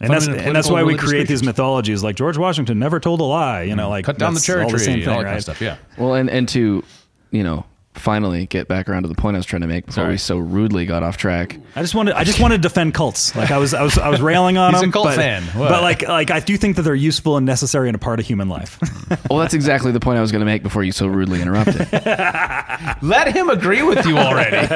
and 0.00 0.10
that's 0.10 0.26
and 0.26 0.54
that's 0.54 0.70
why 0.70 0.82
we 0.82 0.94
religious 0.94 1.10
create 1.10 1.28
these 1.28 1.42
mythologies. 1.42 2.02
Like 2.02 2.16
George 2.16 2.38
Washington 2.38 2.78
never 2.78 3.00
told 3.00 3.20
a 3.20 3.24
lie. 3.24 3.62
You 3.62 3.76
know, 3.76 3.86
mm. 3.86 3.90
like 3.90 4.04
Cut 4.04 4.18
down 4.18 4.32
the 4.32 4.38
that's 4.38 4.46
cherry 4.46 4.62
all 4.62 4.70
tree, 4.70 4.78
the 4.78 4.84
same 4.84 5.00
thing, 5.00 5.08
all 5.08 5.18
that 5.18 5.24
right? 5.24 5.24
kind 5.26 5.36
of 5.36 5.42
stuff. 5.42 5.60
Yeah. 5.60 5.76
Well, 5.96 6.14
and 6.14 6.30
and 6.30 6.48
to 6.50 6.84
you 7.30 7.42
know 7.42 7.64
finally 7.98 8.46
get 8.46 8.68
back 8.68 8.88
around 8.88 9.02
to 9.02 9.08
the 9.08 9.14
point 9.14 9.36
I 9.36 9.38
was 9.38 9.46
trying 9.46 9.62
to 9.62 9.68
make 9.68 9.86
before 9.86 10.02
Sorry. 10.02 10.14
we 10.14 10.18
so 10.18 10.38
rudely 10.38 10.86
got 10.86 11.02
off 11.02 11.16
track. 11.16 11.58
I 11.74 11.82
just 11.82 11.94
wanted 11.94 12.14
I 12.14 12.24
just 12.24 12.40
wanted 12.40 12.62
to 12.62 12.68
defend 12.68 12.94
cults. 12.94 13.34
Like 13.36 13.50
I 13.50 13.58
was 13.58 13.74
I 13.74 13.82
was 13.82 13.98
I 13.98 14.08
was 14.08 14.20
railing 14.20 14.56
on 14.58 14.72
He's 14.74 14.80
a 14.80 14.84
them. 14.84 14.92
cult 14.92 15.06
but, 15.06 15.16
fan. 15.16 15.42
What? 15.44 15.68
But 15.68 15.82
like 15.82 16.06
like 16.06 16.30
I 16.30 16.40
do 16.40 16.56
think 16.56 16.76
that 16.76 16.82
they're 16.82 16.94
useful 16.94 17.36
and 17.36 17.46
necessary 17.46 17.88
and 17.88 17.94
a 17.94 17.98
part 17.98 18.20
of 18.20 18.26
human 18.26 18.48
life. 18.48 18.78
Well, 19.30 19.38
that's 19.40 19.54
exactly 19.54 19.90
the 19.92 20.00
point 20.00 20.18
I 20.18 20.20
was 20.20 20.32
going 20.32 20.40
to 20.40 20.46
make 20.46 20.62
before 20.62 20.82
you 20.84 20.92
so 20.92 21.06
rudely 21.06 21.42
interrupted. 21.42 21.90
Let 23.02 23.34
him 23.34 23.50
agree 23.50 23.82
with 23.82 24.06
you 24.06 24.16
already. 24.16 24.66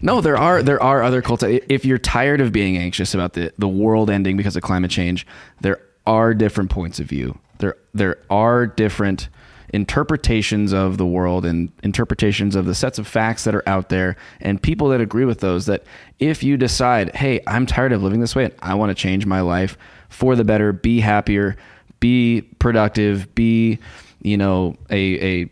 No, 0.00 0.20
there 0.20 0.36
are 0.36 0.62
there 0.62 0.82
are 0.82 1.02
other 1.02 1.22
cults. 1.22 1.42
If 1.42 1.84
you're 1.84 1.98
tired 1.98 2.40
of 2.40 2.52
being 2.52 2.76
anxious 2.76 3.14
about 3.14 3.32
the, 3.32 3.52
the 3.58 3.68
world 3.68 4.10
ending 4.10 4.36
because 4.36 4.56
of 4.56 4.62
climate 4.62 4.90
change, 4.90 5.26
there 5.60 5.80
are 6.06 6.34
different 6.34 6.70
points 6.70 7.00
of 7.00 7.06
view. 7.06 7.38
There 7.58 7.76
there 7.94 8.18
are 8.30 8.66
different 8.66 9.28
interpretations 9.70 10.72
of 10.72 10.98
the 10.98 11.06
world 11.06 11.44
and 11.44 11.70
interpretations 11.82 12.56
of 12.56 12.64
the 12.64 12.74
sets 12.74 12.98
of 12.98 13.06
facts 13.06 13.44
that 13.44 13.54
are 13.54 13.66
out 13.66 13.88
there 13.88 14.16
and 14.40 14.62
people 14.62 14.88
that 14.88 15.00
agree 15.00 15.24
with 15.24 15.40
those 15.40 15.66
that 15.66 15.84
if 16.18 16.42
you 16.42 16.56
decide, 16.56 17.14
"Hey, 17.14 17.40
I'm 17.46 17.66
tired 17.66 17.92
of 17.92 18.02
living 18.02 18.20
this 18.20 18.34
way 18.34 18.44
and 18.44 18.54
I 18.60 18.74
want 18.74 18.90
to 18.90 18.94
change 18.94 19.26
my 19.26 19.40
life 19.40 19.76
for 20.08 20.36
the 20.36 20.44
better, 20.44 20.72
be 20.72 21.00
happier, 21.00 21.56
be 22.00 22.42
productive, 22.58 23.34
be, 23.34 23.78
you 24.22 24.36
know, 24.36 24.76
a 24.90 25.42
a 25.42 25.50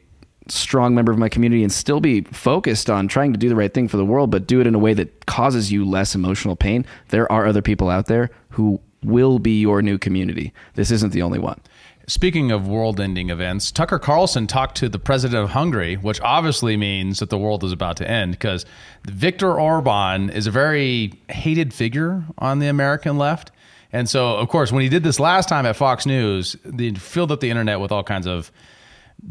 strong 0.48 0.94
member 0.94 1.10
of 1.10 1.18
my 1.18 1.28
community 1.28 1.62
and 1.62 1.72
still 1.72 2.00
be 2.00 2.20
focused 2.22 2.88
on 2.88 3.08
trying 3.08 3.32
to 3.32 3.38
do 3.38 3.48
the 3.48 3.56
right 3.56 3.74
thing 3.74 3.88
for 3.88 3.96
the 3.96 4.04
world, 4.04 4.30
but 4.30 4.46
do 4.46 4.60
it 4.60 4.66
in 4.66 4.74
a 4.74 4.78
way 4.78 4.94
that 4.94 5.26
causes 5.26 5.72
you 5.72 5.84
less 5.84 6.14
emotional 6.14 6.54
pain, 6.54 6.86
there 7.08 7.30
are 7.32 7.46
other 7.46 7.62
people 7.62 7.90
out 7.90 8.06
there 8.06 8.30
who 8.50 8.80
will 9.02 9.38
be 9.38 9.60
your 9.60 9.82
new 9.82 9.98
community. 9.98 10.52
This 10.74 10.90
isn't 10.90 11.12
the 11.12 11.22
only 11.22 11.38
one. 11.38 11.60
Speaking 12.08 12.52
of 12.52 12.68
world 12.68 13.00
ending 13.00 13.30
events, 13.30 13.72
Tucker 13.72 13.98
Carlson 13.98 14.46
talked 14.46 14.76
to 14.76 14.88
the 14.88 14.98
president 14.98 15.42
of 15.42 15.50
Hungary, 15.50 15.96
which 15.96 16.20
obviously 16.20 16.76
means 16.76 17.18
that 17.18 17.30
the 17.30 17.38
world 17.38 17.64
is 17.64 17.72
about 17.72 17.96
to 17.96 18.08
end 18.08 18.32
because 18.32 18.64
Viktor 19.08 19.58
Orban 19.58 20.30
is 20.30 20.46
a 20.46 20.52
very 20.52 21.14
hated 21.28 21.74
figure 21.74 22.24
on 22.38 22.60
the 22.60 22.68
American 22.68 23.18
left. 23.18 23.50
And 23.92 24.08
so, 24.08 24.36
of 24.36 24.48
course, 24.48 24.70
when 24.70 24.82
he 24.82 24.88
did 24.88 25.02
this 25.02 25.18
last 25.18 25.48
time 25.48 25.66
at 25.66 25.74
Fox 25.74 26.06
News, 26.06 26.54
they 26.64 26.92
filled 26.92 27.32
up 27.32 27.40
the 27.40 27.50
internet 27.50 27.80
with 27.80 27.90
all 27.90 28.04
kinds 28.04 28.28
of 28.28 28.52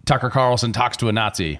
Tucker 0.05 0.29
Carlson 0.29 0.73
talks 0.73 0.97
to 0.97 1.07
a 1.07 1.13
Nazi. 1.13 1.59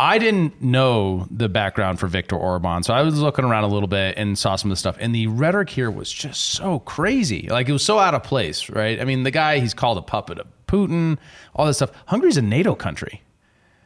I 0.00 0.16
didn't 0.18 0.62
know 0.62 1.26
the 1.30 1.48
background 1.50 2.00
for 2.00 2.06
Viktor 2.06 2.34
Orban, 2.36 2.82
so 2.82 2.94
I 2.94 3.02
was 3.02 3.18
looking 3.20 3.44
around 3.44 3.64
a 3.64 3.68
little 3.68 3.86
bit 3.88 4.16
and 4.16 4.38
saw 4.38 4.56
some 4.56 4.70
of 4.70 4.72
the 4.72 4.78
stuff. 4.78 4.96
And 4.98 5.14
the 5.14 5.26
rhetoric 5.26 5.68
here 5.68 5.90
was 5.90 6.10
just 6.10 6.40
so 6.52 6.78
crazy. 6.78 7.48
Like 7.50 7.68
it 7.68 7.72
was 7.72 7.84
so 7.84 7.98
out 7.98 8.14
of 8.14 8.22
place, 8.22 8.70
right? 8.70 8.98
I 8.98 9.04
mean, 9.04 9.24
the 9.24 9.30
guy 9.30 9.58
he's 9.58 9.74
called 9.74 9.98
a 9.98 10.02
puppet 10.02 10.38
of 10.38 10.46
Putin, 10.66 11.18
all 11.54 11.66
this 11.66 11.76
stuff. 11.76 11.90
Hungary's 12.06 12.38
a 12.38 12.42
NATO 12.42 12.74
country, 12.74 13.20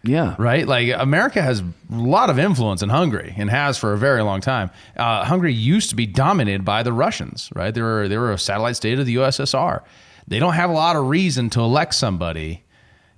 Yeah. 0.05 0.37
right? 0.39 0.65
Like 0.69 0.95
America 0.97 1.43
has 1.43 1.61
a 1.61 1.65
lot 1.91 2.31
of 2.31 2.39
influence 2.39 2.81
in 2.83 2.91
Hungary 2.91 3.35
and 3.37 3.51
has 3.51 3.77
for 3.77 3.93
a 3.93 3.99
very 3.99 4.23
long 4.23 4.41
time. 4.41 4.71
Uh, 4.97 5.25
Hungary 5.25 5.53
used 5.53 5.91
to 5.91 5.97
be 5.97 6.07
dominated 6.07 6.65
by 6.65 6.85
the 6.85 6.93
Russians, 6.93 7.51
right? 7.57 7.75
They 7.75 7.83
were 7.83 8.07
they 8.07 8.19
were 8.19 8.31
a 8.31 8.39
satellite 8.39 8.77
state 8.77 9.01
of 9.01 9.07
the 9.07 9.17
USSR. 9.17 9.81
They 10.29 10.39
don't 10.39 10.55
have 10.55 10.71
a 10.71 10.75
lot 10.75 10.95
of 10.95 11.09
reason 11.09 11.51
to 11.51 11.61
elect 11.61 11.95
somebody, 11.95 12.62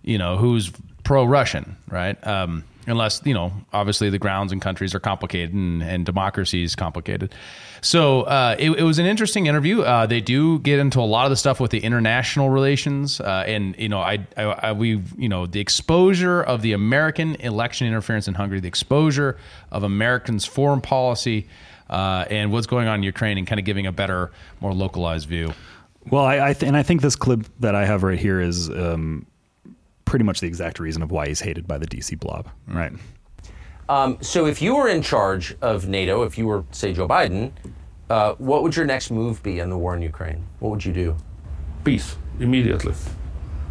you 0.02 0.16
know, 0.16 0.38
who's 0.38 0.72
pro-Russian, 1.04 1.76
right? 1.88 2.16
Um, 2.26 2.64
unless 2.86 3.20
you 3.24 3.34
know, 3.34 3.52
obviously 3.72 4.10
the 4.10 4.18
grounds 4.18 4.52
and 4.52 4.62
countries 4.62 4.94
are 4.94 5.00
complicated 5.00 5.52
and, 5.52 5.82
and 5.82 6.06
democracy 6.06 6.62
is 6.62 6.74
complicated. 6.74 7.34
So 7.80 8.22
uh, 8.22 8.56
it, 8.58 8.70
it 8.70 8.82
was 8.82 8.98
an 8.98 9.06
interesting 9.06 9.46
interview. 9.46 9.82
Uh, 9.82 10.06
they 10.06 10.20
do 10.20 10.58
get 10.60 10.78
into 10.78 11.00
a 11.00 11.02
lot 11.02 11.26
of 11.26 11.30
the 11.30 11.36
stuff 11.36 11.60
with 11.60 11.70
the 11.70 11.80
international 11.80 12.50
relations, 12.50 13.20
uh, 13.20 13.44
and 13.46 13.76
you 13.78 13.88
know, 13.88 14.00
I, 14.00 14.26
I, 14.36 14.42
I 14.42 14.72
we 14.72 15.02
you 15.16 15.28
know 15.28 15.46
the 15.46 15.60
exposure 15.60 16.42
of 16.42 16.62
the 16.62 16.72
American 16.72 17.34
election 17.36 17.86
interference 17.86 18.28
in 18.28 18.34
Hungary, 18.34 18.60
the 18.60 18.68
exposure 18.68 19.36
of 19.70 19.82
Americans' 19.82 20.44
foreign 20.44 20.80
policy. 20.80 21.46
Uh, 21.88 22.24
and 22.30 22.50
what's 22.50 22.66
going 22.66 22.88
on 22.88 22.96
in 22.96 23.02
Ukraine, 23.04 23.38
and 23.38 23.46
kind 23.46 23.60
of 23.60 23.64
giving 23.64 23.86
a 23.86 23.92
better, 23.92 24.32
more 24.60 24.74
localized 24.74 25.28
view. 25.28 25.52
Well, 26.10 26.24
I, 26.24 26.48
I 26.48 26.52
th- 26.52 26.64
and 26.66 26.76
I 26.76 26.82
think 26.82 27.00
this 27.00 27.14
clip 27.14 27.46
that 27.60 27.76
I 27.76 27.86
have 27.86 28.02
right 28.02 28.18
here 28.18 28.40
is 28.40 28.68
um, 28.70 29.24
pretty 30.06 30.24
much 30.24 30.40
the 30.40 30.46
exact 30.46 30.80
reason 30.80 31.02
of 31.02 31.10
why 31.10 31.28
he's 31.28 31.40
hated 31.40 31.68
by 31.68 31.76
the 31.76 31.86
DC 31.86 32.18
blob, 32.18 32.48
right? 32.66 32.92
Um, 33.88 34.16
so 34.20 34.46
if 34.46 34.62
you 34.62 34.74
were 34.74 34.88
in 34.88 35.02
charge 35.02 35.54
of 35.60 35.86
NATO, 35.86 36.22
if 36.22 36.38
you 36.38 36.46
were, 36.46 36.64
say, 36.72 36.92
Joe 36.94 37.06
Biden, 37.06 37.52
uh, 38.08 38.34
what 38.38 38.62
would 38.62 38.74
your 38.74 38.86
next 38.86 39.10
move 39.10 39.42
be 39.42 39.58
in 39.60 39.68
the 39.70 39.76
war 39.76 39.94
in 39.94 40.02
Ukraine? 40.02 40.44
What 40.58 40.70
would 40.70 40.84
you 40.84 40.92
do? 40.92 41.16
peace 41.86 42.16
immediately. 42.40 42.94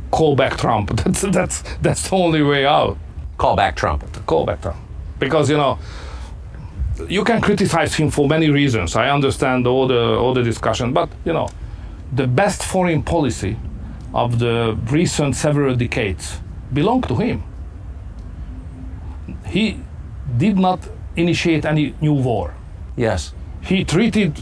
Call 0.09 0.36
back 0.36 0.57
Trump. 0.57 0.86
That's 1.03 1.21
that's 1.38 1.57
that's 1.81 2.09
the 2.09 2.15
only 2.15 2.41
way 2.41 2.65
out. 2.65 2.97
Call 3.38 3.55
back 3.55 3.75
Trump. 3.75 4.01
Call 4.25 4.45
back 4.45 4.61
Trump, 4.61 4.77
because 5.19 5.49
you 5.51 5.57
know 5.57 5.77
you 7.09 7.23
can 7.25 7.41
criticize 7.41 7.93
him 7.99 8.09
for 8.09 8.25
many 8.27 8.49
reasons. 8.49 8.95
I 8.95 9.09
understand 9.09 9.67
all 9.67 9.88
the 9.88 10.01
all 10.21 10.33
the 10.33 10.43
discussion, 10.43 10.93
but 10.93 11.09
you 11.25 11.33
know 11.33 11.47
the 12.13 12.27
best 12.27 12.63
foreign 12.63 13.03
policy 13.03 13.57
of 14.16 14.39
the 14.39 14.78
recent 14.89 15.36
several 15.36 15.76
decades 15.76 16.39
belong 16.74 17.01
to 17.01 17.16
him. 17.16 17.43
He 19.45 19.80
did 20.38 20.57
not 20.57 20.80
initiate 21.16 21.66
any 21.66 21.93
new 22.01 22.13
war. 22.13 22.55
Yes. 22.95 23.34
He 23.61 23.84
treated 23.84 24.34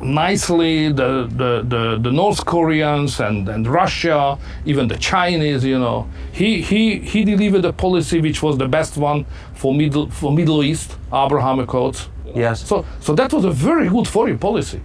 nicely 0.00 0.92
the, 0.92 1.26
the, 1.30 1.64
the, 1.66 1.98
the 2.02 2.12
North 2.12 2.44
Koreans 2.44 3.20
and, 3.20 3.48
and 3.48 3.66
Russia, 3.66 4.38
even 4.66 4.88
the 4.88 4.98
Chinese, 4.98 5.64
you 5.64 5.78
know. 5.78 6.08
He, 6.32 6.60
he, 6.60 6.98
he 6.98 7.24
delivered 7.24 7.64
a 7.64 7.72
policy 7.72 8.20
which 8.20 8.42
was 8.42 8.58
the 8.58 8.68
best 8.68 8.96
one 8.96 9.24
for 9.54 9.72
Middle, 9.72 10.10
for 10.10 10.32
Middle 10.32 10.62
East, 10.62 10.96
Abraham 11.12 11.60
Accords. 11.60 12.08
Yes. 12.34 12.66
So, 12.66 12.84
so 13.00 13.14
that 13.14 13.32
was 13.32 13.44
a 13.44 13.50
very 13.50 13.88
good 13.88 14.06
foreign 14.06 14.38
policy. 14.38 14.80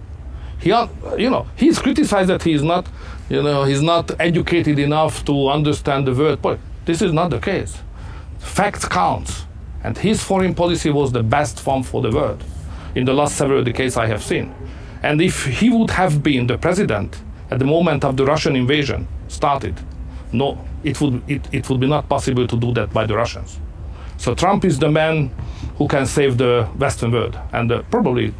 He, 0.59 0.69
you 0.69 1.29
know, 1.29 1.47
he's 1.55 1.79
criticized 1.79 2.29
that 2.29 2.43
he 2.43 2.53
is 2.53 2.63
not, 2.63 2.87
you 3.29 3.41
know, 3.41 3.63
he's 3.63 3.81
not 3.81 4.11
educated 4.19 4.79
enough 4.79 5.25
to 5.25 5.49
understand 5.49 6.07
the 6.07 6.13
word. 6.13 6.41
But 6.41 6.59
this 6.85 7.01
is 7.01 7.11
not 7.11 7.29
the 7.31 7.39
case. 7.39 7.77
Facts 8.39 8.85
count. 8.87 9.45
and 9.85 9.95
his 9.99 10.23
foreign 10.23 10.55
policy 10.55 10.89
was 10.89 11.11
the 11.11 11.21
best 11.21 11.59
form 11.59 11.83
for 11.83 12.01
the 12.01 12.09
world 12.09 12.43
in 12.95 13.05
the 13.05 13.13
last 13.13 13.35
several 13.35 13.63
decades 13.63 13.97
I 13.97 14.07
have 14.07 14.23
seen. 14.23 14.51
And 15.03 15.21
if 15.21 15.45
he 15.45 15.69
would 15.69 15.91
have 15.91 16.23
been 16.23 16.47
the 16.47 16.57
president 16.57 17.21
at 17.51 17.59
the 17.59 17.65
moment 17.65 18.03
of 18.03 18.17
the 18.17 18.25
Russian 18.25 18.55
invasion 18.55 19.07
started, 19.27 19.75
no, 20.31 20.57
it 20.83 20.99
would 21.01 21.21
it, 21.29 21.47
it 21.51 21.69
would 21.69 21.79
be 21.79 21.87
not 21.87 22.09
possible 22.09 22.47
to 22.47 22.57
do 22.57 22.73
that 22.73 22.91
by 22.93 23.05
the 23.05 23.15
Russians. 23.15 23.59
So 24.17 24.33
Trump 24.33 24.65
is 24.65 24.79
the 24.79 24.89
man 24.89 25.29
who 25.77 25.87
can 25.87 26.07
save 26.07 26.37
the 26.39 26.67
Western 26.79 27.11
world 27.11 27.37
and 27.53 27.71
uh, 27.71 27.83
probably 27.91 28.33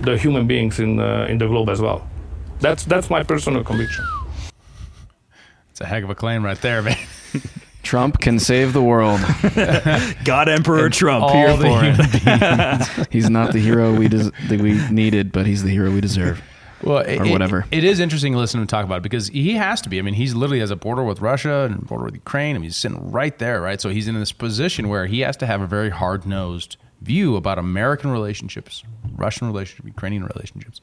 the 0.00 0.18
human 0.18 0.46
beings 0.48 0.80
in 0.80 0.98
uh, 0.98 1.26
in 1.30 1.38
the 1.38 1.46
globe 1.46 1.68
as 1.68 1.80
well. 1.80 2.00
That's 2.60 2.84
that's 2.84 3.08
my 3.10 3.22
personal 3.22 3.62
conviction. 3.62 4.04
It's 5.80 5.86
a 5.86 5.88
heck 5.88 6.04
of 6.04 6.10
a 6.10 6.14
claim 6.14 6.44
right 6.44 6.60
there, 6.60 6.82
man. 6.82 6.98
Trump 7.82 8.20
can 8.20 8.38
save 8.38 8.74
the 8.74 8.82
world. 8.82 9.18
God 10.24 10.50
Emperor 10.50 10.90
Trump 10.90 11.30
here 11.30 11.56
for 11.56 11.80
it. 11.82 13.08
He's 13.10 13.30
not 13.30 13.54
the 13.54 13.60
hero 13.60 13.94
we 13.94 14.06
des- 14.08 14.30
that 14.48 14.60
we 14.60 14.74
needed, 14.90 15.32
but 15.32 15.46
he's 15.46 15.62
the 15.62 15.70
hero 15.70 15.90
we 15.90 16.02
deserve. 16.02 16.42
well, 16.82 16.98
it- 16.98 17.18
Or 17.18 17.24
it- 17.24 17.30
whatever. 17.30 17.64
it 17.70 17.82
is 17.82 17.98
interesting 17.98 18.34
to 18.34 18.38
listen 18.38 18.58
to 18.58 18.62
him 18.62 18.66
talk 18.68 18.84
about 18.84 18.98
it 18.98 19.02
because 19.02 19.28
he 19.28 19.54
has 19.54 19.80
to 19.80 19.88
be. 19.88 19.98
I 19.98 20.02
mean, 20.02 20.12
he's 20.12 20.34
literally 20.34 20.60
has 20.60 20.70
a 20.70 20.76
border 20.76 21.02
with 21.02 21.22
Russia 21.22 21.62
and 21.70 21.86
border 21.86 22.04
with 22.04 22.14
Ukraine. 22.14 22.54
I 22.54 22.58
mean, 22.58 22.64
he's 22.64 22.76
sitting 22.76 23.10
right 23.10 23.36
there, 23.38 23.62
right? 23.62 23.80
So 23.80 23.88
he's 23.88 24.06
in 24.06 24.14
this 24.20 24.32
position 24.32 24.88
where 24.90 25.06
he 25.06 25.20
has 25.20 25.38
to 25.38 25.46
have 25.46 25.62
a 25.62 25.66
very 25.66 25.88
hard 25.88 26.26
nosed 26.26 26.76
view 27.00 27.36
about 27.36 27.58
American 27.58 28.10
relationships, 28.10 28.84
Russian 29.16 29.46
relationships, 29.46 29.86
Ukrainian 29.86 30.24
relationships, 30.26 30.82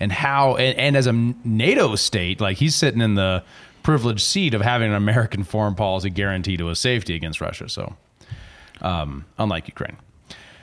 and 0.00 0.10
how. 0.10 0.56
And, 0.56 0.78
and 0.78 0.96
as 0.96 1.06
a 1.06 1.12
NATO 1.12 1.94
state, 1.96 2.40
like 2.40 2.56
he's 2.56 2.74
sitting 2.74 3.02
in 3.02 3.16
the 3.16 3.44
privileged 3.88 4.20
seat 4.20 4.52
of 4.52 4.60
having 4.60 4.90
an 4.90 4.94
American 4.94 5.42
foreign 5.42 5.74
policy 5.74 6.10
guarantee 6.10 6.58
to 6.58 6.66
his 6.66 6.78
safety 6.78 7.14
against 7.14 7.40
Russia. 7.40 7.70
So, 7.70 7.96
um, 8.82 9.24
unlike 9.38 9.66
Ukraine. 9.66 9.96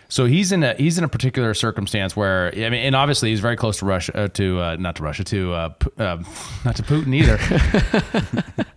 So 0.10 0.26
he's 0.26 0.52
in 0.52 0.62
a 0.62 0.76
he's 0.76 1.00
in 1.00 1.04
a 1.04 1.08
particular 1.08 1.56
circumstance 1.56 2.16
where 2.16 2.54
I 2.56 2.70
mean, 2.70 2.86
and 2.86 2.96
obviously 2.96 3.32
he's 3.32 3.40
very 3.40 3.56
close 3.56 3.80
to 3.80 3.86
Russia, 3.88 4.16
uh, 4.16 4.28
to 4.28 4.60
uh, 4.60 4.76
not 4.80 4.98
to 4.98 5.04
Russia, 5.04 5.24
to 5.24 5.54
uh, 5.54 5.70
Pu- 5.70 6.04
uh, 6.04 6.24
not 6.66 6.76
to 6.76 6.84
Putin 6.84 7.16
either, 7.16 7.40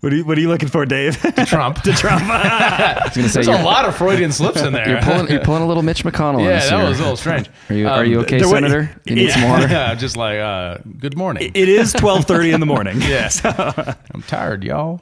What 0.00 0.12
are 0.12 0.16
you, 0.16 0.24
what 0.24 0.38
are 0.38 0.40
you 0.40 0.48
looking 0.48 0.68
for, 0.68 0.86
Dave? 0.86 1.16
Trump. 1.46 1.82
to 1.82 1.92
Trump. 1.92 2.22
I 2.28 3.00
was 3.04 3.16
gonna 3.16 3.28
say 3.28 3.42
There's 3.42 3.48
a 3.48 3.62
lot 3.64 3.84
of 3.84 3.96
Freudian 3.96 4.30
slips 4.30 4.60
in 4.62 4.72
there. 4.72 4.88
you're 4.88 5.02
pulling 5.02 5.28
you're 5.28 5.40
pulling 5.42 5.62
a 5.62 5.66
little 5.66 5.82
Mitch 5.82 6.04
McConnell. 6.04 6.44
yeah, 6.44 6.56
us 6.58 6.70
that 6.70 6.78
here. 6.78 6.88
was 6.88 6.98
a 6.98 7.02
little 7.02 7.16
strange. 7.16 7.50
Are 7.68 7.74
you 7.74 7.88
are 7.88 8.04
you 8.04 8.18
Um, 8.18 8.24
okay, 8.24 8.38
there 8.38 8.46
wa- 8.48 8.54
Senator? 8.54 8.90
You 9.04 9.16
need 9.16 9.28
Yeah. 9.28 9.34
some 9.34 9.48
water. 9.50 9.66
Yeah, 9.68 9.94
just 9.96 10.16
like 10.16 10.38
uh, 10.38 10.78
good 11.00 11.16
morning. 11.16 11.50
it 11.52 11.68
is 11.68 11.92
12:30 11.94 12.54
in 12.54 12.60
the 12.60 12.66
morning. 12.66 13.00
Yes, 13.00 13.40
I'm 13.44 14.22
tired, 14.28 14.62
y'all. 14.62 15.00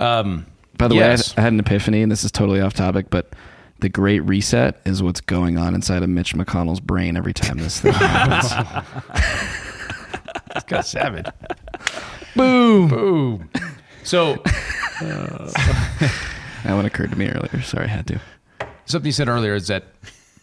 Um, 0.00 0.46
By 0.76 0.86
the 0.86 0.94
Yes. 0.94 1.30
way, 1.30 1.34
I, 1.36 1.40
I 1.40 1.44
had 1.44 1.52
an 1.54 1.58
epiphany, 1.60 2.02
and 2.02 2.12
this 2.12 2.22
is 2.22 2.30
totally 2.30 2.60
off 2.60 2.74
topic, 2.74 3.10
but 3.10 3.32
the 3.80 3.88
Great 3.88 4.20
Reset 4.20 4.80
is 4.84 5.02
what's 5.02 5.20
going 5.20 5.58
on 5.58 5.74
inside 5.74 6.04
of 6.04 6.08
Mitch 6.08 6.34
McConnell's 6.34 6.78
brain 6.80 7.16
every 7.16 7.32
time 7.34 7.58
this 7.58 7.80
thing 7.80 7.92
happens. 7.94 8.52
it's 10.54 10.64
got 10.66 10.86
savage. 10.86 11.26
Boom, 12.36 12.86
boom. 12.88 13.50
So 14.08 14.32
uh, 15.02 15.50
that 16.64 16.72
one 16.74 16.86
occurred 16.86 17.10
to 17.10 17.18
me 17.18 17.28
earlier. 17.28 17.60
Sorry, 17.60 17.84
I 17.84 17.88
had 17.88 18.06
to. 18.06 18.18
something 18.86 19.04
you 19.06 19.12
said 19.12 19.28
earlier 19.28 19.54
is 19.54 19.66
that 19.66 19.84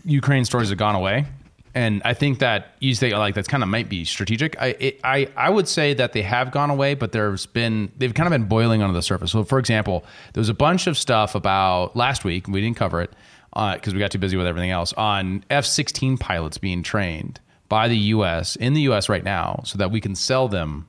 Ukraine 0.03 0.45
stories 0.45 0.69
have 0.69 0.77
gone 0.77 0.93
away, 0.93 1.25
and 1.73 2.03
I 2.05 2.13
think 2.13 2.37
that 2.39 2.75
you 2.79 2.93
say 2.93 3.15
like 3.15 3.33
that's 3.33 3.47
kind 3.47 3.63
of 3.63 3.69
might 3.69 3.89
be 3.89 4.05
strategic. 4.05 4.61
I 4.61 4.67
it, 4.79 4.99
I 5.03 5.29
I 5.35 5.49
would 5.49 5.67
say 5.67 5.95
that 5.95 6.13
they 6.13 6.21
have 6.21 6.51
gone 6.51 6.69
away, 6.69 6.93
but 6.93 7.11
there's 7.11 7.47
been 7.47 7.91
they've 7.97 8.13
kind 8.13 8.27
of 8.27 8.31
been 8.39 8.47
boiling 8.47 8.83
under 8.83 8.93
the 8.93 9.01
surface. 9.01 9.31
So, 9.31 9.43
for 9.43 9.57
example, 9.57 10.05
there 10.33 10.41
was 10.41 10.49
a 10.49 10.53
bunch 10.53 10.85
of 10.85 10.95
stuff 10.95 11.33
about 11.33 11.95
last 11.95 12.23
week. 12.23 12.47
We 12.47 12.61
didn't 12.61 12.77
cover 12.77 13.01
it 13.01 13.11
uh, 13.53 13.73
because 13.73 13.95
we 13.95 13.99
got 13.99 14.11
too 14.11 14.19
busy 14.19 14.37
with 14.37 14.45
everything 14.45 14.69
else 14.69 14.93
on 14.93 15.43
F-16 15.49 16.19
pilots 16.19 16.59
being 16.59 16.83
trained 16.83 17.39
by 17.67 17.87
the 17.87 17.97
U.S. 17.97 18.57
in 18.57 18.75
the 18.75 18.81
U.S. 18.81 19.09
right 19.09 19.23
now, 19.23 19.63
so 19.65 19.79
that 19.79 19.89
we 19.89 20.01
can 20.01 20.13
sell 20.13 20.47
them 20.47 20.87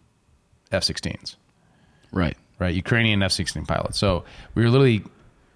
F-16s 0.72 1.37
Right. 2.12 2.37
Right? 2.59 2.75
Ukrainian 2.75 3.23
F 3.23 3.33
16 3.33 3.67
pilots. 3.67 3.99
So 3.99 4.25
we 4.55 4.63
were 4.63 4.71
literally 4.71 5.05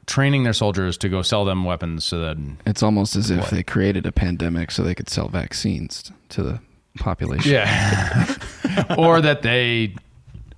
training 0.07 0.43
their 0.43 0.53
soldiers 0.53 0.97
to 0.99 1.09
go 1.09 1.23
sell 1.23 1.45
them 1.45 1.65
weapons 1.65 2.05
so 2.05 2.19
that. 2.21 2.37
It's 2.67 2.83
almost 2.83 3.17
as 3.17 3.31
if 3.31 3.51
they 3.51 3.63
created 3.63 4.07
a 4.07 4.13
pandemic 4.13 4.71
so 4.71 4.83
they 4.83 4.95
could 4.95 5.09
sell 5.09 5.29
vaccines 5.29 6.11
to 6.31 6.43
the 6.43 6.61
population. 6.99 7.53
Yeah. 7.53 8.37
or 8.99 9.21
that 9.21 9.43
they 9.43 9.95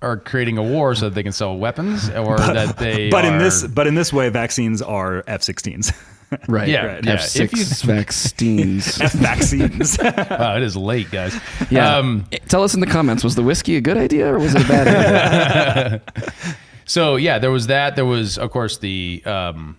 are 0.01 0.17
creating 0.17 0.59
a 0.59 0.63
war 0.63 0.95
so 0.95 1.09
that 1.09 1.15
they 1.15 1.23
can 1.23 1.33
sell 1.33 1.57
weapons 1.57 2.11
or 2.11 2.37
that 2.39 2.77
they. 2.79 3.09
But 3.11 3.25
in 3.25 3.39
this 3.39 3.67
but 3.67 3.87
in 3.87 3.95
this 3.95 4.13
way 4.13 4.29
vaccines 4.29 4.83
are 4.83 5.23
F16s. 5.25 5.95
Right. 6.49 6.69
Yeah, 6.69 6.85
Right. 6.87 7.05
yeah. 7.05 7.17
F6 7.17 7.41
If 7.41 7.53
you- 7.53 7.65
vaccines. 7.95 9.01
F 9.01 9.13
vaccines. 9.13 9.99
wow, 10.03 10.57
it 10.57 10.63
is 10.63 10.77
late, 10.77 11.11
guys. 11.11 11.39
Yeah. 11.71 11.97
Um, 11.97 12.27
Tell 12.49 12.63
us 12.63 12.75
in 12.75 12.81
the 12.81 12.87
comments 12.87 13.23
was 13.25 13.35
the 13.35 13.43
whiskey 13.43 13.77
a 13.77 13.81
good 13.81 13.97
idea 13.97 14.33
or 14.33 14.39
was 14.39 14.55
it 14.55 14.65
a 14.65 14.69
bad 14.69 16.03
idea? 16.17 16.55
So 16.85 17.17
yeah, 17.17 17.39
there 17.39 17.51
was 17.51 17.69
that. 17.69 17.97
There 17.97 18.05
was, 18.05 18.39
of 18.39 18.51
course, 18.51 18.79
the 18.79 19.23
um, 19.25 19.79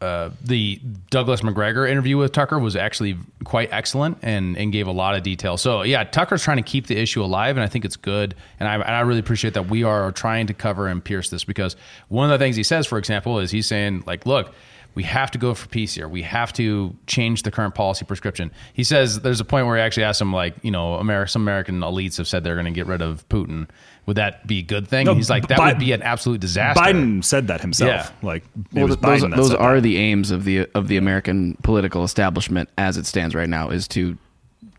uh, 0.00 0.30
the 0.44 0.78
Douglas 1.10 1.42
Macgregor 1.42 1.86
interview 1.86 2.18
with 2.18 2.32
Tucker 2.32 2.58
was 2.58 2.76
actually 2.76 3.16
quite 3.44 3.70
excellent 3.72 4.18
and 4.22 4.56
and 4.56 4.70
gave 4.70 4.86
a 4.86 4.92
lot 4.92 5.14
of 5.16 5.22
detail. 5.22 5.56
So 5.56 5.82
yeah, 5.82 6.04
Tucker's 6.04 6.42
trying 6.44 6.58
to 6.58 6.62
keep 6.62 6.86
the 6.86 6.96
issue 6.96 7.22
alive, 7.24 7.56
and 7.56 7.64
I 7.64 7.68
think 7.68 7.84
it's 7.86 7.96
good. 7.96 8.34
And 8.60 8.68
I 8.68 8.74
and 8.74 8.84
I 8.94 9.00
really 9.00 9.20
appreciate 9.20 9.54
that 9.54 9.68
we 9.70 9.82
are 9.82 10.12
trying 10.12 10.46
to 10.48 10.54
cover 10.54 10.86
and 10.86 11.02
pierce 11.02 11.30
this 11.30 11.42
because 11.44 11.74
one 12.08 12.30
of 12.30 12.38
the 12.38 12.44
things 12.44 12.54
he 12.54 12.62
says, 12.62 12.86
for 12.86 12.98
example, 12.98 13.38
is 13.40 13.50
he's 13.50 13.66
saying 13.66 14.04
like, 14.06 14.26
look. 14.26 14.52
We 14.96 15.04
have 15.04 15.30
to 15.32 15.38
go 15.38 15.54
for 15.54 15.68
peace 15.68 15.94
here. 15.94 16.08
We 16.08 16.22
have 16.22 16.52
to 16.54 16.96
change 17.06 17.42
the 17.42 17.52
current 17.52 17.74
policy 17.74 18.04
prescription. 18.04 18.50
He 18.72 18.82
says 18.82 19.20
there's 19.20 19.40
a 19.40 19.44
point 19.44 19.66
where 19.66 19.76
he 19.76 19.82
actually 19.82 20.04
asked 20.04 20.20
him, 20.20 20.32
like, 20.32 20.54
you 20.62 20.70
know, 20.72 20.94
America, 20.94 21.30
some 21.30 21.42
American 21.42 21.80
elites 21.80 22.16
have 22.16 22.26
said 22.26 22.42
they're 22.42 22.54
going 22.54 22.64
to 22.64 22.72
get 22.72 22.86
rid 22.86 23.02
of 23.02 23.28
Putin. 23.28 23.68
Would 24.06 24.16
that 24.16 24.46
be 24.46 24.60
a 24.60 24.62
good 24.62 24.88
thing? 24.88 25.04
No, 25.04 25.12
And 25.12 25.18
he's 25.18 25.28
like, 25.28 25.48
that 25.48 25.58
Bi- 25.58 25.68
would 25.68 25.78
be 25.78 25.92
an 25.92 26.02
absolute 26.02 26.40
disaster. 26.40 26.80
Biden 26.80 27.22
said 27.22 27.48
that 27.48 27.60
himself. 27.60 27.88
Yeah. 27.90 28.26
Like 28.26 28.44
it 28.44 28.66
well, 28.72 28.86
was 28.88 28.96
those, 28.96 29.22
Biden 29.22 29.36
those 29.36 29.54
are 29.54 29.76
that. 29.76 29.80
the 29.82 29.98
aims 29.98 30.30
of 30.30 30.44
the 30.44 30.66
of 30.74 30.88
the 30.88 30.96
American 30.96 31.56
political 31.62 32.02
establishment 32.02 32.68
as 32.78 32.96
it 32.96 33.04
stands 33.06 33.34
right 33.34 33.48
now 33.48 33.68
is 33.68 33.86
to 33.88 34.16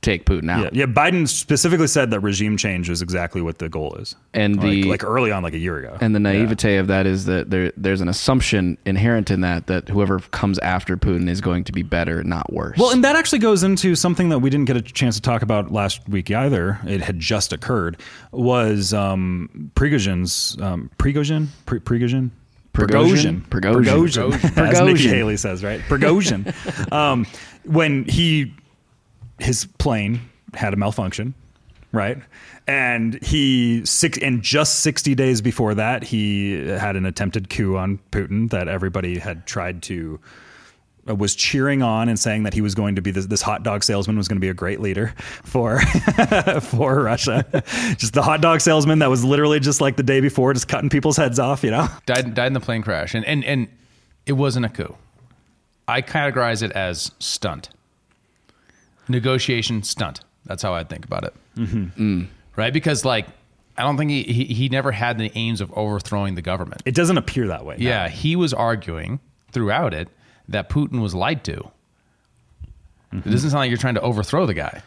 take 0.02 0.26
Putin 0.26 0.50
out. 0.52 0.74
Yeah, 0.76 0.86
yeah. 0.86 0.86
Biden 0.86 1.28
specifically 1.28 1.88
said 1.88 2.12
that 2.12 2.20
regime 2.22 2.58
change 2.58 2.90
is 2.90 3.02
exactly 3.02 3.42
what 3.42 3.60
the 3.60 3.70
goal 3.70 3.96
is, 3.96 4.16
And 4.34 4.58
like, 4.58 4.64
the 4.66 4.84
like 4.84 5.04
early 5.04 5.32
on, 5.32 5.44
like 5.44 5.54
a 5.54 5.58
year 5.58 5.78
ago. 5.78 5.98
and 6.00 6.14
the 6.16 6.20
naivete 6.20 6.78
of 6.78 6.88
that 6.88 7.06
is 7.06 7.26
that 7.26 7.50
there 7.50 7.72
there's 7.78 8.02
an 8.02 8.08
assumption 8.10 8.78
inherent 8.86 9.32
in 9.32 9.42
that 9.42 9.68
that 9.68 9.90
whoever 9.90 10.20
comes 10.20 10.60
after 10.60 10.98
Putin 10.98 11.30
is 11.30 11.42
going 11.42 11.64
to 11.66 11.72
be 11.72 11.84
better, 11.84 12.24
not 12.24 12.52
worse. 12.54 12.78
Well, 12.78 12.92
and 12.92 13.04
that 13.04 13.16
actually 13.16 13.40
goes 13.40 13.64
into 13.64 13.96
something 13.96 14.30
that 14.30 14.40
we 14.40 14.50
didn't 14.50 14.66
get 14.66 14.78
a 14.78 14.82
chance 14.82 15.16
to 15.16 15.22
talk 15.22 15.42
about 15.42 15.72
last 15.72 16.08
week 16.08 16.30
either. 16.32 16.80
It 16.86 17.02
had 17.02 17.20
just 17.20 17.54
occurred. 17.54 18.00
Was 18.32 18.94
um, 18.94 19.72
Prigozhin's 19.76 20.58
um, 20.62 20.90
Prigozhin 20.98 21.48
Pri- 21.66 21.80
Prigozhin 21.80 22.32
Prigozhin? 22.74 23.42
Prigozhin 23.48 23.84
Prigozhin. 23.84 24.32
Prigozhin, 24.32 24.68
as 24.72 24.80
Nikki 24.82 25.08
Haley 25.08 25.38
says, 25.38 25.64
right? 25.64 25.80
Prigozhin. 25.82 26.92
um, 26.92 27.26
when 27.66 28.06
he 28.06 28.54
his 29.40 29.66
plane 29.78 30.22
had 30.54 30.74
a 30.74 30.78
malfunction, 30.78 31.34
right? 31.92 32.18
And 32.68 33.22
he 33.24 33.86
six 33.86 34.18
and 34.18 34.42
just 34.42 34.80
sixty 34.80 35.16
days 35.16 35.42
before 35.42 35.76
that, 35.76 36.04
he 36.04 36.68
had 36.68 36.96
an 36.96 37.06
attempted 37.06 37.50
coup 37.50 37.78
on 37.78 38.00
Putin 38.12 38.50
that 38.50 38.68
everybody 38.68 39.20
had 39.20 39.46
tried 39.46 39.84
to 39.84 40.20
uh, 41.08 41.16
was 41.16 41.36
cheering 41.36 41.82
on 41.82 42.10
and 42.10 42.20
saying 42.20 42.44
that 42.44 42.54
he 42.54 42.62
was 42.62 42.76
going 42.76 42.96
to 42.96 43.02
be 43.02 43.12
this, 43.12 43.26
this 43.28 43.42
hot 43.42 43.64
dog 43.64 43.84
salesman 43.84 44.18
was 44.18 44.28
going 44.28 44.36
to 44.36 44.42
be 44.42 44.50
a 44.50 44.54
great 44.54 44.82
leader 44.82 45.14
for 45.44 45.80
for 46.62 47.02
Russia. 47.02 47.46
just 47.98 48.14
the 48.14 48.22
hot 48.22 48.42
dog 48.42 48.62
salesman 48.62 49.00
that 49.00 49.10
was 49.10 49.24
literally 49.24 49.60
just 49.60 49.82
like 49.82 49.96
the 49.96 50.04
day 50.04 50.20
before, 50.20 50.54
just 50.54 50.68
cutting 50.68 50.90
people's 50.90 51.18
heads 51.18 51.40
off. 51.40 51.64
You 51.64 51.72
know, 51.72 51.88
died 52.06 52.34
died 52.34 52.48
in 52.48 52.54
the 52.54 52.60
plane 52.60 52.82
crash, 52.82 53.16
and 53.16 53.26
and 53.26 53.44
and 53.46 53.68
it 54.26 54.34
wasn't 54.34 54.66
a 54.66 54.70
coup. 54.70 54.96
I 55.88 56.02
categorize 56.02 56.64
it 56.64 56.74
as 56.74 57.12
stunt, 57.20 57.70
negotiation 59.10 59.84
stunt. 59.84 60.22
That's 60.46 60.64
how 60.64 60.74
I 60.74 60.84
think 60.84 61.06
about 61.06 61.24
it. 61.24 61.34
Mm-hmm. 61.56 62.24
Right, 62.56 62.74
because 62.74 63.06
like 63.06 63.28
I 63.78 63.84
don't 63.84 63.98
think 63.98 64.10
he, 64.10 64.24
he 64.24 64.46
he 64.46 64.70
never 64.70 64.92
had 64.92 65.18
the 65.18 65.32
aims 65.36 65.62
of 65.62 65.72
overthrowing 65.74 66.36
the 66.36 66.42
government. 66.42 66.82
It 66.86 66.96
doesn't 66.96 67.18
appear 67.18 67.48
that 67.48 67.66
way. 67.66 67.76
no. 67.78 67.86
Yeah, 67.88 68.10
he 68.10 68.36
was 68.36 68.54
arguing 68.54 69.20
throughout 69.52 69.94
it 69.94 70.10
that 70.48 70.70
Putin 70.70 71.02
was 71.02 71.14
lied 71.14 71.44
to. 71.46 71.72
It 73.14 73.24
doesn't 73.24 73.52
sound 73.52 73.62
like 73.62 73.70
you're 73.70 73.78
trying 73.78 73.96
to 73.96 74.02
overthrow 74.02 74.46
the 74.46 74.54
guy, 74.54 74.82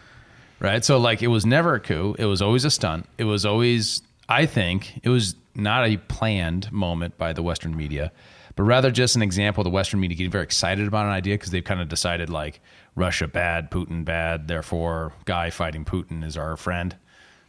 right? 0.59 0.85
So, 0.85 0.99
like, 0.99 1.23
it 1.23 1.29
was 1.29 1.47
never 1.47 1.75
a 1.75 1.81
coup. 1.81 2.15
It 2.19 2.27
was 2.27 2.43
always 2.43 2.65
a 2.67 2.71
stunt. 2.71 3.07
It 3.17 3.25
was 3.25 3.47
always, 3.47 4.03
I 4.29 4.45
think, 4.45 5.01
it 5.03 5.09
was 5.09 5.35
not 5.55 5.89
a 5.89 5.97
planned 5.97 6.71
moment 6.71 7.17
by 7.17 7.33
the 7.33 7.43
Western 7.43 7.75
media, 7.75 8.13
but 8.57 8.65
rather 8.65 8.91
just 8.91 9.17
an 9.17 9.23
example 9.23 9.63
of 9.63 9.65
the 9.65 9.71
Western 9.71 10.01
media 10.01 10.19
getting 10.19 10.31
very 10.31 10.45
excited 10.45 10.87
about 10.87 11.07
an 11.07 11.13
idea 11.13 11.35
because 11.35 11.51
they've 11.51 11.65
kind 11.65 11.81
of 11.81 11.89
decided, 11.89 12.29
like, 12.29 12.61
Russia 13.01 13.27
bad, 13.27 13.71
Putin 13.71 14.05
bad, 14.05 14.47
therefore, 14.47 15.13
guy 15.25 15.51
fighting 15.51 15.85
Putin 15.85 16.23
is 16.25 16.37
our 16.37 16.57
friend. 16.57 16.95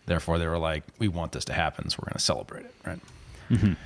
Therefore, 0.06 0.39
they 0.39 0.47
were 0.47 0.58
like, 0.58 0.84
we 0.97 1.08
want 1.08 1.34
this 1.34 1.45
to 1.45 1.54
happen, 1.54 1.89
so 1.89 1.97
we're 2.02 2.08
going 2.10 2.18
to 2.18 2.24
celebrate 2.24 2.66
it, 2.66 2.74
right? 2.86 2.99
Can 3.49 3.78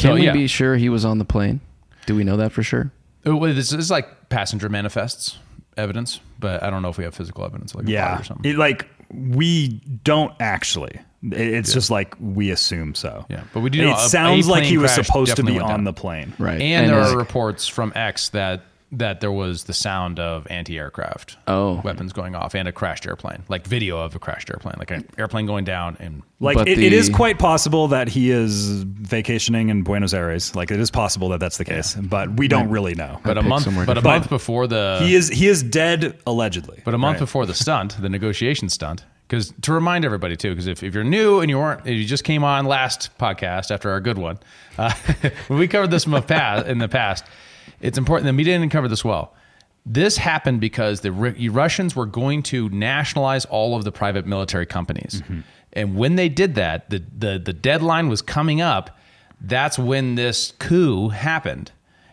So, 0.00 0.14
we 0.14 0.26
yeah. 0.26 0.32
be 0.32 0.46
sure 0.46 0.76
he 0.76 0.88
was 0.90 1.04
on 1.04 1.18
the 1.18 1.24
plane? 1.24 1.60
Do 2.04 2.14
we 2.14 2.22
know 2.22 2.36
that 2.36 2.52
for 2.52 2.62
sure? 2.62 2.92
Uh, 3.26 3.36
well, 3.36 3.52
This 3.54 3.72
is 3.72 3.90
like 3.90 4.28
passenger 4.28 4.68
manifests 4.68 5.38
evidence, 5.76 6.20
but 6.38 6.62
I 6.62 6.70
don't 6.70 6.82
know 6.82 6.88
if 6.90 6.98
we 6.98 7.04
have 7.04 7.14
physical 7.14 7.44
evidence 7.44 7.74
like 7.74 7.86
a 7.86 7.90
Yeah. 7.90 8.20
or 8.20 8.24
something. 8.24 8.50
It, 8.50 8.56
like 8.58 8.86
we 9.10 9.80
don't 10.04 10.32
actually. 10.38 11.00
It- 11.22 11.32
It's 11.40 11.72
just 11.72 11.90
like 11.90 12.14
we 12.20 12.50
assume 12.50 12.94
so. 12.94 13.24
Yeah, 13.30 13.42
but 13.54 13.60
we 13.60 13.70
do 13.70 13.80
It 13.80 13.86
know 13.90 13.96
sounds 13.96 14.46
a 14.46 14.50
like 14.50 14.64
he 14.64 14.78
was 14.78 14.92
supposed 14.92 15.36
to 15.36 15.42
be 15.42 15.58
on 15.58 15.68
down. 15.68 15.84
the 15.84 15.92
plane. 15.92 16.34
Right. 16.38 16.60
and, 16.60 16.88
there 16.90 17.00
are 17.00 17.16
reports 17.16 17.66
from 17.66 17.92
X 17.96 18.28
that 18.30 18.62
that 18.92 19.20
there 19.20 19.32
was 19.32 19.64
the 19.64 19.72
sound 19.72 20.20
of 20.20 20.46
anti-aircraft 20.48 21.36
Oh. 21.48 21.80
weapons 21.82 22.12
going 22.12 22.34
off 22.36 22.54
and 22.54 22.68
a 22.68 22.72
crashed 22.72 23.06
airplane, 23.06 23.42
like 23.48 23.66
video 23.66 23.98
of 23.98 24.14
a 24.14 24.18
crashed 24.20 24.48
airplane, 24.48 24.76
like 24.78 24.90
an 24.92 25.04
airplane 25.18 25.44
going 25.46 25.64
down 25.64 25.96
and 25.98 26.22
Like 26.38 26.56
But 26.56 26.68
it, 26.68 26.78
it 26.78 26.92
is 26.92 27.08
quite 27.08 27.38
possible 27.38 27.88
that 27.88 28.08
he 28.08 28.30
is 28.30 28.82
vacationing 28.84 29.70
in 29.70 29.82
Buenos 29.82 30.14
Aires. 30.14 30.54
Like 30.54 30.70
it 30.70 30.78
is 30.78 30.90
possible 30.90 31.28
that 31.30 31.40
that's 31.40 31.56
the 31.58 31.64
case, 31.64 31.94
but 31.94 32.36
we 32.36 32.46
don't 32.46 32.68
really 32.70 32.94
know. 32.94 33.18
but 33.24 33.36
a 33.36 33.40
pick 33.42 33.48
month 33.48 33.86
but 33.86 33.98
a 33.98 34.02
month 34.02 34.28
before 34.28 34.66
the 34.66 34.98
he 35.02 35.14
is 35.14 35.28
he 35.28 35.48
is 35.48 35.62
dead 35.62 36.16
allegedly. 36.26 36.80
But 36.84 36.94
a 36.94 36.98
month 36.98 37.14
Right. 37.16 37.20
before 37.20 37.46
the 37.46 37.54
stunt, 37.64 38.00
the 38.00 38.08
negotiation 38.08 38.68
stunt, 38.68 39.04
because 39.26 39.52
to 39.62 39.72
remind 39.72 40.04
everybody 40.04 40.36
too, 40.36 40.50
because 40.50 40.68
if, 40.68 40.82
if 40.84 40.94
you're 40.94 41.02
new 41.02 41.40
and 41.40 41.50
you 41.50 41.58
weren't, 41.58 41.80
if 41.80 41.94
you 41.96 42.04
just 42.04 42.22
came 42.22 42.44
on 42.44 42.66
last 42.66 43.10
podcast 43.18 43.70
after 43.72 43.90
our 43.90 44.00
good 44.00 44.18
one, 44.18 44.38
uh, 44.78 44.92
when 45.48 45.58
we 45.58 45.66
covered 45.66 45.90
this 45.90 46.06
in 46.06 46.12
the 46.12 46.22
past, 46.22 46.66
in 46.68 46.78
the 46.78 46.88
past, 46.88 47.24
it's 47.80 47.98
important 47.98 48.26
that 48.26 48.34
we 48.34 48.44
didn't 48.44 48.70
cover 48.70 48.88
this 48.88 49.04
well. 49.04 49.34
This 49.84 50.16
happened 50.16 50.60
because 50.60 51.00
the 51.00 51.12
Ru- 51.12 51.50
Russians 51.50 51.94
were 51.94 52.06
going 52.06 52.42
to 52.44 52.68
nationalize 52.70 53.44
all 53.44 53.76
of 53.76 53.84
the 53.84 53.92
private 53.92 54.26
military 54.26 54.66
companies, 54.66 55.22
and 55.72 55.96
when 55.96 56.16
they 56.16 56.28
did 56.28 56.54
that, 56.56 56.90
the, 56.90 57.04
the 57.16 57.38
the 57.38 57.52
deadline 57.52 58.08
was 58.08 58.22
coming 58.22 58.60
up. 58.60 58.98
That's 59.40 59.78
when 59.78 60.14
this 60.14 60.54
coup 60.58 61.10
happened 61.10 61.70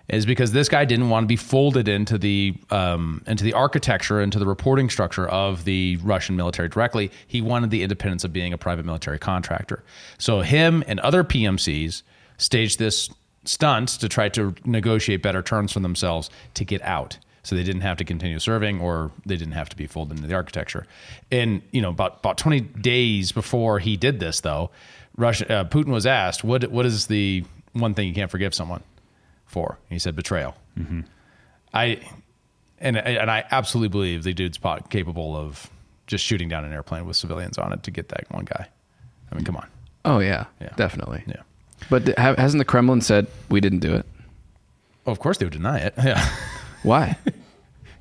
is 0.09 0.25
because 0.25 0.51
this 0.51 0.67
guy 0.67 0.85
didn't 0.85 1.09
want 1.09 1.23
to 1.23 1.27
be 1.27 1.37
folded 1.37 1.87
into 1.87 2.17
the 2.17 2.55
um, 2.69 3.23
into 3.25 3.43
the 3.43 3.53
architecture, 3.53 4.21
into 4.21 4.37
the 4.37 4.45
reporting 4.45 4.89
structure 4.89 5.27
of 5.27 5.63
the 5.63 5.97
Russian 6.03 6.35
military 6.35 6.69
directly. 6.69 7.11
He 7.25 7.41
wanted 7.41 7.71
the 7.71 7.83
independence 7.83 8.23
of 8.23 8.33
being 8.33 8.53
a 8.53 8.57
private 8.57 8.85
military 8.85 9.19
contractor. 9.19 9.83
So 10.17 10.41
him 10.41 10.83
and 10.87 10.99
other 10.99 11.23
PMCs 11.23 12.03
staged 12.37 12.79
this 12.79 13.09
stunt 13.45 13.89
to 13.89 14.09
try 14.09 14.29
to 14.29 14.55
negotiate 14.65 15.21
better 15.21 15.41
terms 15.41 15.71
for 15.73 15.79
themselves 15.79 16.29
to 16.55 16.63
get 16.65 16.81
out. 16.83 17.17
So 17.45 17.55
they 17.57 17.63
didn't 17.63 17.81
have 17.81 17.97
to 17.97 18.05
continue 18.05 18.39
serving, 18.39 18.79
or 18.79 19.11
they 19.25 19.35
didn't 19.35 19.53
have 19.55 19.67
to 19.69 19.75
be 19.75 19.85
folded 19.85 20.15
into 20.17 20.27
the 20.29 20.33
architecture. 20.35 20.87
And 21.29 21.61
you 21.71 21.81
know, 21.81 21.89
about 21.89 22.19
about 22.19 22.37
twenty 22.37 22.61
days 22.61 23.33
before 23.33 23.79
he 23.79 23.97
did 23.97 24.21
this, 24.21 24.39
though, 24.39 24.71
Russia 25.17 25.51
uh, 25.53 25.63
Putin 25.65 25.87
was 25.91 26.05
asked, 26.05 26.43
"What 26.45 26.63
what 26.71 26.85
is 26.85 27.07
the 27.07 27.43
one 27.73 27.93
thing 27.95 28.07
you 28.07 28.13
can't 28.13 28.31
forgive 28.31 28.53
someone?" 28.55 28.81
for. 29.45 29.77
He 29.89 29.99
said 29.99 30.15
betrayal. 30.15 30.55
I 31.73 31.99
and 32.79 32.97
and 32.97 33.29
I 33.29 33.43
absolutely 33.51 33.89
believe 33.89 34.23
the 34.23 34.33
dude's 34.33 34.57
pot 34.57 34.89
capable 34.89 35.35
of 35.35 35.69
just 36.07 36.23
shooting 36.23 36.47
down 36.49 36.63
an 36.65 36.71
airplane 36.73 37.05
with 37.05 37.17
civilians 37.17 37.57
on 37.57 37.73
it 37.73 37.83
to 37.83 37.91
get 37.91 38.09
that 38.09 38.25
one 38.31 38.45
guy. 38.45 38.67
I 39.31 39.35
mean, 39.35 39.43
come 39.45 39.55
on. 39.57 39.67
Oh 40.05 40.19
yeah, 40.19 40.45
Yeah. 40.61 40.69
definitely. 40.75 41.23
Yeah. 41.27 41.41
But 41.89 42.05
th- 42.05 42.17
hasn't 42.17 42.59
the 42.59 42.65
Kremlin 42.65 43.01
said 43.01 43.27
we 43.49 43.59
didn't 43.61 43.79
do 43.79 43.93
it? 43.93 44.05
Oh, 45.05 45.11
of 45.11 45.19
course 45.19 45.37
they 45.37 45.45
would 45.45 45.53
deny 45.53 45.79
it. 45.79 45.93
Yeah. 46.03 46.27
Why? 46.83 47.17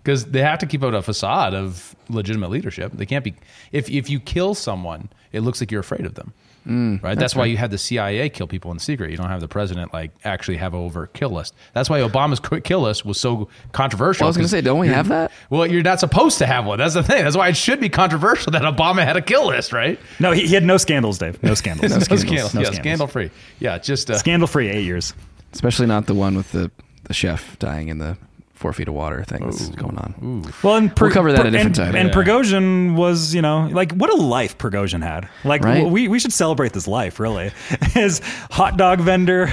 Because 0.02 0.24
they 0.24 0.40
have 0.42 0.58
to 0.58 0.66
keep 0.66 0.82
out 0.82 0.94
a 0.94 1.02
facade 1.02 1.54
of 1.54 1.94
legitimate 2.08 2.50
leadership. 2.50 2.90
They 2.92 3.06
can't 3.06 3.22
be. 3.22 3.36
If 3.70 3.88
if 3.88 4.10
you 4.10 4.18
kill 4.18 4.56
someone, 4.56 5.08
it 5.30 5.42
looks 5.42 5.60
like 5.60 5.70
you're 5.70 5.80
afraid 5.80 6.04
of 6.04 6.14
them. 6.16 6.32
Right. 6.66 7.18
That's, 7.18 7.34
why 7.34 7.46
you 7.46 7.56
have 7.56 7.70
the 7.70 7.78
CIA 7.78 8.28
kill 8.28 8.46
people 8.46 8.70
in 8.70 8.78
secret. 8.78 9.10
You 9.10 9.16
don't 9.16 9.28
have 9.28 9.40
the 9.40 9.48
president 9.48 9.92
like 9.92 10.10
actually 10.24 10.56
have 10.58 10.74
a 10.74 10.76
over 10.76 11.06
kill 11.08 11.30
list. 11.30 11.54
That's 11.72 11.88
why 11.88 12.00
Obama's 12.00 12.40
kill 12.62 12.80
list 12.80 13.04
was 13.04 13.18
so 13.18 13.48
controversial. 13.72 14.24
Well, 14.24 14.28
I 14.28 14.30
was 14.30 14.36
going 14.36 14.44
to 14.44 14.50
say, 14.50 14.60
don't 14.60 14.78
we 14.78 14.88
have 14.88 15.08
that? 15.08 15.32
Well, 15.50 15.66
you're 15.66 15.82
not 15.82 16.00
supposed 16.00 16.38
to 16.38 16.46
have 16.46 16.66
one. 16.66 16.78
That's 16.78 16.94
the 16.94 17.02
thing. 17.02 17.24
That's 17.24 17.36
why 17.36 17.48
it 17.48 17.56
should 17.56 17.80
be 17.80 17.88
controversial 17.88 18.52
that 18.52 18.62
Obama 18.62 19.04
had 19.04 19.16
a 19.16 19.22
kill 19.22 19.48
list, 19.48 19.72
right? 19.72 19.98
No, 20.20 20.32
he, 20.32 20.46
he 20.46 20.54
had 20.54 20.64
no 20.64 20.76
scandals, 20.76 21.18
Dave. 21.18 21.42
No 21.42 21.54
scandals. 21.54 21.92
No 22.12 22.16
scandals. 22.16 22.54
No 22.54 22.60
yeah, 22.60 22.66
scandals. 22.66 22.76
scandal 22.76 23.06
free. 23.06 23.30
Yeah, 23.58 23.78
just 23.78 24.10
uh, 24.10 24.18
Scandal 24.18 24.46
free 24.46 24.68
eight 24.68 24.84
years. 24.84 25.14
Especially 25.52 25.86
not 25.86 26.06
the 26.06 26.14
one 26.14 26.36
with 26.36 26.52
the 26.52 26.70
the 27.04 27.14
chef 27.14 27.58
dying 27.58 27.88
in 27.88 27.98
the 27.98 28.16
four 28.62 28.72
feet 28.72 28.88
of 28.88 28.94
water 28.94 29.24
thing 29.24 29.44
that's 29.44 29.68
going 29.70 29.98
on. 29.98 30.42
Well, 30.62 30.76
and 30.76 30.92
We'll 30.98 31.10
cover 31.10 31.32
that 31.32 31.44
a 31.46 31.50
different 31.50 31.66
and, 31.78 31.92
time. 31.92 31.96
And 31.96 32.08
Yeah. 32.08 32.14
Prigozhin 32.14 32.94
was, 32.94 33.34
you 33.34 33.42
know, 33.42 33.68
like 33.72 33.92
what 33.92 34.08
a 34.08 34.14
life 34.16 34.56
Prigozhin 34.56 35.02
had. 35.02 35.28
Like 35.44 35.62
Right? 35.64 35.84
we 35.84 36.08
we 36.08 36.18
should 36.20 36.32
celebrate 36.32 36.72
this 36.72 36.86
life, 36.88 37.20
really. 37.20 37.50
His 37.92 38.20
hot 38.50 38.76
dog 38.76 39.00
vendor, 39.00 39.52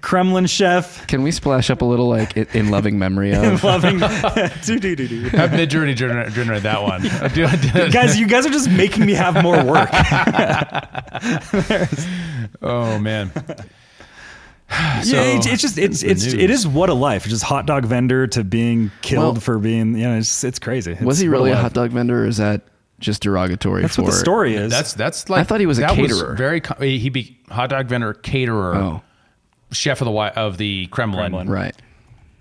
Kremlin 0.00 0.46
chef, 0.46 1.06
Can 1.06 1.22
we 1.22 1.30
splash 1.30 1.68
up 1.70 1.80
a 1.82 1.84
little 1.84 2.08
like 2.08 2.36
in 2.36 2.70
loving 2.70 2.98
memory 2.98 3.32
of? 3.34 3.62
loving. 3.62 3.98
do, 4.64 4.78
do, 4.80 4.96
do, 4.96 5.06
do. 5.08 5.20
have 5.36 5.52
mid 5.52 5.70
journey 5.70 5.94
generate, 5.94 6.32
generate 6.32 6.62
that 6.64 6.82
one. 6.82 7.02
Do- 7.34 7.46
do- 7.46 7.90
Guys, 7.90 8.18
you 8.18 8.26
guys 8.26 8.44
are 8.46 8.50
just 8.50 8.68
making 8.70 9.06
me 9.06 9.12
have 9.14 9.42
more 9.42 9.62
work. 9.64 9.90
oh 12.62 12.98
man. 12.98 13.30
yeah, 14.70 15.02
it's, 15.36 15.46
it's 15.46 15.62
just 15.62 15.78
it's 15.78 16.02
it's 16.02 16.24
it 16.26 16.50
is 16.50 16.66
what 16.66 16.88
a 16.88 16.94
life. 16.94 17.24
Just 17.26 17.42
hot 17.44 17.66
dog 17.66 17.84
vendor 17.84 18.26
to 18.28 18.42
being 18.44 18.90
killed 19.02 19.34
Well- 19.36 19.40
for 19.40 19.58
being 19.58 19.96
you 19.96 20.04
know 20.08 20.16
it's 20.18 20.42
it's 20.44 20.58
crazy. 20.58 20.92
It's 20.92 21.02
was 21.02 21.18
he 21.18 21.28
really 21.28 21.50
a 21.50 21.54
life. 21.54 21.62
hot 21.62 21.72
dog 21.74 21.90
vendor, 21.90 22.24
or 22.24 22.26
is 22.26 22.38
that 22.38 22.62
just 22.98 23.22
derogatory? 23.22 23.82
That's 23.82 23.96
for 23.96 24.02
what 24.02 24.12
the 24.12 24.16
story 24.16 24.54
is. 24.54 24.70
That's 24.72 24.94
that's 24.94 25.28
like 25.28 25.40
I 25.40 25.44
thought 25.44 25.60
he 25.60 25.66
was 25.66 25.78
a 25.78 25.82
that 25.82 25.90
caterer. 25.96 26.34
very 26.36 26.60
co- 26.60 26.80
he 26.82 27.08
be 27.10 27.38
hot 27.50 27.68
dog 27.70 27.86
vendor, 27.88 28.14
caterer, 28.14 28.74
Oh, 28.74 29.02
chef 29.70 30.00
of 30.00 30.06
the 30.06 30.12
of 30.12 30.56
the 30.56 30.86
Kremlin, 30.86 31.32
Kremlin. 31.32 31.50
right. 31.50 31.76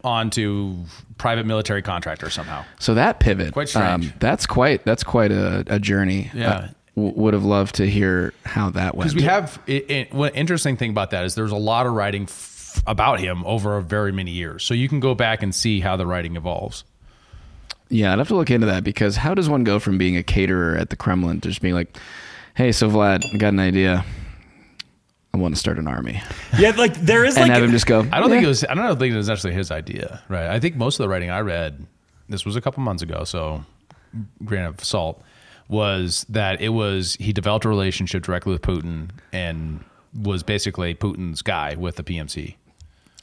onto 0.04 0.78
private 1.18 1.46
military 1.46 1.82
contractor 1.82 2.30
somehow. 2.30 2.64
So 2.80 2.94
that 2.96 3.20
pivot, 3.20 3.48
um, 3.48 3.52
Quite 3.54 3.70
strange. 3.70 4.14
that's 4.20 4.46
quite 4.46 4.84
that's 4.86 5.04
quite 5.04 5.32
a, 5.32 5.64
a 5.68 5.80
journey. 5.80 6.32
Yeah. 6.34 6.54
I 6.54 6.70
w- 6.96 7.14
would 7.16 7.34
have 7.34 7.46
loved 7.46 7.76
to 7.76 7.90
hear 7.90 8.34
how 8.46 8.70
that 8.72 8.96
went. 8.96 9.10
Because 9.12 9.16
we 9.16 9.24
have 9.24 9.62
it, 9.68 9.90
it, 9.92 10.14
one 10.14 10.34
interesting 10.36 10.78
thing 10.78 10.90
about 10.90 11.12
that 11.12 11.26
is 11.26 11.36
there's 11.36 11.52
a 11.52 11.56
lot 11.58 11.86
of 11.86 11.94
writing 11.94 12.24
f- 12.24 12.82
about 12.88 13.20
him 13.20 13.44
over 13.46 13.78
a 13.78 13.82
very 13.82 14.12
many 14.12 14.32
years, 14.32 14.64
so 14.64 14.74
you 14.74 14.90
can 14.90 15.00
go 15.00 15.14
back 15.16 15.44
and 15.44 15.54
see 15.54 15.80
how 15.80 15.96
the 15.96 16.06
writing 16.06 16.36
evolves. 16.36 16.84
Yeah, 17.90 18.12
I'd 18.14 18.18
have 18.20 18.30
to 18.30 18.36
look 18.36 18.50
into 18.50 18.68
that 18.68 18.84
because 18.84 19.18
how 19.18 19.34
does 19.36 19.48
one 19.50 19.64
go 19.64 19.78
from 19.78 19.98
being 19.98 20.18
a 20.18 20.24
caterer 20.24 20.76
at 20.76 20.90
the 20.90 20.96
Kremlin 20.96 21.42
to 21.42 21.50
just 21.50 21.62
being 21.62 21.76
like, 21.76 21.96
"Hey, 22.56 22.72
so 22.72 22.90
Vlad, 22.90 23.22
I 23.34 23.38
got 23.38 23.50
an 23.54 23.60
idea. 23.60 24.04
I 25.36 25.38
want 25.38 25.54
to 25.54 25.60
start 25.60 25.78
an 25.78 25.88
army," 25.88 26.22
yeah, 26.58 26.72
like 26.72 26.96
there 26.96 27.24
is 27.26 27.36
and 27.38 27.44
like 27.44 27.52
have 27.52 27.64
him 27.64 27.72
just 27.72 27.86
go. 27.86 28.08
I 28.12 28.20
don't 28.20 28.30
think 28.30 28.44
it 28.44 28.48
was. 28.48 28.64
I 28.64 28.74
don't 28.74 28.98
think 28.98 29.14
it 29.14 29.18
was 29.18 29.30
actually 29.30 29.54
his 29.54 29.70
idea, 29.70 30.24
right? 30.30 30.48
I 30.48 30.60
think 30.60 30.76
most 30.76 31.00
of 31.00 31.04
the 31.04 31.10
writing 31.10 31.30
I 31.30 31.42
read, 31.42 31.86
this 32.30 32.46
was 32.46 32.56
a 32.56 32.62
couple 32.62 32.82
months 32.82 33.04
ago, 33.04 33.24
so 33.26 33.64
grain 34.44 34.64
of 34.64 34.84
salt, 34.84 35.24
was 35.68 36.26
that 36.30 36.62
it 36.62 36.70
was 36.70 37.16
he 37.16 37.34
developed 37.34 37.66
a 37.66 37.70
relationship 37.70 38.24
directly 38.24 38.52
with 38.52 38.62
Putin 38.62 39.10
and 39.32 39.84
was 40.14 40.44
basically 40.44 40.94
Putin's 40.94 41.42
guy 41.42 41.76
with 41.76 41.96
the 41.96 42.04
PMC 42.04 42.56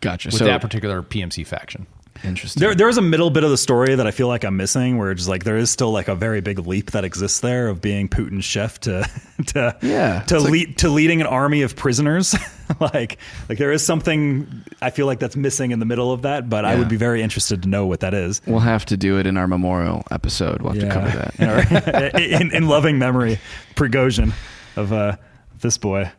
Gotcha. 0.01 0.29
with 0.29 0.39
so 0.39 0.45
that 0.45 0.61
particular 0.61 1.03
PMC 1.03 1.47
faction. 1.47 1.87
Interesting. 2.25 2.61
There, 2.61 2.75
there 2.75 2.89
is 2.89 2.97
a 2.99 3.03
middle 3.03 3.31
bit 3.31 3.45
of 3.45 3.51
the 3.51 3.57
story 3.57 3.95
that 3.95 4.07
I 4.07 4.11
feel 4.11 4.29
like 4.29 4.45
I'm 4.45 4.57
missing, 4.57 4.99
where 4.99 5.11
it's 5.11 5.29
like 5.29 5.45
there 5.45 5.57
is 5.57 5.71
still 5.71 5.91
like 5.91 6.09
a 6.09 6.15
very 6.15 6.41
big 6.41 6.59
leap 6.61 6.91
that 6.93 7.05
exists 7.05 7.41
there 7.41 7.69
of 7.69 7.81
being 7.81 8.09
Putin's 8.09 8.45
chef 8.45 8.79
to 8.81 9.09
to 9.47 9.77
Yeah, 9.83 10.21
to 10.23 10.35
it's 10.37 10.45
like- 10.45 10.53
lead 10.53 10.79
to 10.79 10.89
leading 10.89 11.21
an 11.21 11.27
army 11.27 11.63
of 11.63 11.77
prisoners. 11.77 12.35
like 12.81 13.19
like 13.49 13.59
there 13.59 13.73
is 13.73 13.85
something 13.85 14.63
I 14.81 14.91
feel 14.91 15.07
like 15.07 15.19
that's 15.19 15.37
missing 15.37 15.71
in 15.73 15.79
the 15.81 15.87
middle 15.87 16.13
of 16.13 16.23
that, 16.23 16.49
but 16.49 16.65
I 16.65 16.77
would 16.77 16.89
be 16.89 16.97
very 16.97 17.23
interested 17.23 17.63
to 17.63 17.69
know 17.69 17.87
what 17.87 18.01
that 18.01 18.15
is. 18.15 18.41
we'll 18.47 18.61
have 18.61 18.85
to 18.87 18.97
do 18.97 19.19
it 19.19 19.27
in 19.27 19.37
our 19.37 19.49
memorial 19.49 20.05
episode. 20.11 20.63
We'll 20.63 20.75
have 20.75 20.83
to 20.83 20.89
cover 20.89 21.09
that. 21.09 22.21
in, 22.21 22.55
in 22.55 22.69
loving 22.69 22.99
memory, 22.99 23.39
Prigozhin 23.75 24.33
of 24.77 24.93
uh, 24.93 25.17
this 25.61 25.79
boy 25.79 26.11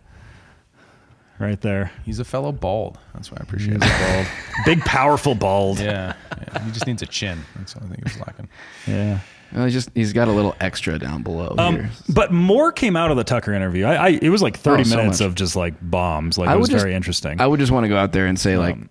right 1.41 1.59
there, 1.61 1.91
He's 2.05 2.19
a 2.19 2.25
fellow 2.25 2.51
bald. 2.51 2.97
That's 3.13 3.31
why 3.31 3.37
I 3.39 3.43
appreciate 3.43 3.75
it. 3.75 3.79
Bald. 3.81 4.27
Big 4.65 4.79
powerful 4.81 5.35
bald. 5.35 5.79
Yeah, 5.79 6.13
yeah, 6.37 6.63
he 6.63 6.71
just 6.71 6.87
needs 6.87 7.01
a 7.01 7.05
chin. 7.07 7.39
That's 7.55 7.73
the 7.73 7.79
I 7.81 7.87
think 7.87 7.97
he 7.97 8.03
was 8.03 8.19
lacking. 8.19 8.49
yeah. 8.87 9.19
Well, 9.53 9.65
he's 9.65 9.73
just 9.73 9.89
he's 9.93 10.13
got 10.13 10.29
a 10.29 10.31
little 10.31 10.55
extra 10.61 10.97
down 10.97 11.23
below 11.23 11.53
Um, 11.57 11.75
here. 11.75 11.89
but 12.07 12.31
more 12.31 12.71
came 12.71 12.95
out 12.95 13.11
of 13.11 13.17
the 13.17 13.25
Tucker 13.25 13.53
interview. 13.53 13.83
I, 13.85 13.95
I 13.95 14.09
it 14.21 14.29
was 14.29 14.41
like 14.41 14.57
thirty 14.57 14.81
Oh, 14.81 14.83
so 14.85 14.95
minutes 14.97 15.19
much. 15.19 15.27
of 15.27 15.35
just 15.35 15.55
like 15.57 15.73
bombs. 15.81 16.37
Like 16.37 16.47
I 16.47 16.53
it 16.53 16.55
would 16.55 16.59
was 16.61 16.69
just- 16.69 16.81
very 16.83 16.95
interesting. 16.95 17.41
I 17.41 17.47
would 17.47 17.59
just 17.59 17.71
want 17.71 17.83
to 17.83 17.89
go 17.89 17.97
out 17.97 18.13
there 18.13 18.27
and 18.27 18.39
say, 18.39 18.57
like, 18.57 18.75
Um, 18.75 18.89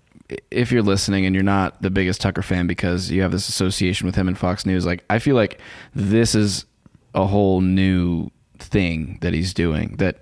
if 0.50 0.70
you're 0.70 0.82
listening 0.82 1.24
and 1.26 1.34
you're 1.34 1.42
not 1.42 1.80
the 1.80 1.90
biggest 1.90 2.20
Tucker 2.20 2.42
fan 2.42 2.66
because 2.66 3.10
you 3.10 3.22
have 3.22 3.32
this 3.32 3.48
association 3.48 4.06
with 4.06 4.14
him 4.16 4.28
and 4.28 4.36
Fox 4.38 4.64
News, 4.66 4.84
like, 4.84 5.02
I 5.08 5.18
feel 5.18 5.34
like 5.34 5.60
this 5.94 6.34
is 6.34 6.66
a 7.14 7.24
whole 7.26 7.60
new 7.62 8.28
thing 8.58 9.16
that 9.22 9.32
he's 9.32 9.52
doing 9.54 9.96
that 9.96 10.18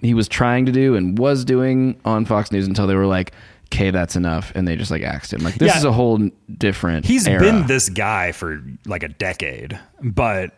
he 0.00 0.14
was 0.14 0.28
trying 0.28 0.66
to 0.66 0.72
do 0.72 0.94
and 0.96 1.18
was 1.18 1.44
doing 1.44 1.98
on 2.04 2.24
Fox 2.24 2.52
News 2.52 2.66
until 2.66 2.86
they 2.86 2.94
were 2.94 3.06
like, 3.06 3.32
okay, 3.72 3.90
that's 3.90 4.16
enough. 4.16 4.52
And 4.54 4.68
they 4.68 4.76
just 4.76 4.90
like 4.90 5.02
axed 5.02 5.32
him. 5.32 5.42
Like, 5.42 5.54
this 5.54 5.72
Yeah. 5.72 5.78
is 5.78 5.84
a 5.84 5.92
whole 5.92 6.30
different 6.58 7.06
He's 7.06 7.26
era. 7.26 7.40
been 7.40 7.66
this 7.66 7.88
guy 7.88 8.32
for 8.32 8.62
like 8.86 9.02
a 9.02 9.08
decade, 9.08 9.78
but 10.02 10.52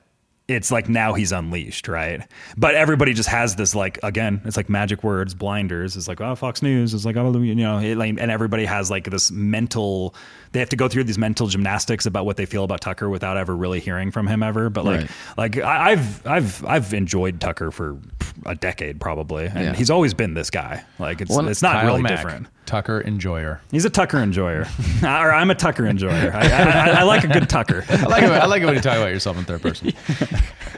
it's 0.48 0.70
like 0.70 0.88
now 0.88 1.12
he's 1.14 1.32
unleashed, 1.32 1.88
right? 1.88 2.20
But 2.56 2.76
everybody 2.76 3.14
just 3.14 3.28
has 3.28 3.56
this 3.56 3.74
like 3.74 3.98
again, 4.04 4.40
it's 4.44 4.56
like 4.56 4.68
magic 4.68 5.02
words, 5.02 5.34
blinders. 5.34 5.96
It's 5.96 6.06
like 6.06 6.20
oh, 6.20 6.36
Fox 6.36 6.62
News. 6.62 6.94
It's 6.94 7.04
like 7.04 7.16
oh, 7.16 7.36
you 7.40 7.54
know, 7.54 7.78
it, 7.78 7.96
like, 7.96 8.10
and 8.18 8.30
everybody 8.30 8.64
has 8.64 8.90
like 8.90 9.10
this 9.10 9.30
mental. 9.32 10.14
They 10.52 10.60
have 10.60 10.68
to 10.68 10.76
go 10.76 10.88
through 10.88 11.04
these 11.04 11.18
mental 11.18 11.48
gymnastics 11.48 12.06
about 12.06 12.24
what 12.26 12.36
they 12.36 12.46
feel 12.46 12.62
about 12.64 12.80
Tucker 12.80 13.08
without 13.10 13.36
ever 13.36 13.54
really 13.56 13.80
hearing 13.80 14.10
from 14.12 14.26
him 14.28 14.42
ever. 14.42 14.70
But 14.70 14.84
like, 14.84 15.00
Right. 15.00 15.10
like 15.36 15.58
I, 15.58 15.90
I've 15.92 16.26
I've 16.26 16.64
I've 16.64 16.94
enjoed 16.94 17.40
Tucker 17.40 17.70
for 17.72 17.98
a 18.46 18.54
decade 18.54 19.00
probably, 19.00 19.46
and 19.46 19.58
Yeah. 19.60 19.74
he's 19.74 19.90
always 19.90 20.14
been 20.14 20.34
this 20.34 20.50
guy. 20.50 20.84
Like 21.00 21.20
it's 21.20 21.30
Well, 21.30 21.48
it's 21.48 21.60
not 21.62 21.72
Kyle 21.74 21.86
really 21.86 22.02
Mack, 22.02 22.12
different. 22.22 22.46
Tucker 22.66 23.00
enjoyer. 23.00 23.60
He's 23.70 23.84
a 23.84 23.90
Tucker 23.90 24.18
enjoyer, 24.18 24.66
or 25.02 25.32
I'm 25.32 25.50
a 25.50 25.54
Tucker 25.54 25.86
enjoyer. 25.86 26.32
I, 26.34 26.40
I, 26.40 26.62
I, 26.62 26.88
I 27.00 27.02
like 27.04 27.22
a 27.24 27.28
good 27.28 27.48
Tucker. 27.48 27.84
I 27.90 28.02
like 28.04 28.22
it. 28.24 28.30
I 28.30 28.46
like 28.46 28.62
it 28.62 28.66
when 28.66 28.74
you 28.74 28.80
talk 28.80 28.96
about 28.96 29.10
yourself 29.10 29.38
in 29.38 29.44
third 29.44 29.62
person. 29.62 29.92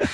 You 0.01 0.07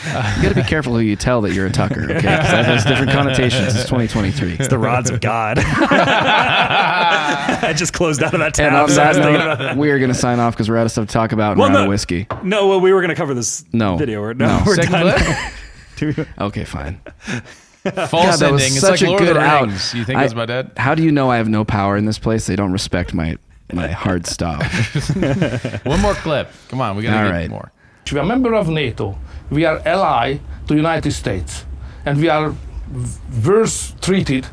got 0.43 0.49
to 0.49 0.55
be 0.55 0.63
careful 0.63 0.95
who 0.95 1.01
you 1.01 1.15
tell 1.15 1.43
that 1.43 1.53
you're 1.53 1.67
a 1.67 1.71
Tucker, 1.71 2.05
okay? 2.05 2.15
'Cause 2.15 2.23
that 2.23 2.65
has 2.65 2.85
different 2.87 3.13
connotations. 3.13 3.75
It's 3.75 3.85
2023. 3.85 4.55
It's 4.55 4.69
the 4.69 4.79
rods 4.79 5.11
of 5.11 5.21
God. 5.21 5.59
I 5.59 7.75
just 7.77 7.93
closed 7.93 8.23
out 8.23 8.33
of 8.33 8.41
that 8.41 8.55
tab. 8.55 8.69
And 8.69 8.77
on 8.77 8.89
that 8.89 9.09
was 9.09 9.17
thinking 9.19 9.35
about 9.35 9.59
note, 9.59 9.65
that. 9.65 9.77
we 9.77 9.91
are 9.91 9.99
going 9.99 10.11
to 10.13 10.19
sign 10.19 10.41
off 10.41 10.55
because 10.55 10.71
we're 10.71 10.79
out 10.79 10.87
of 10.87 10.93
stuff 10.93 11.07
to 11.09 11.13
talk 11.13 11.33
about 11.33 11.53
and 11.53 11.61
Well, 11.61 11.69
we're 11.71 11.75
out 11.77 11.81
no. 11.81 11.85
of 11.85 11.89
whiskey. 11.91 12.27
No, 12.43 12.67
well, 12.69 12.81
we 12.81 12.93
were 12.95 13.01
going 13.01 13.11
to 13.11 13.15
cover 13.15 13.35
this 13.35 13.63
No. 13.73 13.97
video. 13.99 14.21
We're, 14.23 14.33
no, 14.35 14.47
No. 14.59 14.63
we're 14.67 14.75
Second 14.77 14.93
done. 14.93 16.27
Okay, 16.41 16.65
fine. 16.65 17.01
False 18.09 18.11
God, 18.11 18.39
that 18.39 18.53
was 18.53 18.63
ending. 18.63 18.77
It's 18.77 18.81
such 18.81 19.03
like 19.03 19.09
a 19.09 19.11
Lord 19.11 19.19
good 19.21 19.37
of 19.37 19.43
the 19.43 19.49
out. 19.49 19.69
You 19.95 20.05
think 20.05 20.19
I- 20.19 20.23
that's 20.23 20.35
my 20.35 20.47
dad? 20.47 20.73
How 20.77 20.95
do 20.95 21.03
you 21.03 21.13
know 21.13 21.31
I 21.31 21.37
have 21.37 21.49
no 21.49 21.65
power 21.65 21.97
in 21.97 22.05
this 22.07 22.19
place? 22.19 22.47
They 22.47 22.57
don't 22.57 22.73
respect 22.73 23.13
my 23.15 23.37
my 23.73 23.89
hard 23.89 24.27
stop. 24.27 24.63
One 25.85 26.01
more 26.01 26.15
clip. 26.15 26.51
Come 26.69 26.81
on, 26.81 26.97
we 26.97 27.03
gotta 27.03 27.17
All 27.19 27.25
get 27.25 27.31
right. 27.31 27.51
more. 27.51 27.73
We 28.13 28.19
are 28.19 28.23
a 28.23 28.27
member 28.27 28.55
of 28.55 28.69
NATO. 28.69 29.19
We 29.51 29.65
are 29.65 29.81
ally 29.87 30.39
to 30.69 30.75
United 30.75 31.13
States, 31.13 31.65
and 32.07 32.19
we 32.21 32.29
are 32.29 32.55
worse 33.45 33.95
treated 34.01 34.47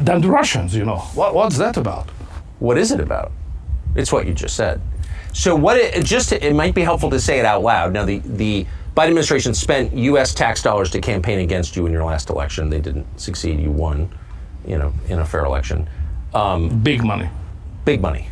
than 0.00 0.20
the 0.20 0.28
Russians. 0.28 0.74
You 0.74 0.84
know 0.84 0.98
what, 1.14 1.34
what's 1.34 1.58
that 1.58 1.76
about? 1.76 2.08
What 2.58 2.76
is 2.78 2.90
it 2.92 3.00
about? 3.00 3.32
It's 3.94 4.12
what 4.12 4.26
you 4.26 4.34
just 4.34 4.56
said. 4.56 4.80
So 5.32 5.54
what 5.54 5.76
it 5.76 6.04
just 6.04 6.32
it 6.32 6.54
might 6.54 6.74
be 6.74 6.82
helpful 6.82 7.10
to 7.10 7.20
say 7.20 7.38
it 7.38 7.44
out 7.44 7.62
loud. 7.62 7.92
Now 7.92 8.04
the 8.04 8.18
the 8.18 8.66
Biden 9.00 9.08
administration 9.08 9.54
spent 9.54 9.94
U.S. 9.94 10.34
tax 10.34 10.62
dollars 10.62 10.90
to 10.90 11.00
campaign 11.00 11.38
against 11.38 11.74
you 11.74 11.86
in 11.86 11.92
your 11.92 12.04
last 12.04 12.28
election. 12.28 12.68
They 12.68 12.80
didn't 12.80 13.06
succeed. 13.18 13.58
You 13.58 13.70
won, 13.70 14.10
you 14.66 14.76
know, 14.76 14.92
in 15.08 15.20
a 15.20 15.24
fair 15.24 15.46
election. 15.46 15.88
Um, 16.34 16.80
Big 16.80 17.02
money. 17.02 17.30
big 17.86 18.02
money. 18.02 18.28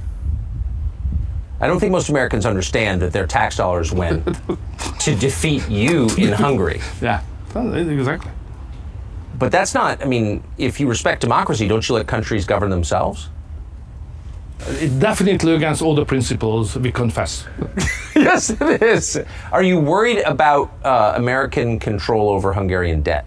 I 1.58 1.66
don't 1.68 1.80
think 1.80 1.90
most 1.90 2.10
Americans 2.10 2.44
understand 2.44 3.00
that 3.00 3.14
their 3.14 3.26
tax 3.26 3.56
dollars 3.56 3.92
went 3.92 4.26
to 5.00 5.14
defeat 5.14 5.66
you 5.70 6.06
in 6.18 6.34
Hungary. 6.34 6.82
Yeah, 7.00 7.22
exactly. 7.54 8.30
But 9.38 9.50
that's 9.50 9.72
not. 9.72 10.02
I 10.02 10.04
mean, 10.04 10.44
if 10.58 10.80
you 10.80 10.86
respect 10.86 11.22
democracy, 11.22 11.66
don't 11.66 11.88
you 11.88 11.94
let 11.94 12.06
countries 12.06 12.44
govern 12.44 12.68
themselves? 12.68 13.30
It's 14.60 14.94
definitely 14.94 15.54
against 15.54 15.82
all 15.82 15.94
the 15.94 16.04
principles 16.04 16.76
we 16.76 16.90
confess. 16.90 17.46
yes, 18.16 18.50
it 18.50 18.82
is. 18.82 19.18
Are 19.52 19.62
you 19.62 19.78
worried 19.78 20.18
about 20.24 20.70
uh, 20.84 21.14
American 21.16 21.78
control 21.78 22.28
over 22.28 22.52
Hungarian 22.52 23.02
debt? 23.02 23.24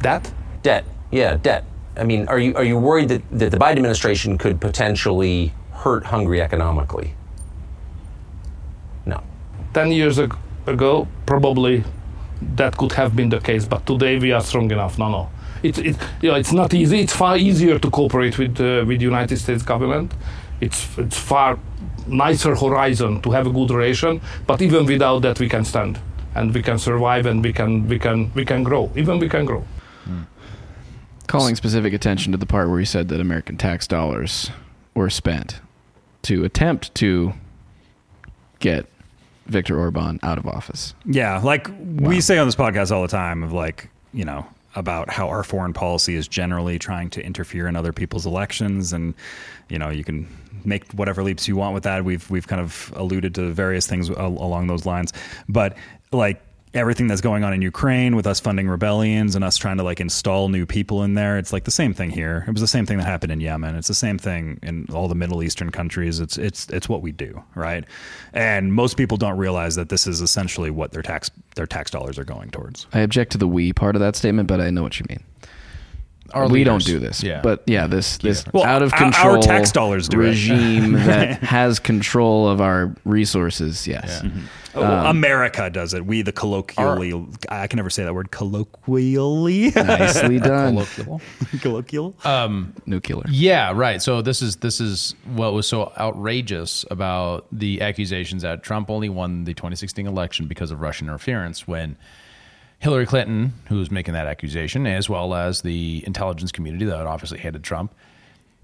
Debt? 0.00 0.32
Debt, 0.62 0.84
yeah, 1.10 1.36
debt. 1.36 1.64
I 1.96 2.04
mean, 2.04 2.26
are 2.28 2.38
you 2.38 2.54
are 2.54 2.64
you 2.64 2.78
worried 2.78 3.08
that, 3.08 3.22
that 3.32 3.50
the 3.50 3.58
Biden 3.58 3.76
administration 3.76 4.38
could 4.38 4.60
potentially 4.60 5.52
hurt 5.72 6.04
Hungary 6.06 6.40
economically? 6.40 7.14
No. 9.04 9.22
10 9.74 9.92
years 9.92 10.18
ago, 10.18 11.06
probably 11.26 11.84
that 12.56 12.76
could 12.76 12.92
have 12.92 13.14
been 13.14 13.28
the 13.28 13.40
case, 13.40 13.66
but 13.66 13.84
today 13.86 14.18
we 14.18 14.32
are 14.32 14.40
strong 14.40 14.70
enough. 14.70 14.98
No, 14.98 15.10
no. 15.10 15.30
It, 15.62 15.78
it, 15.78 15.96
you 16.22 16.30
know, 16.30 16.36
it's 16.36 16.52
not 16.52 16.72
easy. 16.74 17.00
It's 17.00 17.14
far 17.14 17.36
easier 17.36 17.78
to 17.78 17.90
cooperate 17.90 18.38
with 18.38 18.60
uh, 18.60 18.84
with 18.86 18.98
the 18.98 19.04
United 19.04 19.36
States 19.38 19.62
government. 19.62 20.12
It's 20.60 20.98
it's 20.98 21.18
far 21.18 21.58
nicer 22.06 22.54
horizon 22.56 23.20
to 23.22 23.30
have 23.30 23.46
a 23.46 23.50
good 23.50 23.70
relation. 23.70 24.20
But 24.46 24.62
even 24.62 24.86
without 24.86 25.22
that, 25.22 25.38
we 25.38 25.48
can 25.48 25.64
stand 25.64 25.98
and 26.34 26.54
we 26.54 26.62
can 26.62 26.78
survive 26.78 27.26
and 27.26 27.42
we 27.42 27.52
can 27.52 27.88
we 27.88 27.98
can 27.98 28.32
we 28.34 28.44
can 28.44 28.62
grow. 28.62 28.90
Even 28.96 29.18
we 29.18 29.28
can 29.28 29.44
grow. 29.44 29.64
Calling 31.26 31.54
specific 31.54 31.92
attention 31.92 32.32
to 32.32 32.38
the 32.38 32.46
part 32.46 32.68
where 32.68 32.80
he 32.80 32.84
said 32.84 33.08
that 33.08 33.20
American 33.20 33.56
tax 33.56 33.86
dollars 33.86 34.50
were 34.94 35.08
spent 35.08 35.60
to 36.22 36.44
attempt 36.44 36.92
to 36.96 37.34
get 38.58 38.86
Viktor 39.46 39.78
Orban 39.78 40.18
out 40.24 40.38
of 40.38 40.46
office. 40.46 40.94
Yeah, 41.04 41.38
like 41.38 41.70
we 41.96 42.20
say 42.20 42.38
on 42.38 42.48
this 42.48 42.56
podcast 42.56 42.90
all 42.90 43.02
the 43.02 43.08
time 43.08 43.44
of 43.44 43.52
like, 43.52 43.90
you 44.12 44.24
know, 44.24 44.44
about 44.74 45.10
how 45.10 45.28
our 45.28 45.42
foreign 45.42 45.72
policy 45.72 46.14
is 46.14 46.28
generally 46.28 46.78
trying 46.78 47.10
to 47.10 47.24
interfere 47.24 47.66
in 47.66 47.76
other 47.76 47.92
people's 47.92 48.26
elections 48.26 48.92
and 48.92 49.14
you 49.68 49.78
know, 49.78 49.88
you 49.88 50.04
can 50.04 50.26
make 50.64 50.90
whatever 50.92 51.22
leaps 51.22 51.48
you 51.48 51.56
want 51.56 51.74
with 51.74 51.84
that. 51.84 52.04
We've 52.04 52.28
we've 52.30 52.46
kind 52.46 52.60
of 52.60 52.92
alluded 52.96 53.34
to 53.36 53.50
various 53.52 53.86
things 53.86 54.10
al- 54.10 54.26
along 54.26 54.66
those 54.66 54.84
lines. 54.84 55.12
But 55.48 55.76
like 56.12 56.42
everything 56.72 57.08
that's 57.08 57.20
going 57.20 57.42
on 57.42 57.52
in 57.52 57.62
Ukraine 57.62 58.14
with 58.14 58.26
us 58.26 58.38
funding 58.38 58.68
rebellions 58.68 59.34
and 59.34 59.44
us 59.44 59.56
trying 59.56 59.76
to 59.78 59.82
like 59.82 60.00
install 60.00 60.48
new 60.48 60.66
people 60.66 61.02
in 61.02 61.14
there, 61.14 61.36
it's 61.38 61.52
like 61.52 61.64
the 61.64 61.70
same 61.70 61.92
thing 61.92 62.10
here. 62.10 62.44
It 62.46 62.52
was 62.52 62.60
the 62.60 62.68
same 62.68 62.86
thing 62.86 62.98
that 62.98 63.06
happened 63.06 63.32
in 63.32 63.40
Yemen. 63.40 63.74
It's 63.74 63.88
the 63.88 63.94
same 63.94 64.18
thing 64.18 64.60
in 64.62 64.86
all 64.92 65.08
the 65.08 65.14
Middle 65.14 65.42
Eastern 65.42 65.70
countries. 65.70 66.20
It's 66.20 66.38
it's 66.38 66.68
it's 66.70 66.88
what 66.88 67.02
we 67.02 67.12
do, 67.12 67.42
right? 67.54 67.84
And 68.32 68.72
most 68.72 68.96
people 68.96 69.16
don't 69.16 69.36
realize 69.36 69.74
that 69.76 69.88
this 69.88 70.06
is 70.06 70.20
essentially 70.20 70.70
what 70.70 70.92
their 70.92 71.02
tax 71.02 71.30
their 71.56 71.66
tax 71.66 71.90
dollars 71.90 72.18
are 72.18 72.24
going 72.24 72.50
towards. 72.50 72.86
I 72.92 73.00
object 73.00 73.32
to 73.32 73.38
the 73.38 73.48
we 73.48 73.72
part 73.72 73.96
of 73.96 74.00
that 74.00 74.16
statement, 74.16 74.48
but 74.48 74.60
I 74.60 74.70
know 74.70 74.82
what 74.82 75.00
you 75.00 75.06
mean. 75.08 75.24
Our 76.32 76.48
we 76.48 76.64
don't 76.64 76.84
do 76.84 76.98
this. 76.98 77.22
Yeah. 77.22 77.40
But 77.42 77.62
yeah, 77.66 77.86
this 77.86 78.18
this 78.18 78.44
Well, 78.52 78.64
out 78.64 78.82
of 78.82 78.92
our- 78.92 78.98
our 78.98 79.04
control 79.12 79.42
tax 79.42 79.72
dollars 79.72 80.08
do 80.08 80.18
regime 80.18 80.92
that 81.06 81.40
has 81.42 81.78
control 81.78 82.48
of 82.48 82.60
our 82.60 82.94
resources. 83.04 83.86
Yes. 83.86 84.22
Mm-hmm. 84.22 84.40
Oh, 84.72 84.84
um, 84.84 85.06
America 85.06 85.68
does 85.68 85.94
it. 85.94 86.06
We 86.06 86.22
the 86.22 86.30
colloquially 86.30 87.12
I 87.48 87.66
can 87.66 87.76
never 87.78 87.90
say 87.90 88.04
that 88.04 88.14
word 88.14 88.30
colloquially 88.30 89.70
Nicely 89.74 90.38
done. 90.40 90.74
Colloquial. 90.76 91.20
colloquial. 91.60 92.14
Um, 92.24 92.72
Nuclear. 92.86 93.24
Yeah, 93.28 93.72
right. 93.74 94.00
So 94.00 94.22
this 94.22 94.42
is 94.42 94.56
this 94.56 94.80
is 94.80 95.14
what 95.34 95.52
was 95.54 95.66
so 95.66 95.92
outrageous 95.98 96.84
about 96.90 97.46
the 97.52 97.80
accusations 97.80 98.42
that 98.42 98.62
Trump 98.62 98.90
only 98.90 99.08
won 99.08 99.42
the 99.44 99.54
2016 99.54 100.06
election 100.06 100.46
because 100.46 100.70
of 100.70 100.80
Russian 100.80 101.08
interference 101.08 101.66
when 101.66 101.96
Hillary 102.80 103.04
Clinton, 103.06 103.52
who 103.68 103.76
was 103.76 103.90
making 103.90 104.14
that 104.14 104.26
accusation, 104.26 104.86
as 104.86 105.08
well 105.08 105.34
as 105.34 105.60
the 105.60 106.02
intelligence 106.06 106.50
community 106.50 106.86
that 106.86 107.06
obviously 107.06 107.38
hated 107.38 107.62
Trump, 107.62 107.94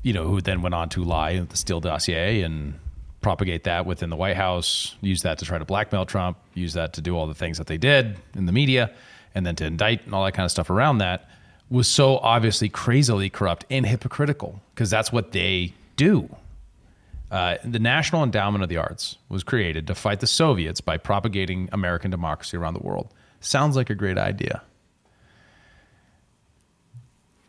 you 0.02 0.12
know, 0.12 0.26
who 0.26 0.40
then 0.40 0.62
went 0.62 0.74
on 0.74 0.88
to 0.90 1.04
lie 1.04 1.38
with 1.38 1.50
the 1.50 1.80
dossier 1.80 2.40
and 2.40 2.74
propagate 3.20 3.64
that 3.64 3.84
within 3.84 4.08
the 4.08 4.16
White 4.16 4.36
House, 4.36 4.94
use 5.02 5.22
that 5.22 5.38
to 5.38 5.44
try 5.44 5.58
to 5.58 5.64
blackmail 5.66 6.06
Trump, 6.06 6.38
use 6.54 6.72
that 6.72 6.94
to 6.94 7.02
do 7.02 7.14
all 7.16 7.26
the 7.26 7.34
things 7.34 7.58
that 7.58 7.66
they 7.66 7.76
did 7.76 8.16
in 8.34 8.46
the 8.46 8.52
media, 8.52 8.90
and 9.34 9.44
then 9.44 9.54
to 9.56 9.66
indict 9.66 10.06
and 10.06 10.14
all 10.14 10.24
that 10.24 10.32
kind 10.32 10.44
of 10.44 10.50
stuff 10.50 10.70
around 10.70 10.98
that 10.98 11.28
was 11.68 11.86
so 11.86 12.18
obviously 12.18 12.68
crazily 12.68 13.28
corrupt 13.28 13.66
and 13.68 13.84
hypocritical 13.84 14.62
because 14.74 14.88
that's 14.88 15.12
what 15.12 15.32
they 15.32 15.74
do. 15.96 16.34
Uh, 17.30 17.56
the 17.64 17.80
National 17.80 18.22
Endowment 18.22 18.62
of 18.62 18.68
the 18.68 18.76
Arts 18.76 19.16
was 19.28 19.42
created 19.42 19.86
to 19.88 19.94
fight 19.94 20.20
the 20.20 20.26
Soviets 20.26 20.80
by 20.80 20.96
propagating 20.96 21.68
American 21.72 22.10
democracy 22.10 22.56
around 22.56 22.74
the 22.74 22.80
world. 22.80 23.08
Sounds 23.46 23.76
like 23.76 23.90
a 23.90 23.94
great 23.94 24.18
idea. 24.18 24.60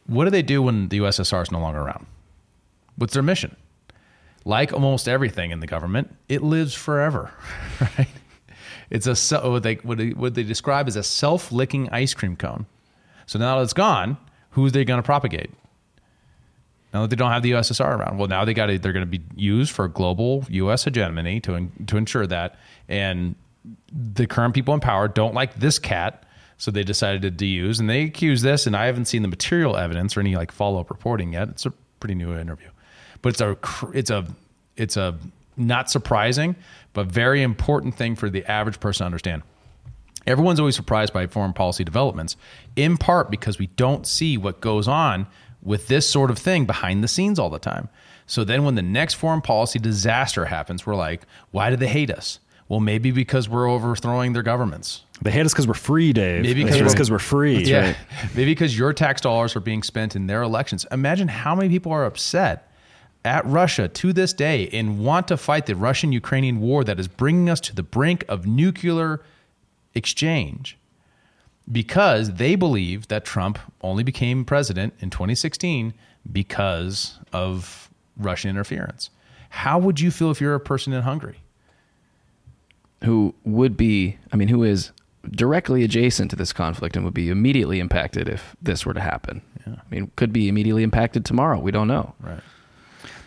What 0.05 0.25
do 0.25 0.29
they 0.29 0.43
do 0.43 0.61
when 0.61 0.89
the 0.89 0.99
USSR 0.99 1.41
is 1.41 1.51
no 1.51 1.59
longer 1.59 1.79
around? 1.79 2.05
What's 2.97 3.15
their 3.15 3.23
mission? 3.23 3.55
Like 4.45 4.71
almost 4.71 5.09
everything 5.09 5.49
in 5.49 5.59
the 5.59 5.65
government, 5.65 6.15
it 6.29 6.43
lives 6.43 6.75
forever, 6.75 7.31
right? 7.81 8.07
It's 8.91 9.07
a 9.07 9.49
what 9.49 9.63
they 9.63 9.75
what 9.75 10.35
they, 10.35 10.43
describe 10.43 10.87
as 10.87 10.95
a 10.95 11.03
self-licking 11.03 11.89
ice 11.89 12.13
cream 12.13 12.35
cone. 12.35 12.67
So 13.25 13.39
now 13.39 13.57
that 13.57 13.63
it's 13.63 13.73
gone, 13.73 14.17
who's 14.51 14.73
they 14.73 14.85
going 14.85 14.99
to 14.99 15.05
propagate? 15.05 15.49
Now 16.93 17.01
that 17.01 17.09
they 17.09 17.15
don't 17.15 17.31
have 17.31 17.41
the 17.41 17.51
USSR 17.51 17.97
around, 17.97 18.19
well, 18.19 18.27
now 18.27 18.45
they 18.45 18.53
got 18.53 18.67
they're 18.67 18.93
going 18.93 19.01
to 19.01 19.05
be 19.05 19.21
used 19.35 19.71
for 19.71 19.87
global 19.87 20.45
U.S. 20.47 20.83
hegemony 20.85 21.39
to 21.41 21.69
to 21.87 21.97
ensure 21.97 22.27
that. 22.27 22.55
And 22.87 23.35
the 23.91 24.27
current 24.27 24.53
people 24.53 24.73
in 24.73 24.79
power 24.79 25.07
don't 25.07 25.33
like 25.33 25.55
this 25.55 25.79
cat, 25.79 26.23
so 26.57 26.71
they 26.71 26.83
decided 26.83 27.21
to 27.21 27.31
deuse. 27.31 27.79
And 27.79 27.89
they 27.89 28.03
accuse 28.03 28.41
this, 28.41 28.67
and 28.67 28.75
I 28.75 28.85
haven't 28.85 29.05
seen 29.05 29.21
the 29.21 29.27
material 29.27 29.77
evidence 29.77 30.17
or 30.17 30.21
any 30.21 30.35
like 30.35 30.51
follow 30.51 30.79
up 30.79 30.89
reporting 30.89 31.33
yet. 31.33 31.49
It's 31.49 31.65
a 31.65 31.71
pretty 31.99 32.15
new 32.15 32.37
interview, 32.37 32.69
but 33.21 33.29
it's 33.29 33.41
a 33.41 33.57
it's 33.93 34.09
a 34.09 34.25
it's 34.75 34.97
a 34.97 35.17
not 35.55 35.89
surprising, 35.89 36.55
but 36.93 37.07
very 37.07 37.41
important 37.41 37.95
thing 37.95 38.15
for 38.15 38.29
the 38.29 38.45
average 38.45 38.79
person 38.79 39.03
to 39.03 39.05
understand. 39.05 39.43
Everyone's 40.25 40.59
always 40.59 40.75
surprised 40.75 41.13
by 41.13 41.25
foreign 41.27 41.53
policy 41.53 41.83
developments, 41.83 42.35
in 42.75 42.97
part 42.97 43.31
because 43.31 43.57
we 43.57 43.67
don't 43.67 44.05
see 44.05 44.37
what 44.37 44.59
goes 44.59 44.87
on 44.87 45.25
with 45.61 45.87
this 45.87 46.07
sort 46.07 46.29
of 46.29 46.37
thing 46.37 46.65
behind 46.65 47.03
the 47.03 47.07
scenes 47.07 47.39
all 47.39 47.49
the 47.49 47.59
time. 47.59 47.89
So 48.25 48.43
then 48.43 48.65
when 48.65 48.75
the 48.75 48.81
next 48.81 49.13
foreign 49.15 49.41
policy 49.41 49.79
disaster 49.79 50.45
happens, 50.45 50.85
we're 50.85 50.95
like, 50.95 51.25
why 51.51 51.69
do 51.69 51.77
they 51.77 51.87
hate 51.87 52.11
us? 52.11 52.39
Well, 52.69 52.79
maybe 52.81 53.11
because 53.11 53.47
we're 53.47 53.69
overthrowing 53.69 54.33
their 54.33 54.43
governments. 54.43 55.03
They 55.21 55.31
hate 55.31 55.45
us 55.45 55.53
because 55.53 55.67
we're 55.67 55.73
free, 55.73 56.11
Dave. 56.13 56.43
Maybe 56.43 56.63
they 56.63 56.69
'cause 56.69 56.75
hate 56.75 56.81
we're- 56.83 56.93
because 56.93 57.09
we're 57.11 57.19
free. 57.19 57.63
yeah. 57.63 57.95
Maybe 58.35 58.51
because 58.51 58.77
your 58.77 58.91
tax 58.93 59.21
dollars 59.21 59.55
are 59.55 59.59
being 59.61 59.83
spent 59.83 60.15
in 60.15 60.27
their 60.27 60.41
elections. 60.41 60.85
Imagine 60.91 61.27
how 61.29 61.55
many 61.55 61.69
people 61.69 61.91
are 61.93 62.05
upset 62.05 62.69
at 63.25 63.45
Russia 63.45 63.87
to 63.87 64.13
this 64.13 64.33
day 64.33 64.67
and 64.73 64.99
want 64.99 65.27
to 65.29 65.37
fight 65.37 65.65
the 65.65 65.75
Russian 65.75 66.11
Ukrainian 66.11 66.59
war 66.59 66.83
that 66.83 66.99
is 66.99 67.07
bringing 67.07 67.49
us 67.49 67.59
to 67.61 67.75
the 67.75 67.83
brink 67.83 68.25
of 68.29 68.45
nuclear 68.45 69.21
exchange 69.95 70.77
because 71.71 72.33
they 72.33 72.55
believe 72.55 73.07
that 73.07 73.25
Trump 73.25 73.59
only 73.81 74.03
became 74.03 74.45
president 74.45 74.93
in 74.99 75.09
2016 75.09 75.93
because 76.31 77.17
of 77.33 77.89
Russian 78.17 78.49
interference. 78.49 79.09
How 79.49 79.79
would 79.79 79.99
you 79.99 80.11
feel 80.11 80.31
if 80.31 80.39
you're 80.41 80.53
a 80.55 80.59
person 80.59 80.93
in 80.93 81.01
Hungary? 81.03 81.39
Who 83.03 83.33
would 83.43 83.77
be, 83.77 84.17
I 84.31 84.35
mean, 84.35 84.47
who 84.47 84.63
is 84.63 84.91
directly 85.29 85.83
adjacent 85.83 86.31
to 86.31 86.37
this 86.37 86.53
conflict 86.53 86.95
and 86.95 87.03
would 87.05 87.13
be 87.13 87.29
immediately 87.29 87.79
impacted 87.79 88.29
if 88.29 88.55
this 88.61 88.85
were 88.85 88.93
to 88.93 89.01
happen. 89.01 89.41
I 89.65 89.81
mean, 89.89 90.11
could 90.15 90.31
be 90.31 90.47
immediately 90.47 90.83
impacted 90.83 91.25
tomorrow. 91.25 91.59
We 91.59 91.71
don't 91.71 91.87
know. 91.87 92.13
Right. 92.21 92.39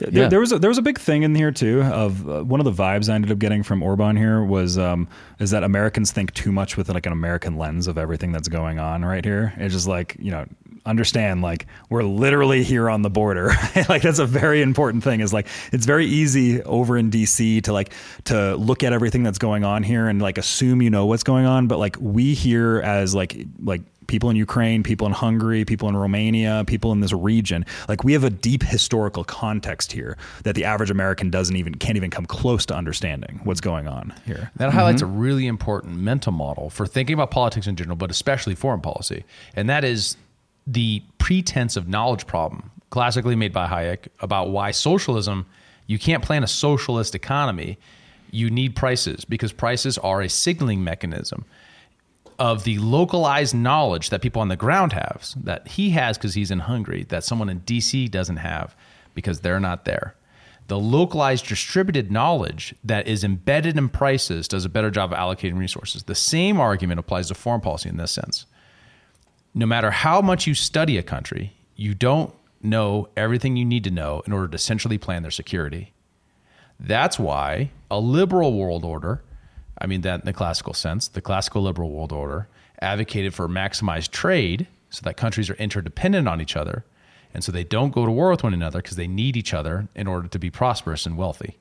There, 0.01 0.24
Yeah. 0.24 0.28
there 0.28 0.40
was 0.40 0.52
a, 0.52 0.59
there 0.59 0.70
was 0.70 0.78
a 0.78 0.82
big 0.82 0.98
thing 0.98 1.22
in 1.22 1.35
here 1.35 1.52
too 1.52 1.82
of 1.82 2.28
uh, 2.28 2.43
one 2.43 2.60
of 2.60 2.64
the 2.64 2.72
vibes 2.82 3.09
I 3.09 3.14
ended 3.14 3.31
up 3.31 3.39
getting 3.39 3.62
from 3.62 3.82
Orban 3.82 4.16
here 4.16 4.43
was 4.43 4.78
um, 4.78 5.09
is 5.39 5.51
that 5.51 5.62
Americans 5.62 6.10
think 6.12 6.32
too 6.35 6.52
much 6.52 6.77
with 6.77 6.89
like 6.89 7.06
an 7.06 7.12
American 7.12 7.56
lens 7.59 7.86
of 7.86 7.98
everything 7.98 8.32
that's 8.32 8.48
going 8.48 8.78
on 8.78 9.05
right 9.05 9.24
here. 9.24 9.52
It's 9.56 9.74
just 9.74 9.86
like 9.86 10.16
you 10.18 10.31
know 10.31 10.47
understand 10.86 11.43
like 11.43 11.66
we're 11.90 12.02
literally 12.02 12.64
here 12.64 12.89
on 12.89 13.02
the 13.02 13.10
border. 13.10 13.48
like 13.90 14.01
that's 14.02 14.18
a 14.18 14.27
very 14.27 14.62
important 14.62 15.05
thing. 15.05 15.20
Is 15.20 15.32
like 15.32 15.47
it's 15.72 15.85
very 15.86 16.06
easy 16.06 16.62
over 16.62 16.97
in 16.97 17.10
DC 17.10 17.62
to 17.64 17.72
like 17.72 17.93
to 18.24 18.56
look 18.56 18.82
at 18.82 18.93
everything 18.94 19.22
that's 19.22 19.39
going 19.39 19.62
on 19.64 19.82
here 19.82 20.09
and 20.09 20.22
like 20.22 20.39
assume 20.39 20.81
you 20.81 20.89
know 20.90 21.05
what's 21.06 21.22
going 21.22 21.44
on, 21.44 21.66
but 21.66 21.78
like 21.78 21.97
we 22.01 22.32
here 22.35 22.81
as 22.81 23.14
like 23.14 23.47
like 23.62 23.82
people 24.11 24.28
in 24.28 24.37
Ukraine, 24.37 24.82
people 24.82 25.07
in 25.07 25.12
Hungary, 25.12 25.65
people 25.65 25.89
in 25.89 25.97
Romania, 25.97 26.65
people 26.66 26.91
in 26.93 27.01
this 27.01 27.12
region. 27.12 27.65
Like 27.89 28.03
we 28.03 28.12
have 28.12 28.24
a 28.24 28.31
deep 28.31 28.62
historical 28.62 29.23
context 29.23 29.93
here 29.93 30.19
that 30.43 30.57
the 30.57 30.65
average 30.65 30.91
American 30.91 31.31
doesn't 31.31 31.55
even 31.55 31.77
can't 31.77 31.97
even 31.97 32.11
come 32.11 32.27
close 32.27 32.66
to 32.66 32.74
understanding 32.74 33.41
what's 33.45 33.61
going 33.61 33.87
on 33.87 34.12
here. 34.27 34.51
That 34.57 34.73
highlights 34.73 35.01
a 35.01 35.07
really 35.07 35.47
important 35.47 35.97
mental 35.97 36.32
model 36.32 36.70
for 36.70 36.87
thinking 36.87 37.15
about 37.15 37.31
politics 37.31 37.69
in 37.69 37.77
general, 37.77 37.97
but 37.97 38.11
especially 38.11 38.57
foreign 38.57 38.81
policy. 38.81 39.24
And 39.55 39.70
that 39.70 39.85
is 39.85 40.16
the 40.66 41.03
pretense 41.19 41.77
of 41.77 41.89
knowledge 41.89 42.27
problem, 42.27 42.70
classically 42.91 43.37
made 43.37 43.53
by 43.53 43.69
Hayek, 43.69 44.09
about 44.19 44.51
why 44.51 44.73
socialism, 44.73 45.47
you 45.87 45.99
can't 45.99 46.23
plan 46.24 46.43
a 46.43 46.49
socialist 46.49 47.15
economy. 47.15 47.78
You 48.32 48.51
need 48.51 48.74
prices 48.74 49.24
because 49.24 49.53
prices 49.53 49.99
are 49.99 50.20
a 50.20 50.28
signaling 50.28 50.82
mechanism 50.82 51.45
of 52.41 52.65
the 52.65 52.79
localized 52.79 53.55
knowledge 53.55 54.09
that 54.09 54.23
people 54.23 54.41
on 54.41 54.49
the 54.49 54.57
ground 54.57 54.95
have, 54.95 55.29
that 55.37 55.69
he 55.69 55.91
has 55.91 56.17
because 56.17 56.33
he's 56.35 56.51
in 56.51 56.61
Hungary, 56.61 57.05
that 57.11 57.23
someone 57.23 57.51
in 57.51 57.61
DC 57.61 58.11
doesn't 58.11 58.39
have 58.39 58.75
because 59.15 59.41
they're 59.41 59.61
not 59.61 59.85
there. 59.85 60.15
The 60.69 60.79
localized 60.79 61.47
distributed 61.47 62.11
knowledge 62.11 62.75
that 62.83 63.07
is 63.07 63.25
embedded 63.25 63.77
in 63.77 63.91
prices 63.91 64.49
does 64.49 64.65
a 64.65 64.71
better 64.71 64.91
job 64.91 65.12
of 65.12 65.19
allocating 65.19 65.59
resources. 65.59 66.05
The 66.05 66.15
same 66.15 66.59
argument 66.59 66.99
applies 67.01 67.29
to 67.29 67.35
foreign 67.35 67.61
policy 67.61 67.91
in 67.91 67.99
this 67.99 68.12
sense. 68.12 68.47
No 69.53 69.67
matter 69.67 69.91
how 69.91 70.23
much 70.23 70.47
you 70.47 70.55
study 70.55 70.97
a 70.97 71.03
country, 71.03 71.53
you 71.77 71.95
don't 71.95 72.33
know 72.62 73.09
everything 73.17 73.57
you 73.57 73.65
need 73.65 73.85
to 73.85 73.91
know 73.91 74.23
in 74.27 74.33
order 74.33 74.49
to 74.49 74.59
centrally 74.59 74.97
plan 74.97 75.23
their 75.23 75.31
security. 75.31 75.93
That's 76.79 77.19
why 77.19 77.71
a 77.91 78.01
liberal 78.01 78.57
world 78.57 78.85
order, 78.85 79.23
I 79.79 79.87
mean 79.87 80.03
that 80.03 80.21
in 80.21 80.27
the 80.27 80.33
classical 80.33 80.75
sense, 80.75 81.09
the 81.09 81.21
classical 81.21 81.63
liberal 81.63 81.91
world 81.91 82.13
order 82.13 82.49
advocated 82.81 83.35
for 83.35 83.49
maximized 83.49 84.11
trade 84.11 84.67
so 84.91 85.01
that 85.05 85.17
countries 85.17 85.51
are 85.51 85.55
interdependent 85.55 86.29
on 86.29 86.41
each 86.41 86.57
other 86.57 86.85
and 87.33 87.45
so 87.45 87.53
they 87.53 87.65
don't 87.65 87.93
go 87.93 88.05
to 88.05 88.11
war 88.11 88.31
with 88.31 88.43
one 88.43 88.55
another 88.55 88.81
because 88.81 88.97
they 88.97 89.07
need 89.07 89.37
each 89.37 89.55
other 89.55 89.89
in 89.95 90.07
order 90.07 90.29
to 90.29 90.39
be 90.39 90.51
prosperous 90.51 91.07
and 91.07 91.17
wealthy. 91.17 91.59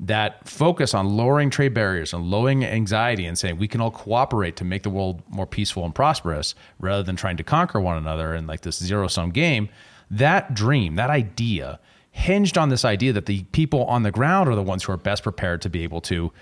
That 0.00 0.46
focus 0.48 0.92
on 0.92 1.16
lowering 1.16 1.50
trade 1.50 1.72
barriers 1.72 2.12
and 2.12 2.24
lowering 2.24 2.64
anxiety 2.64 3.26
and 3.26 3.38
saying 3.38 3.56
we 3.56 3.68
can 3.68 3.80
all 3.80 3.92
cooperate 3.92 4.56
to 4.56 4.64
make 4.64 4.82
the 4.82 4.90
world 4.90 5.22
more 5.28 5.46
peaceful 5.46 5.84
and 5.84 5.94
prosperous 5.94 6.54
rather 6.78 7.02
than 7.02 7.16
trying 7.16 7.36
to 7.36 7.44
conquer 7.44 7.80
one 7.80 7.96
another 7.96 8.34
in 8.34 8.46
like 8.46 8.62
this 8.62 8.82
zero 8.82 9.06
sum 9.08 9.30
game, 9.30 9.68
that 10.10 10.52
dream, 10.52 10.96
that 10.96 11.10
idea 11.10 11.78
hinged 12.10 12.58
on 12.58 12.68
this 12.68 12.84
idea 12.84 13.12
that 13.12 13.26
the 13.26 13.44
people 13.44 13.84
on 13.84 14.02
the 14.02 14.10
ground 14.10 14.48
are 14.48 14.54
the 14.54 14.62
ones 14.62 14.84
who 14.84 14.92
are 14.92 14.96
best 14.96 15.22
prepared 15.22 15.62
to 15.62 15.70
be 15.70 15.82
able 15.82 16.00
to 16.00 16.32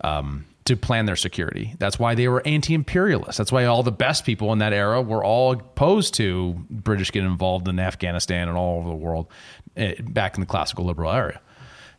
um, 0.00 0.46
to 0.64 0.76
plan 0.76 1.06
their 1.06 1.16
security. 1.16 1.74
That's 1.78 1.98
why 1.98 2.14
they 2.14 2.28
were 2.28 2.42
anti-imperialist. 2.46 3.38
That's 3.38 3.52
why 3.52 3.64
all 3.64 3.82
the 3.82 3.92
best 3.92 4.24
people 4.24 4.52
in 4.52 4.58
that 4.58 4.72
era 4.72 5.02
were 5.02 5.24
all 5.24 5.52
opposed 5.52 6.14
to 6.14 6.56
British 6.70 7.10
getting 7.10 7.30
involved 7.30 7.68
in 7.68 7.78
Afghanistan 7.78 8.48
and 8.48 8.56
all 8.56 8.78
over 8.78 8.88
the 8.88 8.94
world 8.94 9.26
eh, 9.76 9.94
back 10.00 10.34
in 10.34 10.40
the 10.40 10.46
classical 10.46 10.84
liberal 10.84 11.10
area. 11.10 11.40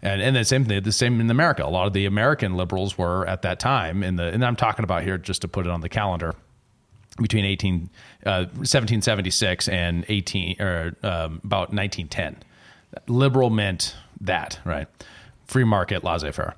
And 0.01 0.21
and 0.21 0.35
the 0.35 0.43
same 0.43 0.65
thing, 0.65 0.83
the 0.83 0.91
same 0.91 1.21
in 1.21 1.31
America. 1.31 1.63
A 1.63 1.67
lot 1.67 1.87
of 1.87 1.93
the 1.93 2.05
American 2.05 2.55
liberals 2.55 2.97
were 2.97 3.25
at 3.25 3.41
that 3.43 3.59
time 3.61 4.03
in 4.03 4.17
the, 4.17 4.25
and 4.25 4.43
I'm 4.43 4.57
talking 4.57 4.83
about 4.83 5.03
here 5.03 5.17
just 5.17 5.41
to 5.43 5.47
put 5.47 5.65
it 5.65 5.69
on 5.69 5.79
the 5.79 5.87
calendar, 5.87 6.35
between 7.21 7.45
18, 7.45 7.89
uh, 8.25 8.45
1776 8.55 9.67
and 9.69 10.05
18 10.07 10.61
or 10.61 10.95
um, 11.03 11.41
about 11.43 11.73
1910. 11.73 12.37
Liberal 13.07 13.49
meant 13.49 13.95
that, 14.21 14.59
right? 14.65 14.87
Free 15.45 15.63
market, 15.63 16.03
laissez-faire. 16.03 16.55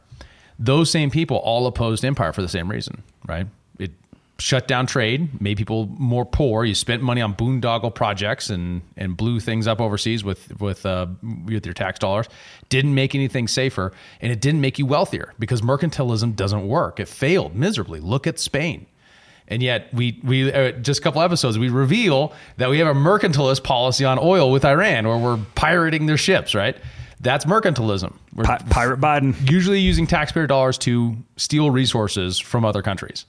Those 0.58 0.90
same 0.90 1.10
people 1.12 1.38
all 1.38 1.68
opposed 1.68 2.06
empire 2.06 2.32
for 2.34 2.42
the 2.42 2.48
same 2.48 2.70
reason, 2.70 3.04
right? 3.28 3.48
It 3.78 3.92
shut 4.38 4.68
down 4.68 4.86
trade, 4.86 5.42
made 5.42 5.58
people 5.58 5.88
more 5.98 6.26
poor. 6.26 6.64
You 6.66 6.76
spent 6.76 7.02
money 7.02 7.22
on 7.22 7.34
boondoggle 7.34 7.94
projects 7.94 8.50
and 8.50 8.82
and 8.96 9.18
blew 9.18 9.40
things 9.40 9.68
up 9.68 9.82
overseas 9.82 10.24
with 10.24 10.60
with 10.62 10.86
uh, 10.86 11.08
with 11.46 11.66
your 11.66 11.74
tax 11.74 12.00
dollars. 12.00 12.28
Didn't 12.70 12.96
make 12.96 13.16
anything 13.16 13.48
safer, 13.48 13.92
and 14.22 14.32
it 14.32 14.42
didn't 14.42 14.62
make 14.62 14.80
you 14.80 14.86
wealthier 14.86 15.34
because 15.40 15.62
mercantilism 15.62 16.36
doesn't 16.36 16.68
work. 16.68 17.00
It 17.00 17.08
failed 17.08 17.56
miserably. 17.56 18.00
Look 18.00 18.28
at 18.28 18.40
Spain. 18.40 18.86
And 19.48 19.62
yet, 19.62 19.94
we 19.94 20.20
we 20.24 20.52
uh, 20.52 20.72
just 20.72 21.02
a 21.02 21.04
couple 21.04 21.22
episodes 21.22 21.60
we 21.60 21.70
reveal 21.70 22.34
that 22.58 22.70
we 22.70 22.80
have 22.80 22.88
a 22.88 22.98
mercantilist 22.98 23.64
policy 23.64 24.04
on 24.04 24.18
oil 24.20 24.52
with 24.52 24.66
Iran, 24.66 25.08
where 25.08 25.18
we're 25.18 25.40
pirating 25.54 26.08
their 26.08 26.18
ships. 26.18 26.56
Right? 26.56 26.76
That's 27.26 27.46
mercantilism. 27.46 28.14
We're 28.36 28.44
Pi- 28.44 28.60
Pirate 28.70 29.02
Biden. 29.02 29.50
usually 29.50 29.80
using 29.80 30.06
taxpayer 30.06 30.46
dollars 30.46 30.78
to 30.80 31.18
steal 31.38 31.72
resources 31.72 32.38
from 32.38 32.64
other 32.64 32.84
countries. 32.84 33.26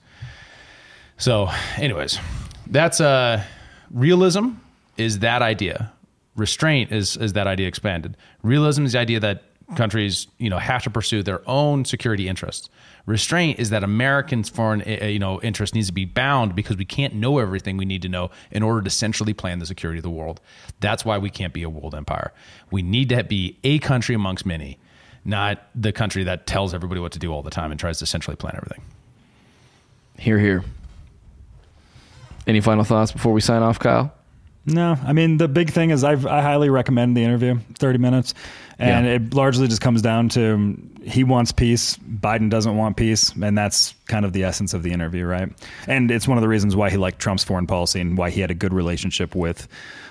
So, 1.17 1.49
anyways, 1.79 2.19
that's 2.67 3.01
uh, 3.01 3.43
realism 3.91 4.51
is 4.99 5.21
that 5.21 5.41
idea. 5.41 5.91
Restraint 6.37 6.93
is 6.93 7.17
is 7.17 7.33
that 7.33 7.47
idea 7.47 7.69
expanded. 7.69 8.19
Realism 8.43 8.85
is 8.85 8.93
the 8.93 8.99
idea 8.99 9.19
that 9.21 9.45
countries 9.75 10.29
you 10.39 10.49
know 10.49 10.59
have 10.59 10.83
to 10.85 10.91
pursue 10.91 11.23
their 11.23 11.43
own 11.49 11.85
security 11.85 12.29
interests. 12.29 12.69
Restraint 13.05 13.59
is 13.59 13.71
that 13.71 13.83
Americans' 13.83 14.49
foreign 14.49 14.83
uh, 14.83 15.07
you 15.07 15.19
know 15.19 15.41
interest 15.43 15.75
needs 15.75 15.89
to 15.89 15.93
be 15.93 16.05
bound 16.05 16.55
because 16.55 16.77
we 16.77 16.85
can't 16.85 17.15
know 17.15 17.39
everything 17.39 17.77
we 17.77 17.85
need 17.85 18.03
to 18.03 18.09
know 18.09 18.31
in 18.51 18.63
order 18.63 18.83
to 18.83 18.91
centrally 18.91 19.35
plan 19.35 19.59
the 19.59 19.67
security 19.67 19.99
of 19.99 20.05
the 20.05 20.11
world. 20.11 20.41
That's 20.81 21.05
why 21.05 21.19
we 21.19 21.31
can't 21.31 21.53
be 21.53 21.63
a 21.63 21.71
world 21.71 21.95
empire. 21.95 22.33
We 22.71 22.83
need 22.83 23.09
to 23.09 23.25
be 23.25 23.59
a 23.65 23.79
country 23.81 24.15
amongst 24.15 24.47
many, 24.47 24.79
not 25.25 25.67
the 25.75 25.93
country 25.93 26.25
that 26.25 26.47
tells 26.47 26.73
everybody 26.73 27.01
what 27.01 27.13
to 27.13 27.19
do 27.19 27.33
all 27.33 27.43
the 27.43 27.51
time 27.51 27.71
and 27.71 27.81
tries 27.81 27.99
to 27.99 28.07
centrally 28.07 28.37
plan 28.37 28.55
everything. 28.57 28.83
Here, 30.19 30.39
here. 30.39 30.65
Any 32.47 32.61
final 32.61 32.85
thoughts 32.85 33.11
before 33.11 33.33
we 33.33 33.41
sign 33.41 33.63
off, 33.63 33.79
Kyle? 33.79 34.16
No, 34.67 34.97
I 35.05 35.13
mean 35.13 35.37
the 35.39 35.47
big 35.49 35.71
thing 35.71 35.91
is 35.91 36.03
I've, 36.05 36.27
I 36.27 36.43
highly 36.43 36.71
recommend 36.71 37.17
the 37.17 37.23
interview, 37.23 37.59
thirty 37.75 37.99
minutes, 37.99 38.35
and 38.79 39.07
Yeah. 39.07 39.13
it 39.15 39.33
largely 39.35 39.69
just 39.69 39.81
comes 39.81 40.03
down 40.03 40.29
to 40.31 40.55
um, 40.55 40.91
he 41.05 41.23
wants 41.23 41.53
peace, 41.53 41.97
Biden 41.99 42.51
doesn't 42.51 42.77
want 42.77 42.97
peace, 42.97 43.33
and 43.41 43.57
that's 43.57 43.95
kind 44.09 44.25
of 44.25 44.33
the 44.33 44.43
essence 44.43 44.75
of 44.75 44.83
the 44.83 44.91
interview, 44.93 45.25
right? 45.25 45.49
And 45.87 46.11
it's 46.11 46.27
one 46.27 46.37
of 46.37 46.43
the 46.43 46.49
reasons 46.49 46.75
why 46.75 46.91
he 46.91 46.97
liked 46.97 47.21
Trump's 47.21 47.45
foreign 47.45 47.69
policy 47.69 48.01
and 48.01 48.19
why 48.19 48.31
he 48.31 48.41
had 48.41 48.51
a 48.51 48.55
good 48.55 48.73
relationship 48.75 49.37
with 49.37 49.69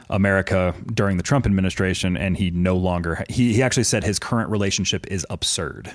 America 0.09 0.73
during 0.93 1.17
the 1.17 1.23
Trump 1.23 1.45
administration, 1.45 2.15
and 2.15 2.37
he 2.37 2.49
no 2.51 2.77
longer 2.77 3.23
he 3.29 3.53
he 3.53 3.61
actually 3.61 3.83
said 3.83 4.03
his 4.03 4.19
current 4.19 4.49
relationship 4.49 5.05
is 5.07 5.25
absurd. 5.29 5.91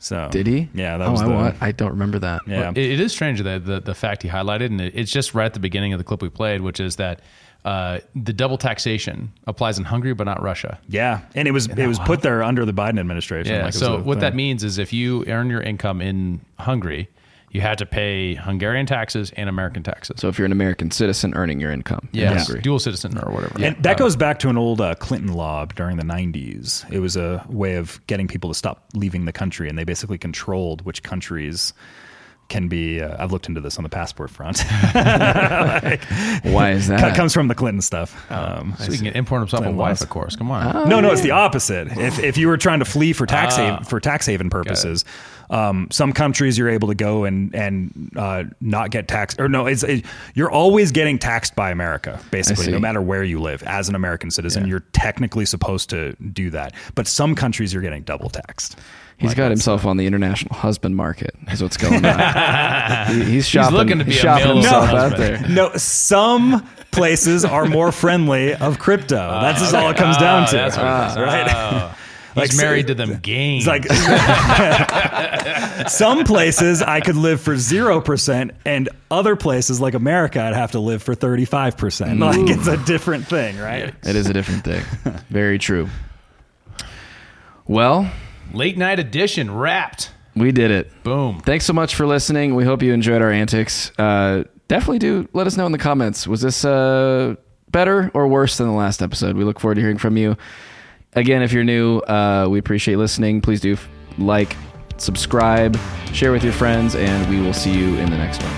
So 0.00 0.28
Did 0.30 0.46
he? 0.46 0.68
Yeah, 0.74 0.98
that 0.98 1.08
oh, 1.08 1.12
was 1.12 1.22
I, 1.22 1.26
the, 1.26 1.30
wa- 1.32 1.52
I 1.60 1.72
don't 1.72 1.90
remember 1.92 2.18
that. 2.18 2.42
yeah. 2.46 2.70
It, 2.70 2.76
it 2.76 3.00
is 3.00 3.12
strange 3.12 3.40
that 3.40 3.64
the, 3.64 3.80
the 3.80 3.94
fact 3.94 4.22
he 4.22 4.28
highlighted, 4.28 4.66
and 4.66 4.80
it, 4.80 4.92
it's 4.94 5.10
just 5.10 5.32
right 5.34 5.46
at 5.46 5.54
the 5.54 5.60
beginning 5.60 5.94
of 5.94 5.98
the 5.98 6.04
clip 6.04 6.20
we 6.20 6.28
played, 6.28 6.60
which 6.60 6.78
is 6.80 6.96
that 6.96 7.20
uh, 7.64 8.00
the 8.14 8.32
double 8.32 8.58
taxation 8.58 9.32
applies 9.46 9.78
in 9.78 9.84
Hungary 9.84 10.14
but 10.14 10.24
not 10.24 10.42
Russia. 10.42 10.78
Yeah, 10.88 11.22
and 11.34 11.48
it 11.48 11.52
was 11.52 11.66
it 11.68 11.86
was 11.86 11.98
put 12.00 12.22
there 12.22 12.42
under 12.42 12.64
the 12.64 12.74
Biden 12.74 13.00
administration. 13.00 13.54
Yeah. 13.54 13.64
like 13.64 13.74
so 13.74 13.96
a 13.96 14.02
what 14.02 14.20
that 14.20 14.34
means 14.34 14.62
is 14.64 14.78
if 14.78 14.92
you 14.92 15.24
earn 15.26 15.48
your 15.48 15.62
income 15.62 16.02
in 16.02 16.40
Hungary, 16.58 17.08
you 17.54 17.60
had 17.60 17.78
to 17.78 17.86
pay 17.86 18.34
Hungarian 18.34 18.84
taxes 18.84 19.32
and 19.36 19.48
American 19.48 19.82
taxes. 19.82 20.16
So 20.18 20.28
if 20.28 20.38
you're 20.38 20.44
an 20.44 20.52
American 20.52 20.90
citizen 20.90 21.34
earning 21.34 21.60
your 21.60 21.70
income 21.70 22.08
in 22.12 22.20
yes, 22.20 22.46
Hungary. 22.46 22.62
dual 22.62 22.80
citizen 22.80 23.16
or 23.16 23.32
whatever. 23.32 23.64
And 23.64 23.82
that 23.82 23.96
goes 23.96 24.16
back 24.16 24.40
to 24.40 24.48
an 24.48 24.58
old 24.58 24.80
uh, 24.80 24.96
Clinton 24.96 25.32
law 25.32 25.64
during 25.64 25.96
the 25.96 26.02
90s. 26.02 26.90
It 26.92 26.98
was 26.98 27.16
a 27.16 27.46
way 27.48 27.76
of 27.76 28.04
getting 28.08 28.26
people 28.26 28.50
to 28.50 28.54
stop 28.54 28.84
leaving 28.94 29.24
the 29.24 29.32
country, 29.32 29.68
and 29.68 29.78
they 29.78 29.84
basically 29.84 30.18
controlled 30.18 30.84
which 30.84 31.04
countries 31.04 31.72
can 32.48 32.68
be. 32.68 33.00
Uh, 33.00 33.16
I've 33.22 33.32
looked 33.32 33.48
into 33.48 33.60
this 33.60 33.78
on 33.78 33.82
the 33.84 33.88
passport 33.90 34.30
front. 34.30 34.58
like, 34.94 36.04
Why 36.44 36.70
is 36.72 36.86
Co- 36.88 36.96
that? 36.96 37.16
comes 37.16 37.32
from 37.34 37.48
the 37.48 37.54
Clinton 37.54 37.80
stuff. 37.80 38.30
Um, 38.30 38.74
so 38.78 38.92
he 38.92 38.98
can 38.98 39.06
import 39.08 39.40
himself 39.40 39.64
a 39.64 39.70
wife, 39.70 39.76
laws. 39.76 40.02
of 40.02 40.10
course. 40.10 40.36
Come 40.36 40.50
on. 40.50 40.88
no, 40.88 41.00
no, 41.00 41.10
it's 41.12 41.22
the 41.22 41.30
opposite. 41.32 41.88
If, 41.98 42.18
if 42.18 42.36
you 42.36 42.48
were 42.48 42.56
trying 42.56 42.78
to 42.80 42.84
flee 42.84 43.12
for 43.12 43.26
tax 43.26 43.54
Ah. 43.54 43.70
haven, 43.70 43.84
for 43.84 44.00
tax 44.00 44.26
haven 44.26 44.50
purposes, 44.50 45.04
um, 45.50 45.88
some 45.90 46.12
countries 46.12 46.56
you're 46.56 46.70
able 46.70 46.88
to 46.88 46.94
go 46.94 47.24
and 47.24 47.54
and 47.54 48.10
uh, 48.16 48.44
not 48.60 48.90
get 48.90 49.08
taxed. 49.08 49.40
Or 49.40 49.48
no, 49.48 49.66
it's 49.66 49.82
it, 49.82 50.04
you're 50.34 50.50
always 50.50 50.90
getting 50.92 51.18
taxed 51.18 51.54
by 51.54 51.70
America, 51.70 52.18
basically, 52.30 52.70
no 52.70 52.78
matter 52.78 53.02
where 53.02 53.22
you 53.24 53.40
live. 53.40 53.62
As 53.64 53.88
an 53.88 53.94
American 53.94 54.30
citizen, 54.30 54.64
Yeah. 54.64 54.70
you're 54.70 54.84
technically 54.92 55.44
supposed 55.46 55.90
to 55.90 56.12
do 56.32 56.50
that. 56.50 56.72
But 56.94 57.06
some 57.06 57.34
countries 57.34 57.72
you're 57.72 57.82
getting 57.82 58.02
double 58.02 58.30
taxed. 58.30 58.78
He's 59.18 59.28
Like 59.30 59.36
got 59.36 59.42
that's- 59.44 59.58
himself 59.60 59.86
on 59.86 59.96
the 59.96 60.06
international 60.06 60.54
husband 60.56 60.96
market. 60.96 61.34
Is 61.50 61.62
what's 61.62 61.76
going 61.76 62.04
on. 62.04 63.06
He- 63.14 63.24
he's 63.24 63.46
shopping. 63.48 63.76
looking 63.76 63.98
to 63.98 64.04
be 64.04 64.10
he's 64.12 64.20
a 64.20 64.22
shopping 64.22 64.46
male 64.46 64.54
himself 64.56 64.90
out 64.90 65.16
there. 65.16 65.46
No, 65.48 65.70
some 65.76 66.66
places 66.90 67.44
are 67.44 67.66
more 67.66 67.92
friendly 67.92 68.54
of 68.54 68.78
crypto. 68.78 69.16
That's 69.40 69.60
just 69.60 69.74
oh, 69.74 69.78
all 69.78 69.90
it 69.90 69.96
comes 69.96 70.16
down 70.16 70.44
Oh, 70.44 70.46
to. 70.50 70.56
that's 70.56 70.76
what 70.76 70.86
it 70.86 71.10
is. 71.10 71.16
right? 71.26 71.54
Oh. 71.54 71.96
Like, 72.36 72.50
He's 72.50 72.60
married 72.60 72.88
to 72.88 72.96
them 72.96 73.20
games. 73.20 73.64
Like 73.64 73.84
some 75.88 76.24
places 76.24 76.82
I 76.82 76.98
could 77.00 77.14
live 77.14 77.40
for 77.40 77.56
zero 77.56 78.00
percent, 78.00 78.50
and 78.64 78.88
other 79.08 79.36
places 79.36 79.80
like 79.80 79.94
America, 79.94 80.42
I'd 80.42 80.52
have 80.54 80.72
to 80.72 80.80
live 80.80 81.00
for 81.00 81.14
thirty 81.14 81.44
five 81.44 81.76
percent. 81.76 82.18
Like 82.18 82.48
it's 82.50 82.66
a 82.66 82.76
different 82.76 83.28
thing, 83.28 83.56
right? 83.58 83.94
It 84.02 84.16
is 84.16 84.28
a 84.28 84.32
different 84.32 84.64
thing. 84.64 84.82
Very 85.30 85.58
true. 85.60 85.88
Well, 87.68 88.10
late 88.54 88.76
night 88.78 88.98
edition 88.98 89.54
wrapped. 89.54 90.10
we 90.36 90.52
did 90.52 90.70
it. 90.70 90.90
Boom. 91.04 91.40
Thanks 91.40 91.64
so 91.64 91.72
much 91.72 91.94
for 91.94 92.06
listening. 92.06 92.54
We 92.54 92.64
hope 92.64 92.82
you 92.82 92.92
enjoyed 92.92 93.22
our 93.22 93.30
antics. 93.30 93.90
Uh, 93.98 94.44
definitely 94.68 94.98
do 94.98 95.28
let 95.32 95.46
us 95.46 95.56
know 95.56 95.66
in 95.66 95.72
the 95.72 95.78
comments. 95.78 96.26
Was 96.26 96.40
this 96.40 96.64
uh, 96.64 97.36
better 97.70 98.10
or 98.14 98.26
worse 98.28 98.56
than 98.58 98.66
the 98.66 98.72
last 98.74 99.02
episode? 99.02 99.36
We 99.36 99.44
look 99.44 99.60
forward 99.60 99.76
to 99.76 99.80
hearing 99.80 99.98
from 99.98 100.16
you. 100.16 100.36
Again, 101.14 101.42
if 101.42 101.52
you're 101.52 101.64
new, 101.64 101.98
uh, 102.00 102.48
we 102.50 102.58
appreciate 102.58 102.96
listening. 102.96 103.40
Please 103.40 103.60
do 103.60 103.74
f- 103.74 103.88
like, 104.18 104.56
subscribe, 104.96 105.78
share 106.12 106.32
with 106.32 106.42
your 106.42 106.52
friends, 106.52 106.96
and 106.96 107.28
we 107.30 107.40
will 107.40 107.52
see 107.52 107.72
you 107.72 107.96
in 107.98 108.10
the 108.10 108.16
next 108.16 108.42
one. 108.42 108.52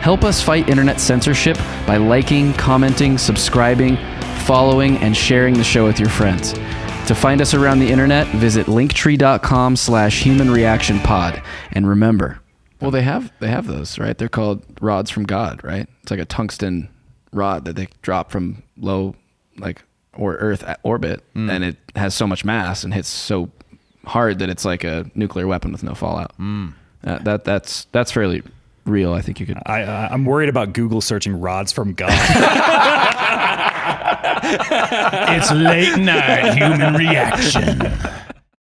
Help 0.00 0.24
us 0.24 0.42
fight 0.42 0.68
internet 0.68 0.98
censorship 1.00 1.56
by 1.86 1.96
liking, 1.96 2.52
commenting, 2.54 3.16
subscribing, 3.16 3.96
following, 4.44 4.96
and 4.98 5.16
sharing 5.16 5.54
the 5.54 5.62
show 5.62 5.84
with 5.84 6.00
your 6.00 6.08
friends. 6.08 6.54
To 7.06 7.14
find 7.16 7.40
us 7.42 7.52
around 7.52 7.80
the 7.80 7.90
internet, 7.90 8.26
visit 8.28 8.66
linktree.com 8.66 9.76
slash 9.76 10.22
human 10.22 10.50
reaction 10.50 10.98
pod. 11.00 11.42
And 11.72 11.86
remember, 11.88 12.40
well, 12.80 12.90
they 12.90 13.02
have 13.02 13.32
they 13.40 13.48
have 13.48 13.66
those, 13.66 13.98
right? 13.98 14.16
They're 14.16 14.28
called 14.28 14.64
rods 14.80 15.10
from 15.10 15.24
God, 15.24 15.62
right? 15.64 15.88
It's 16.02 16.10
like 16.10 16.20
a 16.20 16.24
tungsten 16.24 16.88
rod 17.32 17.64
that 17.64 17.76
they 17.76 17.88
drop 18.02 18.30
from 18.30 18.62
low, 18.78 19.14
like 19.58 19.82
or 20.14 20.36
Earth 20.36 20.64
orbit, 20.84 21.22
and 21.34 21.64
it 21.64 21.76
has 21.96 22.14
so 22.14 22.26
much 22.26 22.44
mass 22.44 22.84
and 22.84 22.94
hits 22.94 23.08
so 23.08 23.50
hard 24.06 24.38
that 24.38 24.48
it's 24.48 24.64
like 24.64 24.84
a 24.84 25.10
nuclear 25.14 25.46
weapon 25.46 25.72
with 25.72 25.82
no 25.82 25.94
fallout. 25.94 26.32
Uh, 26.38 27.18
that 27.18 27.44
that's 27.44 27.86
that's 27.92 28.12
fairly 28.12 28.42
real. 28.86 29.12
I 29.12 29.22
think 29.22 29.40
you 29.40 29.46
could. 29.46 29.58
I, 29.66 29.82
uh, 29.82 30.08
I'm 30.10 30.24
worried 30.24 30.48
about 30.48 30.72
Google 30.72 31.00
searching 31.00 31.40
rods 31.40 31.72
from 31.72 31.94
God. 31.94 32.10
It's 34.42 35.50
late 35.52 35.98
night 35.98 36.54
human 36.54 36.94
reaction. 36.94 37.80